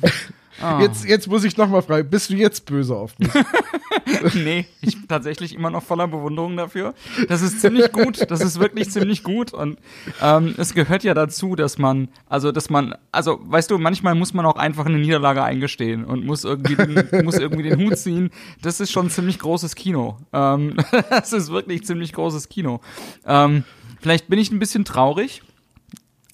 Ah. 0.60 0.80
Jetzt, 0.80 1.04
jetzt 1.04 1.28
muss 1.28 1.44
ich 1.44 1.56
noch 1.56 1.68
mal 1.68 1.82
fragen, 1.82 2.08
bist 2.10 2.30
du 2.30 2.34
jetzt 2.34 2.66
böse 2.66 2.94
auf 2.94 3.18
mich? 3.18 3.30
nee, 4.34 4.66
ich 4.80 4.96
bin 4.96 5.08
tatsächlich 5.08 5.54
immer 5.54 5.70
noch 5.70 5.82
voller 5.82 6.06
Bewunderung 6.08 6.56
dafür. 6.56 6.94
Das 7.28 7.42
ist 7.42 7.60
ziemlich 7.60 7.92
gut. 7.92 8.30
Das 8.30 8.40
ist 8.40 8.60
wirklich 8.60 8.90
ziemlich 8.90 9.22
gut. 9.22 9.52
Und 9.52 9.78
ähm, 10.20 10.54
es 10.58 10.74
gehört 10.74 11.04
ja 11.04 11.14
dazu, 11.14 11.56
dass 11.56 11.78
man, 11.78 12.08
also 12.26 12.52
dass 12.52 12.70
man, 12.70 12.94
also 13.12 13.40
weißt 13.42 13.70
du, 13.70 13.78
manchmal 13.78 14.14
muss 14.14 14.34
man 14.34 14.46
auch 14.46 14.56
einfach 14.56 14.86
eine 14.86 14.98
Niederlage 14.98 15.42
eingestehen 15.42 16.04
und 16.04 16.24
muss 16.24 16.44
irgendwie 16.44 16.76
den, 16.76 16.94
muss 17.24 17.36
irgendwie 17.36 17.68
den 17.68 17.78
Hut 17.80 17.98
ziehen. 17.98 18.30
Das 18.62 18.80
ist 18.80 18.92
schon 18.92 19.10
ziemlich 19.10 19.38
großes 19.38 19.74
Kino. 19.74 20.18
Ähm, 20.32 20.76
das 21.10 21.32
ist 21.32 21.50
wirklich 21.50 21.84
ziemlich 21.84 22.12
großes 22.12 22.48
Kino. 22.48 22.80
Ähm, 23.26 23.64
vielleicht 24.00 24.28
bin 24.28 24.38
ich 24.38 24.50
ein 24.50 24.58
bisschen 24.58 24.84
traurig, 24.84 25.42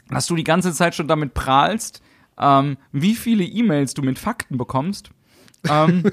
dass 0.09 0.27
du 0.27 0.37
die 0.37 0.45
ganze 0.45 0.73
Zeit 0.73 0.95
schon 0.95 1.09
damit 1.09 1.35
prahlst, 1.35 2.03
ähm, 2.41 2.77
wie 2.93 3.15
viele 3.15 3.45
E-Mails 3.45 3.95
du 3.95 4.03
mit 4.03 4.19
Fakten 4.19 4.57
bekommst. 4.59 5.11
Ähm, 5.69 6.05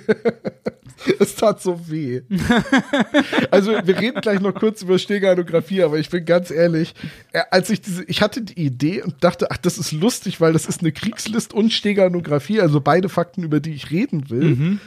Es 1.19 1.35
tat 1.35 1.61
so 1.61 1.89
weh. 1.89 2.21
Also, 3.51 3.71
wir 3.71 3.99
reden 3.99 4.21
gleich 4.21 4.39
noch 4.39 4.53
kurz 4.53 4.81
über 4.81 4.97
Steganographie, 4.97 5.83
aber 5.83 5.99
ich 5.99 6.09
bin 6.09 6.25
ganz 6.25 6.49
ehrlich, 6.49 6.93
äh, 7.33 7.41
als 7.51 7.69
ich 7.69 7.81
diese, 7.81 8.03
ich 8.05 8.21
hatte 8.21 8.41
die 8.41 8.59
Idee 8.63 9.01
und 9.01 9.23
dachte, 9.23 9.51
ach, 9.51 9.57
das 9.57 9.77
ist 9.77 9.91
lustig, 9.91 10.39
weil 10.39 10.53
das 10.53 10.65
ist 10.65 10.81
eine 10.81 10.91
Kriegslist 10.91 11.53
und 11.53 11.73
Steganographie, 11.73 12.61
also 12.61 12.79
beide 12.79 13.09
Fakten, 13.09 13.43
über 13.43 13.59
die 13.59 13.73
ich 13.73 13.91
reden 13.91 14.29
will. 14.29 14.79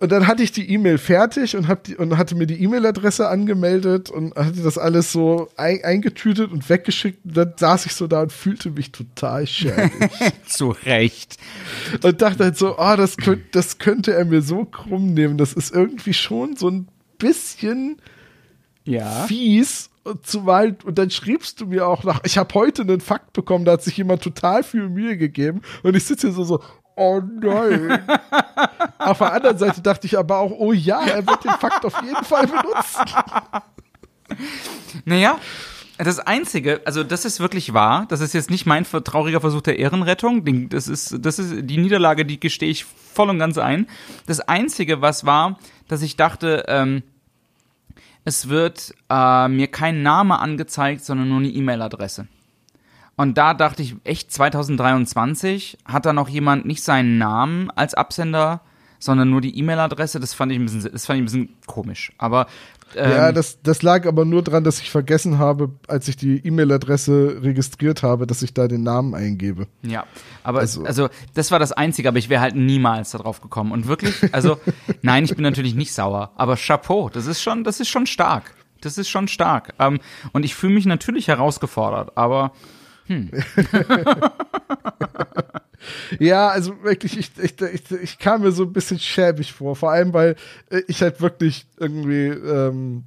Und 0.00 0.12
dann 0.12 0.28
hatte 0.28 0.44
ich 0.44 0.52
die 0.52 0.70
E-Mail 0.70 0.96
fertig 0.96 1.56
und, 1.56 1.66
hab 1.66 1.82
die, 1.82 1.96
und 1.96 2.16
hatte 2.16 2.36
mir 2.36 2.46
die 2.46 2.62
E-Mail-Adresse 2.62 3.28
angemeldet 3.28 4.10
und 4.10 4.34
hatte 4.36 4.62
das 4.62 4.78
alles 4.78 5.10
so 5.10 5.48
ein, 5.56 5.82
eingetütet 5.82 6.52
und 6.52 6.68
weggeschickt. 6.68 7.24
Und 7.24 7.36
dann 7.36 7.54
saß 7.56 7.86
ich 7.86 7.94
so 7.94 8.06
da 8.06 8.22
und 8.22 8.32
fühlte 8.32 8.70
mich 8.70 8.92
total 8.92 9.46
schäbig. 9.48 10.10
zu 10.46 10.70
Recht. 10.70 11.36
und 12.02 12.22
dachte 12.22 12.44
halt 12.44 12.56
so, 12.56 12.78
ah, 12.78 12.96
das, 12.96 13.16
könnt, 13.16 13.54
das 13.56 13.78
könnte 13.78 14.14
er 14.14 14.24
mir 14.24 14.40
so 14.42 14.64
krumm 14.64 15.14
nehmen. 15.14 15.36
Das 15.36 15.52
ist 15.52 15.74
irgendwie 15.74 16.14
schon 16.14 16.54
so 16.54 16.68
ein 16.70 16.86
bisschen 17.18 17.96
Ja. 18.84 19.24
fies. 19.26 19.90
Und 20.04 20.26
zumal, 20.26 20.76
und 20.84 20.96
dann 20.96 21.10
schriebst 21.10 21.60
du 21.60 21.66
mir 21.66 21.86
auch 21.86 22.02
nach, 22.04 22.20
ich 22.24 22.38
habe 22.38 22.54
heute 22.54 22.82
einen 22.82 23.00
Fakt 23.00 23.32
bekommen, 23.34 23.64
da 23.66 23.72
hat 23.72 23.82
sich 23.82 23.96
jemand 23.96 24.22
total 24.22 24.62
viel 24.62 24.88
Mühe 24.88 25.18
gegeben. 25.18 25.60
Und 25.82 25.96
ich 25.96 26.04
sitze 26.04 26.28
hier 26.28 26.34
so, 26.34 26.44
so, 26.44 26.62
oh 26.98 27.20
nein. 27.20 28.02
auf 28.98 29.18
der 29.18 29.32
anderen 29.32 29.58
Seite 29.58 29.80
dachte 29.80 30.06
ich 30.06 30.18
aber 30.18 30.38
auch, 30.38 30.50
oh 30.50 30.72
ja, 30.72 31.00
er 31.00 31.26
wird 31.26 31.44
den 31.44 31.52
Fakt 31.52 31.84
auf 31.84 32.02
jeden 32.02 32.24
Fall 32.24 32.46
benutzen. 32.46 33.04
Naja, 35.06 35.38
Das 35.96 36.20
Einzige, 36.20 36.82
also 36.84 37.02
das 37.02 37.24
ist 37.24 37.40
wirklich 37.40 37.72
wahr, 37.72 38.06
das 38.08 38.20
ist 38.20 38.32
jetzt 38.32 38.50
nicht 38.50 38.66
mein 38.66 38.84
trauriger 38.84 39.40
Versuch 39.40 39.62
der 39.62 39.78
Ehrenrettung, 39.78 40.68
das 40.68 40.86
ist, 40.86 41.16
das 41.24 41.38
ist 41.38 41.54
die 41.62 41.78
Niederlage, 41.78 42.24
die 42.24 42.38
gestehe 42.38 42.70
ich 42.70 42.84
voll 42.84 43.30
und 43.30 43.38
ganz 43.38 43.58
ein. 43.58 43.88
Das 44.26 44.40
Einzige, 44.40 45.00
was 45.00 45.24
war, 45.24 45.58
dass 45.88 46.02
ich 46.02 46.16
dachte, 46.16 46.64
ähm, 46.68 47.02
es 48.24 48.48
wird 48.48 48.94
äh, 49.08 49.48
mir 49.48 49.68
kein 49.68 50.02
Name 50.02 50.38
angezeigt, 50.38 51.04
sondern 51.04 51.30
nur 51.30 51.38
eine 51.38 51.48
E-Mail-Adresse. 51.48 52.28
Und 53.18 53.36
da 53.36 53.52
dachte 53.52 53.82
ich, 53.82 53.96
echt 54.04 54.32
2023 54.32 55.78
hat 55.84 56.06
da 56.06 56.12
noch 56.12 56.28
jemand 56.28 56.66
nicht 56.66 56.84
seinen 56.84 57.18
Namen 57.18 57.68
als 57.72 57.94
Absender, 57.94 58.60
sondern 59.00 59.28
nur 59.28 59.40
die 59.40 59.58
E-Mail-Adresse. 59.58 60.20
Das 60.20 60.34
fand 60.34 60.52
ich 60.52 60.58
ein 60.58 60.66
bisschen, 60.66 60.88
das 60.92 61.04
fand 61.04 61.16
ich 61.16 61.22
ein 61.22 61.24
bisschen 61.24 61.48
komisch. 61.66 62.12
Aber 62.16 62.46
ähm, 62.94 63.10
ja, 63.10 63.32
das, 63.32 63.60
das 63.60 63.82
lag 63.82 64.06
aber 64.06 64.24
nur 64.24 64.44
daran, 64.44 64.62
dass 64.62 64.80
ich 64.80 64.92
vergessen 64.92 65.38
habe, 65.38 65.72
als 65.88 66.06
ich 66.06 66.16
die 66.16 66.46
E-Mail-Adresse 66.46 67.40
registriert 67.42 68.04
habe, 68.04 68.28
dass 68.28 68.42
ich 68.42 68.54
da 68.54 68.68
den 68.68 68.84
Namen 68.84 69.16
eingebe. 69.16 69.66
Ja, 69.82 70.04
aber 70.44 70.60
also, 70.60 70.84
also 70.84 71.08
das 71.34 71.50
war 71.50 71.58
das 71.58 71.72
Einzige, 71.72 72.08
aber 72.08 72.18
ich 72.18 72.28
wäre 72.28 72.40
halt 72.40 72.54
niemals 72.54 73.10
darauf 73.10 73.40
gekommen. 73.40 73.72
Und 73.72 73.88
wirklich, 73.88 74.32
also 74.32 74.60
nein, 75.02 75.24
ich 75.24 75.34
bin 75.34 75.42
natürlich 75.42 75.74
nicht 75.74 75.92
sauer, 75.92 76.30
aber 76.36 76.56
Chapeau, 76.56 77.08
das 77.08 77.26
ist 77.26 77.42
schon, 77.42 77.64
das 77.64 77.80
ist 77.80 77.88
schon 77.88 78.06
stark. 78.06 78.54
Das 78.80 78.96
ist 78.96 79.08
schon 79.08 79.26
stark. 79.26 79.74
Ähm, 79.80 79.98
und 80.30 80.44
ich 80.44 80.54
fühle 80.54 80.74
mich 80.74 80.86
natürlich 80.86 81.26
herausgefordert, 81.26 82.16
aber 82.16 82.52
hm. 83.08 83.30
Ja, 86.18 86.48
also 86.48 86.82
wirklich, 86.82 87.18
ich, 87.18 87.30
ich, 87.38 87.60
ich, 87.60 87.90
ich 88.02 88.18
kam 88.18 88.42
mir 88.42 88.52
so 88.52 88.64
ein 88.64 88.72
bisschen 88.72 88.98
schäbig 88.98 89.52
vor. 89.52 89.76
Vor 89.76 89.90
allem, 89.90 90.12
weil 90.12 90.36
äh, 90.70 90.82
ich 90.88 91.02
halt 91.02 91.20
wirklich 91.20 91.66
irgendwie 91.78 92.26
ähm, 92.26 93.04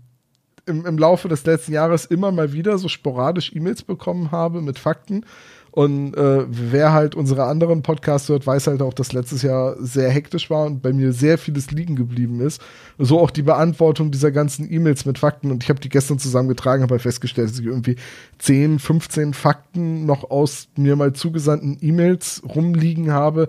im, 0.66 0.86
im 0.86 0.98
Laufe 0.98 1.28
des 1.28 1.46
letzten 1.46 1.74
Jahres 1.74 2.06
immer 2.06 2.32
mal 2.32 2.54
wieder 2.54 2.78
so 2.78 2.88
sporadisch 2.88 3.54
E-Mails 3.54 3.84
bekommen 3.84 4.32
habe 4.32 4.62
mit 4.62 4.80
Fakten 4.80 5.26
und 5.72 6.16
äh, 6.16 6.46
wer 6.50 6.92
halt 6.92 7.16
unsere 7.16 7.46
anderen 7.46 7.82
Podcasts 7.82 8.28
hört, 8.28 8.46
weiß 8.46 8.68
halt 8.68 8.82
auch, 8.82 8.94
dass 8.94 9.14
letztes 9.14 9.42
Jahr 9.42 9.78
sehr 9.80 10.10
hektisch 10.10 10.50
war 10.50 10.66
und 10.66 10.82
bei 10.82 10.92
mir 10.92 11.14
sehr 11.14 11.38
vieles 11.38 11.72
liegen 11.72 11.96
geblieben 11.96 12.42
ist. 12.42 12.62
So 12.98 13.20
auch 13.22 13.32
die 13.32 13.42
Beantwortung 13.42 14.12
dieser 14.12 14.32
ganzen 14.32 14.72
E-Mails 14.72 15.06
mit 15.06 15.18
Fakten. 15.18 15.50
Und 15.50 15.64
ich 15.64 15.70
habe 15.70 15.80
die 15.80 15.88
gestern 15.88 16.20
zusammengetragen, 16.20 16.84
habe 16.84 16.96
halt 16.96 17.02
festgestellt, 17.02 17.52
dass 17.52 17.60
ich 17.60 17.66
irgendwie 17.66 17.96
10, 18.40 18.80
15 18.80 19.34
Fakten 19.34 20.06
noch 20.06 20.30
aus 20.30 20.68
mir 20.76 20.98
mal 20.98 21.14
zugesandten 21.14 21.78
E-Mails 21.80 22.42
rumliegen 22.54 23.14
habe, 23.14 23.48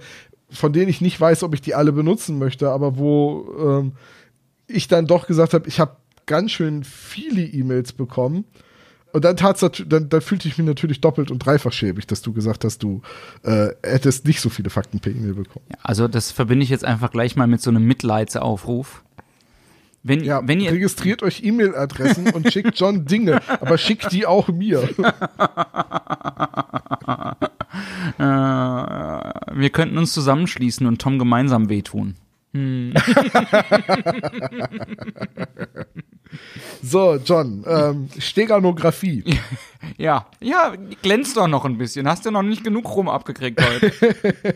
von 0.48 0.72
denen 0.72 0.90
ich 0.90 1.00
nicht 1.00 1.20
weiß, 1.20 1.42
ob 1.42 1.54
ich 1.54 1.60
die 1.60 1.74
alle 1.74 1.90
benutzen 1.90 2.38
möchte, 2.38 2.70
aber 2.70 2.98
wo 2.98 3.48
ähm, 3.58 3.92
ich 4.68 4.86
dann 4.86 5.08
doch 5.08 5.26
gesagt 5.26 5.54
habe, 5.54 5.66
ich 5.66 5.80
habe 5.80 5.96
ganz 6.26 6.52
schön 6.52 6.84
viele 6.84 7.42
E-Mails 7.42 7.92
bekommen 7.92 8.44
und 9.12 9.24
dann, 9.24 9.36
dann, 9.36 10.08
dann 10.08 10.20
fühlte 10.20 10.48
ich 10.48 10.58
mich 10.58 10.66
natürlich 10.66 11.00
doppelt 11.00 11.30
und 11.30 11.44
dreifach 11.44 11.72
schäbig, 11.72 12.06
dass 12.06 12.22
du 12.22 12.32
gesagt 12.32 12.64
hast, 12.64 12.82
du 12.82 13.02
äh, 13.42 13.68
hättest 13.82 14.26
nicht 14.26 14.40
so 14.40 14.48
viele 14.48 14.70
Fakten 14.70 15.00
per 15.00 15.12
E-Mail 15.12 15.34
bekommen. 15.34 15.66
Ja, 15.70 15.76
also 15.82 16.08
das 16.08 16.32
verbinde 16.32 16.64
ich 16.64 16.70
jetzt 16.70 16.84
einfach 16.84 17.10
gleich 17.10 17.36
mal 17.36 17.46
mit 17.46 17.60
so 17.60 17.70
einem 17.70 17.84
Mitleidsaufruf. 17.84 19.02
Wenn, 20.04 20.24
ja, 20.24 20.40
wenn 20.48 20.60
ihr 20.60 20.72
registriert 20.72 21.22
euch 21.22 21.44
E-Mail-Adressen 21.44 22.30
und 22.30 22.52
schickt 22.52 22.76
John 22.78 23.04
Dinge, 23.04 23.40
aber 23.60 23.78
schickt 23.78 24.10
die 24.10 24.26
auch 24.26 24.48
mir. 24.48 24.82
äh, 28.18 28.18
wir 28.18 29.70
könnten 29.70 29.98
uns 29.98 30.12
zusammenschließen 30.12 30.84
und 30.86 31.00
Tom 31.00 31.20
gemeinsam 31.20 31.68
wehtun. 31.68 32.16
Hm. 32.52 32.94
so, 36.82 37.16
John, 37.16 37.64
ähm, 37.66 38.08
Steganographie. 38.18 39.24
Ja, 39.98 40.26
ja, 40.40 40.74
glänzt 41.02 41.36
doch 41.36 41.48
noch 41.48 41.64
ein 41.64 41.76
bisschen. 41.76 42.08
Hast 42.08 42.24
du 42.24 42.30
noch 42.30 42.42
nicht 42.42 42.62
genug 42.62 42.94
rum 42.94 43.08
abgekriegt 43.08 43.60
heute? 43.60 43.92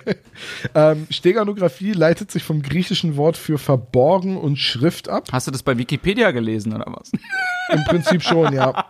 ähm, 0.75 1.09
Steganographie 1.11 1.93
leitet 1.93 2.31
sich 2.31 2.45
vom 2.45 2.63
griechischen 2.63 3.17
Wort 3.17 3.37
für 3.37 3.59
verborgen 3.59 4.37
und 4.37 4.57
Schrift 4.57 5.09
ab. 5.09 5.29
Hast 5.33 5.49
du 5.49 5.51
das 5.51 5.65
bei 5.65 5.77
Wikipedia 5.79 6.31
gelesen 6.31 6.73
oder 6.73 6.87
was? 6.87 7.11
Im 7.73 7.83
Prinzip 7.85 8.23
schon, 8.23 8.53
ja. 8.53 8.85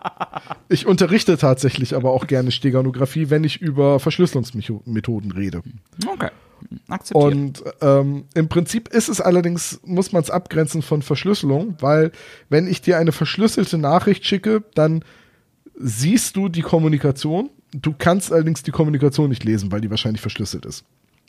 Ich 0.69 0.85
unterrichte 0.85 1.37
tatsächlich 1.37 1.95
aber 1.95 2.11
auch 2.11 2.27
gerne 2.27 2.51
Steganographie, 2.51 3.31
wenn 3.31 3.43
ich 3.43 3.59
über 3.59 3.99
Verschlüsselungsmethoden 3.99 5.31
rede. 5.31 5.63
Okay. 6.05 6.29
Akzeptiert. 6.87 7.33
Und 7.33 7.63
ähm, 7.81 8.25
im 8.33 8.49
Prinzip 8.49 8.89
ist 8.89 9.09
es 9.09 9.21
allerdings, 9.21 9.79
muss 9.83 10.11
man 10.11 10.23
es 10.23 10.29
abgrenzen 10.29 10.81
von 10.81 11.01
Verschlüsselung, 11.01 11.75
weil 11.79 12.11
wenn 12.49 12.67
ich 12.67 12.81
dir 12.81 12.97
eine 12.97 13.11
verschlüsselte 13.11 13.77
Nachricht 13.77 14.25
schicke, 14.25 14.63
dann 14.73 15.03
siehst 15.75 16.35
du 16.35 16.49
die 16.49 16.61
Kommunikation. 16.61 17.49
Du 17.73 17.93
kannst 17.97 18.31
allerdings 18.31 18.63
die 18.63 18.71
Kommunikation 18.71 19.29
nicht 19.29 19.43
lesen, 19.43 19.71
weil 19.71 19.81
die 19.81 19.89
wahrscheinlich 19.89 20.21
verschlüsselt 20.21 20.65
ist. 20.65 20.83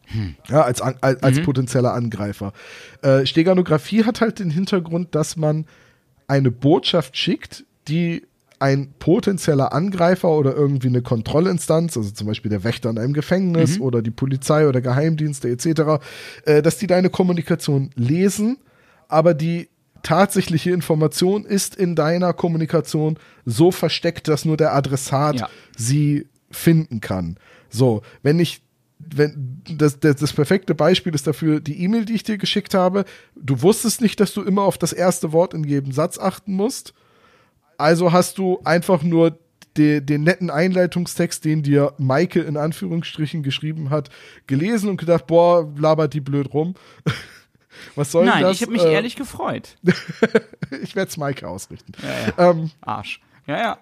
Hm. 0.06 0.36
Ja, 0.48 0.62
als, 0.62 0.80
als, 0.80 1.22
als 1.22 1.38
mhm. 1.38 1.44
potenzieller 1.44 1.92
Angreifer. 1.92 2.52
Äh, 3.02 3.26
Steganographie 3.26 4.04
hat 4.04 4.20
halt 4.20 4.38
den 4.38 4.50
Hintergrund, 4.50 5.14
dass 5.14 5.36
man 5.36 5.66
eine 6.26 6.50
Botschaft 6.50 7.16
schickt, 7.16 7.64
die 7.88 8.22
ein 8.58 8.92
potenzieller 8.98 9.72
Angreifer 9.72 10.30
oder 10.30 10.54
irgendwie 10.54 10.88
eine 10.88 11.02
Kontrollinstanz, 11.02 11.96
also 11.96 12.10
zum 12.10 12.26
Beispiel 12.26 12.50
der 12.50 12.64
Wächter 12.64 12.90
in 12.90 12.98
einem 12.98 13.12
Gefängnis 13.12 13.78
mhm. 13.78 13.84
oder 13.84 14.02
die 14.02 14.10
Polizei 14.10 14.68
oder 14.68 14.80
Geheimdienste 14.80 15.48
etc., 15.48 16.02
äh, 16.44 16.62
dass 16.62 16.78
die 16.78 16.86
deine 16.86 17.10
Kommunikation 17.10 17.90
lesen, 17.94 18.58
aber 19.08 19.34
die 19.34 19.68
tatsächliche 20.02 20.70
Information 20.70 21.44
ist 21.44 21.76
in 21.76 21.94
deiner 21.94 22.32
Kommunikation 22.32 23.18
so 23.44 23.70
versteckt, 23.70 24.28
dass 24.28 24.44
nur 24.44 24.56
der 24.56 24.74
Adressat 24.74 25.40
ja. 25.40 25.48
sie 25.76 26.26
finden 26.50 27.00
kann. 27.00 27.36
So, 27.68 28.02
wenn 28.22 28.38
ich 28.38 28.62
wenn 28.98 29.62
das, 29.70 30.00
das, 30.00 30.16
das 30.16 30.32
perfekte 30.32 30.74
Beispiel 30.74 31.14
ist 31.14 31.26
dafür 31.26 31.60
die 31.60 31.82
E-Mail, 31.82 32.04
die 32.04 32.14
ich 32.14 32.24
dir 32.24 32.36
geschickt 32.36 32.74
habe. 32.74 33.04
Du 33.36 33.62
wusstest 33.62 34.00
nicht, 34.00 34.18
dass 34.18 34.34
du 34.34 34.42
immer 34.42 34.62
auf 34.62 34.76
das 34.76 34.92
erste 34.92 35.32
Wort 35.32 35.54
in 35.54 35.62
jedem 35.64 35.92
Satz 35.92 36.18
achten 36.18 36.52
musst. 36.52 36.94
Also 37.78 38.12
hast 38.12 38.38
du 38.38 38.60
einfach 38.64 39.02
nur 39.02 39.38
de, 39.76 40.00
den 40.00 40.24
netten 40.24 40.50
Einleitungstext, 40.50 41.44
den 41.44 41.62
dir 41.62 41.94
Maike 41.96 42.40
in 42.40 42.56
Anführungsstrichen 42.56 43.42
geschrieben 43.42 43.90
hat, 43.90 44.10
gelesen 44.46 44.90
und 44.90 44.98
gedacht, 44.98 45.26
boah, 45.26 45.72
labert 45.78 46.12
die 46.12 46.20
blöd 46.20 46.52
rum. 46.52 46.74
Was 47.94 48.10
soll 48.10 48.26
Nein, 48.26 48.42
das? 48.42 48.56
ich 48.56 48.62
habe 48.62 48.72
mich 48.72 48.82
äh, 48.82 48.92
ehrlich 48.92 49.14
gefreut. 49.14 49.76
ich 50.82 50.96
werde 50.96 51.08
es 51.08 51.16
Maike 51.16 51.48
ausrichten. 51.48 51.92
Ja, 52.02 52.44
ja. 52.44 52.50
Ähm, 52.50 52.70
Arsch. 52.80 53.20
Ja, 53.46 53.56
ja. 53.56 53.78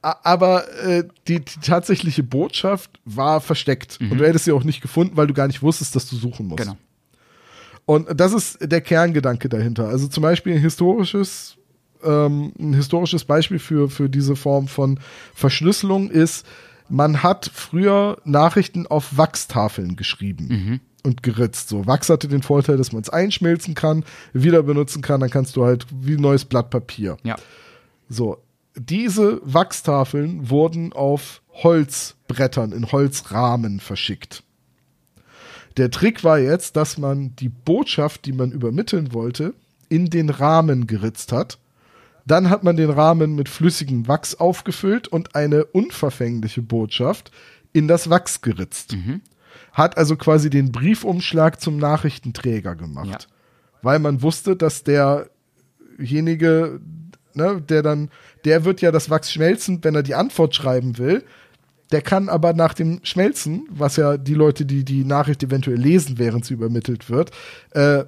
Aber 0.22 0.68
äh, 0.84 1.04
die, 1.26 1.40
die, 1.40 1.60
tatsächliche 1.60 2.22
Botschaft 2.22 3.00
war 3.04 3.40
versteckt. 3.40 4.00
Mhm. 4.00 4.12
Und 4.12 4.18
du 4.18 4.26
hättest 4.26 4.44
sie 4.44 4.52
auch 4.52 4.62
nicht 4.62 4.80
gefunden, 4.80 5.16
weil 5.16 5.26
du 5.26 5.34
gar 5.34 5.48
nicht 5.48 5.62
wusstest, 5.62 5.96
dass 5.96 6.08
du 6.08 6.14
suchen 6.14 6.46
musst. 6.46 6.62
Genau. 6.62 6.76
Und 7.86 8.08
das 8.20 8.32
ist 8.32 8.58
der 8.60 8.80
Kerngedanke 8.80 9.48
dahinter. 9.48 9.88
Also 9.88 10.06
zum 10.06 10.22
Beispiel 10.22 10.54
ein 10.54 10.60
historisches 10.60 11.56
ähm, 12.04 12.52
ein 12.58 12.74
historisches 12.74 13.24
Beispiel 13.24 13.58
für, 13.58 13.88
für 13.88 14.08
diese 14.08 14.36
Form 14.36 14.68
von 14.68 15.00
Verschlüsselung 15.34 16.10
ist, 16.10 16.46
man 16.88 17.22
hat 17.22 17.50
früher 17.52 18.18
Nachrichten 18.24 18.86
auf 18.86 19.16
Wachstafeln 19.16 19.96
geschrieben. 19.96 20.48
Mhm. 20.48 20.80
Und 21.02 21.22
geritzt. 21.22 21.68
So, 21.68 21.86
Wachs 21.86 22.08
hatte 22.08 22.28
den 22.28 22.42
Vorteil, 22.42 22.78
dass 22.78 22.92
man 22.92 23.02
es 23.02 23.10
einschmelzen 23.10 23.74
kann, 23.74 24.04
wieder 24.32 24.62
benutzen 24.62 25.02
kann, 25.02 25.20
dann 25.20 25.28
kannst 25.28 25.54
du 25.54 25.66
halt 25.66 25.86
wie 25.92 26.14
ein 26.14 26.20
neues 26.22 26.46
Blatt 26.46 26.70
Papier. 26.70 27.18
Ja. 27.24 27.36
So, 28.08 28.38
diese 28.74 29.42
Wachstafeln 29.44 30.48
wurden 30.48 30.94
auf 30.94 31.42
Holzbrettern, 31.52 32.72
in 32.72 32.90
Holzrahmen 32.90 33.80
verschickt. 33.80 34.44
Der 35.76 35.90
Trick 35.90 36.24
war 36.24 36.38
jetzt, 36.38 36.76
dass 36.76 36.96
man 36.96 37.36
die 37.36 37.50
Botschaft, 37.50 38.24
die 38.24 38.32
man 38.32 38.50
übermitteln 38.50 39.12
wollte, 39.12 39.52
in 39.90 40.08
den 40.08 40.30
Rahmen 40.30 40.86
geritzt 40.86 41.32
hat 41.32 41.58
dann 42.26 42.48
hat 42.50 42.64
man 42.64 42.76
den 42.76 42.90
Rahmen 42.90 43.34
mit 43.34 43.48
flüssigem 43.48 44.08
Wachs 44.08 44.34
aufgefüllt 44.34 45.08
und 45.08 45.34
eine 45.34 45.64
unverfängliche 45.66 46.62
Botschaft 46.62 47.30
in 47.72 47.88
das 47.88 48.08
Wachs 48.08 48.40
geritzt. 48.40 48.94
Mhm. 48.94 49.20
Hat 49.72 49.98
also 49.98 50.16
quasi 50.16 50.48
den 50.50 50.72
Briefumschlag 50.72 51.60
zum 51.60 51.76
Nachrichtenträger 51.76 52.76
gemacht. 52.76 53.08
Ja. 53.08 53.18
Weil 53.82 53.98
man 53.98 54.22
wusste, 54.22 54.56
dass 54.56 54.84
derjenige, 54.84 56.80
ne, 57.34 57.60
der 57.60 57.82
dann, 57.82 58.10
der 58.44 58.64
wird 58.64 58.80
ja 58.80 58.90
das 58.90 59.10
Wachs 59.10 59.32
schmelzen, 59.32 59.82
wenn 59.82 59.94
er 59.94 60.02
die 60.02 60.14
Antwort 60.14 60.54
schreiben 60.54 60.96
will. 60.96 61.24
Der 61.92 62.00
kann 62.00 62.30
aber 62.30 62.54
nach 62.54 62.72
dem 62.72 63.00
Schmelzen, 63.02 63.68
was 63.68 63.96
ja 63.96 64.16
die 64.16 64.34
Leute, 64.34 64.64
die 64.64 64.84
die 64.84 65.04
Nachricht 65.04 65.42
eventuell 65.42 65.76
lesen, 65.78 66.18
während 66.18 66.46
sie 66.46 66.54
übermittelt 66.54 67.10
wird, 67.10 67.30
äh, 67.72 68.04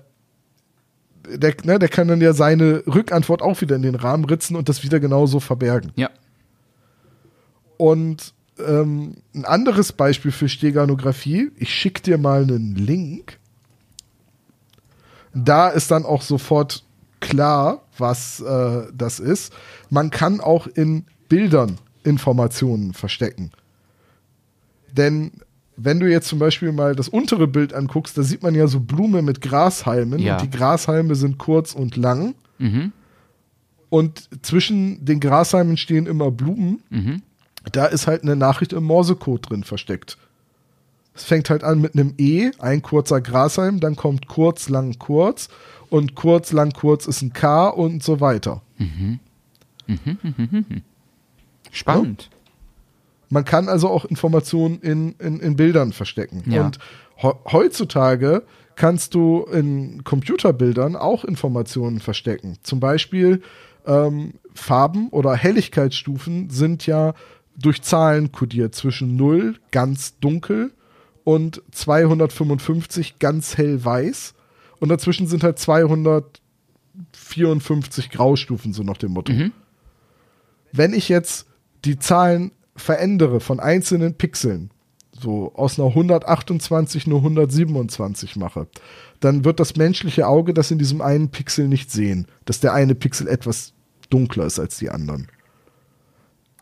der, 1.34 1.54
ne, 1.64 1.78
der 1.78 1.88
kann 1.88 2.08
dann 2.08 2.20
ja 2.20 2.32
seine 2.32 2.82
Rückantwort 2.86 3.42
auch 3.42 3.60
wieder 3.60 3.76
in 3.76 3.82
den 3.82 3.94
Rahmen 3.94 4.24
ritzen 4.24 4.56
und 4.56 4.68
das 4.68 4.82
wieder 4.82 5.00
genauso 5.00 5.40
verbergen. 5.40 5.92
Ja. 5.96 6.10
Und 7.76 8.34
ähm, 8.58 9.16
ein 9.34 9.44
anderes 9.44 9.92
Beispiel 9.92 10.32
für 10.32 10.48
Steganographie, 10.48 11.50
ich 11.56 11.74
schicke 11.74 12.02
dir 12.02 12.18
mal 12.18 12.42
einen 12.42 12.74
Link. 12.74 13.38
Da 15.34 15.68
ist 15.68 15.90
dann 15.90 16.06
auch 16.06 16.22
sofort 16.22 16.84
klar, 17.20 17.82
was 17.98 18.40
äh, 18.40 18.84
das 18.94 19.20
ist. 19.20 19.52
Man 19.90 20.10
kann 20.10 20.40
auch 20.40 20.66
in 20.66 21.04
Bildern 21.28 21.78
Informationen 22.04 22.94
verstecken. 22.94 23.50
Denn 24.92 25.32
wenn 25.76 26.00
du 26.00 26.10
jetzt 26.10 26.28
zum 26.28 26.38
Beispiel 26.38 26.72
mal 26.72 26.94
das 26.94 27.08
untere 27.08 27.46
Bild 27.46 27.74
anguckst, 27.74 28.16
da 28.16 28.22
sieht 28.22 28.42
man 28.42 28.54
ja 28.54 28.66
so 28.66 28.80
Blume 28.80 29.22
mit 29.22 29.40
Grashalmen 29.40 30.18
Ja. 30.20 30.36
und 30.36 30.42
die 30.42 30.50
Grashalme 30.50 31.14
sind 31.14 31.38
kurz 31.38 31.74
und 31.74 31.96
lang. 31.96 32.34
Mhm. 32.58 32.92
Und 33.90 34.28
zwischen 34.42 35.04
den 35.04 35.20
Grashalmen 35.20 35.76
stehen 35.76 36.06
immer 36.06 36.30
Blumen. 36.30 36.82
Mhm. 36.90 37.22
Da 37.72 37.86
ist 37.86 38.06
halt 38.06 38.22
eine 38.22 38.36
Nachricht 38.36 38.72
im 38.72 38.84
Morsecode 38.84 39.50
drin 39.50 39.64
versteckt. 39.64 40.18
Es 41.14 41.24
fängt 41.24 41.50
halt 41.50 41.64
an 41.64 41.80
mit 41.80 41.94
einem 41.94 42.14
E, 42.18 42.50
ein 42.58 42.82
kurzer 42.82 43.20
Grashalm, 43.20 43.80
dann 43.80 43.96
kommt 43.96 44.26
kurz, 44.28 44.68
lang, 44.68 44.98
kurz 44.98 45.48
und 45.88 46.14
kurz, 46.14 46.52
lang, 46.52 46.72
kurz 46.72 47.06
ist 47.06 47.22
ein 47.22 47.32
K 47.32 47.68
und 47.68 48.02
so 48.02 48.20
weiter. 48.20 48.60
Spannend. 51.70 52.30
Man 53.28 53.44
kann 53.44 53.68
also 53.68 53.88
auch 53.88 54.04
Informationen 54.04 54.78
in, 54.80 55.16
in, 55.18 55.40
in 55.40 55.56
Bildern 55.56 55.92
verstecken. 55.92 56.44
Ja. 56.46 56.64
Und 56.64 56.78
he 57.16 57.28
heutzutage 57.50 58.44
kannst 58.76 59.14
du 59.14 59.44
in 59.44 60.04
Computerbildern 60.04 60.96
auch 60.96 61.24
Informationen 61.24 62.00
verstecken. 62.00 62.58
Zum 62.62 62.78
Beispiel 62.78 63.40
ähm, 63.86 64.34
Farben 64.54 65.08
oder 65.08 65.34
Helligkeitsstufen 65.34 66.50
sind 66.50 66.86
ja 66.86 67.14
durch 67.56 67.82
Zahlen 67.82 68.30
kodiert 68.32 68.74
zwischen 68.74 69.16
0 69.16 69.54
ganz 69.70 70.18
dunkel 70.18 70.72
und 71.24 71.62
255 71.72 73.18
ganz 73.18 73.56
hell 73.56 73.82
weiß. 73.84 74.34
Und 74.78 74.90
dazwischen 74.90 75.26
sind 75.26 75.42
halt 75.42 75.58
254 75.58 78.10
Graustufen, 78.10 78.74
so 78.74 78.82
nach 78.82 78.98
dem 78.98 79.12
Motto. 79.12 79.32
Wenn 80.72 80.92
ich 80.92 81.08
jetzt 81.08 81.46
die 81.84 81.98
Zahlen 81.98 82.52
verändere 82.76 83.40
von 83.40 83.60
einzelnen 83.60 84.14
Pixeln, 84.14 84.70
so 85.12 85.52
aus 85.54 85.78
einer 85.78 85.88
128 85.88 87.06
nur 87.06 87.18
127 87.20 88.36
mache, 88.36 88.66
dann 89.20 89.44
wird 89.44 89.60
das 89.60 89.76
menschliche 89.76 90.26
Auge 90.26 90.54
das 90.54 90.70
in 90.70 90.78
diesem 90.78 91.00
einen 91.00 91.30
Pixel 91.30 91.68
nicht 91.68 91.90
sehen, 91.90 92.26
dass 92.44 92.60
der 92.60 92.74
eine 92.74 92.94
Pixel 92.94 93.28
etwas 93.28 93.72
dunkler 94.10 94.46
ist 94.46 94.58
als 94.58 94.78
die 94.78 94.90
anderen. 94.90 95.28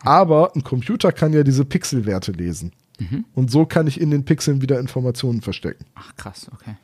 Aber 0.01 0.55
ein 0.55 0.63
Computer 0.63 1.13
kann 1.13 1.33
ja 1.33 1.43
diese 1.43 1.65
Pixelwerte 1.65 2.33
lesen. 2.33 2.73
Und 3.35 3.51
so 3.51 3.67
kann 3.67 3.87
ich 3.87 4.01
in 4.01 4.11
den 4.11 4.25
Pixeln 4.25 4.63
wieder 4.63 4.79
Informationen 4.79 5.41
verstecken. 5.41 5.85
Ach, 5.95 6.15
krass, 6.17 6.49
okay. 6.53 6.77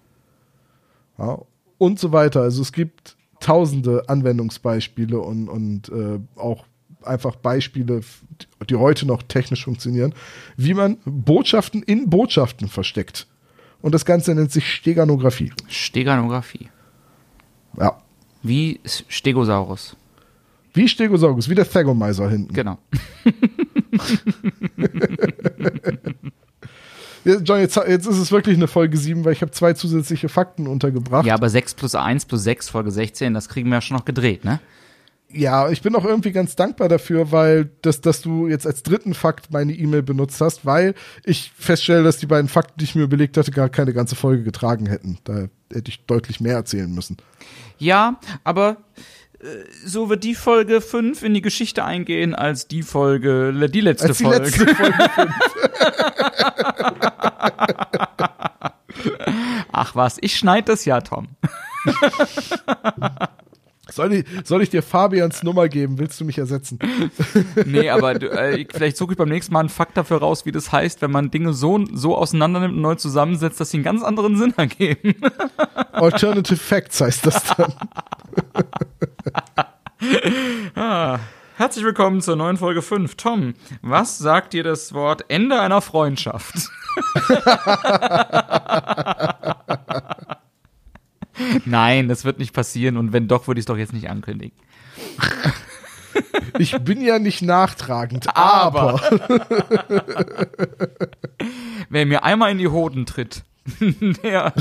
Ja, 1.18 1.38
und 1.78 1.98
so 1.98 2.12
weiter. 2.12 2.42
Also 2.42 2.62
es 2.62 2.72
gibt 2.72 3.16
tausende 3.38 4.08
Anwendungsbeispiele 4.08 5.18
und, 5.18 5.48
und 5.48 5.88
äh, 5.90 6.18
auch 6.36 6.64
einfach 7.02 7.36
Beispiele, 7.36 8.02
die 8.70 8.76
heute 8.76 9.06
noch 9.06 9.22
technisch 9.22 9.64
funktionieren, 9.64 10.14
wie 10.56 10.74
man 10.74 10.98
Botschaften 11.04 11.82
in 11.82 12.08
Botschaften 12.08 12.68
versteckt. 12.68 13.26
Und 13.82 13.94
das 13.94 14.04
Ganze 14.04 14.34
nennt 14.34 14.52
sich 14.52 14.72
Steganographie. 14.72 15.52
Steganographie. 15.68 16.68
Ja. 17.78 18.00
Wie 18.42 18.80
Stegosaurus. 19.08 19.96
Wie 20.72 20.88
Stegosaurus, 20.88 21.48
wie 21.48 21.54
der 21.54 21.68
Thagomizer 21.68 22.30
hinten. 22.30 22.52
Genau. 22.52 22.78
John, 27.24 27.60
jetzt, 27.60 27.76
jetzt 27.76 28.06
ist 28.06 28.18
es 28.18 28.32
wirklich 28.32 28.56
eine 28.56 28.66
Folge 28.66 28.96
7, 28.96 29.24
weil 29.24 29.34
ich 29.34 29.42
habe 29.42 29.52
zwei 29.52 29.74
zusätzliche 29.74 30.28
Fakten 30.28 30.66
untergebracht. 30.66 31.26
Ja, 31.26 31.34
aber 31.34 31.50
6 31.50 31.74
plus 31.74 31.94
1 31.94 32.24
plus 32.24 32.44
6, 32.44 32.70
Folge 32.70 32.90
16, 32.90 33.34
das 33.34 33.48
kriegen 33.48 33.68
wir 33.68 33.76
ja 33.76 33.80
schon 33.80 33.96
noch 33.96 34.06
gedreht, 34.06 34.44
ne? 34.44 34.60
Ja, 35.32 35.70
ich 35.70 35.80
bin 35.82 35.94
auch 35.94 36.04
irgendwie 36.04 36.32
ganz 36.32 36.56
dankbar 36.56 36.88
dafür, 36.88 37.30
weil 37.30 37.70
das, 37.82 38.00
dass 38.00 38.20
du 38.20 38.48
jetzt 38.48 38.66
als 38.66 38.82
dritten 38.82 39.14
Fakt 39.14 39.52
meine 39.52 39.72
E-Mail 39.72 40.02
benutzt 40.02 40.40
hast, 40.40 40.66
weil 40.66 40.94
ich 41.24 41.52
feststelle, 41.56 42.02
dass 42.02 42.16
die 42.16 42.26
beiden 42.26 42.48
Fakten, 42.48 42.78
die 42.78 42.84
ich 42.84 42.94
mir 42.96 43.02
überlegt 43.02 43.36
hatte, 43.36 43.52
gar 43.52 43.68
keine 43.68 43.92
ganze 43.92 44.16
Folge 44.16 44.42
getragen 44.42 44.86
hätten. 44.86 45.18
Da 45.24 45.46
hätte 45.72 45.88
ich 45.88 46.04
deutlich 46.06 46.40
mehr 46.40 46.54
erzählen 46.54 46.92
müssen. 46.92 47.16
Ja, 47.78 48.18
aber 48.42 48.78
äh, 49.40 49.46
so 49.84 50.08
wird 50.08 50.24
die 50.24 50.34
Folge 50.34 50.80
5 50.80 51.22
in 51.22 51.34
die 51.34 51.42
Geschichte 51.42 51.84
eingehen 51.84 52.34
als 52.34 52.66
die 52.66 52.82
Folge, 52.82 53.52
die 53.68 53.80
letzte 53.80 54.08
Als 54.08 54.18
die 54.18 54.24
Folge. 54.24 54.44
letzte 54.44 54.74
Folge. 54.74 54.94
Ach 59.72 59.94
was, 59.94 60.18
ich 60.20 60.36
schneid 60.36 60.68
das 60.68 60.84
ja, 60.84 61.00
Tom. 61.00 61.28
soll, 63.92 64.12
ich, 64.12 64.24
soll 64.44 64.62
ich 64.62 64.70
dir 64.70 64.82
Fabians 64.82 65.42
Nummer 65.42 65.68
geben? 65.68 65.98
Willst 65.98 66.20
du 66.20 66.24
mich 66.24 66.38
ersetzen? 66.38 66.78
Nee, 67.66 67.90
aber 67.90 68.20
äh, 68.20 68.66
vielleicht 68.72 68.96
suche 68.96 69.12
ich 69.12 69.18
beim 69.18 69.28
nächsten 69.28 69.52
Mal 69.52 69.60
einen 69.60 69.68
Fakt 69.68 69.96
dafür 69.96 70.18
raus, 70.18 70.46
wie 70.46 70.52
das 70.52 70.72
heißt, 70.72 71.02
wenn 71.02 71.10
man 71.10 71.30
Dinge 71.30 71.52
so, 71.52 71.84
so 71.92 72.16
auseinander 72.16 72.60
nimmt 72.60 72.74
und 72.74 72.80
neu 72.80 72.94
zusammensetzt, 72.94 73.60
dass 73.60 73.70
sie 73.70 73.78
einen 73.78 73.84
ganz 73.84 74.02
anderen 74.02 74.36
Sinn 74.36 74.54
ergeben. 74.56 75.14
Alternative 75.92 76.56
Facts 76.56 77.00
heißt 77.00 77.26
das 77.26 77.42
dann. 77.56 77.72
Herzlich 81.56 81.84
willkommen 81.84 82.20
zur 82.22 82.36
neuen 82.36 82.56
Folge 82.56 82.82
5. 82.82 83.16
Tom, 83.16 83.54
was 83.82 84.18
sagt 84.18 84.54
dir 84.54 84.64
das 84.64 84.94
Wort 84.94 85.24
Ende 85.28 85.60
einer 85.60 85.80
Freundschaft? 85.82 86.54
Nein, 91.64 92.08
das 92.08 92.24
wird 92.24 92.38
nicht 92.38 92.52
passieren 92.52 92.96
und 92.96 93.12
wenn 93.12 93.28
doch, 93.28 93.46
würde 93.46 93.58
ich 93.58 93.62
es 93.62 93.66
doch 93.66 93.76
jetzt 93.76 93.92
nicht 93.92 94.08
ankündigen. 94.10 94.56
Ich 96.58 96.76
bin 96.80 97.00
ja 97.00 97.18
nicht 97.18 97.42
nachtragend, 97.42 98.36
aber. 98.36 99.00
Wer 101.88 102.06
mir 102.06 102.24
einmal 102.24 102.50
in 102.50 102.58
die 102.58 102.68
Hoden 102.68 103.06
tritt, 103.06 103.44
der. 104.22 104.52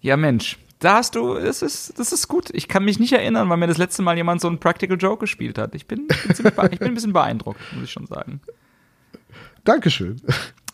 Ja, 0.00 0.16
Mensch. 0.16 0.58
Da 0.80 0.94
hast 0.94 1.16
du, 1.16 1.34
es 1.34 1.60
ist, 1.62 1.98
das 1.98 2.12
ist 2.12 2.28
gut. 2.28 2.50
Ich 2.52 2.68
kann 2.68 2.84
mich 2.84 3.00
nicht 3.00 3.12
erinnern, 3.12 3.48
weil 3.48 3.56
mir 3.56 3.66
das 3.66 3.78
letzte 3.78 4.00
Mal 4.02 4.16
jemand 4.16 4.40
so 4.40 4.46
einen 4.46 4.60
Practical 4.60 4.96
Joke 4.96 5.20
gespielt 5.20 5.58
hat. 5.58 5.74
Ich 5.74 5.86
bin, 5.86 6.06
bin, 6.06 6.34
ziemlich 6.36 6.54
bee- 6.54 6.68
ich 6.70 6.78
bin 6.78 6.88
ein 6.88 6.94
bisschen 6.94 7.12
beeindruckt, 7.12 7.60
muss 7.74 7.82
ich 7.84 7.90
schon 7.90 8.06
sagen. 8.06 8.40
Dankeschön. 9.64 10.22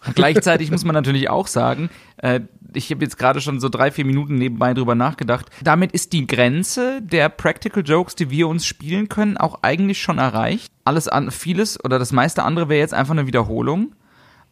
Gleichzeitig 0.14 0.70
muss 0.70 0.84
man 0.84 0.94
natürlich 0.94 1.30
auch 1.30 1.46
sagen, 1.46 1.90
äh, 2.18 2.40
ich 2.74 2.90
habe 2.90 3.04
jetzt 3.04 3.18
gerade 3.18 3.40
schon 3.40 3.60
so 3.60 3.68
drei, 3.68 3.90
vier 3.90 4.04
Minuten 4.04 4.34
nebenbei 4.34 4.74
drüber 4.74 4.94
nachgedacht. 4.94 5.46
Damit 5.62 5.92
ist 5.92 6.12
die 6.12 6.26
Grenze 6.26 7.00
der 7.02 7.28
Practical 7.28 7.82
Jokes, 7.84 8.14
die 8.16 8.30
wir 8.30 8.48
uns 8.48 8.66
spielen 8.66 9.08
können, 9.08 9.36
auch 9.36 9.60
eigentlich 9.62 10.00
schon 10.02 10.18
erreicht. 10.18 10.72
Alles 10.84 11.08
an, 11.08 11.30
vieles 11.30 11.82
oder 11.82 11.98
das 11.98 12.12
meiste 12.12 12.42
andere 12.42 12.68
wäre 12.68 12.80
jetzt 12.80 12.94
einfach 12.94 13.12
eine 13.12 13.26
Wiederholung. 13.26 13.94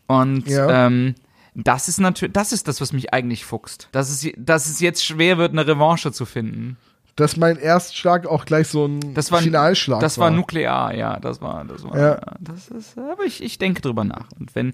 Und 0.07 0.47
Ja. 0.49 0.87
ähm, 0.87 1.15
das 1.55 1.89
ist 1.89 2.01
natürlich, 2.01 2.33
das 2.33 2.53
ist 2.53 2.67
das, 2.69 2.81
was 2.81 2.93
mich 2.93 3.13
eigentlich 3.13 3.45
fuchst. 3.45 3.89
Dass 3.93 4.09
es, 4.11 4.33
dass 4.39 4.69
es 4.69 4.81
jetzt 4.81 5.05
schwer 5.05 5.37
wird, 5.39 5.53
eine 5.53 5.67
Revanche 5.67 6.13
zu 6.13 6.25
finden. 6.25 6.77
Dass 7.17 7.37
mein 7.37 7.59
Erstschlag 7.59 8.27
auch 8.27 8.47
gleich 8.47 8.69
so 8.69 8.87
ein 8.87 9.13
Das 9.15 9.31
war 9.31 9.43
Finalschlag 9.43 10.01
Das 10.01 10.17
war 10.17 10.31
nuklear, 10.31 10.95
ja. 10.95 11.21
Das 11.21 11.43
war, 11.43 11.65
das 11.65 11.85
war. 11.85 11.99
Ja. 11.99 12.21
Das 12.41 12.69
ist, 12.69 12.97
aber 12.97 13.25
ich, 13.25 13.43
ich 13.43 13.59
denke 13.59 13.83
drüber 13.83 14.05
nach. 14.05 14.29
Und 14.39 14.55
wenn 14.55 14.73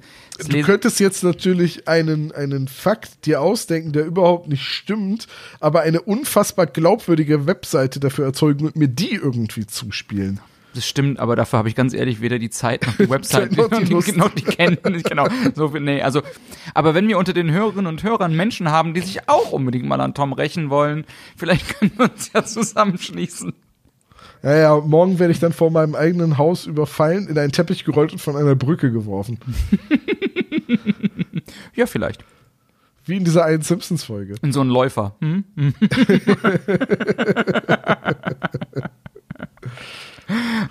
Du 0.49 0.63
könntest 0.63 1.01
jetzt 1.01 1.25
natürlich 1.25 1.89
einen, 1.89 2.31
einen 2.31 2.69
Fakt 2.69 3.27
dir 3.27 3.41
ausdenken, 3.41 3.93
der 3.93 4.05
überhaupt 4.05 4.49
nicht 4.49 4.65
stimmt, 4.65 5.27
aber 5.59 5.81
eine 5.81 6.01
unfassbar 6.01 6.67
glaubwürdige 6.67 7.47
Webseite 7.47 7.99
dafür 7.99 8.27
erzeugen 8.27 8.67
und 8.67 8.77
mir 8.77 8.89
die 8.89 9.15
irgendwie 9.15 9.67
zuspielen. 9.67 10.41
Das 10.75 10.87
stimmt, 10.87 11.19
aber 11.19 11.35
dafür 11.35 11.59
habe 11.59 11.69
ich 11.69 11.75
ganz 11.75 11.95
ehrlich 11.95 12.21
weder 12.21 12.39
die 12.39 12.51
Zeit 12.51 12.87
noch 12.87 12.97
die 12.97 13.09
Website 13.11 13.57
noch 13.57 13.69
die 13.69 13.85
Lust. 13.85 14.17
noch 14.17 14.29
die 14.31 14.43
Kenntnis, 14.45 15.03
genau. 15.03 15.27
So, 15.55 15.69
viel- 15.71 15.81
nee, 15.81 16.03
also, 16.03 16.23
aber 16.75 16.95
wenn 16.95 17.09
wir 17.09 17.19
unter 17.19 17.33
den 17.33 17.51
Hörerinnen 17.51 17.87
und 17.87 18.03
Hörern 18.03 18.37
Menschen 18.37 18.71
haben, 18.71 18.95
die 18.95 19.01
sich 19.01 19.29
auch 19.29 19.53
unbedingt 19.53 19.87
mal 19.87 20.01
an 20.01 20.15
Tom 20.15 20.33
rächen 20.33 20.71
wollen, 20.71 21.05
vielleicht 21.37 21.79
können 21.79 21.93
wir 21.97 22.11
uns 22.11 22.31
ja 22.33 22.45
zusammenschließen. 22.45 23.55
Ja, 24.43 24.55
ja, 24.57 24.77
morgen 24.79 25.19
werde 25.19 25.33
ich 25.33 25.41
dann 25.41 25.53
vor 25.53 25.71
meinem 25.73 25.97
eigenen 25.97 26.39
Haus 26.39 26.67
überfallen, 26.67 27.27
in 27.29 27.37
einen 27.39 27.51
Teppich 27.51 27.85
gerollt 27.85 28.13
und 28.13 28.21
von 28.21 28.37
einer 28.37 28.55
Brücke 28.55 28.93
geworfen. 28.93 29.39
Ja, 31.75 31.87
vielleicht. 31.87 32.25
Wie 33.07 33.17
in 33.17 33.25
dieser 33.25 33.45
einen 33.45 33.63
Simpsons-Folge. 33.63 34.35
In 34.43 34.53
so 34.53 34.61
einen 34.61 34.69
Läufer. 34.71 35.15
Hm? 35.21 35.45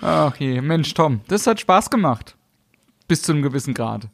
Ach 0.00 0.36
je, 0.36 0.60
Mensch, 0.60 0.94
Tom, 0.94 1.20
das 1.28 1.46
hat 1.46 1.60
Spaß 1.60 1.90
gemacht. 1.90 2.36
Bis 3.06 3.22
zu 3.22 3.32
einem 3.32 3.42
gewissen 3.42 3.74
Grad. 3.74 4.08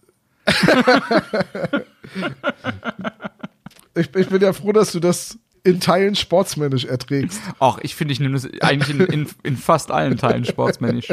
Ich, 3.96 4.14
ich 4.14 4.28
bin 4.28 4.42
ja 4.42 4.52
froh, 4.52 4.72
dass 4.72 4.92
du 4.92 5.00
das 5.00 5.38
in 5.62 5.80
Teilen 5.80 6.14
sportsmännisch 6.14 6.84
erträgst. 6.84 7.40
Ach, 7.58 7.78
ich 7.82 7.94
finde, 7.94 8.12
ich 8.12 8.20
nehme 8.20 8.34
das 8.34 8.48
eigentlich 8.60 8.90
in, 8.90 9.00
in, 9.06 9.28
in 9.42 9.56
fast 9.56 9.90
allen 9.90 10.18
Teilen 10.18 10.44
sportsmännisch. 10.44 11.08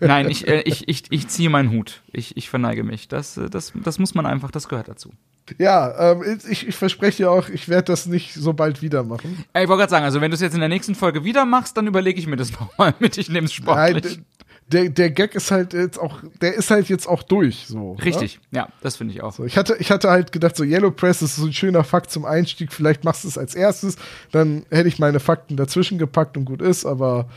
Nein, 0.00 0.28
ich, 0.28 0.48
äh, 0.48 0.62
ich, 0.62 0.88
ich, 0.88 1.04
ich 1.10 1.28
ziehe 1.28 1.48
meinen 1.48 1.70
Hut. 1.70 2.02
Ich, 2.12 2.36
ich 2.36 2.48
verneige 2.48 2.82
mich. 2.82 3.06
Das, 3.06 3.36
äh, 3.36 3.48
das, 3.48 3.72
das 3.84 3.98
muss 3.98 4.14
man 4.14 4.26
einfach, 4.26 4.50
das 4.50 4.68
gehört 4.68 4.88
dazu. 4.88 5.12
Ja, 5.58 6.12
ähm, 6.12 6.40
ich, 6.48 6.66
ich 6.66 6.74
verspreche 6.74 7.18
dir 7.18 7.30
auch, 7.30 7.48
ich 7.48 7.68
werde 7.68 7.84
das 7.84 8.06
nicht 8.06 8.34
so 8.34 8.52
bald 8.52 8.82
wieder 8.82 9.04
machen. 9.04 9.44
Ey, 9.52 9.64
ich 9.64 9.68
wollte 9.68 9.80
gerade 9.80 9.90
sagen, 9.90 10.04
also 10.04 10.20
wenn 10.20 10.30
du 10.30 10.34
es 10.34 10.40
jetzt 10.40 10.54
in 10.54 10.60
der 10.60 10.68
nächsten 10.68 10.94
Folge 10.94 11.24
wieder 11.24 11.44
machst, 11.44 11.76
dann 11.76 11.86
überlege 11.86 12.18
ich 12.18 12.26
mir 12.26 12.36
das 12.36 12.52
nochmal 12.60 12.94
mit. 12.98 13.16
Ich 13.18 13.28
nehme 13.28 13.46
es 13.46 13.52
sportlich. 13.52 14.04
Nein, 14.04 14.24
der, 14.68 14.88
der 14.88 15.10
Gag 15.10 15.34
ist 15.36 15.50
halt 15.52 15.72
jetzt 15.74 15.98
auch, 15.98 16.22
der 16.40 16.54
ist 16.54 16.70
halt 16.70 16.88
jetzt 16.88 17.06
auch 17.06 17.22
durch, 17.22 17.66
so. 17.68 17.92
Richtig, 17.92 18.40
ja, 18.50 18.68
das 18.80 18.96
finde 18.96 19.14
ich 19.14 19.22
auch. 19.22 19.32
So, 19.32 19.44
ich 19.44 19.56
hatte, 19.56 19.76
ich 19.78 19.92
hatte 19.92 20.10
halt 20.10 20.32
gedacht, 20.32 20.56
so 20.56 20.64
Yellow 20.64 20.90
Press 20.90 21.22
ist 21.22 21.36
so 21.36 21.46
ein 21.46 21.52
schöner 21.52 21.84
Fakt 21.84 22.10
zum 22.10 22.24
Einstieg, 22.24 22.72
vielleicht 22.72 23.04
machst 23.04 23.22
du 23.22 23.28
es 23.28 23.38
als 23.38 23.54
erstes, 23.54 23.96
dann 24.32 24.66
hätte 24.70 24.88
ich 24.88 24.98
meine 24.98 25.20
Fakten 25.20 25.56
dazwischen 25.56 25.98
gepackt 25.98 26.36
und 26.36 26.46
gut 26.46 26.62
ist, 26.62 26.84
aber 26.84 27.28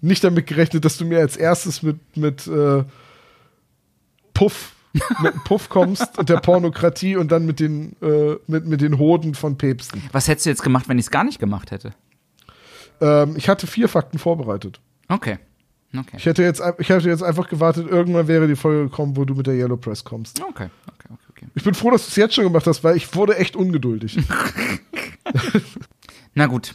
nicht 0.00 0.24
damit 0.24 0.48
gerechnet, 0.48 0.84
dass 0.84 0.96
du 0.96 1.04
mir 1.04 1.20
als 1.20 1.36
erstes 1.36 1.82
mit, 1.82 2.16
mit 2.16 2.46
äh, 2.48 2.82
Puff, 4.34 4.72
mit 4.92 5.32
einem 5.32 5.44
Puff 5.44 5.68
kommst 5.68 6.18
und 6.18 6.28
der 6.28 6.38
Pornokratie 6.38 7.16
und 7.16 7.30
dann 7.30 7.46
mit 7.46 7.60
den, 7.60 7.96
äh, 8.02 8.36
mit, 8.46 8.66
mit 8.66 8.80
den 8.80 8.98
Hoden 8.98 9.34
von 9.34 9.56
Päpsten. 9.56 10.02
Was 10.12 10.28
hättest 10.28 10.46
du 10.46 10.50
jetzt 10.50 10.62
gemacht, 10.62 10.88
wenn 10.88 10.98
ich 10.98 11.06
es 11.06 11.10
gar 11.10 11.24
nicht 11.24 11.38
gemacht 11.38 11.70
hätte? 11.70 11.92
Ähm, 13.00 13.34
ich 13.36 13.48
hatte 13.48 13.66
vier 13.66 13.88
Fakten 13.88 14.18
vorbereitet. 14.18 14.80
Okay. 15.08 15.38
Okay. 15.96 16.16
Ich 16.18 16.26
hätte 16.26 16.44
jetzt, 16.44 16.62
ich 16.78 16.88
hätte 16.88 17.08
jetzt 17.08 17.22
einfach 17.22 17.48
gewartet, 17.48 17.88
irgendwann 17.90 18.28
wäre 18.28 18.46
die 18.46 18.54
Folge 18.54 18.84
gekommen, 18.84 19.16
wo 19.16 19.24
du 19.24 19.34
mit 19.34 19.48
der 19.48 19.54
Yellow 19.54 19.76
Press 19.76 20.04
kommst. 20.04 20.40
Okay, 20.40 20.68
okay, 20.86 21.08
okay, 21.08 21.26
okay. 21.30 21.46
Ich 21.56 21.64
bin 21.64 21.74
froh, 21.74 21.90
dass 21.90 22.04
du 22.04 22.10
es 22.10 22.16
jetzt 22.16 22.34
schon 22.34 22.44
gemacht 22.44 22.66
hast, 22.66 22.84
weil 22.84 22.96
ich 22.96 23.12
wurde 23.16 23.36
echt 23.36 23.56
ungeduldig. 23.56 24.16
Na 26.34 26.46
gut, 26.46 26.74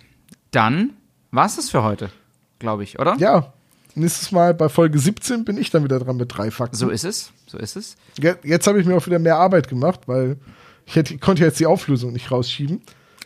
dann 0.51 0.93
war 1.31 1.45
es 1.45 1.55
das 1.55 1.69
für 1.69 1.83
heute, 1.83 2.11
glaube 2.59 2.83
ich, 2.83 2.99
oder? 2.99 3.15
ja, 3.17 3.53
nächstes 3.95 4.31
Mal 4.31 4.53
bei 4.53 4.69
Folge 4.69 4.99
17 4.99 5.45
bin 5.45 5.57
ich 5.57 5.69
dann 5.71 5.83
wieder 5.83 5.99
dran 5.99 6.17
mit 6.17 6.35
drei 6.35 6.51
Fakten. 6.51 6.75
So 6.75 6.89
ist 6.89 7.03
es, 7.05 7.31
so 7.47 7.57
ist 7.57 7.75
es. 7.75 7.95
Je- 8.21 8.35
Jetzt 8.43 8.67
habe 8.67 8.79
ich 8.79 8.85
mir 8.85 8.95
auch 8.95 9.05
wieder 9.05 9.19
mehr 9.19 9.37
Arbeit 9.37 9.67
gemacht, 9.69 10.01
weil 10.07 10.37
ich 10.85 10.95
hätte, 10.95 11.17
konnte 11.17 11.43
jetzt 11.43 11.59
die 11.59 11.65
Auflösung 11.65 12.13
nicht 12.13 12.31
rausschieben. 12.31 12.81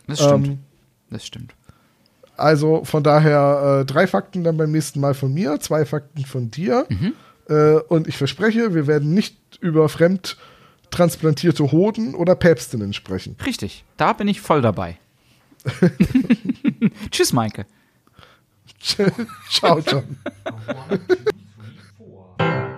Das 0.08 0.20
stimmt. 0.20 0.48
Ähm, 0.48 0.60
das 1.10 1.26
stimmt. 1.26 1.54
Also 2.38 2.84
von 2.86 3.04
daher 3.04 3.82
äh, 3.82 3.86
drei 3.86 4.08
Fakten 4.08 4.44
dann 4.44 4.56
beim 4.58 4.72
nächsten 4.72 5.00
Mal 5.02 5.14
von 5.14 5.34
mir, 5.34 5.60
zwei 5.60 5.86
Fakten 5.86 6.24
von 6.26 6.50
dir. 6.52 6.86
Mhm. 6.90 7.14
Äh, 7.50 7.80
und 7.90 8.08
ich 8.08 8.16
verspreche, 8.18 8.74
wir 8.74 8.88
werden 8.88 9.14
nicht 9.14 9.36
über 9.60 9.90
fremd 9.90 10.38
transplantierte 10.92 11.72
Hoden 11.72 12.16
oder 12.16 12.36
Päpstinnen 12.36 12.94
sprechen. 12.94 13.36
Richtig, 13.46 13.84
da 13.98 14.14
bin 14.14 14.28
ich 14.28 14.40
voll 14.42 14.62
dabei. 14.62 14.98
Tschüss, 17.12 17.34
Maike. 17.34 17.66
Ciao, 18.80 19.82
John. 19.82 20.18